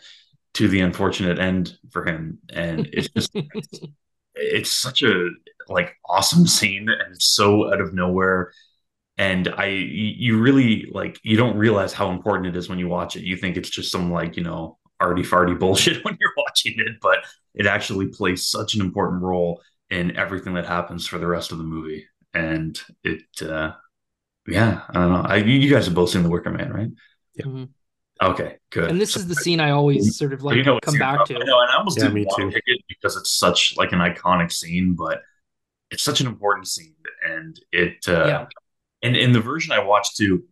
to 0.55 0.68
the 0.68 0.80
unfortunate 0.80 1.38
end 1.38 1.76
for 1.90 2.05
him. 2.05 2.38
And 2.53 2.88
it's 2.92 3.09
just 3.09 3.30
it's, 3.34 3.80
it's 4.34 4.70
such 4.70 5.03
a 5.03 5.28
like 5.68 5.94
awesome 6.09 6.46
scene 6.46 6.88
and 6.88 7.14
it's 7.14 7.26
so 7.26 7.72
out 7.72 7.80
of 7.80 7.94
nowhere. 7.94 8.53
And 9.18 9.48
I 9.48 9.66
you 9.66 10.40
really 10.40 10.88
like 10.92 11.18
you 11.22 11.36
don't 11.36 11.57
realize 11.57 11.92
how 11.92 12.11
important 12.11 12.48
it 12.48 12.57
is 12.57 12.68
when 12.68 12.78
you 12.78 12.88
watch 12.88 13.16
it. 13.16 13.22
You 13.22 13.36
think 13.36 13.57
it's 13.57 13.70
just 13.70 13.92
some 13.92 14.11
like, 14.11 14.36
you 14.36 14.42
know, 14.42 14.78
arty 15.01 15.22
farty 15.22 15.59
bullshit 15.59 16.05
when 16.05 16.16
you're 16.20 16.32
watching 16.36 16.74
it, 16.76 17.01
but 17.01 17.24
it 17.55 17.66
actually 17.66 18.09
plays 18.09 18.46
such 18.46 18.74
an 18.74 18.80
important 18.80 19.22
role 19.22 19.62
in 19.90 20.16
everything 20.16 20.55
that 20.55 20.66
happens 20.66 21.07
for 21.07 21.18
the 21.18 21.26
rest 21.26 21.53
of 21.53 21.59
the 21.59 21.64
movie. 21.64 22.07
And 22.32 22.80
it, 23.03 23.22
uh, 23.42 23.72
yeah, 24.46 24.82
I 24.88 24.92
don't 24.92 25.12
know. 25.12 25.22
I, 25.22 25.36
you 25.36 25.70
guys 25.70 25.86
have 25.86 25.94
both 25.94 26.11
seen 26.11 26.22
The 26.22 26.30
Wicker 26.30 26.51
Man, 26.51 26.72
right? 26.72 26.90
Yeah. 27.34 27.46
Mm-hmm. 27.46 27.64
Okay, 28.22 28.59
good. 28.68 28.90
And 28.90 29.01
this 29.01 29.14
so, 29.14 29.20
is 29.20 29.28
the 29.28 29.34
scene 29.34 29.61
I 29.61 29.70
always 29.70 30.18
sort 30.18 30.34
of 30.34 30.42
like 30.42 30.57
you 30.57 30.62
know 30.62 30.78
come 30.80 30.98
back 30.98 31.24
to. 31.24 31.36
I 31.36 31.38
know, 31.38 31.61
and 31.61 31.70
I 31.70 31.76
almost 31.76 31.98
yeah, 31.98 32.09
didn't 32.09 32.26
want 32.26 32.36
too. 32.36 32.51
to 32.51 32.55
pick 32.55 32.64
it 32.66 32.82
because 32.86 33.16
it's 33.16 33.32
such 33.32 33.76
like 33.78 33.92
an 33.92 33.98
iconic 33.98 34.53
scene, 34.53 34.92
but 34.92 35.22
it's 35.90 36.03
such 36.03 36.20
an 36.20 36.26
important 36.26 36.68
scene, 36.68 36.94
and 37.26 37.59
it. 37.72 38.07
Uh, 38.07 38.26
yeah. 38.26 38.46
And 39.03 39.16
in 39.16 39.32
the 39.32 39.40
version 39.40 39.72
I 39.72 39.82
watched 39.82 40.18
too, 40.18 40.44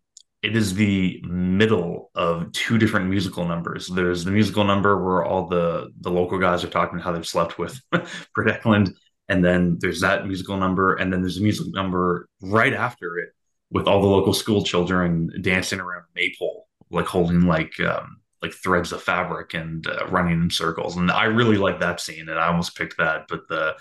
it 0.48 0.56
is 0.56 0.74
the 0.74 1.22
middle 1.28 2.10
of 2.14 2.50
two 2.52 2.78
different 2.78 3.10
musical 3.10 3.46
numbers. 3.46 3.86
There's 3.86 4.24
the 4.24 4.30
musical 4.30 4.64
number 4.64 5.04
where 5.04 5.22
all 5.22 5.46
the 5.46 5.92
the 6.00 6.10
local 6.10 6.38
guys 6.38 6.64
are 6.64 6.70
talking 6.70 6.94
about 6.94 7.04
how 7.04 7.12
they've 7.12 7.26
slept 7.26 7.58
with 7.58 7.78
Britt 7.90 8.62
Ekland, 8.62 8.94
and 9.28 9.44
then 9.44 9.76
there's 9.78 10.00
that 10.00 10.26
musical 10.26 10.56
number, 10.56 10.94
and 10.94 11.12
then 11.12 11.20
there's 11.20 11.36
a 11.36 11.42
musical 11.42 11.70
number 11.72 12.30
right 12.40 12.72
after 12.72 13.18
it 13.18 13.28
with 13.70 13.86
all 13.86 14.00
the 14.00 14.06
local 14.06 14.32
school 14.32 14.64
children 14.64 15.30
dancing 15.42 15.80
around 15.80 16.04
a 16.04 16.14
maypole, 16.14 16.66
like 16.90 17.04
holding 17.04 17.42
like 17.42 17.78
um, 17.80 18.22
like 18.40 18.54
threads 18.54 18.90
of 18.92 19.02
fabric 19.02 19.52
and 19.52 19.86
uh, 19.86 20.06
running 20.06 20.40
in 20.40 20.48
circles. 20.48 20.96
And 20.96 21.10
I 21.10 21.24
really 21.24 21.58
like 21.58 21.78
that 21.80 22.00
scene, 22.00 22.30
and 22.30 22.38
I 22.38 22.46
almost 22.46 22.74
picked 22.74 22.96
that, 22.96 23.26
but 23.28 23.46
the 23.50 23.74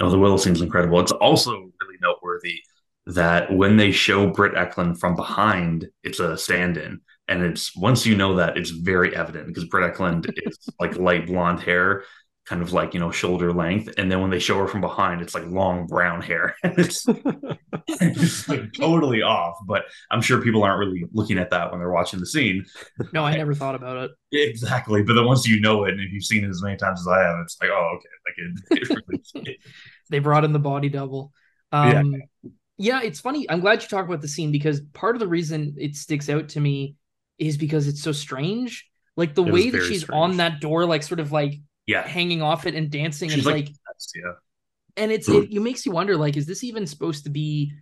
you 0.00 0.06
know 0.06 0.10
the 0.10 0.18
Willow 0.18 0.38
seems 0.38 0.60
incredible. 0.60 0.98
It's 0.98 1.12
also 1.12 1.52
really 1.52 1.98
noteworthy 2.02 2.62
that 3.06 3.52
when 3.52 3.76
they 3.76 3.90
show 3.90 4.30
Britt 4.30 4.54
Ekland 4.54 4.98
from 4.98 5.14
behind, 5.14 5.88
it's 6.02 6.20
a 6.20 6.38
stand-in. 6.38 7.00
And 7.28 7.42
it's 7.42 7.74
once 7.76 8.04
you 8.04 8.16
know 8.16 8.36
that, 8.36 8.56
it's 8.56 8.70
very 8.70 9.14
evident 9.16 9.46
because 9.46 9.64
Britt 9.64 9.94
Ekland 9.94 10.30
is 10.46 10.68
like 10.78 10.96
light 10.96 11.26
blonde 11.26 11.60
hair, 11.60 12.04
kind 12.46 12.60
of 12.60 12.74
like 12.74 12.92
you 12.92 13.00
know 13.00 13.10
shoulder 13.10 13.50
length, 13.50 13.94
and 13.96 14.12
then 14.12 14.20
when 14.20 14.30
they 14.30 14.38
show 14.38 14.58
her 14.58 14.68
from 14.68 14.82
behind, 14.82 15.22
it's 15.22 15.34
like 15.34 15.46
long 15.46 15.86
brown 15.86 16.20
hair. 16.20 16.54
it's, 16.64 17.06
it's 17.88 18.46
like 18.46 18.72
totally 18.78 19.22
off. 19.22 19.56
But 19.66 19.84
I'm 20.10 20.20
sure 20.20 20.42
people 20.42 20.62
aren't 20.62 20.78
really 20.78 21.06
looking 21.12 21.38
at 21.38 21.50
that 21.50 21.70
when 21.70 21.80
they're 21.80 21.90
watching 21.90 22.20
the 22.20 22.26
scene. 22.26 22.66
No, 23.14 23.24
I 23.24 23.36
never 23.36 23.54
thought 23.54 23.74
about 23.74 23.96
it. 24.04 24.10
Exactly, 24.50 25.02
but 25.02 25.14
then 25.14 25.24
once 25.24 25.46
you 25.46 25.60
know 25.60 25.84
it, 25.84 25.92
and 25.92 26.00
if 26.00 26.12
you've 26.12 26.24
seen 26.24 26.44
it 26.44 26.50
as 26.50 26.62
many 26.62 26.76
times 26.76 27.00
as 27.00 27.08
I 27.08 27.22
have, 27.22 27.38
it's 27.42 27.56
like, 27.60 27.70
oh, 27.70 27.96
okay, 27.96 28.08
like 28.26 28.80
it, 28.80 28.90
it 28.90 29.24
really, 29.34 29.58
they 30.10 30.18
brought 30.18 30.44
in 30.44 30.52
the 30.52 30.58
body 30.58 30.90
double. 30.90 31.32
Um, 31.72 32.12
yeah 32.12 32.18
yeah, 32.76 33.00
it's 33.02 33.20
funny. 33.20 33.48
I'm 33.48 33.60
glad 33.60 33.82
you 33.82 33.88
talked 33.88 34.08
about 34.08 34.20
the 34.20 34.28
scene 34.28 34.50
because 34.50 34.80
part 34.92 35.16
of 35.16 35.20
the 35.20 35.28
reason 35.28 35.76
it 35.78 35.96
sticks 35.96 36.28
out 36.28 36.50
to 36.50 36.60
me 36.60 36.96
is 37.38 37.56
because 37.56 37.86
it's 37.86 38.02
so 38.02 38.12
strange. 38.12 38.88
Like 39.16 39.34
the 39.34 39.44
it 39.44 39.52
way 39.52 39.70
that 39.70 39.84
she's 39.84 40.02
strange. 40.02 40.16
on 40.16 40.36
that 40.38 40.60
door, 40.60 40.84
like 40.84 41.02
sort 41.02 41.20
of 41.20 41.30
like 41.30 41.54
yeah, 41.86 42.06
hanging 42.06 42.42
off 42.42 42.66
it 42.66 42.74
and 42.74 42.90
dancing, 42.90 43.30
she's 43.30 43.46
and 43.46 43.54
like, 43.54 43.66
like 43.66 43.74
yeah. 44.14 44.32
And 44.96 45.12
it's 45.12 45.28
it, 45.28 45.52
it 45.52 45.60
makes 45.60 45.86
you 45.86 45.92
wonder, 45.92 46.16
like, 46.16 46.36
is 46.36 46.46
this 46.46 46.62
even 46.64 46.86
supposed 46.86 47.24
to 47.24 47.30
be 47.30 47.72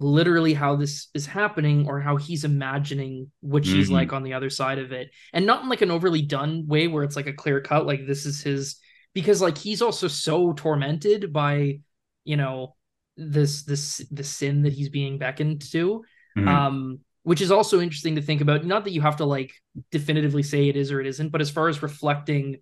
literally 0.00 0.54
how 0.54 0.76
this 0.76 1.08
is 1.14 1.26
happening 1.26 1.86
or 1.88 2.00
how 2.00 2.16
he's 2.16 2.44
imagining 2.44 3.30
what 3.40 3.64
she's 3.64 3.86
mm-hmm. 3.86 3.94
like 3.94 4.12
on 4.12 4.24
the 4.24 4.34
other 4.34 4.50
side 4.50 4.78
of 4.78 4.92
it 4.92 5.10
and 5.32 5.46
not 5.46 5.62
in 5.62 5.68
like 5.68 5.82
an 5.82 5.90
overly 5.90 6.20
done 6.20 6.66
way 6.66 6.88
where 6.88 7.04
it's 7.04 7.14
like 7.14 7.28
a 7.28 7.32
clear 7.32 7.60
cut 7.60 7.86
like 7.86 8.04
this 8.06 8.26
is 8.26 8.42
his 8.42 8.76
because 9.14 9.40
like 9.40 9.56
he's 9.56 9.80
also 9.80 10.08
so 10.08 10.52
tormented 10.52 11.32
by 11.32 11.78
you 12.24 12.36
know 12.36 12.74
this 13.16 13.62
this 13.62 13.98
the 14.10 14.24
sin 14.24 14.62
that 14.62 14.72
he's 14.72 14.88
being 14.88 15.18
beckoned 15.18 15.62
to. 15.72 16.04
Mm-hmm. 16.36 16.48
Um, 16.48 16.98
which 17.24 17.40
is 17.40 17.50
also 17.50 17.80
interesting 17.80 18.16
to 18.16 18.22
think 18.22 18.42
about. 18.42 18.64
Not 18.64 18.84
that 18.84 18.92
you 18.92 19.00
have 19.00 19.16
to 19.16 19.24
like 19.24 19.52
definitively 19.90 20.42
say 20.42 20.68
it 20.68 20.76
is 20.76 20.92
or 20.92 21.00
it 21.00 21.06
isn't, 21.06 21.30
but 21.30 21.40
as 21.40 21.50
far 21.50 21.68
as 21.68 21.82
reflecting 21.82 22.58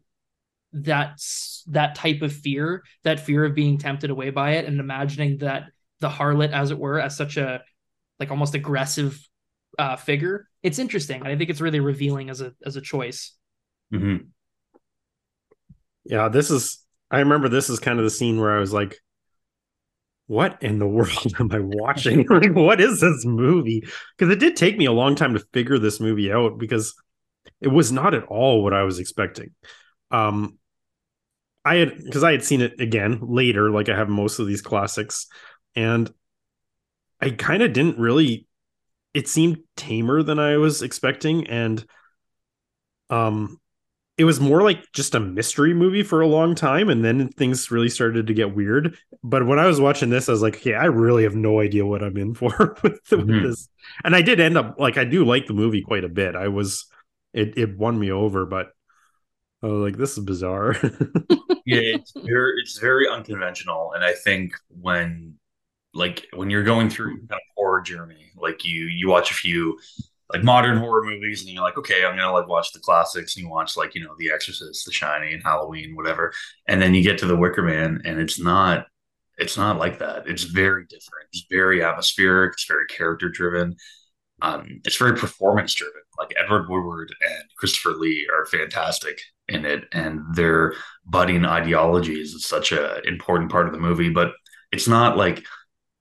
that 0.72 1.20
that 1.66 1.94
type 1.94 2.22
of 2.22 2.32
fear, 2.32 2.82
that 3.02 3.20
fear 3.20 3.44
of 3.44 3.54
being 3.54 3.76
tempted 3.76 4.10
away 4.10 4.30
by 4.30 4.52
it, 4.52 4.64
and 4.64 4.80
imagining 4.80 5.38
that 5.38 5.64
the 6.00 6.08
harlot, 6.08 6.52
as 6.52 6.70
it 6.70 6.78
were, 6.78 7.00
as 7.00 7.16
such 7.16 7.36
a 7.36 7.62
like 8.20 8.30
almost 8.30 8.54
aggressive 8.54 9.20
uh, 9.78 9.96
figure, 9.96 10.48
it's 10.62 10.78
interesting. 10.78 11.26
I 11.26 11.36
think 11.36 11.50
it's 11.50 11.60
really 11.60 11.80
revealing 11.80 12.30
as 12.30 12.40
a 12.40 12.52
as 12.64 12.76
a 12.76 12.80
choice. 12.80 13.34
Mm-hmm. 13.92 14.26
Yeah, 16.04 16.28
this 16.28 16.50
is. 16.50 16.78
I 17.10 17.18
remember 17.18 17.48
this 17.48 17.68
is 17.68 17.78
kind 17.78 17.98
of 17.98 18.04
the 18.04 18.10
scene 18.10 18.40
where 18.40 18.56
I 18.56 18.60
was 18.60 18.72
like, 18.72 18.96
"What 20.26 20.62
in 20.62 20.78
the 20.78 20.86
world 20.88 21.34
am 21.38 21.50
I 21.52 21.60
watching? 21.60 22.26
like, 22.30 22.54
what 22.54 22.80
is 22.80 23.00
this 23.00 23.24
movie?" 23.24 23.84
Because 24.16 24.32
it 24.32 24.40
did 24.40 24.56
take 24.56 24.78
me 24.78 24.86
a 24.86 24.92
long 24.92 25.14
time 25.14 25.34
to 25.34 25.46
figure 25.52 25.78
this 25.78 26.00
movie 26.00 26.32
out 26.32 26.58
because 26.58 26.94
it 27.60 27.68
was 27.68 27.92
not 27.92 28.14
at 28.14 28.24
all 28.24 28.62
what 28.62 28.74
I 28.74 28.82
was 28.82 28.98
expecting. 28.98 29.50
Um, 30.10 30.58
I 31.64 31.76
had 31.76 32.04
because 32.04 32.24
I 32.24 32.32
had 32.32 32.44
seen 32.44 32.60
it 32.60 32.80
again 32.80 33.20
later, 33.22 33.70
like 33.70 33.88
I 33.88 33.96
have 33.96 34.08
most 34.08 34.38
of 34.38 34.46
these 34.46 34.62
classics, 34.62 35.26
and 35.76 36.12
I 37.20 37.30
kind 37.30 37.62
of 37.62 37.72
didn't 37.72 37.98
really. 37.98 38.46
It 39.14 39.28
seemed 39.28 39.58
tamer 39.76 40.22
than 40.22 40.38
I 40.38 40.56
was 40.56 40.80
expecting, 40.82 41.46
and 41.46 41.84
um, 43.10 43.60
it 44.18 44.24
was 44.24 44.40
more 44.40 44.62
like 44.62 44.92
just 44.92 45.14
a 45.14 45.20
mystery 45.20 45.72
movie 45.72 46.02
for 46.02 46.20
a 46.20 46.26
long 46.26 46.54
time, 46.54 46.90
and 46.90 47.04
then 47.04 47.28
things 47.28 47.70
really 47.70 47.88
started 47.88 48.26
to 48.26 48.34
get 48.34 48.54
weird. 48.54 48.96
But 49.24 49.46
when 49.46 49.58
I 49.58 49.66
was 49.66 49.80
watching 49.80 50.10
this, 50.10 50.28
I 50.28 50.32
was 50.32 50.42
like, 50.42 50.56
"Okay, 50.56 50.74
I 50.74 50.86
really 50.86 51.22
have 51.22 51.34
no 51.34 51.60
idea 51.60 51.86
what 51.86 52.02
I'm 52.02 52.16
in 52.16 52.34
for 52.34 52.76
with, 52.82 53.02
mm-hmm. 53.04 53.26
with 53.26 53.42
this." 53.42 53.68
And 54.04 54.14
I 54.14 54.22
did 54.22 54.38
end 54.38 54.58
up 54.58 54.76
like 54.78 54.98
I 54.98 55.04
do 55.04 55.24
like 55.24 55.46
the 55.46 55.54
movie 55.54 55.82
quite 55.82 56.04
a 56.04 56.08
bit. 56.08 56.36
I 56.36 56.48
was 56.48 56.86
it 57.32 57.56
it 57.56 57.78
won 57.78 57.98
me 57.98 58.12
over, 58.12 58.44
but 58.44 58.72
like 59.62 59.96
this 59.96 60.18
is 60.18 60.24
bizarre. 60.24 60.76
yeah, 61.64 61.96
it's 61.96 62.12
very 62.14 62.60
it's 62.60 62.78
very 62.78 63.08
unconventional, 63.08 63.92
and 63.94 64.04
I 64.04 64.12
think 64.12 64.54
when 64.68 65.38
like 65.94 66.26
when 66.34 66.50
you're 66.50 66.64
going 66.64 66.90
through 66.90 67.16
kind 67.16 67.32
of 67.32 67.38
horror 67.56 67.80
journey, 67.80 68.32
like 68.36 68.64
you 68.64 68.84
you 68.86 69.08
watch 69.08 69.30
a 69.30 69.34
few 69.34 69.78
like 70.32 70.42
modern 70.42 70.78
horror 70.78 71.04
movies, 71.04 71.42
and 71.42 71.50
you're 71.50 71.62
like, 71.62 71.76
okay, 71.76 72.04
I'm 72.04 72.16
gonna 72.16 72.32
like 72.32 72.48
watch 72.48 72.72
the 72.72 72.80
classics, 72.80 73.36
and 73.36 73.44
you 73.44 73.50
watch 73.50 73.76
like 73.76 73.94
you 73.94 74.02
know 74.02 74.14
The 74.18 74.30
Exorcist, 74.32 74.84
The 74.86 74.92
Shining, 74.92 75.40
Halloween, 75.40 75.94
whatever, 75.94 76.32
and 76.66 76.80
then 76.80 76.94
you 76.94 77.02
get 77.02 77.18
to 77.18 77.26
The 77.26 77.36
Wicker 77.36 77.62
Man, 77.62 78.00
and 78.04 78.18
it's 78.18 78.38
not 78.38 78.86
it's 79.38 79.56
not 79.56 79.78
like 79.78 79.98
that. 79.98 80.26
It's 80.26 80.44
very 80.44 80.84
different. 80.84 81.28
It's 81.32 81.46
very 81.50 81.82
atmospheric. 81.82 82.54
It's 82.54 82.66
very 82.66 82.86
character 82.86 83.28
driven. 83.28 83.76
Um, 84.40 84.80
it's 84.84 84.96
very 84.96 85.16
performance 85.16 85.74
driven. 85.74 86.02
Like 86.18 86.34
Edward 86.36 86.68
Woodward 86.68 87.14
and 87.20 87.44
Christopher 87.58 87.96
Lee 87.96 88.28
are 88.32 88.46
fantastic 88.46 89.20
in 89.48 89.66
it, 89.66 89.84
and 89.92 90.20
their 90.34 90.74
budding 91.04 91.44
ideologies 91.44 92.32
is 92.34 92.46
such 92.46 92.72
an 92.72 93.02
important 93.04 93.50
part 93.50 93.66
of 93.66 93.72
the 93.72 93.80
movie. 93.80 94.10
But 94.10 94.32
it's 94.72 94.88
not 94.88 95.16
like 95.16 95.44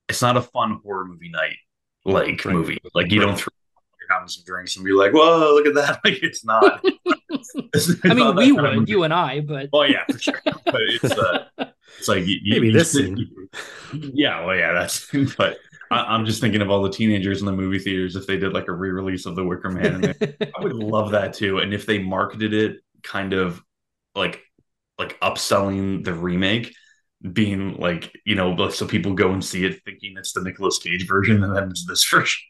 it's 0.08 0.22
not 0.22 0.36
a 0.36 0.42
fun 0.42 0.80
horror 0.82 1.04
movie 1.04 1.30
night 1.30 1.56
like 2.04 2.44
right. 2.44 2.54
movie. 2.54 2.78
Like 2.94 3.10
you 3.10 3.20
right. 3.20 3.26
don't 3.26 3.38
throw 3.38 3.51
you're 4.02 4.14
having 4.14 4.28
some 4.28 4.44
drinks 4.44 4.76
and 4.76 4.84
be 4.84 4.92
like, 4.92 5.12
"Whoa, 5.12 5.54
look 5.54 5.66
at 5.66 5.74
that!" 5.74 6.00
Like 6.04 6.22
it's 6.22 6.44
not. 6.44 6.80
it's, 6.84 7.54
it's 7.74 8.04
I 8.04 8.14
mean, 8.14 8.34
we 8.34 8.52
would, 8.52 8.88
you 8.88 9.04
and 9.04 9.14
I, 9.14 9.40
but 9.40 9.68
oh 9.72 9.82
yeah, 9.82 10.04
for 10.10 10.18
sure. 10.18 10.40
But 10.44 10.80
it's 10.80 11.04
uh, 11.04 11.46
it's 11.98 12.08
like 12.08 12.26
you, 12.26 12.38
maybe 12.44 12.68
you 12.68 12.72
this 12.72 12.92
scene. 12.92 13.28
Yeah, 13.94 14.46
well, 14.46 14.56
yeah, 14.56 14.72
that's 14.72 15.10
but 15.36 15.58
I, 15.90 16.14
am 16.14 16.24
just 16.24 16.40
thinking 16.40 16.62
of 16.62 16.70
all 16.70 16.82
the 16.82 16.90
teenagers 16.90 17.40
in 17.40 17.46
the 17.46 17.52
movie 17.52 17.78
theaters 17.78 18.16
if 18.16 18.26
they 18.26 18.38
did 18.38 18.54
like 18.54 18.68
a 18.68 18.72
re-release 18.72 19.26
of 19.26 19.36
The 19.36 19.44
Wicker 19.44 19.68
Man. 19.68 20.14
I 20.22 20.62
would 20.62 20.72
love 20.72 21.10
that 21.10 21.34
too. 21.34 21.58
And 21.58 21.74
if 21.74 21.84
they 21.84 21.98
marketed 21.98 22.54
it 22.54 22.76
kind 23.02 23.34
of 23.34 23.62
like 24.14 24.40
like 24.98 25.20
upselling 25.20 26.02
the 26.04 26.14
remake, 26.14 26.74
being 27.32 27.76
like 27.76 28.12
you 28.24 28.34
know 28.34 28.50
like 28.50 28.72
so 28.72 28.86
people 28.86 29.14
go 29.14 29.30
and 29.30 29.44
see 29.44 29.64
it 29.64 29.80
thinking 29.84 30.14
it's 30.16 30.32
the 30.32 30.40
Nicolas 30.40 30.78
Cage 30.78 31.06
version 31.06 31.44
and 31.44 31.54
then 31.54 31.70
it's 31.70 31.86
this 31.86 32.04
version. 32.08 32.42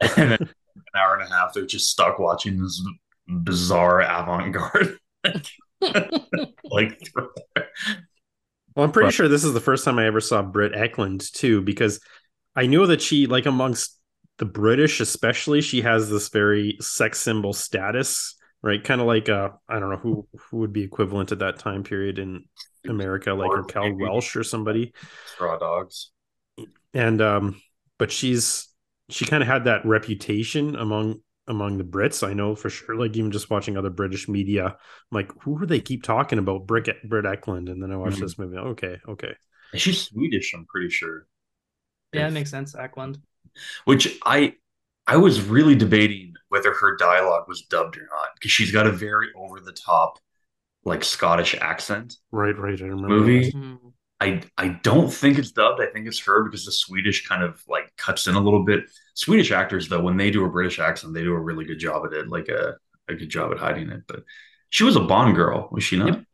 and 0.16 0.32
then 0.32 0.38
an 0.40 0.48
hour 0.94 1.14
and 1.16 1.22
a 1.22 1.34
half 1.34 1.52
they're 1.52 1.66
just 1.66 1.90
stuck 1.90 2.18
watching 2.18 2.60
this 2.60 2.82
bizarre 3.28 4.00
avant-garde 4.00 4.98
like 6.64 7.00
well, 8.76 8.86
I'm 8.86 8.92
pretty 8.92 9.08
but, 9.08 9.14
sure 9.14 9.28
this 9.28 9.44
is 9.44 9.52
the 9.52 9.60
first 9.60 9.84
time 9.84 9.98
I 9.98 10.06
ever 10.06 10.20
saw 10.20 10.42
Britt 10.42 10.72
Ekland 10.72 11.30
too, 11.32 11.60
because 11.60 12.00
I 12.54 12.66
knew 12.66 12.86
that 12.86 13.02
she, 13.02 13.26
like 13.26 13.46
amongst 13.46 13.98
the 14.38 14.44
British, 14.44 15.00
especially, 15.00 15.60
she 15.60 15.82
has 15.82 16.08
this 16.08 16.28
very 16.28 16.76
sex 16.80 17.20
symbol 17.20 17.52
status, 17.52 18.36
right? 18.62 18.82
Kind 18.82 19.00
of 19.00 19.06
like 19.06 19.28
uh, 19.28 19.50
I 19.68 19.80
don't 19.80 19.90
know 19.90 19.96
who 19.96 20.26
who 20.38 20.58
would 20.58 20.72
be 20.72 20.82
equivalent 20.82 21.32
at 21.32 21.40
that 21.40 21.58
time 21.58 21.82
period 21.82 22.18
in 22.18 22.44
America, 22.88 23.34
like 23.34 23.54
Raquel 23.54 23.94
Welch 23.96 24.36
or 24.36 24.44
somebody. 24.44 24.94
Straw 25.26 25.58
Dogs. 25.58 26.12
And 26.94 27.20
um, 27.20 27.60
but 27.98 28.10
she's 28.10 28.68
she 29.10 29.24
kind 29.26 29.42
of 29.42 29.48
had 29.48 29.64
that 29.64 29.84
reputation 29.84 30.76
among 30.76 31.20
among 31.46 31.78
the 31.78 31.84
Brits. 31.84 32.26
I 32.26 32.32
know 32.32 32.54
for 32.54 32.70
sure. 32.70 32.96
Like 32.96 33.16
even 33.16 33.30
just 33.30 33.50
watching 33.50 33.76
other 33.76 33.90
British 33.90 34.28
media, 34.28 34.66
I'm 34.66 34.74
like, 35.10 35.32
who 35.42 35.58
do 35.58 35.66
they 35.66 35.80
keep 35.80 36.02
talking 36.02 36.38
about? 36.38 36.66
Brick 36.66 36.88
Britt 37.04 37.24
Ekland, 37.24 37.70
and 37.70 37.82
then 37.82 37.92
I 37.92 37.96
watched 37.96 38.16
mm-hmm. 38.16 38.24
this 38.24 38.38
movie. 38.38 38.56
Okay, 38.56 38.98
okay. 39.08 39.34
She's 39.74 40.02
Swedish, 40.02 40.52
I'm 40.54 40.66
pretty 40.66 40.90
sure. 40.90 41.26
Yeah, 42.12 42.28
it 42.28 42.32
makes 42.32 42.50
sense. 42.50 42.74
Ekland. 42.74 43.20
Which 43.84 44.18
I 44.24 44.54
I 45.06 45.16
was 45.16 45.42
really 45.42 45.74
debating 45.74 46.34
whether 46.48 46.72
her 46.72 46.96
dialogue 46.96 47.48
was 47.48 47.62
dubbed 47.62 47.96
or 47.96 48.08
not 48.10 48.28
because 48.34 48.50
she's 48.50 48.72
got 48.72 48.86
a 48.86 48.92
very 48.92 49.28
over 49.36 49.60
the 49.60 49.72
top, 49.72 50.18
like 50.84 51.04
Scottish 51.04 51.54
accent. 51.60 52.16
Right, 52.30 52.56
right. 52.56 52.80
I 52.80 52.84
remember 52.84 53.08
movie. 53.08 53.52
Mm-hmm. 53.52 53.88
I 54.20 54.42
I 54.58 54.68
don't 54.82 55.12
think 55.12 55.38
it's 55.38 55.50
dubbed. 55.50 55.80
I 55.80 55.86
think 55.86 56.06
it's 56.06 56.20
her 56.20 56.44
because 56.44 56.64
the 56.64 56.72
Swedish 56.72 57.26
kind 57.26 57.42
of 57.42 57.62
like 57.68 57.94
cuts 57.96 58.26
in 58.26 58.34
a 58.34 58.40
little 58.40 58.64
bit. 58.64 58.84
Swedish 59.14 59.50
actors 59.50 59.88
though, 59.88 60.00
when 60.00 60.16
they 60.16 60.30
do 60.30 60.44
a 60.44 60.50
British 60.50 60.78
accent, 60.78 61.14
they 61.14 61.22
do 61.22 61.32
a 61.32 61.40
really 61.40 61.64
good 61.64 61.78
job 61.78 62.04
at 62.06 62.12
it, 62.12 62.28
like 62.28 62.48
a, 62.48 62.74
a 63.08 63.14
good 63.14 63.30
job 63.30 63.50
at 63.52 63.58
hiding 63.58 63.88
it. 63.90 64.02
But 64.06 64.24
she 64.68 64.84
was 64.84 64.96
a 64.96 65.00
Bond 65.00 65.34
girl, 65.34 65.68
was 65.72 65.84
she 65.84 65.96
not? 65.96 66.08
Yep. 66.08 66.24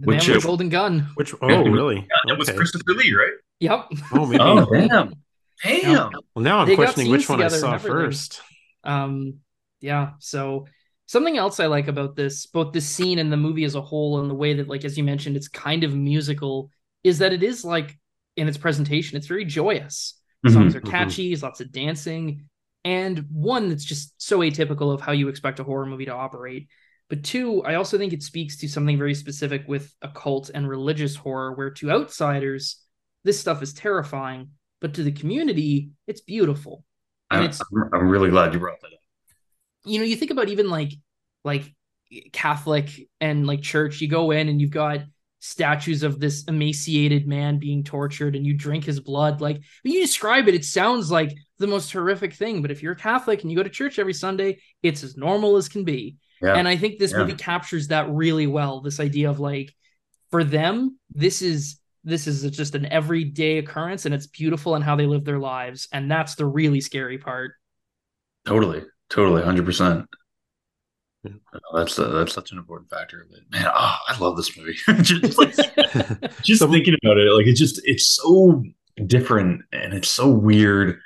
The 0.00 0.06
which 0.06 0.26
man 0.26 0.36
with 0.36 0.44
golden 0.44 0.68
gun. 0.68 1.08
Which 1.14 1.34
oh 1.42 1.64
really? 1.64 1.96
Yeah, 1.96 2.32
it 2.34 2.38
was 2.38 2.50
Christopher 2.50 2.92
Lee, 2.92 3.14
right? 3.14 3.32
Yep. 3.60 3.86
Oh, 4.12 4.26
maybe. 4.26 4.42
oh 4.42 4.66
damn. 4.66 5.14
Damn. 5.62 6.10
Well, 6.34 6.42
now 6.42 6.58
I'm 6.58 6.68
they 6.68 6.74
questioning 6.74 7.10
which 7.10 7.28
one 7.28 7.42
I 7.42 7.48
saw 7.48 7.78
first. 7.78 8.42
Um, 8.82 9.38
yeah. 9.80 10.10
So 10.18 10.66
something 11.06 11.38
else 11.38 11.60
I 11.60 11.66
like 11.66 11.88
about 11.88 12.16
this, 12.16 12.46
both 12.46 12.72
the 12.72 12.80
scene 12.80 13.18
and 13.18 13.32
the 13.32 13.36
movie 13.36 13.64
as 13.64 13.76
a 13.76 13.80
whole, 13.80 14.20
and 14.20 14.28
the 14.28 14.34
way 14.34 14.54
that, 14.54 14.68
like 14.68 14.84
as 14.84 14.98
you 14.98 15.04
mentioned, 15.04 15.36
it's 15.36 15.48
kind 15.48 15.84
of 15.84 15.94
musical 15.94 16.70
is 17.04 17.18
that 17.18 17.32
it 17.32 17.42
is 17.42 17.64
like 17.64 17.96
in 18.36 18.48
its 18.48 18.58
presentation, 18.58 19.16
it's 19.16 19.28
very 19.28 19.44
joyous. 19.44 20.20
Mm-hmm. 20.44 20.54
Songs 20.54 20.74
are 20.74 20.80
mm-hmm. 20.80 20.90
catchy, 20.90 21.32
mm-hmm. 21.32 21.44
lots 21.44 21.60
of 21.60 21.70
dancing, 21.70 22.48
and 22.84 23.24
one 23.30 23.68
that's 23.68 23.84
just 23.84 24.20
so 24.20 24.40
atypical 24.40 24.92
of 24.92 25.00
how 25.00 25.12
you 25.12 25.28
expect 25.28 25.60
a 25.60 25.64
horror 25.64 25.86
movie 25.86 26.06
to 26.06 26.14
operate. 26.14 26.68
But 27.08 27.22
two, 27.22 27.62
I 27.62 27.74
also 27.74 27.98
think 27.98 28.12
it 28.12 28.22
speaks 28.22 28.56
to 28.58 28.68
something 28.68 28.98
very 28.98 29.14
specific 29.14 29.64
with 29.68 29.94
occult 30.02 30.50
and 30.52 30.68
religious 30.68 31.14
horror, 31.14 31.52
where 31.52 31.70
to 31.70 31.90
outsiders, 31.90 32.82
this 33.24 33.38
stuff 33.38 33.62
is 33.62 33.74
terrifying, 33.74 34.50
but 34.80 34.94
to 34.94 35.02
the 35.02 35.12
community, 35.12 35.90
it's 36.06 36.22
beautiful. 36.22 36.84
And 37.30 37.40
I'm, 37.40 37.46
it's, 37.50 37.62
I'm 37.92 38.08
really 38.08 38.30
glad 38.30 38.52
you 38.52 38.60
brought 38.60 38.80
that 38.80 38.88
up. 38.88 39.00
You 39.84 39.98
know, 39.98 40.04
you 40.04 40.16
think 40.16 40.30
about 40.30 40.48
even 40.48 40.70
like 40.70 40.92
like 41.44 41.74
Catholic 42.32 42.90
and 43.20 43.46
like 43.46 43.62
church, 43.62 44.00
you 44.00 44.08
go 44.08 44.30
in 44.30 44.48
and 44.48 44.60
you've 44.60 44.70
got 44.70 45.00
statues 45.44 46.02
of 46.02 46.18
this 46.18 46.44
emaciated 46.44 47.26
man 47.26 47.58
being 47.58 47.84
tortured 47.84 48.34
and 48.34 48.46
you 48.46 48.54
drink 48.54 48.84
his 48.84 49.00
blood. 49.00 49.40
Like 49.40 49.60
when 49.82 49.92
you 49.92 50.00
describe 50.00 50.48
it 50.48 50.54
it 50.54 50.64
sounds 50.64 51.10
like 51.10 51.32
the 51.58 51.66
most 51.66 51.92
horrific 51.92 52.34
thing. 52.34 52.62
But 52.62 52.70
if 52.70 52.82
you're 52.82 52.92
a 52.92 52.96
catholic 52.96 53.42
and 53.42 53.50
you 53.50 53.56
go 53.56 53.62
to 53.62 53.70
church 53.70 53.98
every 53.98 54.14
sunday 54.14 54.58
it's 54.82 55.02
as 55.02 55.16
normal 55.16 55.56
as 55.56 55.68
can 55.68 55.84
be. 55.84 56.16
Yeah. 56.42 56.56
and 56.56 56.66
i 56.66 56.76
think 56.76 56.98
this 56.98 57.12
yeah. 57.12 57.18
movie 57.18 57.34
captures 57.34 57.88
that 57.88 58.10
really 58.10 58.46
well 58.46 58.80
this 58.80 59.00
idea 59.00 59.30
of 59.30 59.38
like 59.38 59.72
for 60.30 60.42
them 60.44 60.98
this 61.14 61.40
is 61.40 61.78
this 62.04 62.26
is 62.26 62.48
just 62.50 62.74
an 62.74 62.86
everyday 62.86 63.58
occurrence 63.58 64.04
and 64.04 64.14
it's 64.14 64.26
beautiful 64.26 64.74
and 64.74 64.84
how 64.84 64.94
they 64.94 65.06
live 65.06 65.24
their 65.24 65.38
lives. 65.38 65.88
And 65.92 66.10
that's 66.10 66.34
the 66.34 66.46
really 66.46 66.80
scary 66.80 67.18
part. 67.18 67.52
Totally. 68.46 68.84
Totally 69.08 69.42
100% 71.24 71.62
that's 71.74 71.98
a, 71.98 72.04
that's 72.08 72.32
such 72.34 72.52
an 72.52 72.58
important 72.58 72.90
factor 72.90 73.22
of 73.22 73.30
it, 73.32 73.42
man. 73.50 73.66
Oh, 73.66 73.96
I 74.08 74.18
love 74.18 74.36
this 74.36 74.56
movie. 74.56 74.74
just 75.02 75.38
like, 75.38 75.54
just 76.42 76.60
so, 76.60 76.68
thinking 76.70 76.94
about 77.02 77.18
it, 77.18 77.30
like 77.32 77.46
it 77.46 77.54
just 77.54 77.80
it's 77.84 78.06
so 78.06 78.62
different 79.06 79.62
and 79.72 79.94
it's 79.94 80.08
so 80.08 80.28
weird, 80.28 80.98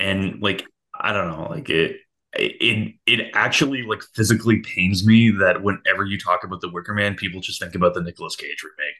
and 0.00 0.42
like 0.42 0.64
I 0.98 1.12
don't 1.12 1.28
know, 1.30 1.48
like 1.50 1.70
it 1.70 1.98
it 2.34 2.94
it 3.06 3.30
actually 3.34 3.82
like 3.82 4.02
physically 4.14 4.60
pains 4.60 5.06
me 5.06 5.30
that 5.40 5.62
whenever 5.62 6.04
you 6.04 6.18
talk 6.18 6.44
about 6.44 6.60
the 6.62 6.70
Wicker 6.70 6.94
Man, 6.94 7.14
people 7.16 7.40
just 7.40 7.60
think 7.60 7.74
about 7.74 7.94
the 7.94 8.02
Nicolas 8.02 8.36
Cage 8.36 8.62
remake 8.64 8.96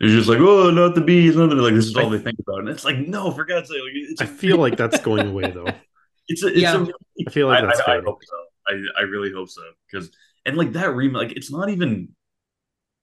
It's 0.00 0.12
just 0.12 0.28
like, 0.28 0.40
oh, 0.40 0.70
not 0.70 0.94
the 0.94 1.00
bees, 1.02 1.36
not 1.36 1.50
the 1.50 1.56
like. 1.56 1.74
This 1.74 1.86
is 1.86 1.96
all 1.96 2.10
they 2.10 2.18
think 2.18 2.38
about, 2.40 2.60
and 2.60 2.68
it's 2.68 2.84
like, 2.84 2.98
no, 2.98 3.30
for 3.32 3.44
God's 3.44 3.68
sake. 3.70 3.80
Like, 3.82 3.94
I 4.20 4.26
feel 4.26 4.58
like 4.58 4.76
that's 4.76 4.98
going 4.98 5.26
away 5.26 5.50
though. 5.50 5.80
It's 6.28 6.42
a, 6.44 6.48
it's 6.48 6.72
Yeah. 6.72 6.74
a, 6.74 6.86
I 7.26 7.30
feel 7.30 7.48
like 7.48 7.60
that's 7.60 7.80
I, 7.80 7.94
I 7.96 8.00
fading. 8.00 8.04
hope 8.04 8.20
so. 8.24 8.36
I, 8.68 8.82
I 8.98 9.02
really 9.02 9.32
hope 9.32 9.48
so 9.48 9.62
because 9.90 10.10
and 10.46 10.56
like 10.56 10.72
that 10.72 10.94
remake, 10.94 11.28
like 11.28 11.36
it's 11.36 11.50
not 11.50 11.68
even 11.68 12.08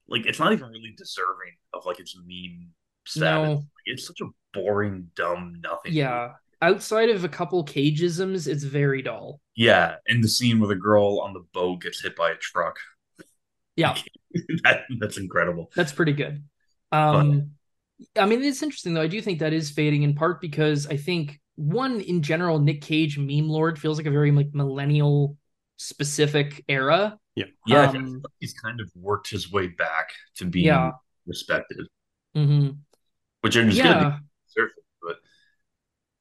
like 0.08 0.26
it's 0.26 0.40
not 0.40 0.54
even 0.54 0.70
really 0.70 0.94
deserving 0.98 1.56
of 1.74 1.86
like 1.86 2.00
its 2.00 2.16
meme 2.18 2.70
status. 3.06 3.48
No. 3.48 3.54
Like, 3.56 3.64
it's 3.86 4.08
such 4.08 4.22
a 4.22 4.26
boring, 4.54 5.10
dumb, 5.16 5.60
nothing. 5.64 5.94
Yeah. 5.94 6.34
Outside 6.62 7.10
of 7.10 7.24
a 7.24 7.30
couple 7.30 7.64
cageisms, 7.64 8.46
it's 8.48 8.64
very 8.64 9.02
dull. 9.02 9.40
yeah. 9.56 9.96
And 10.08 10.22
the 10.24 10.28
scene 10.28 10.60
where 10.60 10.68
the 10.68 10.76
girl 10.76 11.20
on 11.22 11.34
the 11.34 11.46
boat 11.54 11.82
gets 11.82 12.02
hit 12.02 12.16
by 12.16 12.32
a 12.32 12.36
truck. 12.36 12.78
Yeah, 13.78 13.96
that, 14.64 14.82
that's 15.00 15.18
incredible. 15.18 15.72
that's 15.74 15.94
pretty 15.94 16.12
good. 16.12 16.44
Um, 16.92 17.52
I 18.18 18.26
mean, 18.26 18.44
it's 18.44 18.62
interesting 18.62 18.94
though. 18.94 19.02
I 19.02 19.08
do 19.08 19.22
think 19.22 19.40
that 19.40 19.54
is 19.54 19.70
fading 19.70 20.04
in 20.04 20.16
part 20.16 20.42
because 20.42 20.86
I 20.88 20.98
think 20.98 21.40
one 21.56 22.02
in 22.02 22.22
general, 22.22 22.60
Nick 22.60 22.82
Cage 22.82 23.18
meme 23.18 23.48
lord 23.48 23.80
feels 23.80 23.98
like 23.98 24.08
a 24.08 24.12
very 24.12 24.32
like 24.32 24.50
millennial 24.54 25.38
specific 25.80 26.64
era. 26.70 27.20
Yeah, 27.66 27.90
Um, 27.90 28.22
he's 28.40 28.54
kind 28.54 28.82
of 28.82 28.92
worked 28.96 29.30
his 29.30 29.52
way 29.52 29.68
back 29.68 30.12
to 30.36 30.46
being 30.46 30.66
Yeah. 30.66 30.92
respected, 31.26 31.88
hmm 32.34 32.82
which 33.42 33.56
is 33.56 33.80
good. 33.80 33.98
Yeah. 33.98 34.20
surface, 34.48 34.84
but 35.02 35.18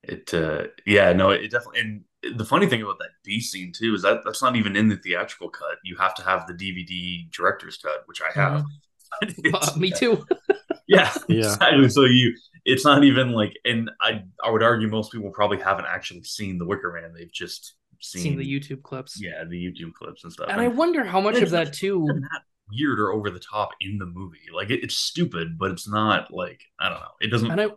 it 0.02 0.32
uh 0.32 0.64
yeah 0.86 1.12
no 1.12 1.30
it 1.30 1.50
definitely 1.50 1.80
and 1.80 2.04
the 2.36 2.44
funny 2.44 2.66
thing 2.66 2.82
about 2.82 2.98
that 2.98 3.10
B 3.24 3.40
scene 3.40 3.72
too 3.76 3.94
is 3.94 4.02
that 4.02 4.20
that's 4.24 4.42
not 4.42 4.56
even 4.56 4.76
in 4.76 4.88
the 4.88 4.96
theatrical 4.96 5.50
cut 5.50 5.76
you 5.84 5.96
have 5.96 6.14
to 6.16 6.22
have 6.22 6.46
the 6.46 6.54
dvd 6.54 7.30
director's 7.32 7.78
cut 7.78 8.02
which 8.06 8.20
i 8.22 8.32
have 8.32 8.64
It's- 9.22 9.72
Uh, 9.74 9.78
me 9.78 9.92
too. 9.92 10.26
yeah 10.88 11.12
Yeah. 11.28 11.58
exactly 11.60 11.88
so 11.88 12.04
you 12.04 12.34
it's 12.64 12.84
not 12.84 13.04
even 13.04 13.32
like 13.32 13.54
and 13.64 13.90
i 14.00 14.22
i 14.44 14.50
would 14.50 14.62
argue 14.62 14.88
most 14.88 15.12
people 15.12 15.30
probably 15.30 15.58
haven't 15.60 15.86
actually 15.86 16.22
seen 16.24 16.58
the 16.58 16.66
wicker 16.66 16.92
man 16.92 17.12
they've 17.14 17.32
just 17.32 17.74
seen, 18.00 18.22
Seen 18.22 18.38
the 18.38 18.44
YouTube 18.46 18.82
clips. 18.82 19.20
yeah 19.20 19.44
the 19.48 19.56
youtube 19.56 19.92
clips 19.94 20.24
and 20.24 20.32
stuff 20.32 20.48
And 20.50 20.60
I 20.60 20.68
wonder 20.68 21.04
how 21.04 21.20
much 21.20 21.36
of 21.36 21.50
that 21.50 21.72
too. 21.72 22.06
that 22.06 22.42
weird 22.70 23.00
or 23.00 23.12
over 23.12 23.30
the 23.30 23.40
top 23.40 23.70
in 23.80 23.96
the 23.98 24.04
movie 24.06 24.40
like 24.54 24.70
it, 24.70 24.82
it's 24.84 24.94
stupid 24.94 25.58
but 25.58 25.70
it's 25.70 25.88
not 25.88 26.30
like 26.30 26.60
i 26.78 26.88
don't 26.90 27.00
know 27.00 27.06
it 27.20 27.28
doesn't 27.30 27.50
And 27.50 27.60
I 27.60 27.68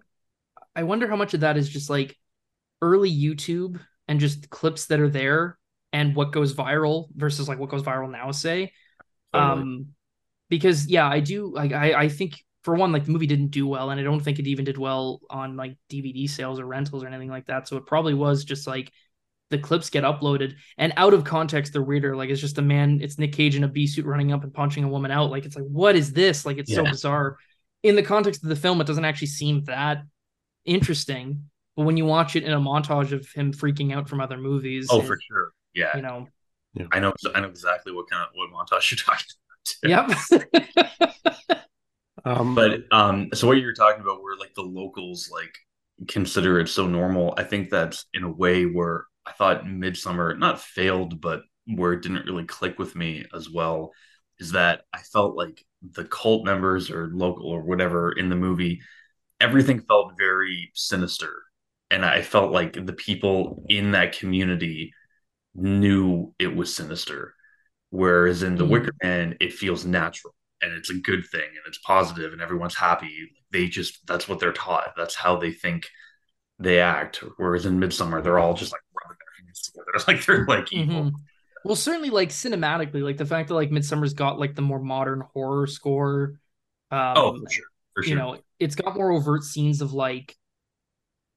I 0.76 0.84
wonder 0.84 1.07
how 1.07 1.15
much 1.15 1.34
of 1.34 1.41
that 1.41 1.57
is 1.57 1.69
just 1.69 1.89
like 1.89 2.18
early 2.81 3.11
YouTube 3.11 3.80
and 4.07 4.19
just 4.19 4.49
clips 4.49 4.88
that 4.88 4.99
are 4.99 5.10
there 5.10 5.57
and 5.93 6.15
what 6.15 6.31
goes 6.31 6.53
viral 6.53 7.07
versus 7.15 7.48
like 7.49 7.60
what 7.60 7.69
goes 7.69 7.84
viral 7.84 8.10
now, 8.10 8.31
say. 8.31 8.72
Totally. 9.34 9.61
Um 9.61 9.88
because 10.49 10.88
yeah, 10.88 11.07
I 11.07 11.19
do 11.19 11.52
like 11.53 11.72
I 11.73 11.93
I 11.93 12.10
think 12.10 12.43
for 12.64 12.76
one, 12.76 12.91
like 12.91 13.06
the 13.06 13.11
movie 13.11 13.27
didn't 13.27 13.48
do 13.52 13.68
well, 13.68 13.89
and 13.89 13.99
I 13.99 14.03
don't 14.03 14.19
think 14.19 14.39
it 14.39 14.48
even 14.48 14.65
did 14.65 14.77
well 14.77 15.22
on 15.30 15.57
like 15.57 15.77
DVD 15.89 16.30
sales 16.30 16.60
or 16.60 16.65
rentals 16.65 17.03
or 17.03 17.07
anything 17.07 17.30
like 17.30 17.48
that. 17.48 17.68
So 17.68 17.77
it 17.77 17.85
probably 17.88 18.14
was 18.14 18.43
just 18.45 18.68
like 18.68 18.91
the 19.52 19.60
clips 19.60 19.90
get 19.90 20.03
uploaded 20.03 20.56
and 20.78 20.94
out 20.98 21.14
of 21.14 21.23
context 21.23 21.73
they're 21.73 21.84
weirder. 21.84 22.15
Like 22.15 22.30
it's 22.32 22.41
just 22.41 22.57
a 22.57 22.61
man, 22.64 22.99
it's 23.02 23.19
Nick 23.19 23.34
Cage 23.34 23.56
in 23.56 23.64
a 23.64 23.68
bee 23.68 23.86
suit 23.88 24.06
running 24.06 24.32
up 24.32 24.44
and 24.44 24.53
punching 24.53 24.84
a 24.84 24.88
woman 24.88 25.11
out. 25.11 25.30
Like 25.30 25.45
it's 25.45 25.56
like, 25.56 25.65
what 25.65 25.95
is 25.95 26.14
this? 26.14 26.45
Like 26.45 26.57
it's 26.57 26.73
so 26.73 26.84
bizarre. 26.84 27.38
In 27.84 27.95
the 27.95 28.03
context 28.03 28.44
of 28.44 28.49
the 28.49 28.56
film, 28.56 28.82
it 28.82 28.88
doesn't 28.88 29.06
actually 29.06 29.28
seem 29.28 29.64
that 29.65 30.03
interesting. 30.65 31.45
But 31.76 31.84
when 31.86 31.98
you 31.98 32.06
watch 32.06 32.36
it 32.36 32.44
in 32.44 32.52
a 32.52 32.60
montage 32.60 33.11
of 33.11 33.28
him 33.32 33.53
freaking 33.53 33.94
out 33.95 34.10
from 34.10 34.22
other 34.22 34.38
movies, 34.38 34.88
oh 34.90 34.99
it- 35.02 35.06
for 35.06 35.19
sure 35.28 35.52
yeah 35.73 35.95
you 35.95 36.02
know, 36.02 36.28
I 36.91 36.99
know 36.99 37.14
I 37.34 37.40
know 37.40 37.48
exactly 37.48 37.94
what 37.94 38.10
kind 38.10 38.23
of 38.23 38.30
what 38.34 38.49
montage 38.52 38.91
you're 38.91 38.98
talking 39.06 39.26
about. 39.84 40.10
yep. 40.49 41.22
Um, 42.23 42.53
But 42.53 42.84
um 42.91 43.30
so 43.34 43.48
what 43.48 43.57
you 43.57 43.65
were 43.65 43.73
talking 43.73 44.02
about 44.02 44.22
where 44.22 44.38
like 44.38 44.53
the 44.53 44.61
locals 44.61 45.30
like 45.32 45.53
consider 46.07 46.60
it 46.60 46.68
so 46.69 46.86
normal, 46.88 47.34
I 47.38 47.44
think 47.44 47.69
that's 47.69 48.06
in 48.14 48.23
a 48.23 48.32
way 48.32 48.65
where 48.65 49.06
I 49.32 49.34
thought 49.38 49.66
Midsommar 49.66 50.38
not 50.38 50.62
failed, 50.62 51.22
but 51.22 51.41
where 51.66 51.94
it 51.94 52.02
didn't 52.02 52.26
really 52.26 52.45
click 52.45 52.78
with 52.80 52.95
me 52.95 53.26
as 53.34 53.49
well 53.49 53.91
is 54.40 54.52
that 54.52 54.82
I 54.94 54.99
felt 54.99 55.36
like 55.36 55.64
the 55.82 56.06
cult 56.06 56.45
members 56.45 56.90
or 56.91 57.10
local 57.14 57.48
or 57.48 57.62
whatever 57.62 58.12
in 58.12 58.30
the 58.30 58.36
movie, 58.36 58.82
everything 59.40 59.82
felt 59.82 60.14
very 60.18 60.72
sinister. 60.76 61.44
And 61.91 62.06
I 62.06 62.22
felt 62.22 62.52
like 62.52 62.74
the 62.86 62.94
people 62.94 63.66
in 63.70 63.91
that 63.91 64.18
community 64.18 64.94
knew 65.56 66.34
it 66.40 66.56
was 66.56 66.76
sinister. 66.76 67.36
Whereas 67.90 68.44
in 68.44 68.56
The 68.58 68.66
Mhm. 68.66 68.70
Wicker 68.70 68.94
Man, 69.03 69.38
it 69.40 69.53
feels 69.53 69.86
natural 69.86 70.36
and 70.62 70.74
it's 70.74 70.90
a 70.90 70.95
good 70.99 71.26
thing 71.32 71.49
and 71.49 71.66
it's 71.68 71.80
positive 71.80 72.34
and 72.34 72.41
everyone's 72.41 72.76
happy. 72.76 73.32
They 73.52 73.68
just, 73.68 74.06
that's 74.08 74.28
what 74.30 74.40
they're 74.40 74.53
taught. 74.53 74.94
That's 74.98 75.16
how 75.16 75.38
they 75.38 75.52
think 75.52 75.90
they 76.60 76.80
act. 76.80 77.24
Whereas 77.38 77.66
in 77.66 77.80
Midsommar, 77.80 78.24
they're 78.24 78.40
all 78.40 78.53
just 78.53 78.72
like 78.72 78.82
hands 79.52 79.61
together. 79.72 79.91
Like 80.07 80.26
they're 80.26 80.45
like 80.45 80.72
evil. 80.73 81.11
Mhm. 81.11 81.14
Well, 81.64 81.76
certainly 81.76 82.10
like 82.10 82.30
cinematically, 82.30 83.03
like 83.03 83.18
the 83.18 83.26
fact 83.26 83.49
that 83.49 83.56
like 83.56 83.69
Midsommar's 83.69 84.14
got 84.14 84.40
like 84.40 84.56
the 84.56 84.61
more 84.64 84.80
modern 84.80 85.22
horror 85.34 85.68
score. 85.68 86.34
Um, 86.91 87.14
Oh, 87.15 87.40
for 87.40 87.49
sure. 87.49 87.65
For 87.95 88.03
sure. 88.03 88.10
you 88.10 88.15
know, 88.15 88.38
it's 88.60 88.76
got 88.76 88.95
more 88.95 89.11
overt 89.11 89.44
scenes 89.44 89.82
of 89.82 89.94
like 89.94 90.36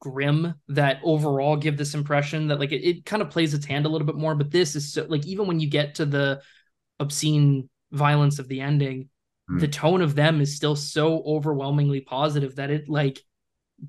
grim 0.00 0.54
that 0.68 1.00
overall 1.02 1.56
give 1.56 1.76
this 1.76 1.94
impression 1.94 2.48
that 2.48 2.60
like 2.60 2.72
it, 2.72 2.84
it 2.86 3.04
kind 3.06 3.22
of 3.22 3.30
plays 3.30 3.54
its 3.54 3.64
hand 3.66 3.86
a 3.86 3.88
little 3.88 4.06
bit 4.06 4.16
more. 4.16 4.34
But 4.34 4.50
this 4.50 4.76
is 4.76 4.92
so 4.92 5.04
like 5.08 5.26
even 5.26 5.46
when 5.46 5.60
you 5.60 5.68
get 5.68 5.96
to 5.96 6.06
the 6.06 6.42
obscene 7.00 7.68
violence 7.92 8.38
of 8.38 8.48
the 8.48 8.60
ending, 8.60 9.08
Hmm. 9.46 9.58
the 9.58 9.68
tone 9.68 10.00
of 10.00 10.14
them 10.14 10.40
is 10.40 10.56
still 10.56 10.74
so 10.74 11.22
overwhelmingly 11.26 12.00
positive 12.00 12.56
that 12.56 12.70
it 12.70 12.88
like 12.88 13.22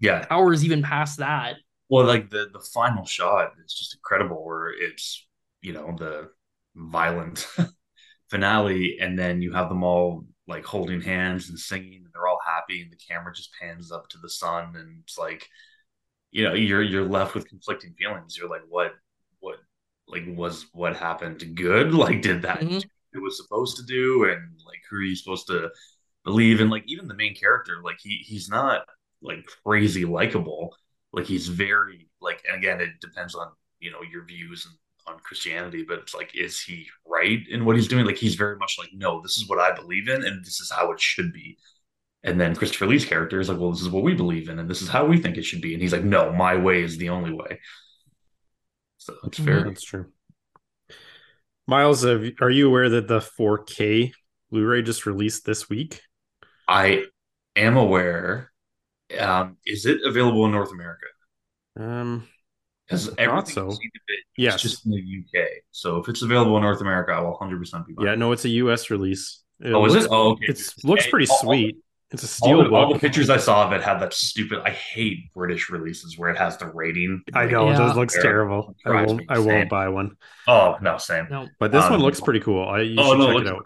yeah. 0.01 0.25
powers 0.25 0.65
even 0.65 0.83
past 0.83 1.19
that. 1.19 1.55
Well, 1.89 2.05
like 2.05 2.29
the 2.29 2.49
the 2.51 2.59
final 2.59 3.05
shot 3.05 3.53
is 3.63 3.73
just 3.73 3.95
incredible, 3.95 4.43
where 4.43 4.69
it's 4.69 5.25
you 5.61 5.73
know 5.73 5.95
the 5.97 6.31
violent 6.75 7.47
finale, 8.29 8.97
and 8.99 9.17
then 9.17 9.41
you 9.41 9.53
have 9.53 9.69
them 9.69 9.83
all 9.83 10.25
like 10.47 10.65
holding 10.65 11.01
hands 11.01 11.49
and 11.49 11.59
singing, 11.59 12.03
and 12.05 12.13
they're 12.13 12.27
all 12.27 12.41
happy, 12.45 12.81
and 12.81 12.91
the 12.91 12.97
camera 12.97 13.33
just 13.35 13.51
pans 13.61 13.91
up 13.91 14.09
to 14.09 14.17
the 14.19 14.29
sun, 14.29 14.75
and 14.77 15.01
it's 15.03 15.17
like 15.17 15.47
you 16.31 16.43
know 16.43 16.53
you're 16.53 16.83
you're 16.83 17.07
left 17.09 17.35
with 17.35 17.49
conflicting 17.49 17.93
feelings. 17.95 18.37
You're 18.37 18.49
like, 18.49 18.63
what 18.69 18.93
what 19.39 19.57
like 20.07 20.23
was 20.27 20.67
what 20.73 20.95
happened 20.97 21.43
good? 21.55 21.93
Like, 21.93 22.21
did 22.21 22.43
that 22.43 22.61
Mhm. 22.61 22.89
it 23.13 23.19
was 23.21 23.37
supposed 23.37 23.77
to 23.77 23.83
do? 23.83 24.25
And 24.25 24.59
like, 24.65 24.81
who 24.89 24.97
are 24.97 25.01
you 25.03 25.15
supposed 25.15 25.47
to 25.47 25.69
believe? 26.23 26.61
And 26.61 26.69
like, 26.69 26.83
even 26.87 27.07
the 27.07 27.15
main 27.15 27.35
character, 27.35 27.81
like 27.83 27.97
he 28.01 28.17
he's 28.25 28.49
not 28.49 28.83
like 29.21 29.45
crazy 29.65 30.05
likable 30.05 30.75
like 31.15 31.25
he's 31.25 31.47
very 31.47 32.07
like 32.21 32.43
and 32.47 32.57
again 32.57 32.81
it 32.81 32.89
depends 32.99 33.33
on 33.33 33.47
you 33.79 33.91
know 33.91 34.01
your 34.11 34.25
views 34.25 34.65
and 34.65 34.75
on 35.07 35.19
christianity 35.21 35.85
but 35.87 35.99
it's 35.99 36.13
like 36.13 36.31
is 36.35 36.59
he 36.59 36.87
right 37.05 37.39
in 37.49 37.63
what 37.63 37.75
he's 37.75 37.87
doing? 37.87 38.05
Like 38.05 38.17
he's 38.17 38.35
very 38.35 38.57
much 38.57 38.75
like 38.77 38.89
no 38.93 39.21
this 39.21 39.37
is 39.37 39.47
what 39.47 39.59
i 39.59 39.73
believe 39.73 40.09
in 40.09 40.23
and 40.23 40.43
this 40.43 40.59
is 40.59 40.71
how 40.71 40.91
it 40.91 40.99
should 40.99 41.31
be. 41.31 41.57
And 42.23 42.41
then 42.41 42.55
christopher 42.55 42.87
lee's 42.87 43.05
character 43.05 43.39
is 43.39 43.49
like 43.49 43.59
well 43.59 43.71
this 43.71 43.81
is 43.81 43.89
what 43.89 44.03
we 44.03 44.13
believe 44.13 44.49
in 44.49 44.59
and 44.59 44.69
this 44.69 44.81
is 44.81 44.89
how 44.89 45.05
we 45.05 45.17
think 45.17 45.37
it 45.37 45.45
should 45.45 45.61
be. 45.61 45.73
And 45.73 45.81
he's 45.81 45.93
like 45.93 46.03
no 46.03 46.33
my 46.33 46.55
way 46.55 46.83
is 46.83 46.97
the 46.97 47.09
only 47.09 47.31
way. 47.31 47.59
So 48.97 49.13
it's 49.25 49.37
mm-hmm. 49.37 49.45
fair 49.45 49.63
That's 49.63 49.83
true. 49.83 50.07
Miles, 51.67 52.05
are 52.05 52.49
you 52.49 52.67
aware 52.67 52.89
that 52.89 53.07
the 53.07 53.19
4K 53.19 54.11
Blu-ray 54.51 54.83
just 54.83 55.07
released 55.07 55.45
this 55.45 55.67
week? 55.67 56.01
i 56.67 57.03
am 57.55 57.77
aware 57.77 58.51
um 59.19 59.57
is 59.65 59.85
it 59.85 59.99
available 60.05 60.45
in 60.45 60.51
north 60.51 60.71
america 60.71 61.05
Um, 61.77 62.27
because 62.87 63.09
I 63.09 63.11
thought 63.11 63.19
everything 63.19 63.53
so. 63.55 63.67
I've 63.67 63.73
seen 63.73 63.91
it 64.07 64.23
Yes. 64.37 64.61
just 64.61 64.85
in 64.85 64.91
the 64.91 64.99
uk 65.41 65.47
so 65.71 65.97
if 65.97 66.09
it's 66.09 66.21
available 66.21 66.55
in 66.57 66.63
north 66.63 66.81
america 66.81 67.11
i 67.13 67.19
will 67.21 67.37
100% 67.37 67.85
be 67.87 67.93
buying 67.93 68.07
yeah, 68.07 68.13
it. 68.13 68.19
no, 68.19 68.31
it's 68.31 68.45
a 68.45 68.49
US 68.49 68.89
release. 68.89 69.41
It 69.61 69.71
Oh, 69.73 69.85
is 69.85 69.93
looks, 69.93 70.05
it? 70.05 70.11
Oh, 70.11 70.31
okay. 70.31 70.45
It 70.49 70.73
looks 70.83 71.07
pretty 71.07 71.27
all- 71.29 71.35
all- 71.37 71.41
sweet. 71.43 71.77
It's 72.11 72.39
a 72.41 72.45
All 72.45 72.63
the, 72.63 72.69
all 72.69 72.93
the 72.93 72.99
pictures 72.99 73.29
I 73.31 73.37
saw 73.37 73.65
of 73.65 73.73
it 73.73 73.81
had 73.81 73.97
that 73.99 74.13
stupid. 74.13 74.59
I 74.63 74.69
hate 74.69 75.33
British 75.33 75.69
releases 75.69 76.17
where 76.17 76.29
it 76.29 76.37
has 76.37 76.55
the 76.57 76.67
rating. 76.67 77.21
I 77.33 77.45
know 77.45 77.69
Yeah. 77.71 77.91
it 77.91 77.95
looks 77.95 78.13
There. 78.13 78.21
terrible. 78.23 78.75
I 78.85 79.05
won't. 79.05 79.21
I 79.27 79.39
won't 79.39 79.69
buy 79.69 79.89
one. 79.89 80.15
Oh 80.47 80.75
no, 80.81 80.97
same. 80.97 81.27
No. 81.31 81.47
But 81.59 81.71
this 81.71 81.83
Um, 81.83 81.91
one 81.93 82.01
looks 82.01 82.21
pretty 82.21 82.41
cool. 82.41 82.63
I 82.69 82.81
you 82.81 82.95
oh 82.99 83.11
should 83.11 83.17
no, 83.17 83.23
it 83.23 83.27
check 83.27 83.35
looks 83.35 83.47
it 83.49 83.53
out. 83.55 83.63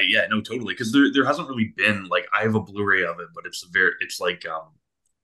Incredible. 0.00 0.18
I 0.18 0.22
yeah, 0.22 0.26
no, 0.28 0.40
totally. 0.40 0.74
Because 0.74 0.92
there 0.92 1.12
there 1.12 1.24
hasn't 1.24 1.48
really 1.48 1.72
been 1.76 2.04
like 2.08 2.26
I 2.38 2.42
have 2.42 2.54
a 2.54 2.60
Blu-ray 2.60 3.02
of 3.04 3.20
it, 3.20 3.28
but 3.34 3.44
it's 3.46 3.64
very 3.72 3.92
it's 4.00 4.20
like 4.20 4.46
um 4.48 4.68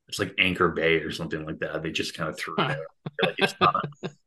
it's 0.09 0.19
like 0.19 0.35
Anchor 0.39 0.69
Bay 0.69 0.97
or 0.97 1.11
something 1.11 1.45
like 1.47 1.59
that. 1.61 1.83
They 1.83 1.91
just 1.91 2.15
kind 2.15 2.29
of 2.29 2.39
threw 2.39 2.55
it 2.59 2.71
out. 2.71 2.77
Like 3.23 3.35
it's 3.39 3.55
not 3.61 3.85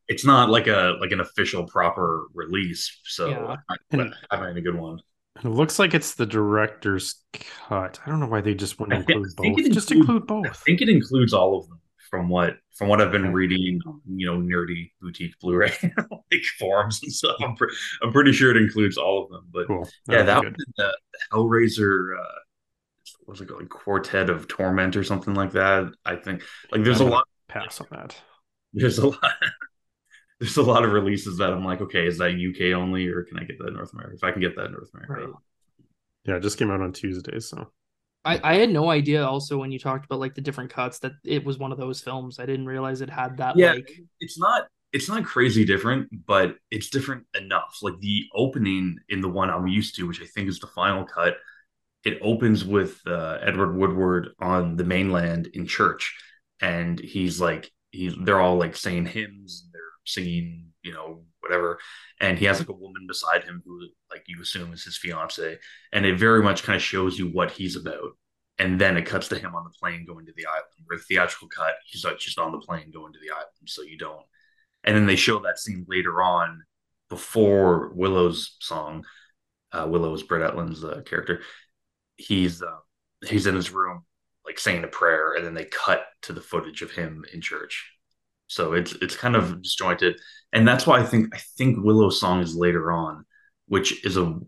it's 0.08 0.26
not 0.26 0.50
like 0.50 0.68
a 0.68 0.96
like 1.00 1.12
an 1.12 1.20
official 1.20 1.66
proper 1.66 2.26
release. 2.34 3.00
So 3.06 3.30
Yeah. 3.30 3.56
I, 3.70 3.76
And- 3.92 4.14
I 4.32 4.38
haven't 4.38 4.58
a 4.58 4.62
good 4.62 4.76
one. 4.76 5.00
It 5.44 5.50
looks 5.50 5.78
like 5.78 5.94
it's 5.94 6.16
the 6.16 6.26
director's 6.26 7.24
cut. 7.68 8.00
I 8.04 8.10
don't 8.10 8.20
know 8.20 8.26
why 8.26 8.42
they 8.42 8.56
just 8.56 8.80
wouldn't 8.80 9.02
I 9.02 9.06
thi- 9.06 9.14
include 9.14 9.36
both. 9.36 9.60
it 9.68 9.72
Just 9.72 9.92
includes- 9.92 10.22
include 10.24 10.48
I 10.48 10.54
think 10.54 10.82
it 10.82 10.90
includes 10.90 11.32
all 11.32 11.60
of 11.60 11.68
them 11.70 11.77
from 12.10 12.30
what 12.30 12.58
from 12.76 12.88
what 12.88 13.02
I've 13.02 13.12
been 13.12 13.34
reading, 13.34 13.82
you 14.08 14.26
know, 14.26 14.38
nerdy 14.38 14.92
boutique 15.02 15.38
Blu-ray 15.40 15.72
like 16.12 16.44
forums 16.60 17.00
and 17.04 17.12
stuff. 17.12 17.38
I'm, 17.44 17.56
pre- 17.56 17.76
I'm 18.04 18.12
pretty 18.12 18.32
sure 18.34 18.52
it 18.52 18.58
includes 18.58 18.98
all 18.98 19.24
of 19.24 19.32
them. 19.32 19.48
But 19.52 19.68
Cool. 19.68 19.88
yeah, 20.10 20.24
that 20.24 20.44
was 20.44 20.54
the, 20.78 20.98
Hellraiser 21.34 22.20
uh, 22.20 22.40
was 23.28 23.42
it 23.42 23.52
like 23.52 23.70
Quartet 23.70 24.30
of 24.30 24.48
Torment 24.48 24.96
or 24.96 25.04
something 25.04 25.34
like 25.34 25.52
that. 25.52 25.92
I 26.06 26.16
think 26.16 26.44
like 26.72 26.84
there's 26.84 27.00
a 27.02 27.06
lot 27.06 27.28
pass 27.48 27.80
on 27.82 27.88
that. 27.92 28.16
There's 28.74 28.98
a 29.00 29.08
lot 29.08 29.34
there's 30.40 30.58
a 30.58 30.62
lot 30.62 30.84
of 30.84 30.92
releases 30.92 31.38
that 31.38 31.52
I'm 31.52 31.64
like, 31.64 31.82
okay, 31.82 32.06
is 32.06 32.20
that 32.20 32.34
UK 32.34 32.78
only 32.78 33.08
or 33.08 33.24
can 33.24 33.40
I 33.40 33.44
get 33.44 33.58
that 33.58 33.70
in 33.70 33.74
North 33.74 33.94
America? 33.94 34.16
If 34.16 34.24
I 34.24 34.32
can 34.32 34.42
get 34.42 34.56
that 34.56 34.66
in 34.66 34.72
North 34.74 34.90
America. 34.94 35.28
Right. 35.28 35.36
Yeah, 36.26 36.36
it 36.36 36.44
just 36.44 36.60
came 36.60 36.70
out 36.70 36.82
on 36.82 36.92
Tuesday, 36.94 37.40
so 37.40 37.72
I, 38.28 38.40
I 38.44 38.56
had 38.56 38.70
no 38.70 38.90
idea 38.90 39.26
also 39.26 39.58
when 39.58 39.72
you 39.72 39.80
talked 39.80 40.06
about 40.06 40.20
like 40.20 40.36
the 40.36 40.42
different 40.42 40.70
cuts 40.70 41.00
that 41.00 41.14
it 41.24 41.46
was 41.46 41.58
one 41.58 41.72
of 41.72 41.78
those 41.78 42.02
films. 42.02 42.40
I 42.40 42.46
didn't 42.46 42.66
realize 42.66 43.02
it 43.02 43.10
had 43.10 43.38
that 43.38 43.58
yeah, 43.58 43.74
like 43.74 43.90
it's 44.20 44.38
not 44.38 44.68
it's 44.92 45.08
not 45.08 45.24
crazy 45.26 45.64
different, 45.64 46.10
but 46.26 46.56
it's 46.70 46.90
different 46.90 47.26
enough. 47.40 47.78
Like 47.82 48.00
the 48.00 48.26
opening 48.36 48.98
in 49.10 49.22
the 49.22 49.30
one 49.30 49.50
I'm 49.50 49.68
used 49.68 49.96
to, 49.96 50.08
which 50.08 50.22
I 50.22 50.26
think 50.26 50.50
is 50.50 50.60
the 50.60 50.68
final 50.68 51.06
cut, 51.06 51.38
it 52.04 52.20
opens 52.22 52.66
with 52.66 53.00
uh, 53.08 53.38
Edward 53.42 53.76
Woodward 53.78 54.30
on 54.40 54.76
the 54.76 54.84
mainland 54.84 55.48
in 55.54 55.66
church, 55.66 56.14
and 56.62 57.00
he's 57.00 57.40
like 57.40 57.72
he's 57.92 58.14
they're 58.22 58.42
all 58.42 58.58
like 58.58 58.76
saying 58.76 59.06
hymns, 59.06 59.70
they're 59.72 59.82
singing, 60.06 60.68
you 60.88 60.94
know, 60.94 61.24
whatever, 61.42 61.80
and 62.20 62.40
he 62.40 62.46
has 62.46 62.60
like 62.60 62.70
a 62.70 62.74
woman 62.74 63.06
beside 63.08 63.44
him 63.44 63.62
who 63.66 63.88
like 64.10 64.24
you 64.28 64.42
assume 64.42 64.74
is 64.74 64.84
his 64.84 64.98
fiance, 64.98 65.58
and 65.92 66.06
it 66.06 66.18
very 66.18 66.42
much 66.42 66.64
kind 66.64 66.78
of 66.78 66.82
shows 66.82 67.20
you 67.20 67.28
what 67.28 67.52
he's 67.52 67.76
about. 67.76 68.12
And 68.60 68.82
then 68.82 68.98
it 68.98 69.06
cuts 69.06 69.28
to 69.28 69.38
him 69.38 69.54
on 69.54 69.66
the 69.66 69.78
plane 69.80 70.06
going 70.08 70.26
to 70.26 70.34
the 70.36 70.48
island. 70.48 70.66
Where 70.86 70.98
the 70.98 71.04
theatrical 71.04 71.50
cut, 71.50 71.76
he's 71.86 72.04
like 72.04 72.18
just 72.18 72.40
on 72.40 72.52
the 72.52 72.58
plane 72.58 72.90
going 72.92 73.14
to 73.14 73.20
the 73.20 73.32
island, 73.32 73.68
so 73.68 73.84
you 73.84 73.98
don't 74.00 74.24
and 74.88 74.96
then 74.96 75.06
they 75.06 75.18
show 75.18 75.40
that 75.40 75.60
scene 75.60 75.86
later 75.88 76.22
on 76.22 76.64
before 77.10 77.92
Willow's 77.94 78.56
song. 78.60 79.04
Uh, 79.72 79.86
Willow 79.88 80.14
is 80.14 80.24
Britt 80.24 80.50
Ekland's 80.50 80.84
uh, 80.84 81.02
character. 81.06 81.42
He's 82.16 82.62
uh, 82.62 82.78
he's 83.28 83.48
in 83.48 83.56
his 83.56 83.72
room 83.72 84.04
like 84.46 84.60
saying 84.60 84.86
a 84.86 84.88
prayer, 84.88 85.34
and 85.34 85.46
then 85.46 85.54
they 85.54 85.66
cut 85.66 86.06
to 86.22 86.34
the 86.34 86.42
footage 86.42 86.82
of 86.82 86.92
him 86.92 87.26
in 87.34 87.42
church. 87.42 87.92
So 88.48 88.74
it's 88.74 88.94
it's 89.02 89.16
kind 89.16 89.36
of 89.36 89.62
disjointed, 89.62 90.20
and 90.54 90.68
that's 90.68 90.88
why 90.88 91.00
I 91.00 91.04
think 91.04 91.36
I 91.36 91.40
think 91.58 91.84
Willow's 91.84 92.20
song 92.20 92.42
is 92.42 92.56
later 92.56 92.92
on, 92.92 93.26
which 93.68 94.06
is 94.06 94.18
a 94.18 94.40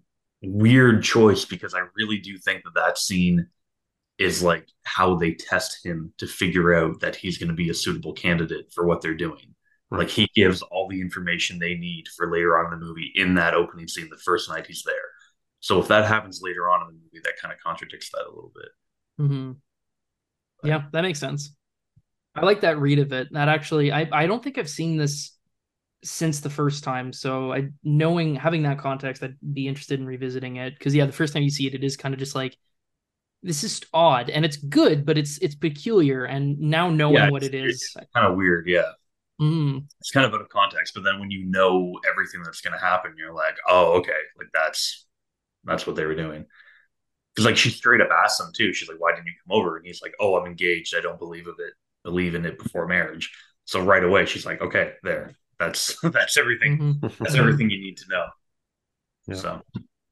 weird 0.42 1.04
choice 1.04 1.46
because 1.46 1.74
I 1.74 1.82
really 1.96 2.18
do 2.18 2.38
think 2.38 2.64
that 2.64 2.76
that 2.76 2.98
scene 2.98 3.48
is 4.18 4.44
like 4.44 4.68
how 4.84 5.16
they 5.16 5.34
test 5.34 5.86
him 5.86 6.14
to 6.18 6.28
figure 6.28 6.74
out 6.74 7.00
that 7.00 7.16
he's 7.16 7.38
going 7.38 7.50
to 7.50 7.56
be 7.56 7.70
a 7.70 7.74
suitable 7.74 8.14
candidate 8.14 8.72
for 8.74 8.86
what 8.86 9.02
they're 9.02 9.14
doing. 9.14 9.56
Right. 9.90 10.00
Like 10.00 10.10
he 10.10 10.30
gives 10.36 10.62
all 10.62 10.88
the 10.88 11.02
information 11.02 11.58
they 11.58 11.76
need 11.76 12.06
for 12.16 12.32
later 12.32 12.58
on 12.60 12.74
in 12.74 12.80
the 12.80 12.86
movie 12.86 13.12
in 13.16 13.36
that 13.36 13.54
opening 13.54 13.88
scene 13.88 14.10
the 14.10 14.18
first 14.18 14.50
night 14.50 14.68
he's 14.68 14.84
there. 14.84 14.96
So 15.62 15.80
if 15.82 15.88
that 15.88 16.06
happens 16.06 16.42
later 16.44 16.70
on 16.70 16.82
in 16.82 16.88
the 16.88 16.94
movie, 16.94 17.22
that 17.24 17.40
kind 17.42 17.54
of 17.54 17.60
contradicts 17.60 18.12
that 18.12 18.26
a 18.26 18.30
little 18.30 18.52
bit. 18.54 18.70
Mm-hmm. 19.20 20.68
Yeah, 20.68 20.84
that 20.92 21.02
makes 21.02 21.20
sense. 21.20 21.54
I 22.42 22.46
like 22.46 22.62
that 22.62 22.80
read 22.80 23.00
of 23.00 23.14
it. 23.14 23.28
That 23.32 23.50
actually, 23.50 23.92
I 23.92 24.08
I 24.12 24.28
don't 24.28 24.44
think 24.44 24.58
I've 24.58 24.70
seen 24.70 24.98
this 24.98 25.36
since 26.04 26.40
the 26.40 26.50
first 26.50 26.84
time. 26.84 27.12
So 27.14 27.52
I 27.52 27.70
knowing 27.84 28.36
having 28.36 28.64
that 28.64 28.80
context, 28.80 29.24
I'd 29.24 29.36
be 29.54 29.68
interested 29.68 30.00
in 30.00 30.06
revisiting 30.06 30.58
it 30.58 30.78
because 30.78 30.96
yeah, 30.96 31.06
the 31.06 31.12
first 31.12 31.34
time 31.34 31.44
you 31.44 31.50
see 31.50 31.68
it, 31.68 31.74
it 31.74 31.84
is 31.84 31.98
kind 31.98 32.14
of 32.14 32.20
just 32.20 32.36
like 32.36 32.58
this 33.42 33.64
is 33.64 33.82
odd 33.94 34.30
and 34.30 34.46
it's 34.46 34.58
good, 34.58 35.06
but 35.06 35.18
it's 35.18 35.38
it's 35.40 35.56
peculiar. 35.56 36.26
And 36.26 36.60
now 36.60 36.90
knowing 36.90 37.16
yeah, 37.16 37.30
what 37.30 37.44
it 37.44 37.54
is, 37.54 37.96
kind 38.16 38.28
of 38.28 38.36
weird. 38.36 38.68
Yeah. 38.68 38.92
Mm. 39.42 39.86
It's 40.02 40.12
kind 40.12 40.26
of 40.26 40.34
out 40.34 40.42
of 40.42 40.50
context, 40.50 40.94
but 40.94 41.04
then 41.04 41.20
when 41.20 41.32
you 41.32 41.46
know 41.46 41.98
everything 42.10 42.42
that's 42.44 42.60
going 42.60 42.78
to 42.78 42.86
happen, 42.86 43.16
you're 43.18 43.34
like, 43.34 43.56
oh, 43.70 44.00
okay, 44.00 44.12
like 44.38 44.50
that's 44.54 45.06
that's 45.64 45.88
what 45.88 45.96
they 45.96 46.06
were 46.06 46.16
doing. 46.16 46.46
Because 47.34 47.46
like 47.46 47.58
she 47.58 47.70
straight 47.70 48.02
up 48.02 48.10
asked 48.12 48.42
him 48.42 48.52
too. 48.54 48.74
She's 48.74 48.90
like, 48.90 49.00
why 49.00 49.12
didn't 49.12 49.28
you 49.28 49.34
come 49.48 49.58
over? 49.58 49.78
And 49.78 49.86
he's 49.86 50.02
like, 50.02 50.14
oh, 50.20 50.36
I'm 50.36 50.46
engaged. 50.46 50.94
I 50.96 51.02
don't 51.02 51.20
believe 51.20 51.48
of 51.48 51.56
it. 51.60 51.74
Believe 52.04 52.36
in 52.36 52.46
it 52.46 52.58
before 52.58 52.88
marriage. 52.88 53.32
So 53.66 53.84
right 53.84 54.04
away, 54.04 54.26
she's 54.26 54.46
like, 54.46 54.62
okay, 54.62 54.94
there. 55.04 55.36
That's 55.60 56.00
that's 56.04 56.38
everything. 56.38 56.78
Mm-hmm. 56.78 57.24
That's 57.24 57.36
everything 57.36 57.70
you 57.70 57.80
need 57.80 57.98
to 57.98 58.06
know. 58.10 58.26
Yeah. 59.28 59.36
So 59.36 59.62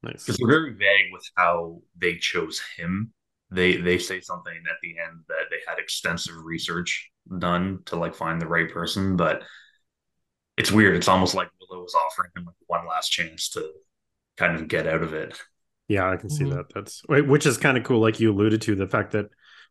because 0.03 0.27
nice. 0.27 0.37
they're 0.37 0.47
very 0.47 0.73
vague 0.73 1.11
with 1.11 1.23
how 1.35 1.81
they 1.97 2.17
chose 2.17 2.61
him 2.77 3.13
they 3.49 3.77
they 3.77 3.97
say 3.97 4.19
something 4.19 4.53
at 4.53 4.77
the 4.81 4.95
end 4.99 5.21
that 5.29 5.45
they 5.49 5.57
had 5.67 5.79
extensive 5.79 6.35
research 6.43 7.09
done 7.39 7.79
to 7.85 7.95
like 7.95 8.15
find 8.15 8.41
the 8.41 8.47
right 8.47 8.71
person, 8.71 9.15
but 9.15 9.41
it's 10.57 10.71
weird. 10.71 10.95
It's 10.95 11.07
almost 11.07 11.35
like 11.35 11.49
Willow 11.59 11.83
was 11.83 11.95
offering 11.95 12.31
him 12.35 12.45
like 12.45 12.55
one 12.67 12.87
last 12.87 13.09
chance 13.09 13.49
to 13.49 13.71
kind 14.37 14.55
of 14.55 14.67
get 14.67 14.87
out 14.87 15.03
of 15.03 15.13
it. 15.13 15.39
Yeah, 15.87 16.09
I 16.09 16.17
can 16.17 16.29
see 16.29 16.43
mm-hmm. 16.43 16.55
that. 16.55 16.73
That's 16.73 17.01
which 17.07 17.45
is 17.45 17.57
kind 17.57 17.77
of 17.77 17.83
cool, 17.83 18.01
like 18.01 18.19
you 18.19 18.31
alluded 18.31 18.61
to, 18.63 18.75
the 18.75 18.87
fact 18.87 19.11
that 19.11 19.27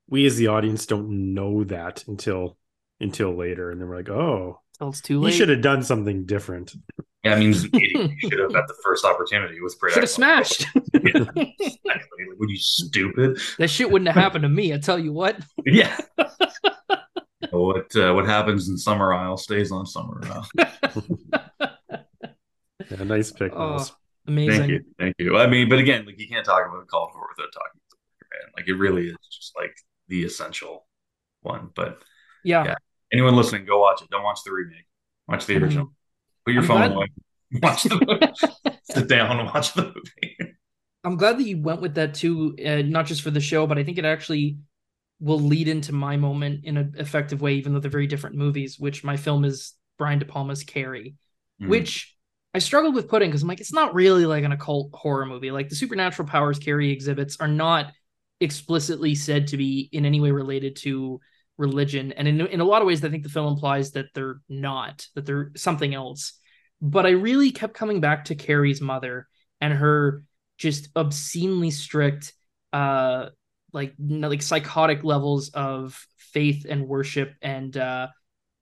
we 0.09 0.27
as 0.27 0.37
the 0.37 0.49
audience 0.49 0.87
don't 0.87 1.35
know 1.35 1.65
that 1.65 2.05
until 2.07 2.57
until 3.01 3.37
later, 3.37 3.70
and 3.70 3.81
then 3.81 3.89
we're 3.89 3.97
like, 3.97 4.09
oh, 4.09 4.61
until 4.74 4.89
it's 4.91 5.01
too 5.01 5.20
late. 5.20 5.33
He 5.33 5.39
should 5.39 5.49
have 5.49 5.62
done 5.62 5.83
something 5.83 6.27
different. 6.27 6.74
Yeah, 7.24 7.35
I 7.35 7.39
mean, 7.41 7.53
he 7.53 8.19
should 8.20 8.39
have 8.39 8.55
had 8.55 8.69
the 8.69 8.77
first 8.85 9.05
opportunity 9.05 9.61
with 9.61 9.77
Should 9.91 10.03
have 10.03 10.11
smashed. 10.11 10.66
yeah, 10.74 11.24
exactly. 11.35 12.24
Were 12.39 12.49
you 12.49 12.57
stupid? 12.57 13.41
That 13.59 13.69
shit 13.69 13.91
wouldn't 13.91 14.09
have 14.09 14.23
happened 14.23 14.43
to 14.43 14.49
me. 14.49 14.73
I 14.73 14.78
tell 14.78 14.99
you 14.99 15.12
what. 15.12 15.39
Yeah. 15.65 15.97
what 17.51 17.97
uh, 17.97 18.12
what 18.15 18.27
happens 18.27 18.69
in 18.69 18.77
Summerisle 18.77 19.39
stays 19.39 19.73
on 19.73 19.87
Summerisle. 19.87 20.47
yeah, 22.91 23.03
nice 23.03 23.33
pick. 23.33 23.53
Oh, 23.57 23.85
amazing. 24.28 24.59
Thank 24.59 24.70
you. 24.70 24.85
Thank 24.99 25.15
you. 25.19 25.37
I 25.37 25.49
mean, 25.49 25.69
but 25.69 25.81
again, 25.81 26.07
like 26.07 26.20
you 26.20 26.28
can't 26.28 26.47
talk 26.47 26.65
about 26.65 26.83
a 26.83 26.87
Call 26.87 27.11
for 27.12 27.28
without 27.37 27.53
talking 27.53 27.73
about 27.74 27.99
the 28.20 28.27
man. 28.31 28.53
Like 28.57 28.69
it 28.69 28.74
really 28.74 29.09
is 29.09 29.16
just 29.33 29.53
like 29.57 29.74
the 30.09 30.24
essential 30.24 30.87
one. 31.43 31.70
But 31.74 32.03
yeah. 32.45 32.65
yeah. 32.65 32.74
Anyone 33.12 33.37
listening, 33.37 33.65
go 33.65 33.81
watch 33.81 34.03
it. 34.03 34.11
Don't 34.11 34.23
watch 34.23 34.41
the 34.45 34.53
remake. 34.53 34.87
Watch 35.28 35.47
the 35.47 35.55
mm-hmm. 35.55 35.65
original. 35.65 35.93
Put 36.45 36.55
your 36.55 36.62
I'm 36.62 36.69
phone 36.69 36.78
glad... 36.78 36.93
away. 36.93 37.07
Watch 37.62 37.85
the 37.85 37.95
movie. 37.95 38.77
Sit 38.91 39.09
down 39.09 39.39
and 39.39 39.49
watch 39.49 39.73
the 39.74 39.85
movie. 39.85 40.37
I'm 41.05 41.16
glad 41.16 41.39
that 41.39 41.45
you 41.45 41.62
went 41.62 41.81
with 41.81 41.95
that 41.95 42.15
too, 42.15 42.57
uh, 42.65 42.83
not 42.85 43.07
just 43.07 43.23
for 43.23 43.31
the 43.31 43.41
show, 43.41 43.69
but 43.69 43.78
I 43.78 43.85
think 43.85 43.99
it 43.99 44.05
actually 44.05 44.59
will 45.20 45.39
lead 45.39 45.69
into 45.69 45.93
my 45.93 46.16
moment 46.16 46.65
in 46.65 46.77
an 46.77 46.95
effective 46.99 47.41
way, 47.41 47.55
even 47.55 47.73
though 47.73 47.78
they're 47.78 47.91
very 47.91 48.09
different 48.09 48.35
movies. 48.35 48.81
Which 48.81 49.05
my 49.05 49.16
film 49.16 49.45
is 49.45 49.74
Brian 49.97 50.19
De 50.19 50.24
Palma's 50.24 50.65
Carrie, 50.65 51.15
mm. 51.62 51.69
which 51.69 52.16
I 52.53 52.59
struggled 52.59 52.95
with 52.95 53.09
putting 53.09 53.28
because 53.28 53.43
I'm 53.43 53.49
like, 53.49 53.61
it's 53.61 53.73
not 53.73 53.95
really 53.95 54.27
like 54.27 54.43
an 54.43 54.53
occult 54.53 54.91
horror 54.93 55.27
movie. 55.27 55.51
Like 55.51 55.69
the 55.69 55.77
supernatural 55.77 56.27
powers 56.27 56.59
Carrie 56.59 56.91
exhibits 56.91 57.37
are 57.39 57.49
not 57.49 57.93
explicitly 58.41 59.15
said 59.15 59.49
to 59.49 59.57
be 59.57 59.89
in 59.93 60.05
any 60.05 60.21
way 60.21 60.31
related 60.31 60.77
to 60.77 61.21
religion. 61.59 62.13
And 62.13 62.29
in, 62.29 62.41
in 62.41 62.61
a 62.61 62.65
lot 62.65 62.83
of 62.83 62.87
ways, 62.87 63.05
I 63.05 63.09
think 63.09 63.23
the 63.23 63.29
film 63.29 63.53
implies 63.53 63.93
that 63.93 64.07
they're 64.15 64.41
not, 64.49 65.07
that 65.15 65.25
they're 65.25 65.53
something 65.57 65.95
else. 65.95 66.39
But 66.81 67.07
I 67.07 67.11
really 67.11 67.51
kept 67.51 67.75
coming 67.75 68.01
back 68.01 68.27
to 68.27 68.35
Carrie's 68.35 68.81
mother 68.81 69.27
and 69.61 69.73
her 69.73 70.23
just 70.59 70.89
obscenely 70.95 71.71
strict, 71.71 72.35
uh, 72.73 73.31
like 73.73 73.95
like 73.99 74.43
psychotic 74.43 75.03
levels 75.05 75.51
of 75.51 76.07
faith 76.17 76.67
and 76.69 76.87
worship, 76.87 77.35
and 77.41 77.75
uh, 77.77 78.09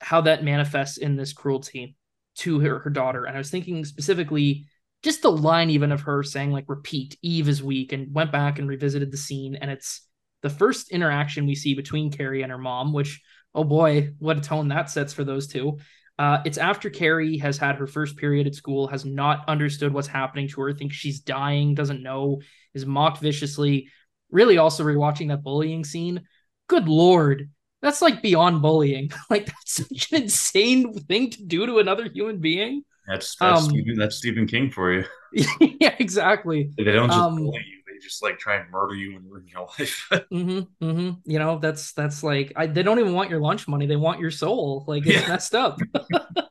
how 0.00 0.20
that 0.20 0.44
manifests 0.44 0.98
in 0.98 1.16
this 1.16 1.32
cruelty 1.32 1.96
to 2.36 2.60
her, 2.60 2.78
her 2.80 2.90
daughter. 2.90 3.24
And 3.24 3.36
I 3.36 3.38
was 3.38 3.50
thinking 3.50 3.84
specifically 3.84 4.66
just 5.04 5.22
the 5.22 5.30
line 5.30 5.70
even 5.70 5.92
of 5.92 6.00
her 6.00 6.22
saying 6.22 6.50
like 6.50 6.64
repeat 6.66 7.16
eve 7.22 7.48
is 7.48 7.62
weak 7.62 7.92
and 7.92 8.12
went 8.12 8.32
back 8.32 8.58
and 8.58 8.68
revisited 8.68 9.12
the 9.12 9.16
scene 9.16 9.54
and 9.54 9.70
it's 9.70 10.08
the 10.44 10.50
first 10.50 10.90
interaction 10.90 11.46
we 11.46 11.54
see 11.54 11.74
between 11.74 12.12
Carrie 12.12 12.42
and 12.42 12.52
her 12.52 12.58
mom, 12.58 12.92
which, 12.92 13.22
oh 13.54 13.64
boy, 13.64 14.10
what 14.18 14.36
a 14.36 14.42
tone 14.42 14.68
that 14.68 14.90
sets 14.90 15.14
for 15.14 15.24
those 15.24 15.46
two. 15.46 15.78
Uh, 16.18 16.40
it's 16.44 16.58
after 16.58 16.90
Carrie 16.90 17.38
has 17.38 17.56
had 17.56 17.76
her 17.76 17.86
first 17.86 18.18
period 18.18 18.46
at 18.46 18.54
school, 18.54 18.86
has 18.86 19.06
not 19.06 19.48
understood 19.48 19.94
what's 19.94 20.06
happening 20.06 20.46
to 20.48 20.60
her, 20.60 20.74
thinks 20.74 20.96
she's 20.96 21.20
dying, 21.20 21.74
doesn't 21.74 22.02
know, 22.02 22.42
is 22.74 22.84
mocked 22.84 23.22
viciously. 23.22 23.88
Really, 24.30 24.58
also 24.58 24.84
rewatching 24.84 25.28
that 25.28 25.42
bullying 25.42 25.82
scene. 25.82 26.24
Good 26.68 26.88
lord, 26.88 27.50
that's 27.80 28.02
like 28.02 28.20
beyond 28.20 28.60
bullying. 28.60 29.10
like 29.30 29.46
that's 29.46 29.76
such 29.76 30.12
an 30.12 30.24
insane 30.24 30.92
thing 30.92 31.30
to 31.30 31.42
do 31.42 31.64
to 31.64 31.78
another 31.78 32.06
human 32.12 32.38
being. 32.38 32.82
That's 33.06 33.36
that's, 33.36 33.62
um, 33.64 33.70
Stephen, 33.70 33.98
that's 33.98 34.16
Stephen 34.16 34.46
King 34.46 34.70
for 34.70 34.92
you. 34.92 35.04
yeah, 35.60 35.94
exactly. 35.98 36.70
They 36.76 36.84
don't 36.84 37.08
just 37.08 37.18
um, 37.18 37.36
bully 37.36 37.62
you; 37.66 37.82
they 37.86 37.98
just 38.02 38.22
like 38.22 38.38
try 38.38 38.56
and 38.56 38.70
murder 38.70 38.94
you 38.94 39.16
and 39.16 39.30
ruin 39.30 39.46
your 39.46 39.62
life. 39.78 40.08
mm-hmm, 40.10 40.84
mm-hmm. 40.84 41.30
You 41.30 41.38
know, 41.38 41.58
that's 41.58 41.92
that's 41.92 42.22
like 42.22 42.52
I, 42.56 42.66
they 42.66 42.82
don't 42.82 42.98
even 42.98 43.12
want 43.12 43.30
your 43.30 43.40
lunch 43.40 43.68
money; 43.68 43.86
they 43.86 43.96
want 43.96 44.20
your 44.20 44.30
soul. 44.30 44.84
Like 44.86 45.06
it's 45.06 45.22
yeah. 45.22 45.28
messed 45.28 45.54
up. 45.54 45.78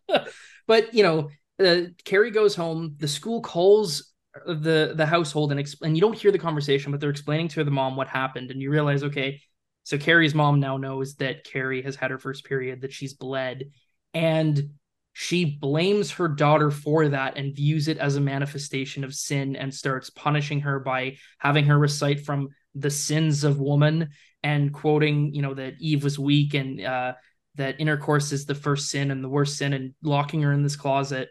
but 0.67 0.93
you 0.93 1.03
know, 1.03 1.29
uh, 1.63 1.89
Carrie 2.03 2.31
goes 2.31 2.55
home. 2.55 2.95
The 2.99 3.07
school 3.07 3.41
calls 3.41 4.13
the 4.45 4.93
the 4.95 5.05
household 5.05 5.51
and 5.51 5.59
exp- 5.59 5.81
and 5.81 5.95
you 5.95 6.01
don't 6.01 6.17
hear 6.17 6.31
the 6.31 6.39
conversation, 6.39 6.91
but 6.91 7.01
they're 7.01 7.09
explaining 7.09 7.47
to 7.49 7.63
the 7.63 7.71
mom 7.71 7.95
what 7.95 8.07
happened, 8.07 8.51
and 8.51 8.61
you 8.61 8.69
realize, 8.69 9.03
okay, 9.03 9.41
so 9.83 9.97
Carrie's 9.97 10.35
mom 10.35 10.59
now 10.59 10.77
knows 10.77 11.15
that 11.15 11.43
Carrie 11.43 11.81
has 11.81 11.95
had 11.95 12.11
her 12.11 12.19
first 12.19 12.45
period, 12.45 12.81
that 12.81 12.93
she's 12.93 13.13
bled, 13.13 13.71
and 14.13 14.69
she 15.13 15.45
blames 15.45 16.11
her 16.11 16.27
daughter 16.27 16.71
for 16.71 17.07
that 17.09 17.37
and 17.37 17.55
views 17.55 17.87
it 17.87 17.99
as 17.99 18.15
a 18.15 18.21
manifestation 18.21 19.03
of 19.03 19.13
sin 19.13 19.55
and 19.55 19.73
starts 19.73 20.09
punishing 20.09 20.61
her 20.61 20.79
by 20.79 21.17
having 21.37 21.65
her 21.65 21.77
recite 21.77 22.25
from 22.25 22.49
the 22.73 22.89
sins 22.89 23.43
of 23.43 23.59
woman 23.59 24.09
and 24.41 24.73
quoting, 24.73 25.33
you 25.33 25.43
know, 25.43 25.53
that 25.53 25.75
Eve 25.79 26.03
was 26.03 26.17
weak 26.17 26.55
and 26.55 26.81
uh, 26.83 27.13
that 27.55 27.79
intercourse 27.79 28.31
is 28.31 28.45
the 28.45 28.55
first 28.55 28.89
sin 28.89 29.11
and 29.11 29.23
the 29.23 29.29
worst 29.29 29.57
sin 29.57 29.73
and 29.73 29.93
locking 30.01 30.41
her 30.41 30.51
in 30.51 30.63
this 30.63 30.75
closet. 30.75 31.29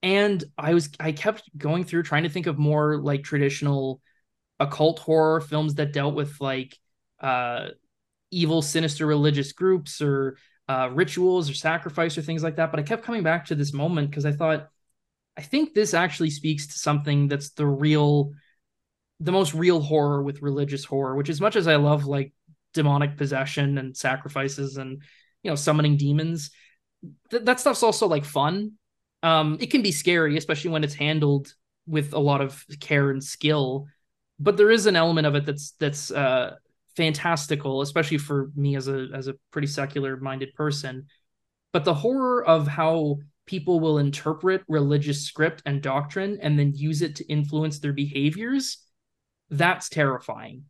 And 0.00 0.42
I 0.56 0.74
was 0.74 0.88
I 1.00 1.10
kept 1.10 1.42
going 1.58 1.82
through 1.82 2.04
trying 2.04 2.22
to 2.22 2.28
think 2.28 2.46
of 2.46 2.56
more 2.56 2.98
like 2.98 3.24
traditional 3.24 4.00
occult 4.60 5.00
horror 5.00 5.40
films 5.40 5.74
that 5.74 5.92
dealt 5.92 6.14
with 6.14 6.40
like 6.40 6.76
uh 7.20 7.68
evil 8.30 8.62
sinister 8.62 9.06
religious 9.06 9.52
groups 9.52 10.00
or 10.00 10.36
uh, 10.68 10.90
rituals 10.92 11.48
or 11.48 11.54
sacrifice 11.54 12.18
or 12.18 12.22
things 12.22 12.42
like 12.42 12.56
that 12.56 12.70
but 12.70 12.78
i 12.78 12.82
kept 12.82 13.04
coming 13.04 13.22
back 13.22 13.46
to 13.46 13.54
this 13.54 13.72
moment 13.72 14.10
because 14.10 14.26
i 14.26 14.32
thought 14.32 14.68
i 15.36 15.42
think 15.42 15.72
this 15.72 15.94
actually 15.94 16.30
speaks 16.30 16.66
to 16.66 16.78
something 16.78 17.28
that's 17.28 17.50
the 17.50 17.66
real 17.66 18.32
the 19.20 19.32
most 19.32 19.54
real 19.54 19.80
horror 19.80 20.22
with 20.22 20.42
religious 20.42 20.84
horror 20.84 21.16
which 21.16 21.30
as 21.30 21.40
much 21.40 21.56
as 21.56 21.66
i 21.66 21.76
love 21.76 22.04
like 22.04 22.32
demonic 22.74 23.16
possession 23.16 23.78
and 23.78 23.96
sacrifices 23.96 24.76
and 24.76 25.02
you 25.42 25.50
know 25.50 25.54
summoning 25.54 25.96
demons 25.96 26.50
th- 27.30 27.44
that 27.44 27.60
stuff's 27.60 27.82
also 27.82 28.06
like 28.06 28.24
fun. 28.24 28.72
Um 29.22 29.56
it 29.60 29.70
can 29.70 29.82
be 29.82 29.92
scary 29.92 30.36
especially 30.36 30.70
when 30.70 30.84
it's 30.84 30.94
handled 30.94 31.52
with 31.86 32.12
a 32.12 32.18
lot 32.18 32.40
of 32.40 32.64
care 32.80 33.10
and 33.10 33.24
skill 33.24 33.86
but 34.38 34.56
there 34.56 34.70
is 34.70 34.86
an 34.86 34.96
element 34.96 35.26
of 35.26 35.34
it 35.34 35.46
that's 35.46 35.72
that's 35.72 36.10
uh 36.10 36.54
fantastical 36.98 37.80
especially 37.80 38.18
for 38.18 38.50
me 38.56 38.74
as 38.74 38.88
a 38.88 39.06
as 39.14 39.28
a 39.28 39.34
pretty 39.52 39.68
secular 39.68 40.16
minded 40.16 40.52
person 40.54 41.06
but 41.72 41.84
the 41.84 41.94
horror 41.94 42.44
of 42.44 42.66
how 42.66 43.16
people 43.46 43.78
will 43.78 43.98
interpret 43.98 44.62
religious 44.68 45.24
script 45.24 45.62
and 45.64 45.80
doctrine 45.80 46.38
and 46.42 46.58
then 46.58 46.74
use 46.74 47.00
it 47.00 47.14
to 47.14 47.24
influence 47.28 47.78
their 47.78 47.92
behaviors 47.92 48.84
that's 49.50 49.88
terrifying 49.88 50.64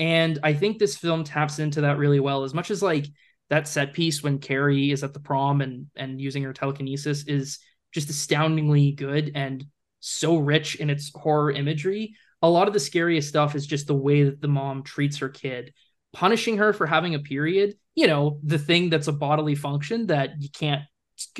and 0.00 0.40
i 0.42 0.52
think 0.52 0.78
this 0.78 0.96
film 0.96 1.22
taps 1.22 1.60
into 1.60 1.82
that 1.82 1.96
really 1.96 2.20
well 2.20 2.42
as 2.42 2.52
much 2.52 2.72
as 2.72 2.82
like 2.82 3.06
that 3.50 3.66
set 3.66 3.94
piece 3.94 4.22
when 4.22 4.38
Carrie 4.38 4.90
is 4.90 5.02
at 5.02 5.14
the 5.14 5.20
prom 5.20 5.62
and 5.62 5.86
and 5.96 6.20
using 6.20 6.42
her 6.42 6.52
telekinesis 6.52 7.24
is 7.26 7.60
just 7.92 8.10
astoundingly 8.10 8.92
good 8.92 9.32
and 9.34 9.64
so 10.00 10.36
rich 10.36 10.76
in 10.76 10.90
its 10.90 11.10
horror 11.14 11.50
imagery. 11.50 12.14
A 12.42 12.48
lot 12.48 12.68
of 12.68 12.74
the 12.74 12.80
scariest 12.80 13.28
stuff 13.28 13.54
is 13.54 13.66
just 13.66 13.86
the 13.86 13.94
way 13.94 14.24
that 14.24 14.40
the 14.40 14.48
mom 14.48 14.82
treats 14.82 15.18
her 15.18 15.28
kid, 15.28 15.72
punishing 16.12 16.58
her 16.58 16.72
for 16.72 16.86
having 16.86 17.14
a 17.14 17.20
period, 17.20 17.74
you 17.94 18.06
know, 18.06 18.38
the 18.44 18.58
thing 18.58 18.90
that's 18.90 19.08
a 19.08 19.12
bodily 19.12 19.54
function 19.54 20.06
that 20.06 20.40
you 20.40 20.48
can't 20.50 20.82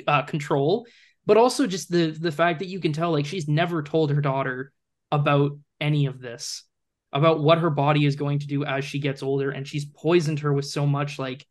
uh, 0.06 0.22
control, 0.22 0.86
but 1.24 1.36
also 1.36 1.66
just 1.66 1.90
the 1.90 2.10
the 2.10 2.32
fact 2.32 2.58
that 2.58 2.68
you 2.68 2.80
can 2.80 2.92
tell 2.92 3.12
like 3.12 3.26
she's 3.26 3.46
never 3.46 3.82
told 3.82 4.10
her 4.10 4.20
daughter 4.20 4.72
about 5.12 5.52
any 5.80 6.06
of 6.06 6.20
this, 6.20 6.64
about 7.12 7.40
what 7.40 7.58
her 7.58 7.70
body 7.70 8.04
is 8.04 8.16
going 8.16 8.40
to 8.40 8.46
do 8.46 8.64
as 8.64 8.84
she 8.84 8.98
gets 8.98 9.22
older 9.22 9.50
and 9.50 9.68
she's 9.68 9.84
poisoned 9.84 10.40
her 10.40 10.52
with 10.52 10.66
so 10.66 10.84
much 10.86 11.18
like 11.18 11.46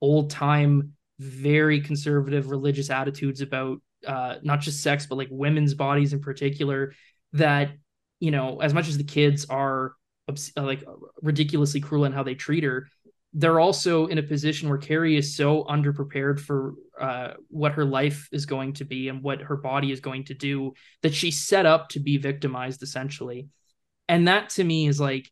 old 0.00 0.30
time, 0.30 0.92
very 1.18 1.80
conservative 1.80 2.50
religious 2.50 2.90
attitudes 2.90 3.40
about 3.40 3.82
uh, 4.06 4.36
not 4.42 4.60
just 4.60 4.82
sex, 4.82 5.06
but 5.06 5.18
like 5.18 5.28
women's 5.30 5.74
bodies 5.74 6.12
in 6.12 6.20
particular. 6.20 6.94
That, 7.34 7.72
you 8.20 8.30
know, 8.30 8.60
as 8.60 8.74
much 8.74 8.88
as 8.88 8.98
the 8.98 9.04
kids 9.04 9.46
are 9.46 9.94
uh, 10.28 10.34
like 10.56 10.84
ridiculously 11.22 11.80
cruel 11.80 12.04
in 12.04 12.12
how 12.12 12.22
they 12.22 12.34
treat 12.34 12.64
her, 12.64 12.88
they're 13.34 13.60
also 13.60 14.06
in 14.06 14.18
a 14.18 14.22
position 14.22 14.68
where 14.68 14.78
Carrie 14.78 15.16
is 15.16 15.36
so 15.36 15.64
underprepared 15.64 16.40
for 16.40 16.74
uh, 17.00 17.34
what 17.48 17.72
her 17.72 17.84
life 17.84 18.28
is 18.32 18.46
going 18.46 18.72
to 18.74 18.84
be 18.84 19.08
and 19.08 19.22
what 19.22 19.40
her 19.40 19.56
body 19.56 19.92
is 19.92 20.00
going 20.00 20.24
to 20.24 20.34
do 20.34 20.72
that 21.02 21.14
she's 21.14 21.44
set 21.44 21.66
up 21.66 21.90
to 21.90 22.00
be 22.00 22.16
victimized 22.16 22.82
essentially. 22.82 23.48
And 24.08 24.28
that 24.28 24.50
to 24.50 24.64
me 24.64 24.88
is 24.88 24.98
like 24.98 25.30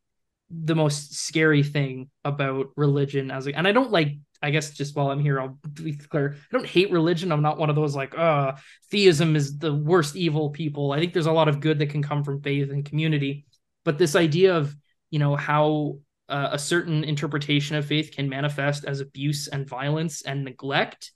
the 0.50 0.76
most 0.76 1.14
scary 1.14 1.62
thing 1.62 2.10
about 2.24 2.66
religion 2.76 3.30
as 3.30 3.46
a, 3.46 3.56
and 3.56 3.66
I 3.66 3.72
don't 3.72 3.90
like 3.90 4.12
I 4.42 4.50
guess 4.50 4.70
just 4.70 4.94
while 4.94 5.10
I'm 5.10 5.20
here, 5.20 5.40
I'll 5.40 5.58
be 5.72 5.94
clear. 5.94 6.36
I 6.36 6.56
don't 6.56 6.66
hate 6.66 6.90
religion. 6.90 7.32
I'm 7.32 7.42
not 7.42 7.58
one 7.58 7.70
of 7.70 7.76
those 7.76 7.96
like, 7.96 8.16
uh, 8.16 8.52
theism 8.90 9.36
is 9.36 9.58
the 9.58 9.74
worst 9.74 10.16
evil 10.16 10.50
people. 10.50 10.92
I 10.92 10.98
think 10.98 11.12
there's 11.12 11.26
a 11.26 11.32
lot 11.32 11.48
of 11.48 11.60
good 11.60 11.78
that 11.78 11.90
can 11.90 12.02
come 12.02 12.24
from 12.24 12.42
faith 12.42 12.70
and 12.70 12.84
community. 12.84 13.46
But 13.84 13.98
this 13.98 14.16
idea 14.16 14.56
of, 14.56 14.74
you 15.10 15.18
know, 15.18 15.36
how 15.36 15.98
uh, 16.28 16.50
a 16.52 16.58
certain 16.58 17.04
interpretation 17.04 17.76
of 17.76 17.86
faith 17.86 18.12
can 18.14 18.28
manifest 18.28 18.84
as 18.84 19.00
abuse 19.00 19.48
and 19.48 19.68
violence 19.68 20.22
and 20.22 20.44
neglect, 20.44 21.12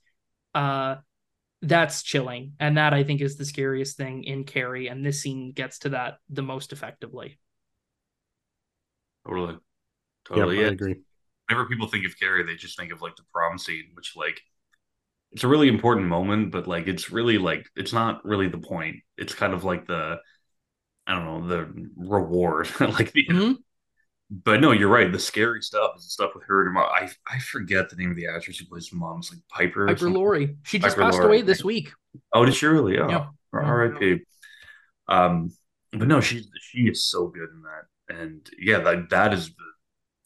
uh, 0.55 0.97
that's 1.62 2.02
chilling. 2.02 2.52
And 2.59 2.78
that 2.78 2.94
I 2.94 3.05
think 3.05 3.20
is 3.20 3.36
the 3.36 3.44
scariest 3.44 3.97
thing 3.97 4.24
in 4.24 4.44
Carrie. 4.44 4.88
And 4.88 5.05
this 5.05 5.20
scene 5.20 5.52
gets 5.52 5.80
to 5.80 5.90
that 5.90 6.18
the 6.30 6.42
most 6.42 6.72
effectively. 6.72 7.38
Totally. 9.26 9.59
Totally. 10.24 10.56
Yep, 10.56 10.62
yeah, 10.62 10.68
I 10.68 10.72
agree 10.72 10.97
whenever 11.51 11.68
people 11.68 11.89
think 11.89 12.06
of 12.06 12.18
Carrie, 12.18 12.44
they 12.44 12.55
just 12.55 12.78
think 12.78 12.93
of 12.93 13.02
like 13.02 13.16
the 13.16 13.24
prom 13.32 13.59
scene, 13.59 13.86
which 13.94 14.14
like 14.14 14.40
it's 15.32 15.44
a 15.44 15.48
really 15.48 15.68
important 15.68 16.06
moment, 16.06 16.52
but 16.52 16.66
like 16.68 16.86
it's 16.86 17.10
really 17.10 17.39
like 17.39 17.66
it's 17.77 17.93
not 17.93 18.24
really 18.24 18.48
the 18.48 18.59
point. 18.59 18.97
It's 19.16 19.35
kind 19.35 19.52
of 19.52 19.64
like 19.64 19.86
the 19.86 20.18
I 21.06 21.14
don't 21.14 21.24
know 21.24 21.48
the 21.48 21.89
reward, 21.97 22.68
like 22.81 23.12
the. 23.12 23.27
Mm-hmm. 23.27 23.52
But 24.32 24.60
no, 24.60 24.70
you're 24.70 24.89
right. 24.89 25.10
The 25.10 25.18
scary 25.18 25.60
stuff 25.60 25.94
is 25.97 26.05
the 26.05 26.10
stuff 26.10 26.31
with 26.36 26.44
her 26.47 26.64
and 26.66 26.74
mom. 26.74 26.89
I 26.89 27.10
I 27.28 27.40
forget 27.40 27.90
the 27.90 27.97
name 27.97 28.10
of 28.10 28.16
the 28.16 28.28
actress 28.28 28.59
who 28.59 28.66
plays 28.66 28.90
mom. 28.93 29.18
It's 29.18 29.32
like 29.32 29.40
Piper. 29.48 29.89
Piper 29.89 30.09
Laurie. 30.09 30.56
She 30.62 30.78
just 30.78 30.97
Piper 30.97 31.06
passed 31.06 31.18
Laurie. 31.18 31.39
away 31.39 31.43
this 31.43 31.64
week. 31.64 31.90
Oh, 32.32 32.44
did 32.44 32.55
she 32.55 32.66
really? 32.66 32.97
Oh, 32.98 33.09
yeah. 33.09 33.27
R.I.P. 33.52 34.20
Um, 35.09 35.51
but 35.90 36.06
no, 36.06 36.20
she 36.20 36.44
she 36.60 36.82
is 36.82 37.05
so 37.05 37.27
good 37.27 37.48
in 37.51 37.62
that, 37.62 38.20
and 38.22 38.48
yeah, 38.56 38.78
that 38.78 39.10
that 39.10 39.35
is 39.35 39.48
the 39.48 39.69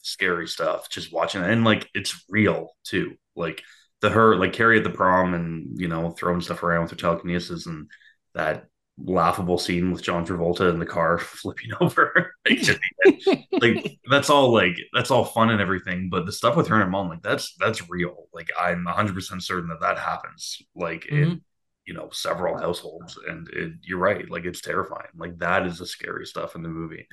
scary 0.05 0.47
stuff 0.47 0.89
just 0.89 1.11
watching 1.11 1.41
it. 1.41 1.49
And 1.49 1.63
like 1.63 1.89
it's 1.93 2.23
real 2.29 2.71
too. 2.83 3.15
Like 3.35 3.63
the 4.01 4.09
her 4.09 4.35
like 4.35 4.53
Carrie 4.53 4.77
at 4.77 4.83
the 4.83 4.89
prom 4.89 5.33
and 5.33 5.79
you 5.79 5.87
know 5.87 6.11
throwing 6.11 6.41
stuff 6.41 6.63
around 6.63 6.83
with 6.83 6.91
her 6.91 6.97
telekinesis 6.97 7.65
and 7.65 7.89
that 8.33 8.67
laughable 8.97 9.57
scene 9.57 9.91
with 9.91 10.01
John 10.01 10.25
Travolta 10.25 10.69
in 10.69 10.79
the 10.79 10.85
car 10.85 11.17
flipping 11.19 11.71
over. 11.81 12.33
like, 13.51 13.97
that's 14.09 14.29
all 14.29 14.53
like 14.53 14.77
that's 14.93 15.11
all 15.11 15.25
fun 15.25 15.49
and 15.49 15.61
everything, 15.61 16.09
but 16.09 16.25
the 16.25 16.31
stuff 16.31 16.55
with 16.55 16.67
her 16.67 16.75
and 16.75 16.83
her 16.83 16.89
mom, 16.89 17.09
like 17.09 17.23
that's 17.23 17.55
that's 17.59 17.89
real. 17.89 18.27
Like 18.33 18.49
I'm 18.59 18.83
100 18.83 19.13
percent 19.13 19.43
certain 19.43 19.69
that 19.69 19.81
that 19.81 19.97
happens. 19.97 20.61
Like 20.75 21.03
mm-hmm. 21.03 21.23
in 21.23 21.41
you 21.85 21.93
know 21.93 22.09
several 22.11 22.57
households, 22.57 23.17
and 23.27 23.47
it, 23.49 23.73
you're 23.81 23.99
right. 23.99 24.29
Like 24.29 24.45
it's 24.45 24.61
terrifying. 24.61 25.11
Like 25.15 25.39
that 25.39 25.65
is 25.65 25.79
the 25.79 25.87
scary 25.87 26.25
stuff 26.25 26.55
in 26.55 26.63
the 26.63 26.69
movie, 26.69 27.07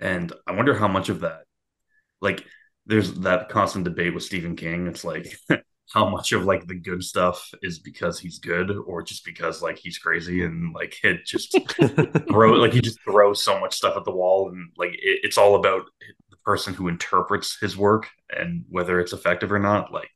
and 0.00 0.32
I 0.46 0.52
wonder 0.52 0.74
how 0.74 0.88
much 0.88 1.08
of 1.08 1.20
that 1.20 1.44
like 2.20 2.44
there's 2.86 3.12
that 3.20 3.48
constant 3.48 3.84
debate 3.84 4.14
with 4.14 4.22
Stephen 4.22 4.56
King. 4.56 4.86
It's 4.86 5.04
like 5.04 5.36
how 5.92 6.08
much 6.08 6.32
of 6.32 6.44
like 6.44 6.66
the 6.66 6.74
good 6.74 7.04
stuff 7.04 7.50
is 7.62 7.78
because 7.78 8.18
he's 8.18 8.38
good 8.38 8.70
or 8.70 9.02
just 9.02 9.24
because 9.24 9.62
like 9.62 9.78
he's 9.78 9.98
crazy 9.98 10.42
and 10.44 10.74
like 10.74 10.96
it 11.04 11.24
just 11.26 11.56
throw 12.28 12.52
like 12.54 12.72
he 12.72 12.80
just 12.80 13.00
throws 13.02 13.44
so 13.44 13.60
much 13.60 13.74
stuff 13.76 13.96
at 13.96 14.04
the 14.04 14.10
wall 14.10 14.48
and 14.48 14.70
like 14.76 14.92
it, 14.94 15.20
it's 15.22 15.38
all 15.38 15.56
about 15.56 15.82
the 16.30 16.36
person 16.38 16.74
who 16.74 16.88
interprets 16.88 17.58
his 17.60 17.76
work 17.76 18.08
and 18.30 18.64
whether 18.70 18.98
it's 18.98 19.12
effective 19.12 19.52
or 19.52 19.58
not 19.58 19.92
like 19.92 20.08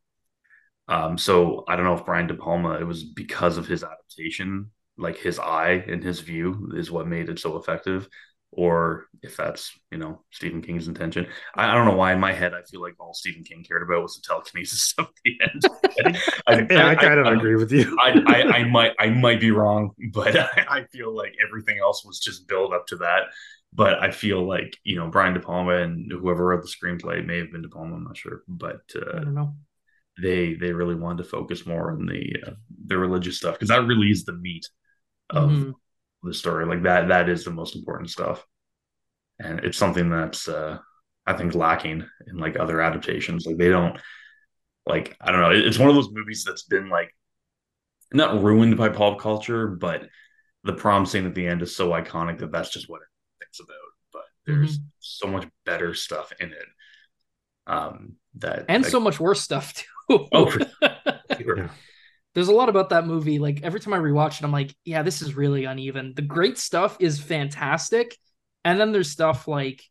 um 0.88 1.18
so 1.18 1.64
i 1.68 1.76
don't 1.76 1.84
know 1.84 1.94
if 1.94 2.06
brian 2.06 2.26
de 2.26 2.34
palma 2.34 2.72
it 2.80 2.84
was 2.84 3.04
because 3.04 3.58
of 3.58 3.66
his 3.66 3.84
adaptation 3.84 4.70
like 4.96 5.16
his 5.16 5.38
eye 5.38 5.84
and 5.86 6.02
his 6.02 6.20
view 6.20 6.72
is 6.74 6.90
what 6.90 7.06
made 7.06 7.28
it 7.28 7.38
so 7.38 7.56
effective 7.56 8.08
or 8.52 9.06
if 9.22 9.36
that's 9.36 9.78
you 9.90 9.98
know 9.98 10.22
Stephen 10.30 10.62
King's 10.62 10.88
intention. 10.88 11.26
I, 11.54 11.70
I, 11.70 11.74
don't 11.74 11.86
know 11.86 11.96
why 11.96 12.12
in 12.12 12.20
my 12.20 12.32
head 12.32 12.54
I 12.54 12.62
feel 12.62 12.80
like 12.80 12.94
all 12.98 13.14
Stephen 13.14 13.44
King 13.44 13.62
cared 13.62 13.82
about 13.82 14.02
was 14.02 14.16
the 14.16 14.26
telekinesis 14.26 14.82
stuff 14.90 15.08
at 15.08 15.14
the 15.24 15.38
end. 15.42 16.36
I, 16.46 16.66
yeah, 16.70 16.86
I, 16.86 16.90
I 16.90 16.94
kind 16.94 17.20
of 17.20 17.26
agree 17.26 17.56
with 17.56 17.72
you. 17.72 17.96
I, 18.02 18.64
might 18.64 18.92
I 18.98 19.10
might 19.10 19.40
be 19.40 19.50
wrong, 19.50 19.90
but 20.12 20.36
I, 20.36 20.84
feel 20.90 21.14
like 21.14 21.34
everything 21.46 21.78
else 21.78 22.04
was 22.04 22.20
just 22.20 22.48
build 22.48 22.72
up 22.72 22.86
to 22.88 22.96
that. 22.96 23.24
But 23.72 24.02
I 24.02 24.10
feel 24.10 24.46
like 24.46 24.76
you 24.82 24.96
know 24.96 25.08
Brian 25.08 25.34
De 25.34 25.40
Palma 25.40 25.76
and 25.76 26.10
whoever 26.10 26.46
wrote 26.46 26.62
the 26.62 26.68
screenplay 26.68 27.24
may 27.24 27.38
have 27.38 27.52
been 27.52 27.62
De 27.62 27.68
Palma. 27.68 27.96
I'm 27.96 28.04
not 28.04 28.16
sure, 28.16 28.42
but 28.48 28.80
uh, 28.96 29.18
I 29.18 29.20
don't 29.20 29.34
know. 29.34 29.54
They 30.20 30.54
they 30.54 30.72
really 30.72 30.94
wanted 30.94 31.22
to 31.22 31.28
focus 31.28 31.66
more 31.66 31.92
on 31.92 32.06
the 32.06 32.34
uh, 32.46 32.52
the 32.86 32.96
religious 32.96 33.36
stuff 33.36 33.54
because 33.56 33.68
that 33.68 33.86
really 33.86 34.10
is 34.10 34.24
the 34.24 34.32
meat 34.32 34.66
of. 35.30 35.50
Mm-hmm 35.50 35.70
the 36.22 36.34
story. 36.34 36.66
Like 36.66 36.82
that, 36.82 37.08
that 37.08 37.28
is 37.28 37.44
the 37.44 37.50
most 37.50 37.76
important 37.76 38.10
stuff. 38.10 38.44
And 39.38 39.60
it's 39.60 39.78
something 39.78 40.10
that's, 40.10 40.48
uh, 40.48 40.78
I 41.26 41.34
think 41.34 41.54
lacking 41.54 42.04
in 42.26 42.36
like 42.38 42.58
other 42.58 42.80
adaptations. 42.80 43.46
Like 43.46 43.56
they 43.56 43.68
don't, 43.68 43.98
like, 44.86 45.16
I 45.20 45.30
don't 45.30 45.40
know. 45.40 45.50
It's 45.50 45.78
one 45.78 45.88
of 45.88 45.94
those 45.94 46.10
movies 46.10 46.44
that's 46.44 46.64
been 46.64 46.88
like 46.88 47.14
not 48.12 48.42
ruined 48.42 48.76
by 48.76 48.88
pop 48.88 49.20
culture, 49.20 49.68
but 49.68 50.08
the 50.64 50.72
prom 50.72 51.06
scene 51.06 51.26
at 51.26 51.34
the 51.34 51.46
end 51.46 51.62
is 51.62 51.76
so 51.76 51.90
iconic 51.90 52.38
that 52.38 52.50
that's 52.50 52.70
just 52.70 52.88
what 52.88 53.02
it 53.02 53.44
thinks 53.44 53.60
about. 53.60 53.76
But 54.12 54.22
there's 54.46 54.78
mm-hmm. 54.78 54.86
so 54.98 55.28
much 55.28 55.46
better 55.64 55.94
stuff 55.94 56.32
in 56.40 56.52
it. 56.52 56.66
Um, 57.66 58.14
that 58.36 58.64
and 58.68 58.84
so 58.84 58.98
much 58.98 59.20
worse 59.20 59.42
stuff 59.42 59.74
too. 59.74 60.26
oh, 60.32 60.50
sure. 61.38 61.58
yeah 61.58 61.68
there's 62.38 62.46
a 62.46 62.52
lot 62.52 62.68
about 62.68 62.90
that 62.90 63.04
movie. 63.04 63.40
Like 63.40 63.64
every 63.64 63.80
time 63.80 63.92
I 63.92 63.98
rewatch 63.98 64.38
it, 64.38 64.44
I'm 64.44 64.52
like, 64.52 64.72
yeah, 64.84 65.02
this 65.02 65.22
is 65.22 65.34
really 65.34 65.64
uneven. 65.64 66.12
The 66.14 66.22
great 66.22 66.56
stuff 66.56 66.96
is 67.00 67.18
fantastic. 67.18 68.16
And 68.64 68.78
then 68.78 68.92
there's 68.92 69.10
stuff 69.10 69.48
like 69.48 69.82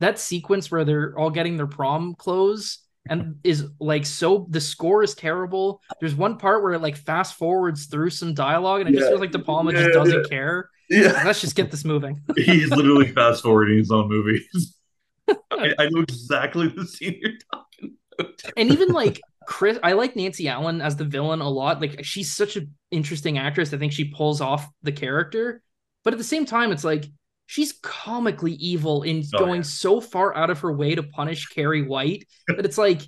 that 0.00 0.18
sequence 0.18 0.68
where 0.68 0.84
they're 0.84 1.16
all 1.16 1.30
getting 1.30 1.56
their 1.56 1.68
prom 1.68 2.16
clothes 2.16 2.78
and 3.08 3.36
is 3.44 3.68
like 3.78 4.04
so 4.04 4.48
the 4.50 4.60
score 4.60 5.04
is 5.04 5.14
terrible. 5.14 5.80
There's 6.00 6.16
one 6.16 6.38
part 6.38 6.64
where 6.64 6.72
it 6.72 6.80
like 6.80 6.96
fast 6.96 7.36
forwards 7.38 7.86
through 7.86 8.10
some 8.10 8.34
dialogue 8.34 8.80
and 8.80 8.90
it 8.90 8.94
yeah. 8.94 8.98
just 8.98 9.10
feels 9.10 9.20
like 9.20 9.30
De 9.30 9.38
Palma 9.38 9.72
yeah, 9.72 9.78
just 9.78 9.92
doesn't 9.92 10.22
yeah. 10.24 10.28
care. 10.28 10.70
Yeah. 10.90 11.22
Let's 11.24 11.40
just 11.40 11.54
get 11.54 11.70
this 11.70 11.84
moving. 11.84 12.20
He's 12.36 12.70
literally 12.70 13.12
fast 13.12 13.44
forwarding 13.44 13.78
his 13.78 13.92
own 13.92 14.08
movies. 14.08 14.76
I, 15.52 15.72
I, 15.78 15.88
know 15.88 16.00
exactly 16.00 16.66
the 16.66 16.84
scene 16.84 17.16
you're 17.20 17.38
talking 17.52 17.96
about. 18.18 18.42
And 18.56 18.72
even 18.72 18.88
like 18.88 19.20
Chris, 19.52 19.78
I 19.82 19.92
like 19.92 20.16
Nancy 20.16 20.48
Allen 20.48 20.80
as 20.80 20.96
the 20.96 21.04
villain 21.04 21.42
a 21.42 21.48
lot. 21.48 21.78
Like 21.78 22.02
she's 22.06 22.32
such 22.32 22.56
an 22.56 22.74
interesting 22.90 23.36
actress. 23.36 23.74
I 23.74 23.76
think 23.76 23.92
she 23.92 24.06
pulls 24.06 24.40
off 24.40 24.66
the 24.82 24.92
character. 24.92 25.62
But 26.04 26.14
at 26.14 26.18
the 26.18 26.24
same 26.24 26.46
time, 26.46 26.72
it's 26.72 26.84
like 26.84 27.04
she's 27.44 27.74
comically 27.82 28.54
evil 28.54 29.02
in 29.02 29.22
oh, 29.34 29.38
going 29.38 29.60
yeah. 29.60 29.66
so 29.66 30.00
far 30.00 30.34
out 30.34 30.48
of 30.48 30.60
her 30.60 30.72
way 30.72 30.94
to 30.94 31.02
punish 31.02 31.48
Carrie 31.48 31.82
White 31.82 32.26
that 32.48 32.64
it's 32.64 32.78
like 32.78 33.02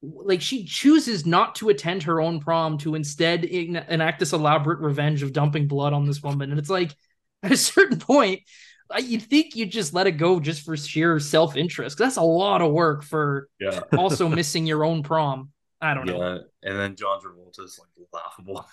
like 0.00 0.40
she 0.40 0.64
chooses 0.64 1.26
not 1.26 1.56
to 1.56 1.68
attend 1.68 2.04
her 2.04 2.22
own 2.22 2.40
prom 2.40 2.78
to 2.78 2.94
instead 2.94 3.44
enact 3.44 4.18
this 4.18 4.32
elaborate 4.32 4.78
revenge 4.78 5.22
of 5.22 5.34
dumping 5.34 5.68
blood 5.68 5.92
on 5.92 6.06
this 6.06 6.22
woman 6.22 6.50
and 6.50 6.58
it's 6.58 6.70
like 6.70 6.94
at 7.42 7.52
a 7.52 7.56
certain 7.56 7.98
point 7.98 8.40
you'd 8.98 9.22
think 9.22 9.56
you'd 9.56 9.70
just 9.70 9.94
let 9.94 10.06
it 10.06 10.12
go 10.12 10.40
just 10.40 10.64
for 10.64 10.76
sheer 10.76 11.18
self-interest 11.18 11.96
that's 11.98 12.16
a 12.16 12.22
lot 12.22 12.62
of 12.62 12.72
work 12.72 13.02
for 13.02 13.48
yeah. 13.60 13.80
also 13.98 14.28
missing 14.28 14.66
your 14.66 14.84
own 14.84 15.02
prom 15.02 15.50
i 15.80 15.94
don't 15.94 16.06
yeah. 16.06 16.12
know 16.12 16.40
and 16.62 16.78
then 16.78 16.96
john 16.96 17.20
Travolta 17.20 17.64
is 17.64 17.78
like 17.78 18.08
laughable 18.12 18.66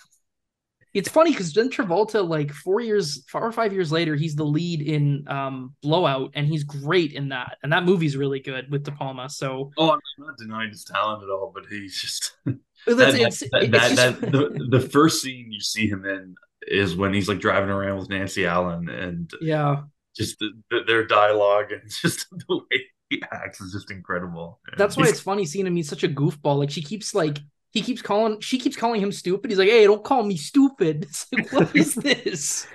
it's 0.98 1.10
funny 1.10 1.32
because 1.32 1.54
then 1.54 1.70
Travolta, 1.70 2.28
like 2.28 2.52
four 2.52 2.82
years, 2.82 3.24
four 3.28 3.46
or 3.46 3.52
five 3.52 3.72
years 3.72 3.92
later, 3.92 4.16
he's 4.16 4.36
the 4.36 4.44
lead 4.44 4.82
in 4.82 5.26
um, 5.28 5.76
Blowout, 5.84 6.32
and 6.34 6.48
he's 6.48 6.64
great 6.64 7.14
in 7.14 7.30
that. 7.30 7.58
And 7.62 7.72
that 7.72 7.84
movie's 7.84 8.18
really 8.18 8.40
good 8.40 8.72
with 8.72 8.84
De 8.84 8.92
Palma. 8.92 9.30
So, 9.30 9.72
oh, 9.78 9.92
I'm 9.92 10.00
not 10.18 10.38
denying 10.38 10.70
his 10.70 10.84
talent 10.84 11.24
at 11.24 11.30
all, 11.30 11.52
but 11.54 11.66
he's 11.70 12.02
just 12.02 12.32
that, 12.46 12.60
it's, 12.88 13.40
that, 13.52 13.64
it's 13.64 13.72
that, 13.72 13.72
just... 13.72 14.22
that, 14.22 14.32
the 14.32 14.68
the 14.72 14.90
first 14.90 15.22
scene 15.22 15.52
you 15.52 15.60
see 15.60 15.88
him 15.88 16.04
in 16.06 16.36
is 16.64 16.96
when 16.96 17.14
he's 17.14 17.30
like 17.30 17.40
driving 17.40 17.70
around 17.70 18.00
with 18.00 18.10
Nancy 18.10 18.48
Allen, 18.48 18.90
and 18.90 19.30
yeah, 19.40 19.82
just 20.18 20.40
the, 20.40 20.52
the, 20.70 20.80
their 20.86 21.06
dialogue 21.06 21.72
and 21.72 21.90
just 22.02 22.28
the 22.30 22.58
way 22.58 22.82
he 23.10 23.24
acts 23.32 23.62
is 23.62 23.72
just 23.72 23.92
incredible. 23.92 24.60
That's 24.78 24.98
why 24.98 25.08
it's 25.08 25.22
funny 25.22 25.46
seeing 25.46 25.66
him. 25.66 25.76
He's 25.76 25.88
such 25.88 26.04
a 26.04 26.10
goofball. 26.10 26.58
Like 26.58 26.72
she 26.72 26.82
keeps 26.82 27.16
like 27.16 27.38
he 27.72 27.82
keeps 27.82 28.02
calling 28.02 28.40
she 28.40 28.58
keeps 28.58 28.76
calling 28.76 29.02
him 29.02 29.12
stupid 29.12 29.52
he's 29.52 29.60
like 29.60 29.70
hey 29.70 29.86
don't 29.86 30.04
call 30.04 30.24
me 30.24 30.36
stupid 30.38 31.04
it's 31.10 31.28
like 31.32 31.52
what 31.54 31.76
is 31.76 31.96
this 31.96 32.68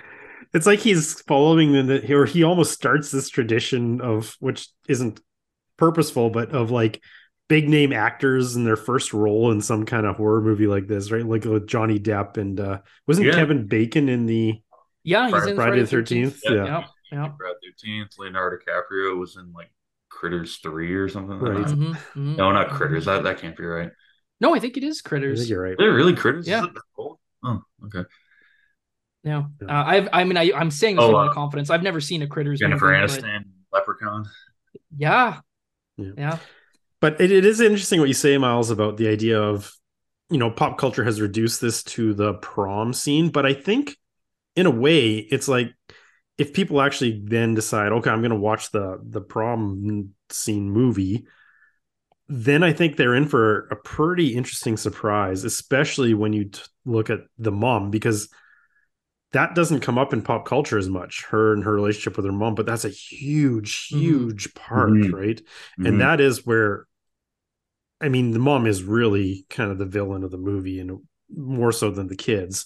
it's 0.53 0.65
like 0.65 0.79
he's 0.79 1.19
following 1.21 1.87
the 1.87 2.13
or 2.13 2.25
he 2.25 2.43
almost 2.43 2.71
starts 2.71 3.11
this 3.11 3.29
tradition 3.29 4.01
of 4.01 4.35
which 4.39 4.67
isn't 4.87 5.19
purposeful 5.77 6.29
but 6.29 6.51
of 6.51 6.71
like 6.71 7.01
big 7.49 7.67
name 7.67 7.91
actors 7.91 8.55
in 8.55 8.63
their 8.63 8.77
first 8.77 9.13
role 9.13 9.51
in 9.51 9.61
some 9.61 9.85
kind 9.85 10.05
of 10.05 10.15
horror 10.15 10.41
movie 10.41 10.67
like 10.67 10.87
this 10.87 11.11
right 11.11 11.25
like 11.25 11.43
with 11.43 11.67
johnny 11.67 11.99
depp 11.99 12.37
and 12.37 12.59
uh 12.59 12.79
wasn't 13.07 13.25
yeah. 13.25 13.33
kevin 13.33 13.67
bacon 13.67 14.07
in 14.07 14.25
the 14.25 14.61
yeah 15.03 15.29
he's 15.29 15.47
in 15.47 15.55
friday, 15.55 15.81
the 15.83 15.97
13th, 15.97 16.39
13th. 16.43 16.55
yeah 16.55 16.65
yeah, 16.65 16.85
yeah. 17.13 17.31
friday 17.37 17.55
the 17.61 17.89
13th 17.89 18.17
leonardo 18.17 18.57
dicaprio 18.57 19.17
was 19.17 19.37
in 19.37 19.51
like 19.53 19.71
critters 20.09 20.57
3 20.57 20.93
or 20.93 21.09
something 21.09 21.39
right 21.39 21.57
like 21.57 21.67
mm-hmm, 21.67 21.91
mm-hmm. 21.91 22.35
no 22.35 22.51
not 22.51 22.69
critters 22.69 23.05
that 23.05 23.23
that 23.23 23.39
can't 23.39 23.57
be 23.57 23.65
right 23.65 23.91
no, 24.43 24.53
I 24.53 24.59
think 24.59 24.75
it 24.75 24.83
is 24.83 25.01
critters. 25.01 25.49
you're 25.49 25.63
right. 25.63 25.75
They're 25.77 25.93
really 25.93 26.13
critters. 26.13 26.45
Yeah. 26.45 26.65
Oh, 27.45 27.61
okay. 27.85 28.03
Yeah. 29.23 29.43
Uh, 29.61 29.69
I've. 29.69 30.09
I 30.11 30.25
mean, 30.25 30.35
I, 30.35 30.51
I'm 30.53 30.69
saying 30.69 30.97
this 30.97 31.03
oh, 31.03 31.07
with 31.07 31.13
a 31.13 31.17
lot 31.17 31.27
of 31.27 31.31
uh, 31.31 31.35
confidence. 31.35 31.69
I've 31.69 31.81
never 31.81 32.01
seen 32.01 32.21
a 32.23 32.27
critters. 32.27 32.59
Jennifer 32.59 32.91
movie, 32.91 33.05
Aniston, 33.05 33.43
but... 33.71 33.79
Leprechaun. 33.79 34.25
Yeah. 34.97 35.39
yeah. 35.95 36.11
Yeah. 36.17 36.37
But 36.99 37.21
it, 37.21 37.31
it 37.31 37.45
is 37.45 37.61
interesting 37.61 38.01
what 38.01 38.09
you 38.09 38.13
say, 38.13 38.37
Miles, 38.37 38.69
about 38.69 38.97
the 38.97 39.07
idea 39.07 39.41
of, 39.41 39.73
you 40.29 40.37
know, 40.37 40.51
pop 40.51 40.77
culture 40.77 41.05
has 41.05 41.21
reduced 41.21 41.61
this 41.61 41.81
to 41.83 42.13
the 42.13 42.33
prom 42.35 42.91
scene. 42.91 43.29
But 43.29 43.45
I 43.45 43.53
think, 43.53 43.95
in 44.57 44.65
a 44.65 44.71
way, 44.71 45.19
it's 45.19 45.47
like 45.47 45.73
if 46.37 46.53
people 46.53 46.81
actually 46.81 47.21
then 47.23 47.53
decide, 47.53 47.91
okay, 47.91 48.09
I'm 48.09 48.21
going 48.21 48.31
to 48.31 48.37
watch 48.37 48.71
the 48.71 48.99
the 49.03 49.21
prom 49.21 50.13
scene 50.29 50.69
movie 50.69 51.25
then 52.29 52.63
I 52.63 52.73
think 52.73 52.95
they're 52.95 53.15
in 53.15 53.27
for 53.27 53.67
a 53.67 53.75
pretty 53.75 54.35
interesting 54.35 54.77
surprise, 54.77 55.43
especially 55.43 56.13
when 56.13 56.33
you 56.33 56.45
t- 56.45 56.61
look 56.85 57.09
at 57.09 57.19
the 57.37 57.51
mom, 57.51 57.91
because 57.91 58.29
that 59.33 59.55
doesn't 59.55 59.81
come 59.81 59.97
up 59.97 60.13
in 60.13 60.21
pop 60.21 60.45
culture 60.45 60.77
as 60.77 60.89
much, 60.89 61.25
her 61.29 61.53
and 61.53 61.63
her 61.63 61.73
relationship 61.73 62.15
with 62.15 62.25
her 62.25 62.31
mom, 62.31 62.55
but 62.55 62.65
that's 62.65 62.85
a 62.85 62.89
huge, 62.89 63.89
mm-hmm. 63.89 63.99
huge 63.99 64.53
mm-hmm. 64.53 64.73
part, 64.73 64.89
mm-hmm. 64.91 65.15
right? 65.15 65.37
Mm-hmm. 65.37 65.85
And 65.85 66.01
that 66.01 66.21
is 66.21 66.45
where, 66.45 66.87
I 67.99 68.09
mean, 68.09 68.31
the 68.31 68.39
mom 68.39 68.67
is 68.67 68.83
really 68.83 69.45
kind 69.49 69.71
of 69.71 69.77
the 69.77 69.85
villain 69.85 70.23
of 70.23 70.31
the 70.31 70.37
movie 70.37 70.79
and 70.79 70.99
more 71.35 71.71
so 71.71 71.91
than 71.91 72.07
the 72.07 72.15
kids. 72.15 72.65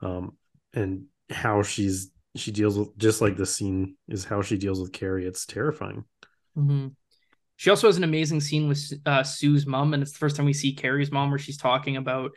Um, 0.00 0.36
and 0.74 1.04
how 1.30 1.62
she's, 1.62 2.10
she 2.38 2.52
deals 2.52 2.78
with 2.78 2.96
just 2.98 3.20
like 3.20 3.36
the 3.36 3.46
scene 3.46 3.96
is 4.08 4.24
how 4.24 4.42
she 4.42 4.56
deals 4.56 4.80
with 4.80 4.92
Carrie. 4.92 5.26
It's 5.26 5.46
terrifying. 5.46 6.04
Mm-hmm. 6.56 6.88
She 7.56 7.70
also 7.70 7.88
has 7.88 7.96
an 7.96 8.04
amazing 8.04 8.40
scene 8.40 8.68
with 8.68 8.92
uh, 9.06 9.22
Sue's 9.22 9.66
mom, 9.66 9.94
and 9.94 10.02
it's 10.02 10.12
the 10.12 10.18
first 10.18 10.36
time 10.36 10.46
we 10.46 10.52
see 10.52 10.74
Carrie's 10.74 11.10
mom 11.10 11.30
where 11.30 11.38
she's 11.38 11.56
talking 11.56 11.96
about, 11.96 12.32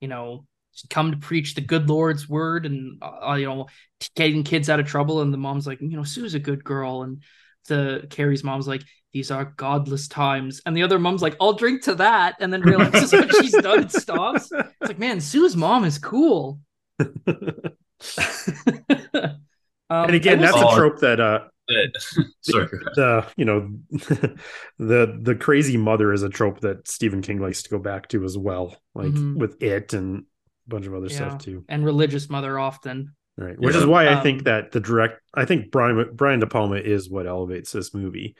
you 0.00 0.08
know, 0.08 0.46
come 0.90 1.12
to 1.12 1.18
preach 1.18 1.54
the 1.54 1.60
good 1.60 1.88
Lord's 1.88 2.28
word 2.28 2.66
and 2.66 2.98
uh, 3.00 3.30
uh, 3.30 3.34
you 3.34 3.46
know 3.46 3.66
getting 4.16 4.42
kids 4.42 4.68
out 4.68 4.80
of 4.80 4.86
trouble. 4.86 5.20
And 5.20 5.32
the 5.32 5.38
mom's 5.38 5.66
like, 5.66 5.80
you 5.80 5.96
know, 5.96 6.02
Sue's 6.02 6.34
a 6.34 6.38
good 6.38 6.64
girl, 6.64 7.02
and 7.02 7.22
the 7.68 8.06
Carrie's 8.10 8.44
mom's 8.44 8.66
like, 8.66 8.82
these 9.12 9.30
are 9.30 9.52
godless 9.56 10.08
times, 10.08 10.62
and 10.64 10.76
the 10.76 10.82
other 10.82 10.98
mom's 10.98 11.22
like, 11.22 11.36
I'll 11.40 11.52
drink 11.52 11.82
to 11.82 11.94
that, 11.96 12.36
and 12.40 12.52
then 12.52 12.62
realizes 12.62 13.12
what 13.12 13.34
she's 13.36 13.52
done 13.52 13.80
and 13.80 13.92
stops. 13.92 14.50
It's 14.50 14.88
like, 14.88 14.98
man, 14.98 15.20
Sue's 15.20 15.56
mom 15.56 15.84
is 15.84 15.98
cool. 15.98 16.58
Um, 19.90 20.06
and 20.06 20.14
again, 20.14 20.40
that's 20.40 20.56
say- 20.56 20.66
a 20.66 20.74
trope 20.74 21.00
that 21.00 21.20
uh, 21.20 21.40
Sorry. 22.40 22.68
The 22.94 23.26
you 23.36 23.44
know 23.44 23.70
the 24.78 25.18
the 25.20 25.34
crazy 25.34 25.76
mother 25.76 26.12
is 26.12 26.22
a 26.22 26.28
trope 26.28 26.60
that 26.60 26.86
Stephen 26.88 27.22
King 27.22 27.40
likes 27.40 27.62
to 27.62 27.70
go 27.70 27.78
back 27.78 28.08
to 28.08 28.24
as 28.24 28.36
well, 28.36 28.76
like 28.94 29.08
mm-hmm. 29.08 29.38
with 29.38 29.62
it 29.62 29.92
and 29.92 30.24
a 30.66 30.70
bunch 30.70 30.86
of 30.86 30.94
other 30.94 31.06
yeah. 31.08 31.16
stuff 31.16 31.38
too. 31.38 31.64
And 31.68 31.84
religious 31.84 32.28
mother 32.28 32.58
often. 32.58 33.14
Right. 33.36 33.58
Which 33.58 33.74
yeah. 33.74 33.80
is 33.80 33.86
why 33.86 34.06
I 34.06 34.14
um, 34.14 34.22
think 34.22 34.44
that 34.44 34.70
the 34.70 34.80
direct 34.80 35.20
I 35.34 35.44
think 35.44 35.70
Brian 35.70 36.10
Brian 36.14 36.40
De 36.40 36.46
Palma 36.46 36.76
is 36.76 37.10
what 37.10 37.26
elevates 37.26 37.72
this 37.72 37.92
movie 37.92 38.36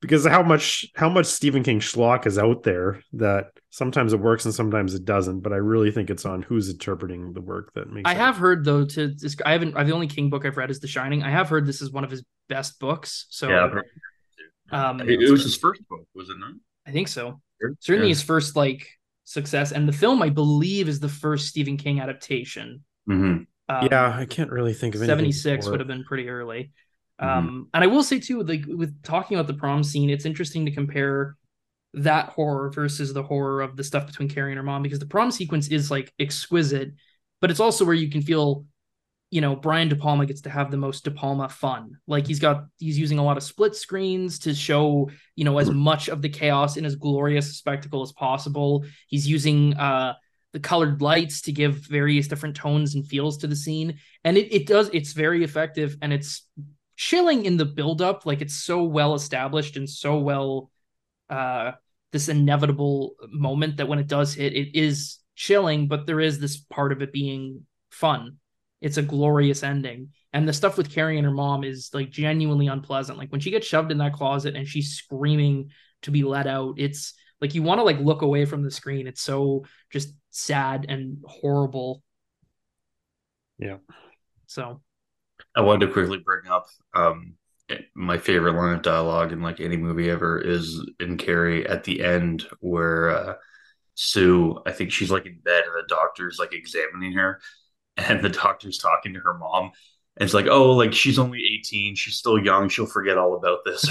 because 0.00 0.26
how 0.26 0.42
much 0.42 0.86
how 0.94 1.08
much 1.08 1.26
Stephen 1.26 1.62
King 1.62 1.80
schlock 1.80 2.26
is 2.26 2.38
out 2.38 2.62
there 2.62 3.02
that 3.14 3.46
sometimes 3.70 4.12
it 4.12 4.20
works 4.20 4.44
and 4.44 4.54
sometimes 4.54 4.94
it 4.94 5.04
doesn't. 5.04 5.40
But 5.40 5.52
I 5.52 5.56
really 5.56 5.90
think 5.90 6.10
it's 6.10 6.26
on 6.26 6.42
who's 6.42 6.70
interpreting 6.70 7.32
the 7.32 7.40
work 7.40 7.72
that 7.74 7.90
makes. 7.90 8.08
I 8.08 8.14
have 8.14 8.36
heard 8.36 8.64
though 8.64 8.84
to 8.84 9.08
this, 9.08 9.36
I 9.44 9.52
haven't. 9.52 9.76
I 9.76 9.84
the 9.84 9.92
only 9.92 10.06
King 10.06 10.30
book 10.30 10.44
I've 10.44 10.56
read 10.56 10.70
is 10.70 10.80
The 10.80 10.88
Shining. 10.88 11.22
I 11.22 11.30
have 11.30 11.48
heard 11.48 11.66
this 11.66 11.80
is 11.80 11.90
one 11.90 12.04
of 12.04 12.10
his 12.10 12.24
best 12.48 12.78
books. 12.78 13.26
So 13.30 13.48
yeah, 13.48 13.80
um, 14.70 15.00
it, 15.00 15.22
it 15.22 15.30
was 15.30 15.42
his 15.42 15.56
first 15.56 15.86
book, 15.88 16.06
was 16.14 16.28
it 16.28 16.38
not? 16.38 16.52
I 16.86 16.90
think 16.90 17.08
so. 17.08 17.40
Sure. 17.60 17.74
Certainly 17.80 18.08
yeah. 18.08 18.14
his 18.14 18.22
first 18.22 18.54
like 18.56 18.86
success, 19.24 19.72
and 19.72 19.88
the 19.88 19.92
film 19.92 20.22
I 20.22 20.30
believe 20.30 20.88
is 20.88 21.00
the 21.00 21.08
first 21.08 21.48
Stephen 21.48 21.76
King 21.76 22.00
adaptation. 22.00 22.84
Mm-hmm. 23.08 23.44
Um, 23.68 23.88
yeah, 23.90 24.16
I 24.16 24.26
can't 24.26 24.50
really 24.50 24.74
think 24.74 24.94
of 24.94 25.00
anything. 25.00 25.10
seventy 25.10 25.32
six 25.32 25.66
would 25.66 25.80
have 25.80 25.88
been 25.88 26.04
pretty 26.04 26.28
early. 26.28 26.70
Mm-hmm. 27.20 27.38
Um, 27.38 27.68
and 27.72 27.82
I 27.82 27.86
will 27.86 28.02
say 28.02 28.18
too, 28.18 28.42
like 28.42 28.64
with 28.66 29.02
talking 29.02 29.36
about 29.36 29.46
the 29.46 29.54
prom 29.54 29.82
scene, 29.82 30.10
it's 30.10 30.26
interesting 30.26 30.66
to 30.66 30.70
compare 30.70 31.36
that 31.94 32.28
horror 32.30 32.70
versus 32.70 33.14
the 33.14 33.22
horror 33.22 33.62
of 33.62 33.76
the 33.76 33.84
stuff 33.84 34.06
between 34.06 34.28
Carrie 34.28 34.52
and 34.52 34.58
her 34.58 34.62
mom 34.62 34.82
because 34.82 34.98
the 34.98 35.06
prom 35.06 35.30
sequence 35.30 35.68
is 35.68 35.90
like 35.90 36.12
exquisite, 36.18 36.92
but 37.40 37.50
it's 37.50 37.60
also 37.60 37.84
where 37.84 37.94
you 37.94 38.10
can 38.10 38.20
feel, 38.20 38.66
you 39.30 39.40
know, 39.40 39.56
Brian 39.56 39.88
De 39.88 39.96
Palma 39.96 40.26
gets 40.26 40.42
to 40.42 40.50
have 40.50 40.70
the 40.70 40.76
most 40.76 41.04
De 41.04 41.10
Palma 41.10 41.48
fun. 41.48 41.96
Like 42.06 42.26
he's 42.26 42.38
got 42.38 42.66
he's 42.78 42.98
using 42.98 43.18
a 43.18 43.24
lot 43.24 43.38
of 43.38 43.42
split 43.42 43.74
screens 43.74 44.38
to 44.40 44.54
show, 44.54 45.10
you 45.36 45.44
know, 45.44 45.58
as 45.58 45.70
much 45.70 46.08
of 46.08 46.20
the 46.20 46.28
chaos 46.28 46.76
in 46.76 46.84
as 46.84 46.96
glorious 46.96 47.48
a 47.48 47.54
spectacle 47.54 48.02
as 48.02 48.12
possible. 48.12 48.84
He's 49.08 49.26
using 49.26 49.74
uh 49.74 50.14
the 50.52 50.60
colored 50.60 51.02
lights 51.02 51.42
to 51.42 51.52
give 51.52 51.74
various 51.86 52.28
different 52.28 52.56
tones 52.56 52.94
and 52.94 53.06
feels 53.06 53.36
to 53.36 53.46
the 53.46 53.54
scene. 53.54 53.98
And 54.24 54.38
it, 54.38 54.50
it 54.54 54.66
does, 54.66 54.88
it's 54.94 55.12
very 55.12 55.44
effective 55.44 55.98
and 56.00 56.14
it's 56.14 56.48
chilling 56.96 57.44
in 57.44 57.56
the 57.56 57.64
buildup. 57.64 58.26
Like 58.26 58.40
it's 58.40 58.54
so 58.54 58.84
well 58.84 59.14
established 59.14 59.76
and 59.76 59.88
so 59.88 60.18
well 60.18 60.70
uh 61.28 61.72
this 62.12 62.28
inevitable 62.28 63.14
moment 63.28 63.76
that 63.76 63.88
when 63.88 63.98
it 63.98 64.06
does 64.06 64.34
hit, 64.34 64.54
it 64.54 64.78
is 64.78 65.18
chilling, 65.34 65.88
but 65.88 66.06
there 66.06 66.20
is 66.20 66.38
this 66.38 66.56
part 66.56 66.92
of 66.92 67.02
it 67.02 67.12
being 67.12 67.66
fun. 67.90 68.38
It's 68.80 68.96
a 68.96 69.02
glorious 69.02 69.62
ending. 69.62 70.10
And 70.32 70.48
the 70.48 70.52
stuff 70.52 70.76
with 70.76 70.92
Carrie 70.92 71.18
and 71.18 71.26
her 71.26 71.32
mom 71.32 71.64
is 71.64 71.90
like 71.92 72.10
genuinely 72.10 72.68
unpleasant. 72.68 73.18
Like 73.18 73.32
when 73.32 73.40
she 73.40 73.50
gets 73.50 73.66
shoved 73.66 73.90
in 73.90 73.98
that 73.98 74.12
closet 74.12 74.54
and 74.54 74.66
she's 74.66 74.92
screaming 74.92 75.70
to 76.02 76.10
be 76.10 76.22
let 76.22 76.46
out, 76.46 76.74
it's 76.78 77.14
like 77.40 77.54
you 77.54 77.62
want 77.62 77.78
to 77.78 77.84
like 77.84 77.98
look 77.98 78.22
away 78.22 78.44
from 78.44 78.62
the 78.62 78.70
screen. 78.70 79.06
It's 79.06 79.22
so 79.22 79.64
just 79.90 80.14
sad 80.30 80.86
and 80.88 81.18
horrible. 81.26 82.02
Yeah. 83.58 83.78
So 84.46 84.80
I 85.56 85.62
wanted 85.62 85.86
to 85.86 85.92
quickly 85.92 86.18
bring 86.18 86.46
up 86.48 86.68
um, 86.94 87.34
my 87.94 88.18
favorite 88.18 88.52
line 88.52 88.74
of 88.74 88.82
dialogue 88.82 89.32
in 89.32 89.40
like 89.42 89.60
any 89.60 89.76
movie 89.76 90.10
ever 90.10 90.38
is 90.38 90.80
in 91.00 91.16
Carrie 91.16 91.66
at 91.66 91.84
the 91.84 92.04
end 92.04 92.46
where 92.60 93.10
uh, 93.10 93.34
Sue, 93.94 94.60
I 94.66 94.72
think 94.72 94.92
she's 94.92 95.10
like 95.10 95.26
in 95.26 95.40
bed 95.42 95.64
and 95.64 95.74
the 95.74 95.88
doctor's 95.88 96.38
like 96.38 96.52
examining 96.52 97.14
her, 97.14 97.40
and 97.96 98.22
the 98.22 98.28
doctor's 98.28 98.78
talking 98.78 99.14
to 99.14 99.20
her 99.20 99.38
mom. 99.38 99.72
And 100.18 100.24
it's 100.24 100.34
like, 100.34 100.46
oh, 100.46 100.72
like 100.72 100.94
she's 100.94 101.18
only 101.18 101.40
18, 101.58 101.94
she's 101.96 102.16
still 102.16 102.38
young, 102.38 102.68
she'll 102.68 102.86
forget 102.86 103.18
all 103.18 103.34
about 103.34 103.64
this. 103.64 103.86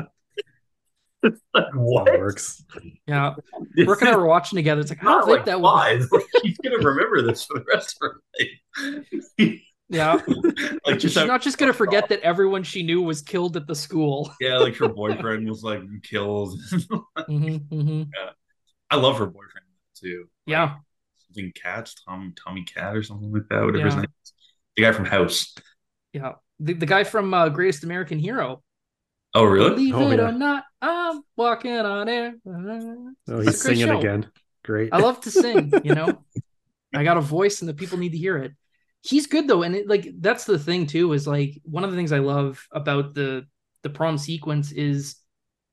like, 1.54 1.74
what 1.74 2.06
works? 2.18 2.62
Yeah, 3.06 3.34
Brooke 3.84 4.00
and 4.02 4.10
I 4.10 4.16
were 4.16 4.26
watching 4.26 4.56
together. 4.56 4.80
It's 4.80 4.90
like, 4.90 5.02
I 5.02 5.06
don't 5.06 5.24
think 5.24 5.36
like 5.38 5.46
that 5.46 5.60
was. 5.60 6.08
He's 6.42 6.58
gonna 6.58 6.78
remember 6.78 7.22
this 7.22 7.44
for 7.44 7.58
the 7.58 7.64
rest 7.72 7.96
of 8.00 8.10
her 8.10 8.20
life. 9.38 9.60
Yeah. 9.88 10.20
like 10.86 11.00
she's 11.00 11.14
not 11.14 11.42
just 11.42 11.58
gonna 11.58 11.72
forget 11.72 12.08
that 12.08 12.20
everyone 12.20 12.62
she 12.62 12.82
knew 12.82 13.02
was 13.02 13.22
killed 13.22 13.56
at 13.56 13.66
the 13.66 13.74
school. 13.74 14.32
Yeah, 14.40 14.58
like 14.58 14.76
her 14.76 14.88
boyfriend 14.88 15.48
was 15.48 15.62
like 15.62 15.82
killed. 16.02 16.58
mm-hmm, 16.72 17.56
mm-hmm. 17.74 18.02
Yeah. 18.14 18.30
I 18.90 18.96
love 18.96 19.18
her 19.18 19.26
boyfriend 19.26 19.66
too. 20.00 20.28
Yeah. 20.46 20.76
something 21.26 21.52
Cats, 21.52 21.94
Tom 22.06 22.34
Tommy 22.36 22.64
Cat 22.64 22.96
or 22.96 23.02
something 23.02 23.30
like 23.32 23.48
that, 23.50 23.64
whatever 23.64 23.78
yeah. 23.78 23.84
his 23.84 23.96
name 23.96 24.04
is. 24.24 24.32
The 24.76 24.82
guy 24.82 24.92
from 24.92 25.04
House. 25.04 25.54
Yeah. 26.12 26.32
The, 26.60 26.74
the 26.74 26.86
guy 26.86 27.04
from 27.04 27.34
uh, 27.34 27.48
Greatest 27.48 27.84
American 27.84 28.18
Hero. 28.18 28.62
Oh 29.34 29.44
really? 29.44 29.70
Believe 29.70 29.94
oh, 29.96 30.10
it 30.10 30.18
yeah. 30.18 30.28
or 30.28 30.32
not, 30.32 30.64
I'm 30.80 31.22
walking 31.36 31.72
on 31.72 32.08
air. 32.08 32.34
Uh, 32.46 33.12
oh, 33.28 33.40
he's 33.40 33.60
singing 33.60 33.86
show. 33.86 33.98
again. 33.98 34.30
Great. 34.64 34.90
I 34.92 34.98
love 34.98 35.20
to 35.22 35.30
sing, 35.30 35.72
you 35.82 35.94
know. 35.94 36.24
I 36.94 37.02
got 37.02 37.16
a 37.16 37.20
voice 37.20 37.60
and 37.60 37.68
the 37.68 37.74
people 37.74 37.98
need 37.98 38.12
to 38.12 38.18
hear 38.18 38.38
it 38.38 38.52
he's 39.04 39.26
good 39.26 39.46
though 39.46 39.62
and 39.62 39.76
it, 39.76 39.86
like 39.86 40.08
that's 40.18 40.44
the 40.44 40.58
thing 40.58 40.86
too 40.86 41.12
is 41.12 41.26
like 41.26 41.60
one 41.64 41.84
of 41.84 41.90
the 41.90 41.96
things 41.96 42.10
i 42.10 42.18
love 42.18 42.66
about 42.72 43.14
the 43.14 43.46
the 43.82 43.90
prom 43.90 44.16
sequence 44.16 44.72
is 44.72 45.16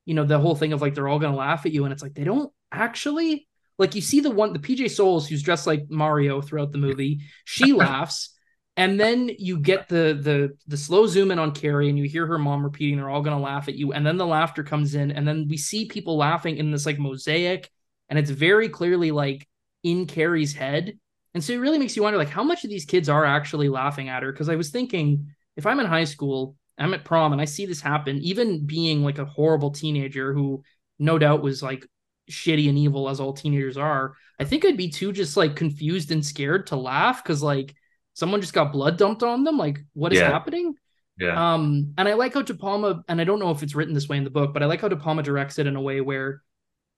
you 0.04 0.14
know 0.14 0.24
the 0.24 0.38
whole 0.38 0.54
thing 0.54 0.72
of 0.72 0.82
like 0.82 0.94
they're 0.94 1.08
all 1.08 1.18
gonna 1.18 1.34
laugh 1.34 1.64
at 1.64 1.72
you 1.72 1.84
and 1.84 1.92
it's 1.92 2.02
like 2.02 2.14
they 2.14 2.24
don't 2.24 2.52
actually 2.70 3.48
like 3.78 3.94
you 3.94 4.02
see 4.02 4.20
the 4.20 4.30
one 4.30 4.52
the 4.52 4.58
pj 4.58 4.90
soles 4.90 5.26
who's 5.26 5.42
dressed 5.42 5.66
like 5.66 5.86
mario 5.88 6.42
throughout 6.42 6.72
the 6.72 6.78
movie 6.78 7.20
she 7.44 7.72
laughs 7.72 8.36
and 8.76 8.98
then 8.98 9.30
you 9.38 9.58
get 9.58 9.88
the 9.88 10.18
the 10.20 10.56
the 10.66 10.76
slow 10.76 11.06
zoom 11.06 11.30
in 11.30 11.38
on 11.38 11.52
carrie 11.52 11.88
and 11.88 11.98
you 11.98 12.04
hear 12.04 12.26
her 12.26 12.38
mom 12.38 12.64
repeating 12.64 12.96
they're 12.96 13.10
all 13.10 13.22
gonna 13.22 13.38
laugh 13.38 13.68
at 13.68 13.74
you 13.74 13.92
and 13.92 14.06
then 14.06 14.16
the 14.16 14.26
laughter 14.26 14.62
comes 14.62 14.94
in 14.94 15.10
and 15.10 15.26
then 15.26 15.46
we 15.48 15.56
see 15.56 15.86
people 15.86 16.16
laughing 16.16 16.56
in 16.56 16.70
this 16.70 16.86
like 16.86 16.98
mosaic 16.98 17.70
and 18.08 18.18
it's 18.18 18.30
very 18.30 18.68
clearly 18.68 19.10
like 19.10 19.46
in 19.82 20.06
carrie's 20.06 20.54
head 20.54 20.98
and 21.34 21.42
so 21.42 21.52
it 21.52 21.58
really 21.58 21.78
makes 21.78 21.96
you 21.96 22.02
wonder 22.02 22.18
like 22.18 22.28
how 22.28 22.42
much 22.42 22.64
of 22.64 22.70
these 22.70 22.84
kids 22.84 23.08
are 23.08 23.24
actually 23.24 23.68
laughing 23.68 24.08
at 24.08 24.22
her. 24.22 24.32
Cause 24.32 24.48
I 24.48 24.56
was 24.56 24.70
thinking 24.70 25.32
if 25.56 25.66
I'm 25.66 25.80
in 25.80 25.86
high 25.86 26.04
school, 26.04 26.56
I'm 26.78 26.94
at 26.94 27.04
prom 27.04 27.32
and 27.32 27.40
I 27.40 27.46
see 27.46 27.66
this 27.66 27.80
happen, 27.80 28.18
even 28.18 28.66
being 28.66 29.02
like 29.02 29.18
a 29.18 29.24
horrible 29.24 29.70
teenager 29.70 30.32
who 30.32 30.62
no 30.98 31.18
doubt 31.18 31.42
was 31.42 31.62
like 31.62 31.86
shitty 32.30 32.68
and 32.68 32.78
evil 32.78 33.08
as 33.08 33.20
all 33.20 33.32
teenagers 33.32 33.76
are, 33.76 34.14
I 34.38 34.44
think 34.44 34.64
I'd 34.64 34.76
be 34.76 34.90
too 34.90 35.12
just 35.12 35.36
like 35.36 35.56
confused 35.56 36.10
and 36.10 36.24
scared 36.24 36.68
to 36.68 36.76
laugh 36.76 37.22
because 37.22 37.42
like 37.42 37.74
someone 38.14 38.40
just 38.40 38.52
got 38.52 38.72
blood 38.72 38.96
dumped 38.96 39.22
on 39.22 39.44
them. 39.44 39.58
Like, 39.58 39.80
what 39.94 40.12
is 40.12 40.18
yeah. 40.18 40.30
happening? 40.30 40.74
Yeah. 41.18 41.54
Um, 41.54 41.94
and 41.98 42.08
I 42.08 42.14
like 42.14 42.34
how 42.34 42.42
De 42.42 42.54
Palma, 42.54 43.04
and 43.08 43.20
I 43.20 43.24
don't 43.24 43.38
know 43.38 43.50
if 43.50 43.62
it's 43.62 43.74
written 43.74 43.94
this 43.94 44.08
way 44.08 44.16
in 44.16 44.24
the 44.24 44.30
book, 44.30 44.52
but 44.52 44.62
I 44.62 44.66
like 44.66 44.80
how 44.80 44.88
De 44.88 44.96
Palma 44.96 45.22
directs 45.22 45.58
it 45.58 45.66
in 45.66 45.76
a 45.76 45.80
way 45.80 46.00
where 46.00 46.42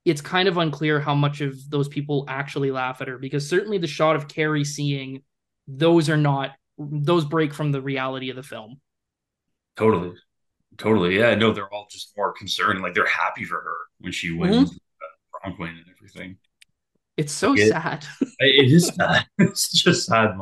it's 0.05 0.21
kind 0.21 0.49
of 0.49 0.59
unclear 0.59 1.01
how 1.01 1.15
much 1.15 1.41
of 1.41 1.59
those 1.71 1.89
people 1.89 2.25
actually 2.29 2.71
laugh 2.71 3.01
at 3.01 3.09
her 3.09 3.19
because 3.19 3.49
certainly 3.49 3.79
the 3.79 3.87
shot 3.87 4.17
of 4.17 4.29
Carrie 4.29 4.65
seeing 4.65 5.23
those 5.67 6.11
are 6.11 6.17
not 6.17 6.51
those 6.79 7.25
break 7.25 7.55
from 7.55 7.73
the 7.73 7.81
reality 7.81 8.31
of 8.31 8.37
the 8.37 8.43
film. 8.43 8.81
Totally. 9.77 10.15
Totally. 10.77 11.19
Yeah. 11.19 11.35
No, 11.35 11.53
they're 11.53 11.73
all 11.73 11.87
just 11.91 12.13
more 12.17 12.33
concerned. 12.33 12.83
Like 12.83 12.95
they're 12.95 13.07
happy 13.07 13.45
for 13.45 13.61
her 13.61 13.77
when 14.01 14.13
she 14.13 14.31
wins 14.31 14.71
mm-hmm. 14.71 15.41
prom 15.41 15.57
queen 15.57 15.71
and 15.71 15.87
everything. 15.97 16.37
It's 17.17 17.33
so 17.33 17.55
it, 17.55 17.69
sad. 17.69 18.05
it 18.41 18.73
is 18.73 18.89
sad. 18.89 19.27
It's 19.39 19.71
just 19.71 20.07
sad. 20.07 20.37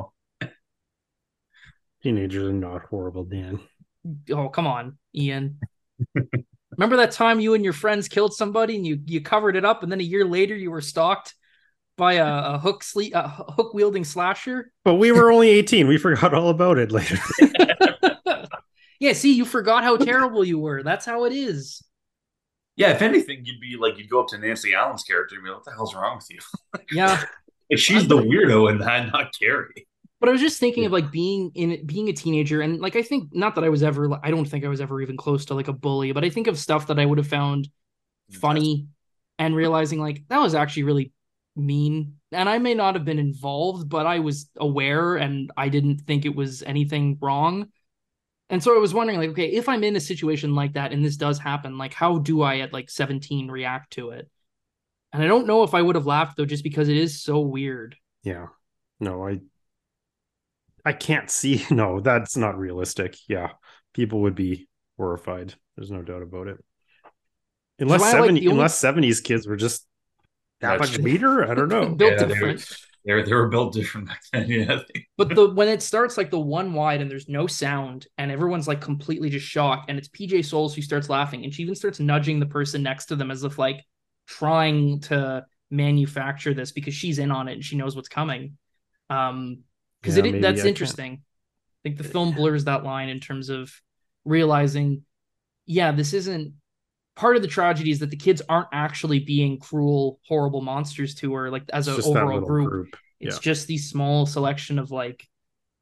Teenagers 2.03 2.45
are 2.45 2.53
not 2.53 2.83
horrible, 2.83 3.24
Dan. 3.24 3.61
Oh, 4.31 4.49
come 4.49 4.66
on, 4.66 4.99
Ian. 5.15 5.61
Remember 6.73 6.97
that 6.97 7.12
time 7.12 7.39
you 7.39 7.55
and 7.55 7.62
your 7.62 7.73
friends 7.73 8.09
killed 8.09 8.35
somebody 8.35 8.77
and 8.77 8.87
you 8.87 8.99
you 9.05 9.20
covered 9.20 9.57
it 9.57 9.65
up, 9.65 9.83
and 9.83 9.93
then 9.93 10.01
a 10.01 10.05
year 10.05 10.24
later 10.24 10.57
you 10.57 10.70
were 10.70 10.81
stalked 10.81 11.35
by 11.97 12.15
a, 12.15 12.55
a 12.55 12.59
hook 12.59 12.83
sleep 12.83 13.15
a 13.15 13.29
hook 13.29 13.74
wielding 13.74 14.05
slasher. 14.05 14.73
But 14.85 14.95
we 14.95 15.12
were 15.12 15.31
only 15.31 15.51
eighteen. 15.51 15.87
We 15.87 15.99
forgot 15.99 16.35
all 16.35 16.49
about 16.49 16.79
it 16.79 16.91
later. 16.91 17.19
yeah, 18.99 19.12
see, 19.12 19.35
you 19.35 19.45
forgot 19.45 19.85
how 19.85 19.97
terrible 19.97 20.45
you 20.45 20.59
were. 20.59 20.83
That's 20.83 21.05
how 21.05 21.24
it 21.24 21.33
is. 21.33 21.83
Yeah, 22.74 22.93
if 22.93 23.03
anything, 23.03 23.43
you'd 23.45 23.61
be 23.61 23.77
like 23.79 23.99
you'd 23.99 24.09
go 24.09 24.23
up 24.23 24.29
to 24.29 24.39
Nancy 24.39 24.74
Allen's 24.74 25.05
character 25.05 25.37
and 25.37 25.45
be 25.45 25.51
like, 25.51 25.59
"What 25.59 25.66
the 25.66 25.73
hell's 25.73 25.95
wrong 25.95 26.16
with 26.16 26.27
you?" 26.31 26.81
yeah, 26.91 27.23
if 27.69 27.81
she's 27.81 28.09
the 28.09 28.16
weirdo 28.16 28.70
in 28.70 28.79
that, 28.79 29.12
not 29.12 29.33
Carrie. 29.39 29.87
But 30.23 30.28
I 30.28 30.32
was 30.32 30.40
just 30.40 30.61
thinking 30.61 30.85
of 30.85 30.93
like 30.93 31.11
being 31.11 31.51
in 31.57 31.85
being 31.85 32.09
a 32.09 32.12
teenager, 32.12 32.61
and 32.61 32.78
like 32.78 32.94
I 32.94 33.03
think 33.03 33.35
not 33.35 33.57
that 33.57 33.65
I 33.65 33.69
was 33.69 33.82
ever, 33.82 34.09
I 34.23 34.31
don't 34.31 34.44
think 34.44 34.65
I 34.65 34.69
was 34.69 34.81
ever 34.81 35.01
even 35.01 35.16
close 35.16 35.47
to 35.47 35.55
like 35.55 35.66
a 35.66 35.73
bully, 35.73 36.12
but 36.12 36.24
I 36.24 36.31
think 36.31 36.47
of 36.47 36.57
stuff 36.57 36.86
that 36.86 37.01
I 37.01 37.05
would 37.05 37.19
have 37.19 37.27
found 37.27 37.69
funny, 38.31 38.86
and 39.40 39.57
realizing 39.57 39.99
like 39.99 40.23
that 40.28 40.39
was 40.39 40.55
actually 40.55 40.85
really 40.85 41.12
mean, 41.57 42.19
and 42.31 42.49
I 42.49 42.59
may 42.59 42.73
not 42.73 42.94
have 42.94 43.05
been 43.05 43.19
involved, 43.19 43.89
but 43.89 44.07
I 44.07 44.20
was 44.20 44.49
aware, 44.57 45.16
and 45.16 45.51
I 45.57 45.69
didn't 45.69 46.03
think 46.03 46.24
it 46.24 46.36
was 46.36 46.62
anything 46.62 47.19
wrong. 47.20 47.73
And 48.49 48.62
so 48.62 48.77
I 48.77 48.78
was 48.78 48.94
wondering, 48.94 49.19
like, 49.19 49.31
okay, 49.31 49.49
if 49.49 49.69
I'm 49.69 49.82
in 49.82 49.97
a 49.97 50.01
situation 50.01 50.55
like 50.55 50.74
that 50.74 50.93
and 50.93 51.05
this 51.05 51.16
does 51.16 51.40
happen, 51.40 51.78
like, 51.78 51.94
how 51.94 52.19
do 52.19 52.43
I 52.43 52.61
at 52.61 52.73
like 52.73 52.90
17 52.90 53.51
react 53.51 53.94
to 53.94 54.11
it? 54.11 54.31
And 55.12 55.20
I 55.20 55.27
don't 55.27 55.49
know 55.49 55.65
if 55.65 55.74
I 55.74 55.82
would 55.82 55.97
have 55.97 56.07
laughed 56.07 56.36
though, 56.36 56.47
just 56.47 56.62
because 56.62 56.89
it 56.89 56.97
is 56.97 57.24
so 57.24 57.40
weird. 57.40 57.97
Yeah. 58.23 58.47
No, 59.01 59.27
I 59.27 59.40
I 60.85 60.93
can't 60.93 61.31
see. 61.31 61.65
No, 61.71 62.01
that's 62.01 62.37
not 62.37 62.59
realistic. 62.59 63.17
Yeah, 63.29 63.51
people 63.95 64.23
would 64.23 64.35
be 64.35 64.69
horrified. 64.97 65.55
There's 65.77 65.91
no 65.91 66.03
doubt 66.03 66.23
about 66.23 66.49
it. 66.49 66.63
Unless 67.79 68.11
seventy, 68.11 68.43
like 68.43 68.53
unless 68.53 68.79
seventies 68.79 69.21
kids 69.21 69.47
were 69.47 69.57
just 69.57 69.87
that 70.61 70.79
much 70.79 70.99
meter. 70.99 71.51
I 71.51 71.55
don't 71.55 71.69
know. 71.69 71.89
built 71.95 72.21
yeah, 72.21 72.27
different. 72.27 72.65
They 73.05 73.15
were, 73.15 73.23
they 73.25 73.35
were 73.35 73.49
built 73.49 73.75
different 73.75 74.09
back 74.09 74.23
then. 74.33 74.47
Yeah. 74.49 74.81
but 75.17 75.35
the 75.35 75.51
when 75.51 75.69
it 75.69 75.83
starts 75.83 76.17
like 76.17 76.31
the 76.31 76.39
one 76.39 76.73
wide 76.73 77.01
and 77.01 77.11
there's 77.11 77.29
no 77.29 77.47
sound 77.49 78.07
and 78.17 78.31
everyone's 78.31 78.69
like 78.69 78.81
completely 78.81 79.29
just 79.29 79.47
shocked 79.47 79.87
and 79.89 79.99
it's 79.99 80.09
PJ 80.09 80.45
Soles 80.45 80.75
who 80.75 80.83
starts 80.83 81.09
laughing 81.09 81.43
and 81.43 81.53
she 81.53 81.63
even 81.63 81.75
starts 81.75 81.99
nudging 81.99 82.39
the 82.39 82.47
person 82.47 82.83
next 82.83 83.07
to 83.07 83.17
them 83.17 83.33
as 83.33 83.43
if 83.43 83.59
like 83.59 83.85
trying 84.29 85.01
to 85.01 85.45
manufacture 85.71 86.55
this 86.55 86.71
because 86.71 86.95
she's 86.95 87.19
in 87.19 87.33
on 87.33 87.49
it 87.49 87.55
and 87.55 87.65
she 87.65 87.77
knows 87.77 87.97
what's 87.97 88.09
coming. 88.09 88.57
Um, 89.11 89.65
because 90.03 90.16
yeah, 90.16 90.24
it 90.24 90.41
that's 90.43 90.65
I 90.65 90.69
interesting. 90.69 91.16
Can. 91.16 91.23
I 91.23 91.81
think 91.89 91.99
the 91.99 92.05
film 92.05 92.33
blurs 92.33 92.65
that 92.65 92.85
line 92.85 93.09
in 93.09 93.20
terms 93.20 93.49
of 93.49 93.73
realizing, 94.24 95.03
yeah, 95.66 95.93
this 95.93 96.12
isn't 96.12 96.55
part 97.16 97.37
of 97.37 97.43
the 97.43 97.49
tragedy 97.49 97.91
is 97.91 97.99
that 98.01 98.11
the 98.11 98.16
kids 98.16 98.43
aren't 98.49 98.69
actually 98.73 99.20
being 99.20 99.59
cruel, 99.59 100.20
horrible 100.27 100.61
monsters 100.61 101.15
to 101.16 101.35
her, 101.35 101.51
like 101.51 101.65
as 101.73 101.89
an 101.89 102.01
overall 102.05 102.41
group. 102.41 102.70
group. 102.70 102.97
It's 103.20 103.39
just 103.39 103.69
these 103.69 103.89
small 103.89 104.27
selection 104.27 104.81
of 104.81 104.91
like, 104.91 105.24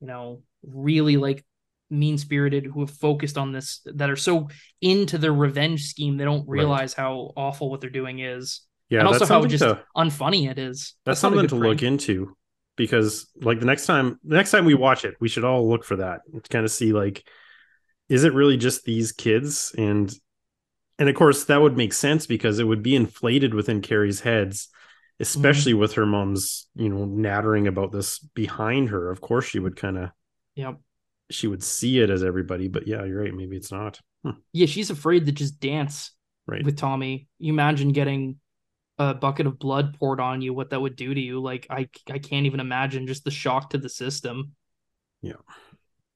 you 0.01 0.07
know, 0.07 0.43
really 0.63 1.17
like 1.17 1.45
mean 1.89 2.19
spirited 2.19 2.67
who 2.67 2.81
have 2.81 2.91
focused 2.91 3.39
on 3.39 3.53
this 3.53 3.81
that 3.87 4.11
are 4.11 4.17
so 4.17 4.49
into 4.81 5.19
their 5.19 5.33
revenge 5.33 5.87
scheme 5.87 6.17
they 6.17 6.25
don't 6.25 6.49
realize 6.49 6.95
right. 6.97 7.05
how 7.05 7.33
awful 7.37 7.71
what 7.71 7.81
they're 7.81 7.91
doing 7.91 8.21
is. 8.21 8.61
Yeah, 8.91 9.01
and 9.01 9.09
also 9.09 9.25
how 9.25 9.45
just 9.47 9.63
to, 9.63 9.83
unfunny 9.97 10.51
it 10.51 10.59
is. 10.59 10.95
That's, 11.05 11.21
that's 11.21 11.21
something 11.21 11.47
to 11.49 11.55
look 11.55 11.83
into 11.83 12.37
because 12.81 13.29
like 13.43 13.61
the 13.61 13.67
next 13.67 13.85
time 13.85 14.19
the 14.25 14.37
next 14.37 14.51
time 14.51 14.65
we 14.65 14.75
watch 14.75 15.05
it 15.05 15.15
we 15.21 15.29
should 15.29 15.45
all 15.45 15.69
look 15.69 15.85
for 15.85 15.97
that 15.97 16.23
to 16.33 16.49
kind 16.49 16.65
of 16.65 16.71
see 16.71 16.93
like 16.93 17.29
is 18.09 18.25
it 18.25 18.35
really 18.35 18.57
just 18.57 18.85
these 18.85 19.13
kids? 19.13 19.75
And 19.77 20.13
and 20.99 21.09
of 21.09 21.15
course 21.15 21.45
that 21.45 21.61
would 21.61 21.77
make 21.77 21.93
sense 21.93 22.27
because 22.27 22.59
it 22.59 22.65
would 22.65 22.83
be 22.83 22.97
inflated 22.97 23.55
within 23.55 23.83
carrie's 23.83 24.21
heads 24.21 24.69
especially 25.21 25.73
mm-hmm. 25.73 25.83
with 25.83 25.93
her 25.93 26.07
mom's 26.07 26.67
you 26.75 26.89
know 26.89 27.05
nattering 27.05 27.69
about 27.69 27.93
this 27.93 28.19
behind 28.19 28.89
her. 28.89 29.11
Of 29.11 29.21
course 29.21 29.45
she 29.45 29.59
would 29.59 29.77
kind 29.77 29.99
of 29.99 30.11
yeah 30.55 30.73
she 31.31 31.47
would 31.47 31.63
see 31.63 32.01
it 32.01 32.11
as 32.11 32.25
everybody 32.25 32.67
but 32.67 32.89
yeah 32.89 33.05
you're 33.05 33.23
right 33.23 33.35
maybe 33.35 33.57
it's 33.57 33.71
not. 33.71 34.01
Hmm. 34.25 34.41
yeah 34.53 34.67
she's 34.67 34.91
afraid 34.91 35.27
to 35.27 35.33
just 35.33 35.61
dance 35.61 36.13
right. 36.47 36.65
with 36.65 36.77
tommy. 36.77 37.29
You 37.39 37.53
imagine 37.53 37.93
getting 37.93 38.37
a 39.01 39.15
bucket 39.15 39.47
of 39.47 39.59
blood 39.59 39.99
poured 39.99 40.21
on 40.21 40.43
you, 40.43 40.53
what 40.53 40.71
that 40.71 40.81
would 40.81 40.95
do 40.95 41.15
to 41.15 41.21
you. 41.21 41.41
Like 41.41 41.67
I 41.71 41.89
I 42.09 42.19
can't 42.19 42.45
even 42.45 42.61
imagine 42.61 43.07
just 43.07 43.25
the 43.25 43.31
shock 43.31 43.71
to 43.71 43.79
the 43.79 43.89
system. 43.89 44.53
Yeah. 45.23 45.41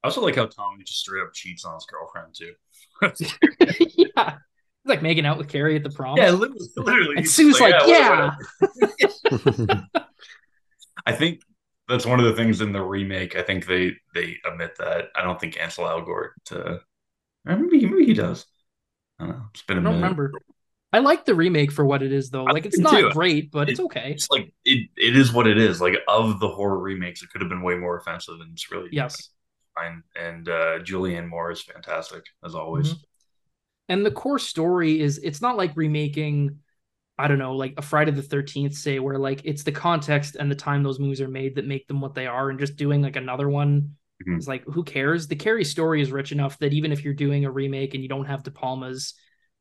I 0.03 0.09
also 0.09 0.21
like 0.21 0.37
how 0.37 0.45
Tommy 0.45 0.85
just 0.85 1.01
straight 1.01 1.23
up 1.23 1.33
cheats 1.33 1.65
on 1.65 1.75
his 1.75 1.87
girlfriend 1.87 2.35
too. 2.35 2.53
yeah. 3.97 4.37
He's 4.83 4.91
like 4.91 5.03
making 5.03 5.25
out 5.25 5.39
with 5.39 5.49
Carrie 5.49 5.77
at 5.77 5.83
the 5.83 5.89
prom. 5.89 6.19
Yeah, 6.19 6.31
literally. 6.33 6.69
literally. 6.77 7.17
And 7.17 7.29
Sue's 7.29 7.59
like, 7.59 7.73
like, 7.73 7.89
yeah. 7.89 8.33
yeah. 9.01 9.81
I 11.07 11.13
think 11.13 11.41
that's 11.89 12.05
one 12.05 12.21
of 12.21 12.27
the 12.27 12.35
things 12.35 12.61
in 12.61 12.73
the 12.75 12.83
remake. 12.83 13.35
I 13.35 13.43
think 13.43 13.65
they 13.65 13.93
they 14.13 14.37
admit 14.47 14.77
that. 14.79 15.07
I 15.17 15.23
don't 15.23 15.41
think 15.41 15.59
Ansel 15.59 15.85
Elgort. 15.85 16.33
Uh, 16.53 16.81
maybe 17.47 17.87
maybe 17.87 18.05
he 18.05 18.13
does. 18.13 18.45
I 19.19 19.25
don't 19.25 19.39
know. 19.39 19.45
It's 19.55 19.63
been 19.63 19.79
a 19.79 19.81
I 19.81 19.85
don't 19.85 19.93
minute. 19.95 20.03
remember. 20.03 20.33
I 20.95 21.01
like 21.01 21.25
the 21.25 21.35
remake 21.35 21.73
for 21.73 21.85
what 21.85 22.05
it 22.05 22.13
is, 22.13 22.31
though. 22.31 22.45
Like, 22.45 22.67
it's 22.67 22.79
not 22.79 23.01
too. 23.01 23.11
great, 23.11 23.51
but 23.51 23.69
it, 23.69 23.73
it's 23.73 23.81
okay. 23.81 24.13
It's 24.13 24.31
like 24.31 24.55
it, 24.65 24.89
it 24.97 25.17
is 25.17 25.33
what 25.33 25.49
it 25.49 25.59
is. 25.59 25.81
Like, 25.81 25.97
of 26.07 26.39
the 26.39 26.47
horror 26.47 26.79
remakes, 26.79 27.21
it 27.21 27.31
could 27.31 27.41
have 27.41 27.49
been 27.51 27.63
way 27.63 27.75
more 27.75 27.99
offensive, 27.99 28.37
and 28.41 28.53
it's 28.53 28.71
really 28.71 28.91
yes, 28.93 29.31
fine. 29.75 30.05
And 30.15 30.49
uh, 30.49 30.79
Julianne 30.79 31.29
Moore 31.29 31.51
is 31.51 31.63
fantastic 31.63 32.23
as 32.45 32.55
always. 32.55 32.91
Mm-hmm. 32.91 33.03
And 33.89 34.07
the 34.07 34.13
core 34.13 34.39
story 34.39 35.01
is 35.01 35.19
it's 35.19 35.43
not 35.43 35.57
like 35.57 35.73
remaking, 35.75 36.61
I 37.19 37.27
don't 37.27 37.41
know, 37.41 37.57
like 37.57 37.75
a 37.77 37.83
Friday 37.83 38.13
the 38.13 38.23
Thirteenth, 38.23 38.75
say, 38.75 39.01
where 39.01 39.19
like 39.19 39.41
it's 39.43 39.65
the 39.65 39.73
context 39.73 40.37
and 40.37 40.49
the 40.49 40.55
time 40.55 40.85
those 40.85 41.01
movies 41.01 41.21
are 41.21 41.27
made 41.27 41.57
that 41.57 41.67
make 41.67 41.89
them 41.89 42.01
what 42.01 42.15
they 42.15 42.29
are, 42.29 42.51
and 42.51 42.61
just 42.61 42.77
doing 42.77 43.03
like 43.03 43.17
another 43.17 43.49
one 43.49 43.97
mm-hmm. 44.23 44.39
is 44.39 44.47
like 44.47 44.63
who 44.67 44.85
cares? 44.85 45.27
The 45.27 45.35
Carrie 45.35 45.65
story 45.65 46.01
is 46.01 46.13
rich 46.13 46.31
enough 46.31 46.57
that 46.61 46.73
even 46.73 46.93
if 46.93 47.03
you're 47.03 47.15
doing 47.15 47.47
a 47.47 47.51
remake 47.51 47.95
and 47.95 48.03
you 48.05 48.09
don't 48.09 48.27
have 48.27 48.45
De 48.45 48.53
Palma's 48.53 49.15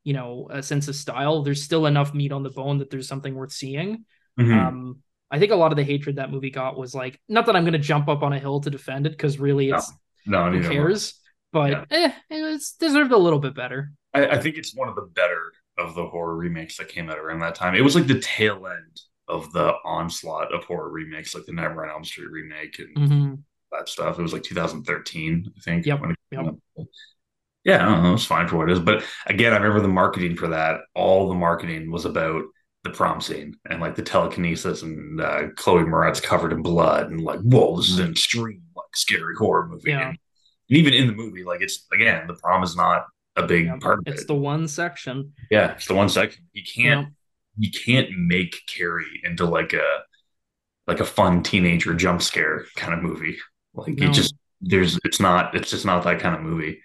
you 0.04 0.14
know 0.14 0.48
a 0.50 0.62
sense 0.62 0.88
of 0.88 0.96
style 0.96 1.44
there's 1.44 1.64
still 1.64 1.86
enough 1.86 2.14
meat 2.14 2.32
on 2.32 2.44
the 2.44 2.50
bone 2.50 2.80
that 2.80 2.90
there's 2.90 3.08
something 3.08 3.36
worth 3.36 3.52
seeing 3.52 4.06
mm-hmm. 4.40 4.54
um 4.54 4.98
i 5.32 5.40
think 5.40 5.52
a 5.52 5.56
lot 5.56 5.72
of 5.72 5.78
the 5.78 5.84
hatred 5.84 6.18
that 6.18 6.32
movie 6.32 6.52
got 6.52 6.78
was 6.78 6.94
like 6.94 7.20
not 7.30 7.46
that 7.46 7.56
i'm 7.56 7.64
going 7.64 7.74
to 7.74 7.80
jump 7.80 8.08
up 8.08 8.24
on 8.24 8.34
a 8.34 8.40
hill 8.40 8.60
to 8.60 8.70
defend 8.70 9.06
it 9.06 9.12
because 9.12 9.40
really 9.40 9.70
it's 9.70 9.92
no, 10.26 10.50
no 10.50 10.60
who 10.60 10.70
cares 10.70 11.20
but 11.52 11.88
yeah. 11.92 12.08
eh, 12.08 12.12
it's 12.30 12.74
deserved 12.74 13.12
a 13.12 13.18
little 13.18 13.40
bit 13.40 13.56
better 13.56 13.92
I, 14.14 14.28
I 14.28 14.40
think 14.40 14.58
it's 14.58 14.76
one 14.76 14.90
of 14.90 14.96
the 14.96 15.10
better 15.14 15.52
of 15.78 15.96
the 15.96 16.06
horror 16.06 16.38
remakes 16.38 16.78
that 16.78 16.88
came 16.88 17.10
out 17.10 17.18
around 17.18 17.40
that 17.40 17.56
time 17.56 17.76
it 17.76 17.82
was 17.82 17.96
like 17.96 18.08
the 18.08 18.20
tail 18.20 18.68
end 18.68 19.02
of 19.28 19.52
the 19.54 19.74
onslaught 19.86 20.54
of 20.54 20.64
horror 20.66 20.90
remakes 20.90 21.34
like 21.34 21.46
the 21.46 21.54
Nightmare 21.54 21.86
on 21.86 21.92
Elm 21.92 22.04
Street 22.04 22.30
remake 22.30 22.80
and 22.80 22.96
mm-hmm. 22.96 23.34
that 23.72 23.88
stuff. 23.88 24.20
It 24.20 24.22
was 24.22 24.34
like 24.34 24.44
2013, 24.44 25.46
I 25.56 25.62
think. 25.62 25.86
Yep. 25.86 26.02
yep. 26.32 26.46
Yeah, 27.64 27.86
I 27.86 27.90
don't 27.90 28.04
know. 28.04 28.14
It's 28.14 28.26
fine 28.26 28.48
for 28.48 28.58
what 28.58 28.70
it 28.70 28.74
is. 28.74 28.80
But 28.80 29.04
again, 29.26 29.54
I 29.54 29.58
remember 29.58 29.82
the 29.82 29.88
marketing 29.88 30.36
for 30.36 30.50
that. 30.50 30.82
All 30.96 31.30
the 31.30 31.36
marketing 31.36 31.92
was 31.92 32.06
about 32.06 32.44
the 32.84 32.90
prom 32.90 33.22
scene 33.22 33.56
and 33.70 33.80
like 33.80 33.96
the 33.96 34.02
telekinesis 34.02 34.82
and 34.82 35.22
uh, 35.22 35.44
Chloe 35.56 35.84
Moretz 35.84 36.22
covered 36.22 36.52
in 36.52 36.62
blood 36.62 37.10
and 37.10 37.22
like, 37.22 37.40
whoa, 37.40 37.78
this 37.78 37.90
is 37.90 38.00
an 38.00 38.12
extreme, 38.12 38.62
like 38.76 38.86
scary 38.94 39.36
horror 39.38 39.68
movie. 39.68 39.92
Yeah. 39.92 40.10
And, 40.10 40.18
and 40.70 40.78
even 40.78 40.94
in 40.94 41.08
the 41.08 41.14
movie, 41.14 41.44
like 41.44 41.62
it's 41.62 41.86
again, 41.94 42.28
the 42.28 42.34
prom 42.36 42.64
is 42.64 42.76
not 42.76 43.06
a 43.36 43.44
big 43.44 43.66
yeah, 43.66 43.78
part 43.80 44.00
of 44.00 44.08
it's 44.08 44.24
it. 44.24 44.28
the 44.28 44.36
one 44.36 44.68
section. 44.68 45.34
Yeah, 45.50 45.72
it's 45.74 45.88
the 45.88 45.96
one 45.96 46.10
section. 46.10 46.44
You 46.52 46.64
can't 46.64 47.08
yeah. 47.58 47.66
you 47.66 47.72
can't 47.72 48.10
make 48.18 48.62
Carrie 48.68 49.22
into 49.24 49.46
like 49.46 49.74
a 49.74 50.04
like 50.86 51.00
a 51.00 51.06
fun 51.06 51.44
teenager 51.44 51.94
jump 51.94 52.22
scare 52.22 52.66
kind 52.76 52.94
of 52.94 53.02
movie. 53.02 53.38
Like 53.74 53.96
no. 53.96 54.10
it 54.10 54.14
just 54.14 54.36
there's 54.62 55.00
it's 55.06 55.20
not 55.20 55.56
it's 55.56 55.72
just 55.72 55.86
not 55.86 56.04
that 56.04 56.20
kind 56.20 56.36
of 56.36 56.42
movie 56.42 56.82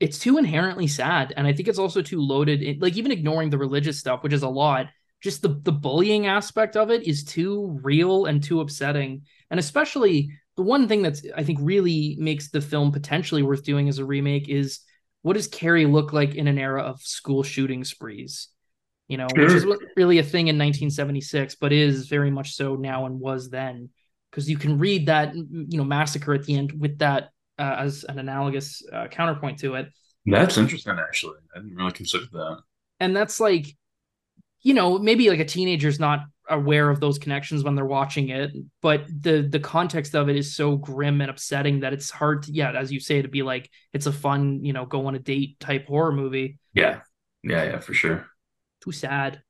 it's 0.00 0.18
too 0.18 0.38
inherently 0.38 0.86
sad 0.86 1.32
and 1.36 1.46
i 1.46 1.52
think 1.52 1.68
it's 1.68 1.78
also 1.78 2.02
too 2.02 2.20
loaded 2.20 2.80
like 2.80 2.96
even 2.96 3.12
ignoring 3.12 3.50
the 3.50 3.58
religious 3.58 3.98
stuff 3.98 4.22
which 4.22 4.32
is 4.32 4.42
a 4.42 4.48
lot 4.48 4.86
just 5.20 5.42
the 5.42 5.60
the 5.62 5.72
bullying 5.72 6.26
aspect 6.26 6.76
of 6.76 6.90
it 6.90 7.06
is 7.06 7.24
too 7.24 7.78
real 7.82 8.26
and 8.26 8.42
too 8.42 8.60
upsetting 8.60 9.22
and 9.50 9.58
especially 9.58 10.30
the 10.56 10.62
one 10.62 10.88
thing 10.88 11.02
that's 11.02 11.22
i 11.36 11.42
think 11.42 11.58
really 11.62 12.16
makes 12.18 12.50
the 12.50 12.60
film 12.60 12.92
potentially 12.92 13.42
worth 13.42 13.64
doing 13.64 13.88
as 13.88 13.98
a 13.98 14.04
remake 14.04 14.48
is 14.48 14.80
what 15.22 15.34
does 15.34 15.48
carrie 15.48 15.86
look 15.86 16.12
like 16.12 16.34
in 16.34 16.46
an 16.46 16.58
era 16.58 16.82
of 16.82 17.00
school 17.02 17.42
shooting 17.42 17.84
sprees 17.84 18.48
you 19.08 19.16
know 19.16 19.26
sure. 19.34 19.44
which 19.44 19.54
is 19.54 19.66
really 19.96 20.18
a 20.18 20.22
thing 20.22 20.48
in 20.48 20.56
1976 20.56 21.56
but 21.56 21.72
is 21.72 22.08
very 22.08 22.30
much 22.30 22.54
so 22.54 22.76
now 22.76 23.06
and 23.06 23.18
was 23.18 23.50
then 23.50 23.88
because 24.30 24.48
you 24.48 24.56
can 24.56 24.78
read 24.78 25.06
that 25.06 25.34
you 25.34 25.78
know 25.78 25.84
massacre 25.84 26.34
at 26.34 26.44
the 26.44 26.56
end 26.56 26.72
with 26.78 26.98
that 26.98 27.30
uh, 27.58 27.76
as 27.78 28.04
an 28.04 28.18
analogous 28.18 28.82
uh, 28.92 29.08
counterpoint 29.08 29.58
to 29.60 29.74
it. 29.74 29.88
That's 30.26 30.58
interesting, 30.58 30.98
actually. 30.98 31.36
I 31.54 31.60
didn't 31.60 31.76
really 31.76 31.92
consider 31.92 32.26
that. 32.32 32.58
And 33.00 33.16
that's 33.16 33.40
like, 33.40 33.66
you 34.62 34.74
know, 34.74 34.98
maybe 34.98 35.30
like 35.30 35.40
a 35.40 35.44
teenager's 35.44 35.98
not 35.98 36.20
aware 36.50 36.90
of 36.90 37.00
those 37.00 37.18
connections 37.18 37.62
when 37.62 37.74
they're 37.74 37.84
watching 37.84 38.30
it, 38.30 38.50
but 38.82 39.06
the 39.06 39.42
the 39.42 39.60
context 39.60 40.14
of 40.14 40.28
it 40.28 40.36
is 40.36 40.54
so 40.54 40.76
grim 40.76 41.20
and 41.20 41.30
upsetting 41.30 41.80
that 41.80 41.92
it's 41.92 42.10
hard 42.10 42.42
to, 42.44 42.52
yeah, 42.52 42.72
as 42.72 42.90
you 42.92 43.00
say, 43.00 43.22
to 43.22 43.28
be 43.28 43.42
like 43.42 43.70
it's 43.92 44.06
a 44.06 44.12
fun, 44.12 44.64
you 44.64 44.72
know, 44.72 44.84
go 44.84 45.06
on 45.06 45.14
a 45.14 45.18
date 45.18 45.60
type 45.60 45.86
horror 45.86 46.12
movie. 46.12 46.58
Yeah, 46.74 47.00
yeah, 47.42 47.64
yeah, 47.64 47.78
for 47.78 47.94
sure. 47.94 48.26
Too 48.82 48.92
sad. 48.92 49.42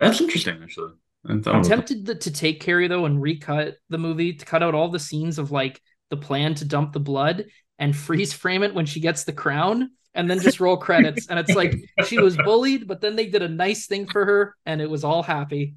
That's 0.00 0.20
interesting, 0.20 0.60
actually. 0.62 0.92
I'm 1.26 1.42
tempted 1.62 2.06
to, 2.06 2.14
to 2.16 2.30
take 2.30 2.60
Carrie 2.60 2.88
though 2.88 3.06
and 3.06 3.20
recut 3.20 3.76
the 3.88 3.98
movie 3.98 4.34
to 4.34 4.44
cut 4.44 4.62
out 4.62 4.74
all 4.74 4.90
the 4.90 4.98
scenes 4.98 5.38
of 5.38 5.50
like 5.50 5.80
the 6.14 6.26
plan 6.26 6.54
to 6.54 6.64
dump 6.64 6.92
the 6.92 7.00
blood 7.00 7.46
and 7.78 7.96
freeze 7.96 8.32
frame 8.32 8.62
it 8.62 8.72
when 8.72 8.86
she 8.86 9.00
gets 9.00 9.24
the 9.24 9.32
crown 9.32 9.90
and 10.14 10.30
then 10.30 10.38
just 10.38 10.60
roll 10.60 10.76
credits. 10.76 11.26
And 11.28 11.40
it's 11.40 11.54
like 11.54 11.74
she 12.06 12.18
was 12.18 12.36
bullied, 12.36 12.86
but 12.86 13.00
then 13.00 13.16
they 13.16 13.26
did 13.26 13.42
a 13.42 13.48
nice 13.48 13.86
thing 13.86 14.06
for 14.06 14.24
her 14.24 14.56
and 14.64 14.80
it 14.80 14.88
was 14.88 15.02
all 15.02 15.24
happy. 15.24 15.74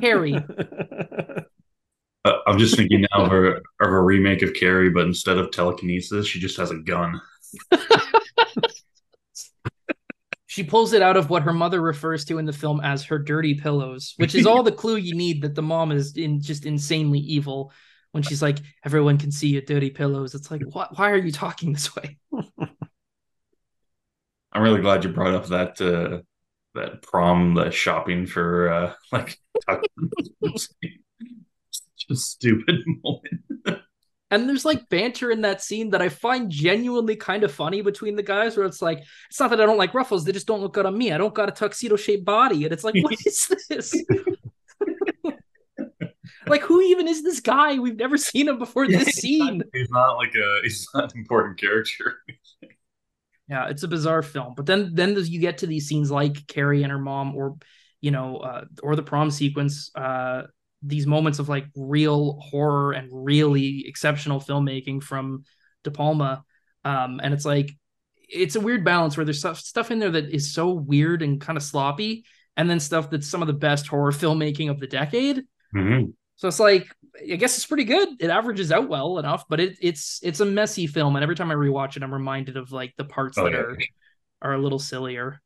Carrie. 0.00 0.36
Uh, 2.24 2.38
I'm 2.46 2.56
just 2.56 2.76
thinking 2.76 3.04
now 3.12 3.24
of 3.24 3.32
a, 3.32 3.54
of 3.56 3.92
a 3.92 4.00
remake 4.00 4.42
of 4.42 4.54
Carrie, 4.54 4.90
but 4.90 5.06
instead 5.06 5.38
of 5.38 5.50
telekinesis, 5.50 6.26
she 6.26 6.38
just 6.38 6.56
has 6.56 6.70
a 6.70 6.78
gun. 6.78 7.20
she 10.46 10.62
pulls 10.62 10.92
it 10.92 11.02
out 11.02 11.16
of 11.16 11.30
what 11.30 11.42
her 11.42 11.52
mother 11.52 11.80
refers 11.80 12.24
to 12.26 12.38
in 12.38 12.44
the 12.44 12.52
film 12.52 12.80
as 12.80 13.02
her 13.04 13.18
dirty 13.18 13.54
pillows, 13.54 14.14
which 14.18 14.36
is 14.36 14.46
all 14.46 14.62
the 14.62 14.70
clue 14.70 14.94
you 14.96 15.16
need 15.16 15.42
that 15.42 15.56
the 15.56 15.62
mom 15.62 15.90
is 15.90 16.16
in 16.16 16.40
just 16.40 16.64
insanely 16.64 17.18
evil 17.18 17.72
when 18.12 18.22
she's 18.22 18.42
like, 18.42 18.58
everyone 18.84 19.18
can 19.18 19.32
see 19.32 19.48
your 19.48 19.62
dirty 19.62 19.90
pillows. 19.90 20.34
It's 20.34 20.50
like, 20.50 20.62
what? 20.62 20.96
Why 20.96 21.10
are 21.10 21.16
you 21.16 21.32
talking 21.32 21.72
this 21.72 21.94
way? 21.96 22.18
I'm 24.52 24.62
really 24.62 24.82
glad 24.82 25.02
you 25.02 25.10
brought 25.10 25.34
up 25.34 25.46
that 25.46 25.80
uh, 25.80 26.20
that 26.74 27.02
prom, 27.02 27.54
the 27.54 27.70
shopping 27.70 28.26
for 28.26 28.68
uh, 28.70 28.92
like 29.12 29.38
just 32.08 32.30
stupid 32.30 32.76
moment. 33.02 33.40
and 34.30 34.48
there's 34.48 34.64
like 34.64 34.88
banter 34.90 35.30
in 35.30 35.40
that 35.42 35.62
scene 35.62 35.90
that 35.90 36.02
I 36.02 36.10
find 36.10 36.50
genuinely 36.50 37.16
kind 37.16 37.44
of 37.44 37.52
funny 37.52 37.80
between 37.80 38.16
the 38.16 38.22
guys, 38.22 38.56
where 38.56 38.66
it's 38.66 38.82
like, 38.82 39.02
it's 39.30 39.40
not 39.40 39.50
that 39.50 39.60
I 39.60 39.66
don't 39.66 39.78
like 39.78 39.94
ruffles; 39.94 40.24
they 40.24 40.32
just 40.32 40.46
don't 40.46 40.60
look 40.60 40.74
good 40.74 40.86
on 40.86 40.98
me. 40.98 41.12
I 41.12 41.18
don't 41.18 41.34
got 41.34 41.48
a 41.48 41.52
tuxedo 41.52 41.96
shaped 41.96 42.26
body, 42.26 42.64
and 42.64 42.72
it's 42.72 42.84
like, 42.84 42.94
what 43.02 43.14
is 43.24 43.50
this? 43.70 43.94
Like 46.52 46.62
who 46.62 46.80
even 46.82 47.08
is 47.08 47.24
this 47.24 47.40
guy? 47.40 47.78
We've 47.78 47.96
never 47.96 48.16
seen 48.16 48.46
him 48.46 48.58
before 48.58 48.84
yeah, 48.84 48.98
this 48.98 49.08
he's 49.14 49.16
scene. 49.16 49.58
Not, 49.58 49.66
he's 49.72 49.90
not 49.90 50.12
like 50.16 50.34
a 50.34 50.60
he's 50.62 50.86
not 50.94 51.12
an 51.12 51.20
important 51.20 51.58
character. 51.58 52.18
yeah, 53.48 53.68
it's 53.68 53.82
a 53.82 53.88
bizarre 53.88 54.22
film. 54.22 54.54
But 54.56 54.66
then 54.66 54.90
then 54.94 55.16
you 55.16 55.40
get 55.40 55.58
to 55.58 55.66
these 55.66 55.88
scenes 55.88 56.10
like 56.10 56.46
Carrie 56.46 56.82
and 56.82 56.92
her 56.92 56.98
mom, 56.98 57.34
or 57.34 57.56
you 58.00 58.10
know, 58.10 58.36
uh, 58.36 58.64
or 58.82 58.94
the 58.94 59.02
prom 59.02 59.30
sequence. 59.30 59.90
Uh, 59.94 60.42
these 60.82 61.06
moments 61.06 61.38
of 61.38 61.48
like 61.48 61.66
real 61.74 62.38
horror 62.40 62.92
and 62.92 63.08
really 63.10 63.86
exceptional 63.86 64.40
filmmaking 64.40 65.02
from 65.02 65.44
De 65.84 65.90
Palma, 65.90 66.44
um, 66.84 67.20
and 67.22 67.32
it's 67.32 67.44
like 67.44 67.70
it's 68.28 68.56
a 68.56 68.60
weird 68.60 68.84
balance 68.84 69.16
where 69.16 69.24
there's 69.24 69.38
stuff 69.38 69.58
stuff 69.58 69.90
in 69.90 70.00
there 70.00 70.10
that 70.10 70.30
is 70.30 70.52
so 70.52 70.70
weird 70.70 71.22
and 71.22 71.40
kind 71.40 71.56
of 71.56 71.62
sloppy, 71.62 72.24
and 72.58 72.68
then 72.68 72.78
stuff 72.78 73.08
that's 73.08 73.28
some 73.28 73.40
of 73.42 73.46
the 73.46 73.54
best 73.54 73.86
horror 73.86 74.12
filmmaking 74.12 74.70
of 74.70 74.80
the 74.80 74.86
decade. 74.86 75.44
Mm-hmm. 75.74 76.10
So 76.36 76.48
it's 76.48 76.60
like 76.60 76.88
I 77.20 77.36
guess 77.36 77.56
it's 77.56 77.66
pretty 77.66 77.84
good. 77.84 78.08
It 78.20 78.30
averages 78.30 78.72
out 78.72 78.88
well 78.88 79.18
enough, 79.18 79.44
but 79.48 79.60
it, 79.60 79.76
it's 79.80 80.20
it's 80.22 80.40
a 80.40 80.44
messy 80.44 80.86
film, 80.86 81.16
and 81.16 81.22
every 81.22 81.36
time 81.36 81.50
I 81.50 81.54
rewatch 81.54 81.96
it, 81.96 82.02
I'm 82.02 82.12
reminded 82.12 82.56
of 82.56 82.72
like 82.72 82.94
the 82.96 83.04
parts 83.04 83.38
oh, 83.38 83.44
that 83.44 83.52
yeah. 83.52 83.58
are 83.58 83.76
are 84.42 84.54
a 84.54 84.58
little 84.58 84.78
sillier. 84.78 85.40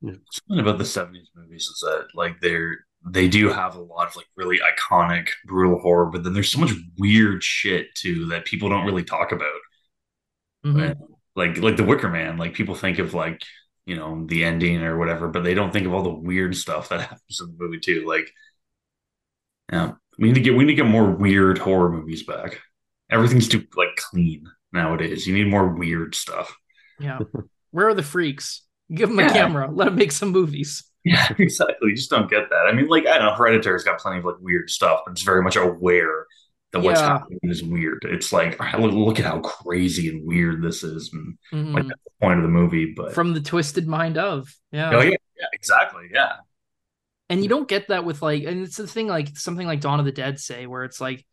Yeah. 0.00 0.14
Something 0.32 0.60
about 0.60 0.78
the 0.78 0.84
'70s 0.84 1.28
movies 1.34 1.62
is 1.62 1.80
that 1.82 2.08
like 2.14 2.40
they're 2.40 2.78
they 3.06 3.28
do 3.28 3.50
have 3.50 3.76
a 3.76 3.82
lot 3.82 4.08
of 4.08 4.16
like 4.16 4.26
really 4.36 4.58
iconic 4.58 5.28
brutal 5.44 5.78
horror, 5.78 6.06
but 6.06 6.24
then 6.24 6.32
there's 6.32 6.50
so 6.50 6.60
much 6.60 6.72
weird 6.98 7.44
shit 7.44 7.94
too 7.94 8.26
that 8.26 8.46
people 8.46 8.68
don't 8.68 8.86
really 8.86 9.04
talk 9.04 9.32
about. 9.32 9.60
Mm-hmm. 10.64 11.02
Like 11.36 11.58
like 11.58 11.76
the 11.76 11.84
Wicker 11.84 12.08
Man, 12.08 12.38
like 12.38 12.54
people 12.54 12.74
think 12.74 12.98
of 12.98 13.12
like 13.12 13.42
you 13.86 13.96
know 13.96 14.24
the 14.26 14.44
ending 14.44 14.82
or 14.82 14.98
whatever, 14.98 15.28
but 15.28 15.44
they 15.44 15.54
don't 15.54 15.72
think 15.72 15.86
of 15.86 15.92
all 15.92 16.02
the 16.02 16.14
weird 16.14 16.56
stuff 16.56 16.88
that 16.88 17.00
happens 17.08 17.40
in 17.40 17.48
the 17.48 17.56
movie 17.58 17.80
too. 17.80 18.06
Like 18.06 18.30
yeah, 19.70 19.92
we 20.18 20.28
need 20.28 20.34
to 20.34 20.40
get 20.40 20.56
we 20.56 20.64
need 20.64 20.76
to 20.76 20.82
get 20.82 20.86
more 20.86 21.10
weird 21.10 21.58
horror 21.58 21.90
movies 21.90 22.24
back. 22.24 22.60
Everything's 23.10 23.48
too 23.48 23.64
like 23.76 23.96
clean 23.96 24.44
nowadays. 24.72 25.26
You 25.26 25.34
need 25.34 25.48
more 25.48 25.68
weird 25.68 26.14
stuff. 26.14 26.54
Yeah. 26.98 27.18
Where 27.70 27.88
are 27.88 27.94
the 27.94 28.02
freaks? 28.02 28.62
Give 28.92 29.08
them 29.08 29.18
a 29.18 29.22
yeah. 29.22 29.32
camera. 29.32 29.70
Let 29.70 29.86
them 29.86 29.96
make 29.96 30.12
some 30.12 30.30
movies. 30.30 30.84
Yeah, 31.04 31.28
exactly. 31.38 31.90
You 31.90 31.96
just 31.96 32.10
don't 32.10 32.30
get 32.30 32.50
that. 32.50 32.66
I 32.66 32.72
mean, 32.72 32.88
like 32.88 33.06
I 33.06 33.18
don't 33.18 33.26
know, 33.26 33.34
Hereditary's 33.34 33.84
got 33.84 33.98
plenty 33.98 34.18
of 34.18 34.24
like 34.24 34.36
weird 34.40 34.70
stuff, 34.70 35.00
but 35.04 35.12
it's 35.12 35.22
very 35.22 35.42
much 35.42 35.56
aware 35.56 36.26
that 36.72 36.80
what's 36.80 37.00
yeah. 37.00 37.18
happening 37.18 37.38
is 37.44 37.62
weird. 37.62 38.04
It's 38.08 38.32
like 38.32 38.58
look, 38.78 39.18
at 39.18 39.26
how 39.26 39.40
crazy 39.40 40.08
and 40.08 40.26
weird 40.26 40.62
this 40.62 40.82
is, 40.82 41.10
and 41.12 41.38
mm-hmm. 41.52 41.74
like 41.74 41.88
that's 41.88 42.04
the 42.04 42.10
point 42.20 42.38
of 42.38 42.42
the 42.42 42.48
movie. 42.48 42.94
But 42.96 43.12
from 43.12 43.34
the 43.34 43.40
twisted 43.40 43.86
mind 43.86 44.18
of 44.18 44.54
yeah, 44.72 44.90
oh, 44.92 45.00
yeah, 45.00 45.16
yeah, 45.38 45.46
exactly, 45.52 46.08
yeah 46.12 46.36
and 47.28 47.42
you 47.42 47.48
don't 47.48 47.68
get 47.68 47.88
that 47.88 48.04
with 48.04 48.22
like 48.22 48.44
and 48.44 48.62
it's 48.62 48.76
the 48.76 48.86
thing 48.86 49.06
like 49.06 49.36
something 49.36 49.66
like 49.66 49.80
dawn 49.80 49.98
of 49.98 50.06
the 50.06 50.12
dead 50.12 50.38
say 50.38 50.66
where 50.66 50.84
it's 50.84 51.00
like 51.00 51.24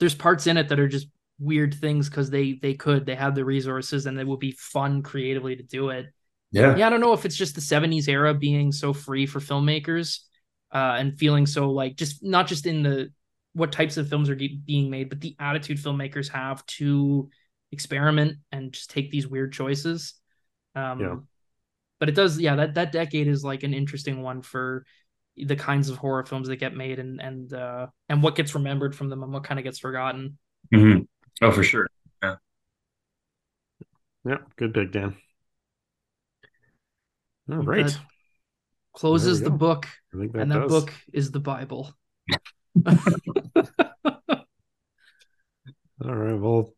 there's 0.00 0.14
parts 0.14 0.46
in 0.46 0.56
it 0.56 0.68
that 0.68 0.80
are 0.80 0.88
just 0.88 1.08
weird 1.38 1.74
things 1.74 2.08
because 2.08 2.30
they 2.30 2.58
they 2.62 2.74
could 2.74 3.06
they 3.06 3.14
have 3.14 3.34
the 3.34 3.44
resources 3.44 4.06
and 4.06 4.18
it 4.18 4.26
would 4.26 4.38
be 4.38 4.52
fun 4.52 5.02
creatively 5.02 5.56
to 5.56 5.62
do 5.62 5.90
it. 5.90 6.06
Yeah, 6.50 6.76
yeah. 6.76 6.86
I 6.86 6.90
don't 6.90 7.00
know 7.00 7.12
if 7.12 7.24
it's 7.24 7.36
just 7.36 7.54
the 7.54 7.60
'70s 7.60 8.08
era 8.08 8.34
being 8.34 8.72
so 8.72 8.92
free 8.92 9.26
for 9.26 9.40
filmmakers 9.40 10.20
uh, 10.72 10.96
and 10.98 11.18
feeling 11.18 11.46
so 11.46 11.70
like 11.70 11.96
just 11.96 12.22
not 12.22 12.46
just 12.46 12.66
in 12.66 12.82
the 12.82 13.10
what 13.54 13.72
types 13.72 13.96
of 13.96 14.08
films 14.08 14.30
are 14.30 14.36
being 14.36 14.90
made, 14.90 15.08
but 15.08 15.20
the 15.20 15.36
attitude 15.38 15.78
filmmakers 15.78 16.28
have 16.30 16.64
to 16.66 17.28
experiment 17.70 18.38
and 18.50 18.72
just 18.72 18.90
take 18.90 19.10
these 19.10 19.26
weird 19.26 19.52
choices. 19.52 20.14
Um, 20.74 21.00
yeah. 21.00 21.16
But 22.00 22.08
it 22.08 22.14
does, 22.14 22.40
yeah. 22.40 22.56
That 22.56 22.74
that 22.74 22.92
decade 22.92 23.28
is 23.28 23.44
like 23.44 23.62
an 23.62 23.74
interesting 23.74 24.22
one 24.22 24.42
for 24.42 24.84
the 25.36 25.56
kinds 25.56 25.88
of 25.88 25.96
horror 25.96 26.24
films 26.24 26.48
that 26.48 26.56
get 26.56 26.74
made 26.74 26.98
and 26.98 27.20
and 27.20 27.52
uh, 27.52 27.86
and 28.08 28.22
what 28.22 28.36
gets 28.36 28.54
remembered 28.54 28.94
from 28.94 29.08
them 29.08 29.22
and 29.22 29.32
what 29.32 29.44
kind 29.44 29.58
of 29.58 29.64
gets 29.64 29.78
forgotten. 29.78 30.38
Mm-hmm. 30.72 31.02
Oh, 31.44 31.50
for 31.50 31.62
sure. 31.62 31.88
Yeah. 32.22 32.36
Yeah. 34.24 34.38
Good 34.56 34.74
pick, 34.74 34.92
Dan. 34.92 35.16
All 37.50 37.58
right. 37.58 37.86
That 37.86 37.98
closes 38.94 39.40
the 39.40 39.50
book, 39.50 39.88
that 40.12 40.34
and 40.34 40.50
that 40.52 40.60
does. 40.60 40.70
book 40.70 40.92
is 41.12 41.30
the 41.30 41.40
Bible. 41.40 41.92
All 42.86 42.94
right. 46.14 46.38
Well, 46.38 46.74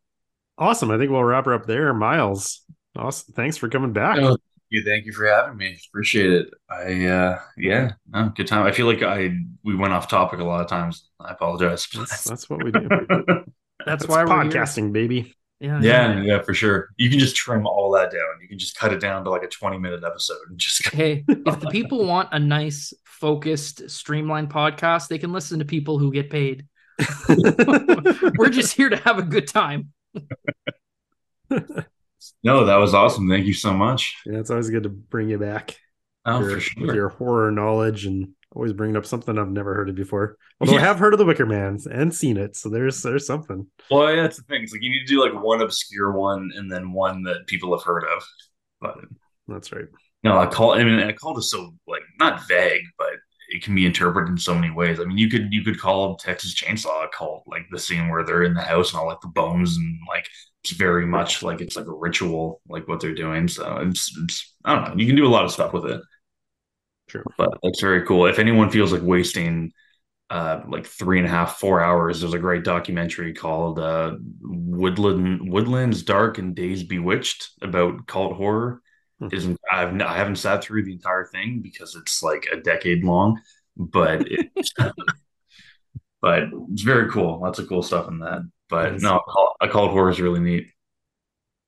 awesome. 0.57 0.91
I 0.91 0.97
think 0.97 1.11
we'll 1.11 1.23
wrap 1.23 1.45
her 1.45 1.53
up 1.53 1.65
there. 1.65 1.93
Miles, 1.93 2.63
awesome. 2.95 3.33
Thanks 3.33 3.57
for 3.57 3.69
coming 3.69 3.93
back. 3.93 4.19
Oh, 4.19 4.37
you. 4.69 4.83
Thank 4.83 5.05
you 5.05 5.13
for 5.13 5.25
having 5.25 5.57
me. 5.57 5.77
Appreciate 5.89 6.31
it. 6.31 6.49
I 6.69 7.05
uh 7.05 7.39
yeah, 7.57 7.91
no, 8.11 8.31
good 8.35 8.47
time. 8.47 8.65
I 8.65 8.71
feel 8.71 8.85
like 8.85 9.03
I 9.03 9.37
we 9.63 9.75
went 9.75 9.93
off 9.93 10.07
topic 10.07 10.39
a 10.39 10.43
lot 10.43 10.61
of 10.61 10.67
times. 10.67 11.09
I 11.19 11.31
apologize. 11.31 11.87
That's, 11.93 12.23
that's 12.23 12.49
what 12.49 12.63
we 12.63 12.71
do. 12.71 12.87
that's, 13.09 13.45
that's 13.85 14.07
why 14.07 14.23
we're 14.23 14.31
podcasting, 14.31 14.91
baby. 14.91 15.35
Yeah, 15.59 15.79
yeah, 15.81 16.13
yeah, 16.13 16.21
yeah, 16.21 16.41
for 16.41 16.53
sure. 16.53 16.89
You 16.97 17.09
can 17.09 17.17
just 17.17 17.35
trim 17.35 17.65
all 17.65 17.89
that 17.91 18.11
down. 18.11 18.41
You 18.41 18.47
can 18.47 18.59
just 18.59 18.77
cut 18.77 18.91
it 18.91 18.99
down 18.99 19.23
to 19.23 19.29
like 19.29 19.43
a 19.43 19.47
20 19.47 19.77
minute 19.77 20.03
episode 20.05 20.37
and 20.49 20.57
just 20.57 20.85
Hey, 20.89 21.23
if 21.29 21.59
the 21.59 21.69
people 21.69 22.05
want 22.05 22.29
a 22.33 22.39
nice, 22.39 22.93
focused, 23.05 23.89
streamlined 23.89 24.49
podcast, 24.49 25.07
they 25.07 25.17
can 25.17 25.31
listen 25.31 25.59
to 25.59 25.65
people 25.65 25.97
who 25.97 26.11
get 26.11 26.29
paid. 26.29 26.67
We're 28.37 28.49
just 28.49 28.75
here 28.75 28.89
to 28.89 28.97
have 28.97 29.17
a 29.17 29.23
good 29.23 29.47
time. 29.47 29.93
No, 32.43 32.65
that 32.65 32.77
was 32.77 32.93
awesome. 32.93 33.29
Thank 33.29 33.45
you 33.45 33.53
so 33.53 33.73
much. 33.73 34.15
Yeah, 34.25 34.39
it's 34.39 34.49
always 34.49 34.69
good 34.69 34.83
to 34.83 34.89
bring 34.89 35.29
you 35.29 35.37
back. 35.37 35.77
Oh, 36.25 36.39
your, 36.39 36.51
for 36.51 36.59
sure. 36.59 36.87
With 36.87 36.95
your 36.95 37.09
horror 37.09 37.51
knowledge 37.51 38.05
and 38.05 38.29
always 38.51 38.73
bringing 38.73 38.97
up 38.97 39.05
something 39.05 39.37
I've 39.37 39.51
never 39.51 39.75
heard 39.75 39.89
of 39.89 39.95
before. 39.95 40.37
Although 40.59 40.73
yeah. 40.73 40.79
I 40.79 40.83
have 40.83 40.97
heard 40.97 41.13
of 41.13 41.19
the 41.19 41.25
Wicker 41.25 41.45
Man 41.45 41.77
and 41.91 42.13
seen 42.13 42.37
it, 42.37 42.55
so 42.55 42.69
there's 42.69 43.01
there's 43.03 43.27
something. 43.27 43.67
Well, 43.91 44.13
yeah, 44.13 44.23
that's 44.23 44.37
the 44.37 44.43
thing. 44.43 44.63
It's 44.63 44.71
like 44.71 44.81
you 44.81 44.89
need 44.89 45.05
to 45.05 45.13
do 45.13 45.21
like 45.21 45.43
one 45.43 45.61
obscure 45.61 46.11
one 46.13 46.51
and 46.55 46.71
then 46.71 46.93
one 46.93 47.23
that 47.23 47.47
people 47.47 47.77
have 47.77 47.85
heard 47.85 48.03
of. 48.03 48.23
But 48.81 48.97
that's 49.47 49.71
right. 49.71 49.85
No, 50.23 50.41
occult. 50.41 50.77
I 50.77 50.83
mean, 50.83 50.99
I 50.99 51.11
call 51.11 51.35
this 51.35 51.51
so 51.51 51.75
like 51.87 52.01
not 52.19 52.47
vague, 52.47 52.83
but 52.97 53.13
it 53.49 53.63
can 53.63 53.75
be 53.75 53.85
interpreted 53.85 54.31
in 54.31 54.37
so 54.37 54.55
many 54.55 54.71
ways. 54.71 54.99
I 54.99 55.03
mean, 55.03 55.17
you 55.17 55.29
could 55.29 55.53
you 55.53 55.63
could 55.63 55.79
call 55.79 56.15
Texas 56.15 56.55
Chainsaw 56.55 57.05
a 57.05 57.07
cult, 57.09 57.43
like 57.45 57.65
the 57.69 57.79
scene 57.79 58.09
where 58.09 58.23
they're 58.23 58.43
in 58.43 58.53
the 58.53 58.61
house 58.61 58.91
and 58.91 58.99
all 58.99 59.07
like 59.07 59.21
the 59.21 59.27
bones 59.27 59.77
and 59.77 59.99
like 60.07 60.27
it's 60.65 60.77
very 60.77 61.05
much 61.05 61.43
like 61.43 61.61
it's 61.61 61.75
like 61.75 61.85
a 61.85 61.93
ritual, 61.93 62.59
like 62.67 62.87
what 62.87 62.99
they're 62.99 63.13
doing. 63.13 63.47
So 63.47 63.77
it's 63.77 64.11
it's 64.23 64.55
I 64.65 64.73
don't 64.73 64.89
know. 64.89 64.95
You 64.97 65.05
can 65.05 65.15
do 65.15 65.27
a 65.27 65.29
lot 65.29 65.45
of 65.45 65.51
stuff 65.51 65.73
with 65.73 65.85
it. 65.85 66.01
Sure. 67.07 67.23
But 67.37 67.59
it's 67.61 67.81
very 67.81 68.03
cool. 68.05 68.25
If 68.25 68.39
anyone 68.39 68.71
feels 68.71 68.91
like 68.91 69.03
wasting 69.03 69.73
uh, 70.31 70.61
like 70.67 70.87
three 70.87 71.19
and 71.19 71.27
a 71.27 71.29
half, 71.29 71.59
four 71.59 71.81
hours, 71.81 72.19
there's 72.19 72.33
a 72.33 72.39
great 72.39 72.63
documentary 72.63 73.31
called 73.33 73.77
uh, 73.77 74.15
Woodland 74.41 75.51
Woodlands 75.51 76.01
Dark 76.01 76.39
and 76.39 76.55
Days 76.55 76.83
Bewitched 76.83 77.51
about 77.61 78.07
cult 78.07 78.35
horror. 78.35 78.81
Hmm. 79.19 79.27
Isn't 79.31 79.59
I've 79.71 80.01
I 80.01 80.17
haven't 80.17 80.37
sat 80.37 80.63
through 80.63 80.85
the 80.85 80.93
entire 80.93 81.25
thing 81.25 81.59
because 81.61 81.95
it's 81.95 82.23
like 82.23 82.47
a 82.51 82.57
decade 82.57 83.03
long, 83.03 83.39
but 83.77 84.23
it, 84.31 84.49
but 86.21 86.43
it's 86.71 86.81
very 86.81 87.11
cool. 87.11 87.39
Lots 87.39 87.59
of 87.59 87.69
cool 87.69 87.83
stuff 87.83 88.07
in 88.07 88.17
that. 88.19 88.41
But 88.69 88.93
nice. 88.93 89.01
no, 89.01 89.21
occult, 89.61 89.91
horror 89.91 90.09
is 90.09 90.19
really 90.19 90.39
neat. 90.39 90.67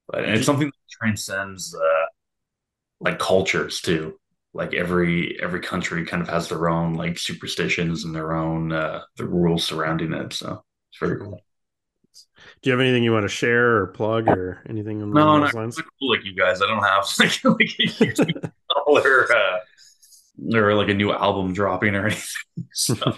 But 0.07 0.23
and 0.23 0.35
it's 0.35 0.45
something 0.45 0.67
that 0.67 0.73
transcends 0.89 1.75
uh, 1.75 2.05
like 2.99 3.19
cultures 3.19 3.81
too 3.81 4.19
like 4.53 4.73
every 4.73 5.37
every 5.41 5.59
country 5.59 6.05
kind 6.05 6.21
of 6.21 6.27
has 6.27 6.49
their 6.49 6.67
own 6.67 6.95
like 6.95 7.19
superstitions 7.19 8.03
and 8.03 8.15
their 8.15 8.33
own 8.33 8.71
uh 8.71 9.01
the 9.17 9.25
rules 9.25 9.63
surrounding 9.63 10.13
it 10.13 10.33
so 10.33 10.63
it's 10.89 10.99
very 10.99 11.19
cool 11.19 11.43
do 12.61 12.69
you 12.69 12.71
have 12.71 12.79
anything 12.79 13.03
you 13.03 13.11
want 13.11 13.25
to 13.25 13.29
share 13.29 13.77
or 13.77 13.87
plug 13.87 14.27
or 14.27 14.63
anything 14.67 14.99
no, 15.11 15.39
those 15.39 15.53
lines? 15.53 15.79
cool 15.99 16.09
like 16.09 16.25
you 16.25 16.33
guys. 16.33 16.61
I 16.61 16.65
don't 16.65 16.83
have 16.83 17.05
like, 17.19 17.43
like 17.43 17.69
a 17.79 17.87
huge 17.87 18.19
or, 18.87 19.31
uh, 19.31 19.59
or 20.53 20.73
like 20.73 20.89
a 20.89 20.93
new 20.93 21.11
album 21.11 21.53
dropping 21.53 21.95
or 21.95 22.07
anything. 22.07 22.67
So. 22.71 22.95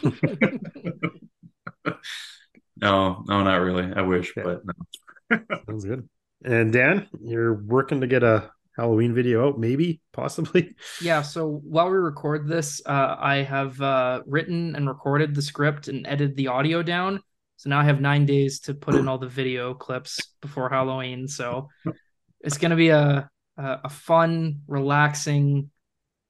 no, 2.81 3.23
no, 3.27 3.43
not 3.43 3.57
really. 3.57 3.91
I 3.93 4.01
wish, 4.01 4.33
yeah. 4.35 4.43
but 4.43 4.61
no. 4.65 5.39
Sounds 5.67 5.85
good. 5.85 6.07
And 6.43 6.71
Dan, 6.71 7.07
you're 7.21 7.53
working 7.53 8.01
to 8.01 8.07
get 8.07 8.23
a 8.23 8.51
Halloween 8.79 9.13
video 9.13 9.47
out, 9.47 9.59
maybe, 9.59 10.01
possibly. 10.13 10.75
Yeah. 11.01 11.21
So 11.21 11.61
while 11.63 11.89
we 11.89 11.97
record 11.97 12.47
this, 12.47 12.81
uh, 12.85 13.15
I 13.19 13.37
have 13.37 13.79
uh, 13.81 14.21
written 14.25 14.75
and 14.75 14.87
recorded 14.87 15.35
the 15.35 15.41
script 15.41 15.87
and 15.87 16.07
edited 16.07 16.35
the 16.35 16.47
audio 16.47 16.81
down. 16.81 17.21
So 17.57 17.69
now 17.69 17.79
I 17.79 17.83
have 17.83 17.99
nine 17.99 18.25
days 18.25 18.61
to 18.61 18.73
put 18.73 18.95
in 18.95 19.09
all 19.09 19.17
the 19.17 19.27
video 19.27 19.73
clips 19.73 20.19
before 20.41 20.69
Halloween. 20.69 21.27
So 21.27 21.67
it's 22.41 22.57
going 22.57 22.71
to 22.71 22.77
be 22.77 22.89
a, 22.89 23.29
a, 23.57 23.79
a 23.83 23.89
fun, 23.89 24.61
relaxing, 24.67 25.69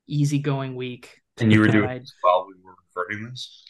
easygoing 0.07 0.75
week. 0.75 1.21
And 1.37 1.53
you 1.53 1.59
were 1.59 1.67
doing 1.67 2.03
while 2.21 2.47
we 2.47 2.55
were 2.63 2.73
recording 2.87 3.29
this. 3.29 3.63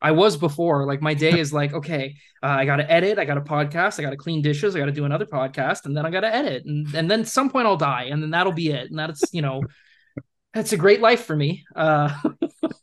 I 0.00 0.12
was 0.12 0.36
before. 0.36 0.86
Like 0.86 1.02
my 1.02 1.14
day 1.14 1.38
is 1.38 1.52
like, 1.52 1.72
okay, 1.72 2.16
uh, 2.42 2.46
I 2.46 2.64
got 2.64 2.76
to 2.76 2.90
edit, 2.90 3.18
I 3.18 3.24
got 3.24 3.34
to 3.34 3.40
podcast, 3.40 3.98
I 3.98 4.02
got 4.02 4.10
to 4.10 4.16
clean 4.16 4.42
dishes, 4.42 4.76
I 4.76 4.78
got 4.78 4.86
to 4.86 4.92
do 4.92 5.04
another 5.04 5.26
podcast, 5.26 5.86
and 5.86 5.96
then 5.96 6.06
I 6.06 6.10
got 6.10 6.20
to 6.20 6.34
edit, 6.34 6.64
and 6.64 6.92
and 6.94 7.10
then 7.10 7.24
some 7.24 7.50
point 7.50 7.66
I'll 7.66 7.76
die, 7.76 8.04
and 8.10 8.22
then 8.22 8.30
that'll 8.30 8.52
be 8.52 8.68
it, 8.70 8.90
and 8.90 8.98
that's 8.98 9.32
you 9.32 9.42
know, 9.42 9.62
that's 10.54 10.72
a 10.72 10.76
great 10.76 11.00
life 11.00 11.24
for 11.24 11.36
me. 11.36 11.64
Uh, 11.74 12.16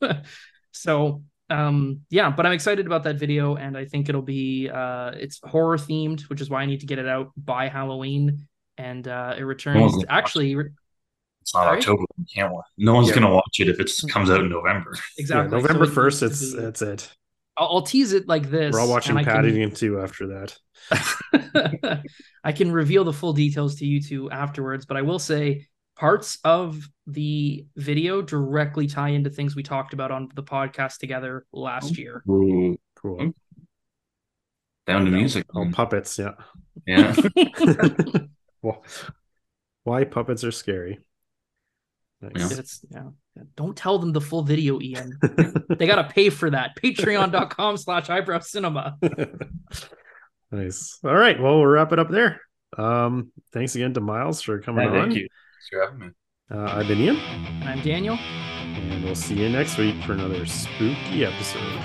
so 0.72 1.24
um 1.52 2.02
yeah 2.10 2.32
but 2.32 2.46
i'm 2.46 2.54
excited 2.54 2.88
about 2.88 3.04
that 3.04 3.18
video 3.18 3.56
and 3.56 3.78
i 3.78 3.86
think 3.86 4.10
it'll 4.10 4.22
be 4.22 4.68
uh 4.68 5.12
it's 5.14 5.40
horror 5.44 5.78
themed 5.78 6.22
which 6.24 6.42
is 6.42 6.50
why 6.50 6.64
i 6.64 6.66
need 6.66 6.80
to 6.80 6.88
get 6.88 6.98
it 6.98 7.08
out 7.08 7.32
by 7.38 7.68
halloween 7.68 8.48
and 8.80 9.08
uh 9.08 9.36
it 9.38 9.44
returns 9.44 10.04
actually 10.10 10.56
it's 11.46 11.54
not 11.54 11.66
Sorry? 11.66 11.78
October. 11.78 12.06
You 12.18 12.26
can't 12.34 12.52
watch. 12.52 12.66
No 12.76 12.96
one's 12.96 13.10
yeah. 13.10 13.14
gonna 13.14 13.32
watch 13.32 13.60
it 13.60 13.70
if 13.70 13.80
it 13.80 13.86
mm-hmm. 13.86 14.08
comes 14.08 14.32
out 14.32 14.40
in 14.40 14.50
November. 14.50 14.96
Exactly. 15.20 15.56
Yeah, 15.56 15.62
November 15.62 15.86
first. 15.86 16.22
So 16.22 16.26
it's 16.26 16.56
that's 16.56 16.82
it. 16.82 17.16
I'll, 17.56 17.68
I'll, 17.68 17.82
tease 17.84 18.14
it 18.14 18.28
like 18.28 18.50
this. 18.50 18.74
We're 18.74 18.80
all 18.80 18.90
watching 18.90 19.16
Paddington 19.16 19.70
can... 19.70 19.78
2 19.78 20.02
after 20.02 20.50
that. 20.90 22.04
I 22.44 22.52
can 22.52 22.72
reveal 22.72 23.04
the 23.04 23.14
full 23.14 23.32
details 23.32 23.76
to 23.76 23.86
you 23.86 24.02
two 24.02 24.32
afterwards, 24.32 24.88
but 24.88 24.98
I 24.98 25.04
will 25.04 25.20
say 25.20 25.68
parts 25.96 26.40
of 26.44 26.90
the 27.06 27.68
video 27.78 28.24
directly 28.24 28.88
tie 28.88 29.10
into 29.10 29.30
things 29.30 29.56
we 29.56 29.62
talked 29.62 29.94
about 29.94 30.10
on 30.10 30.30
the 30.34 30.44
podcast 30.44 30.98
together 30.98 31.46
last 31.54 31.94
oh. 31.96 32.02
year. 32.02 32.24
Ooh, 32.28 32.32
mm-hmm. 32.32 32.74
cool. 32.96 33.34
Down 34.88 35.06
to 35.06 35.12
music. 35.12 35.46
Oh, 35.54 35.70
puppets, 35.72 36.18
yeah. 36.18 36.34
Yeah. 36.88 37.16
well, 38.64 38.84
why 39.84 40.06
puppets 40.06 40.44
are 40.44 40.52
scary. 40.52 41.05
Nice. 42.22 42.52
Yeah. 42.52 42.60
It's 42.60 42.86
yeah. 42.90 43.44
Don't 43.56 43.76
tell 43.76 44.00
them 44.00 44.14
the 44.14 44.22
full 44.22 44.44
video, 44.44 44.80
Ian. 44.82 45.20
they 45.70 45.88
gotta 45.88 46.06
pay 46.06 46.30
for 46.30 46.50
that. 46.50 46.72
Patreon.com 46.82 47.78
slash 47.78 48.10
eyebrow 48.10 48.40
cinema. 48.40 48.98
nice. 50.52 51.00
All 51.04 51.16
right. 51.16 51.40
Well, 51.40 51.58
we'll 51.58 51.68
wrap 51.68 51.92
it 51.92 52.00
up 52.00 52.10
there. 52.10 52.42
Um, 52.78 53.32
thanks 53.54 53.76
again 53.76 53.94
to 53.94 54.02
Miles 54.02 54.42
for 54.42 54.60
coming 54.62 54.86
yeah, 54.86 55.00
on. 55.00 55.10
Thank 55.10 55.16
you. 55.16 55.28
Thanks 55.54 55.70
for 55.70 55.82
having 55.82 56.00
me. 56.00 56.10
Uh, 56.52 56.78
I've 56.78 56.88
been 56.88 57.00
Ian. 57.00 57.18
And 57.18 57.70
I'm 57.70 57.82
Daniel. 57.82 58.16
And 58.16 59.04
we'll 59.04 59.16
see 59.16 59.36
you 59.36 59.50
next 59.50 59.78
week 59.78 60.02
for 60.04 60.14
another 60.14 60.46
spooky 60.46 61.26
episode. 61.26 61.82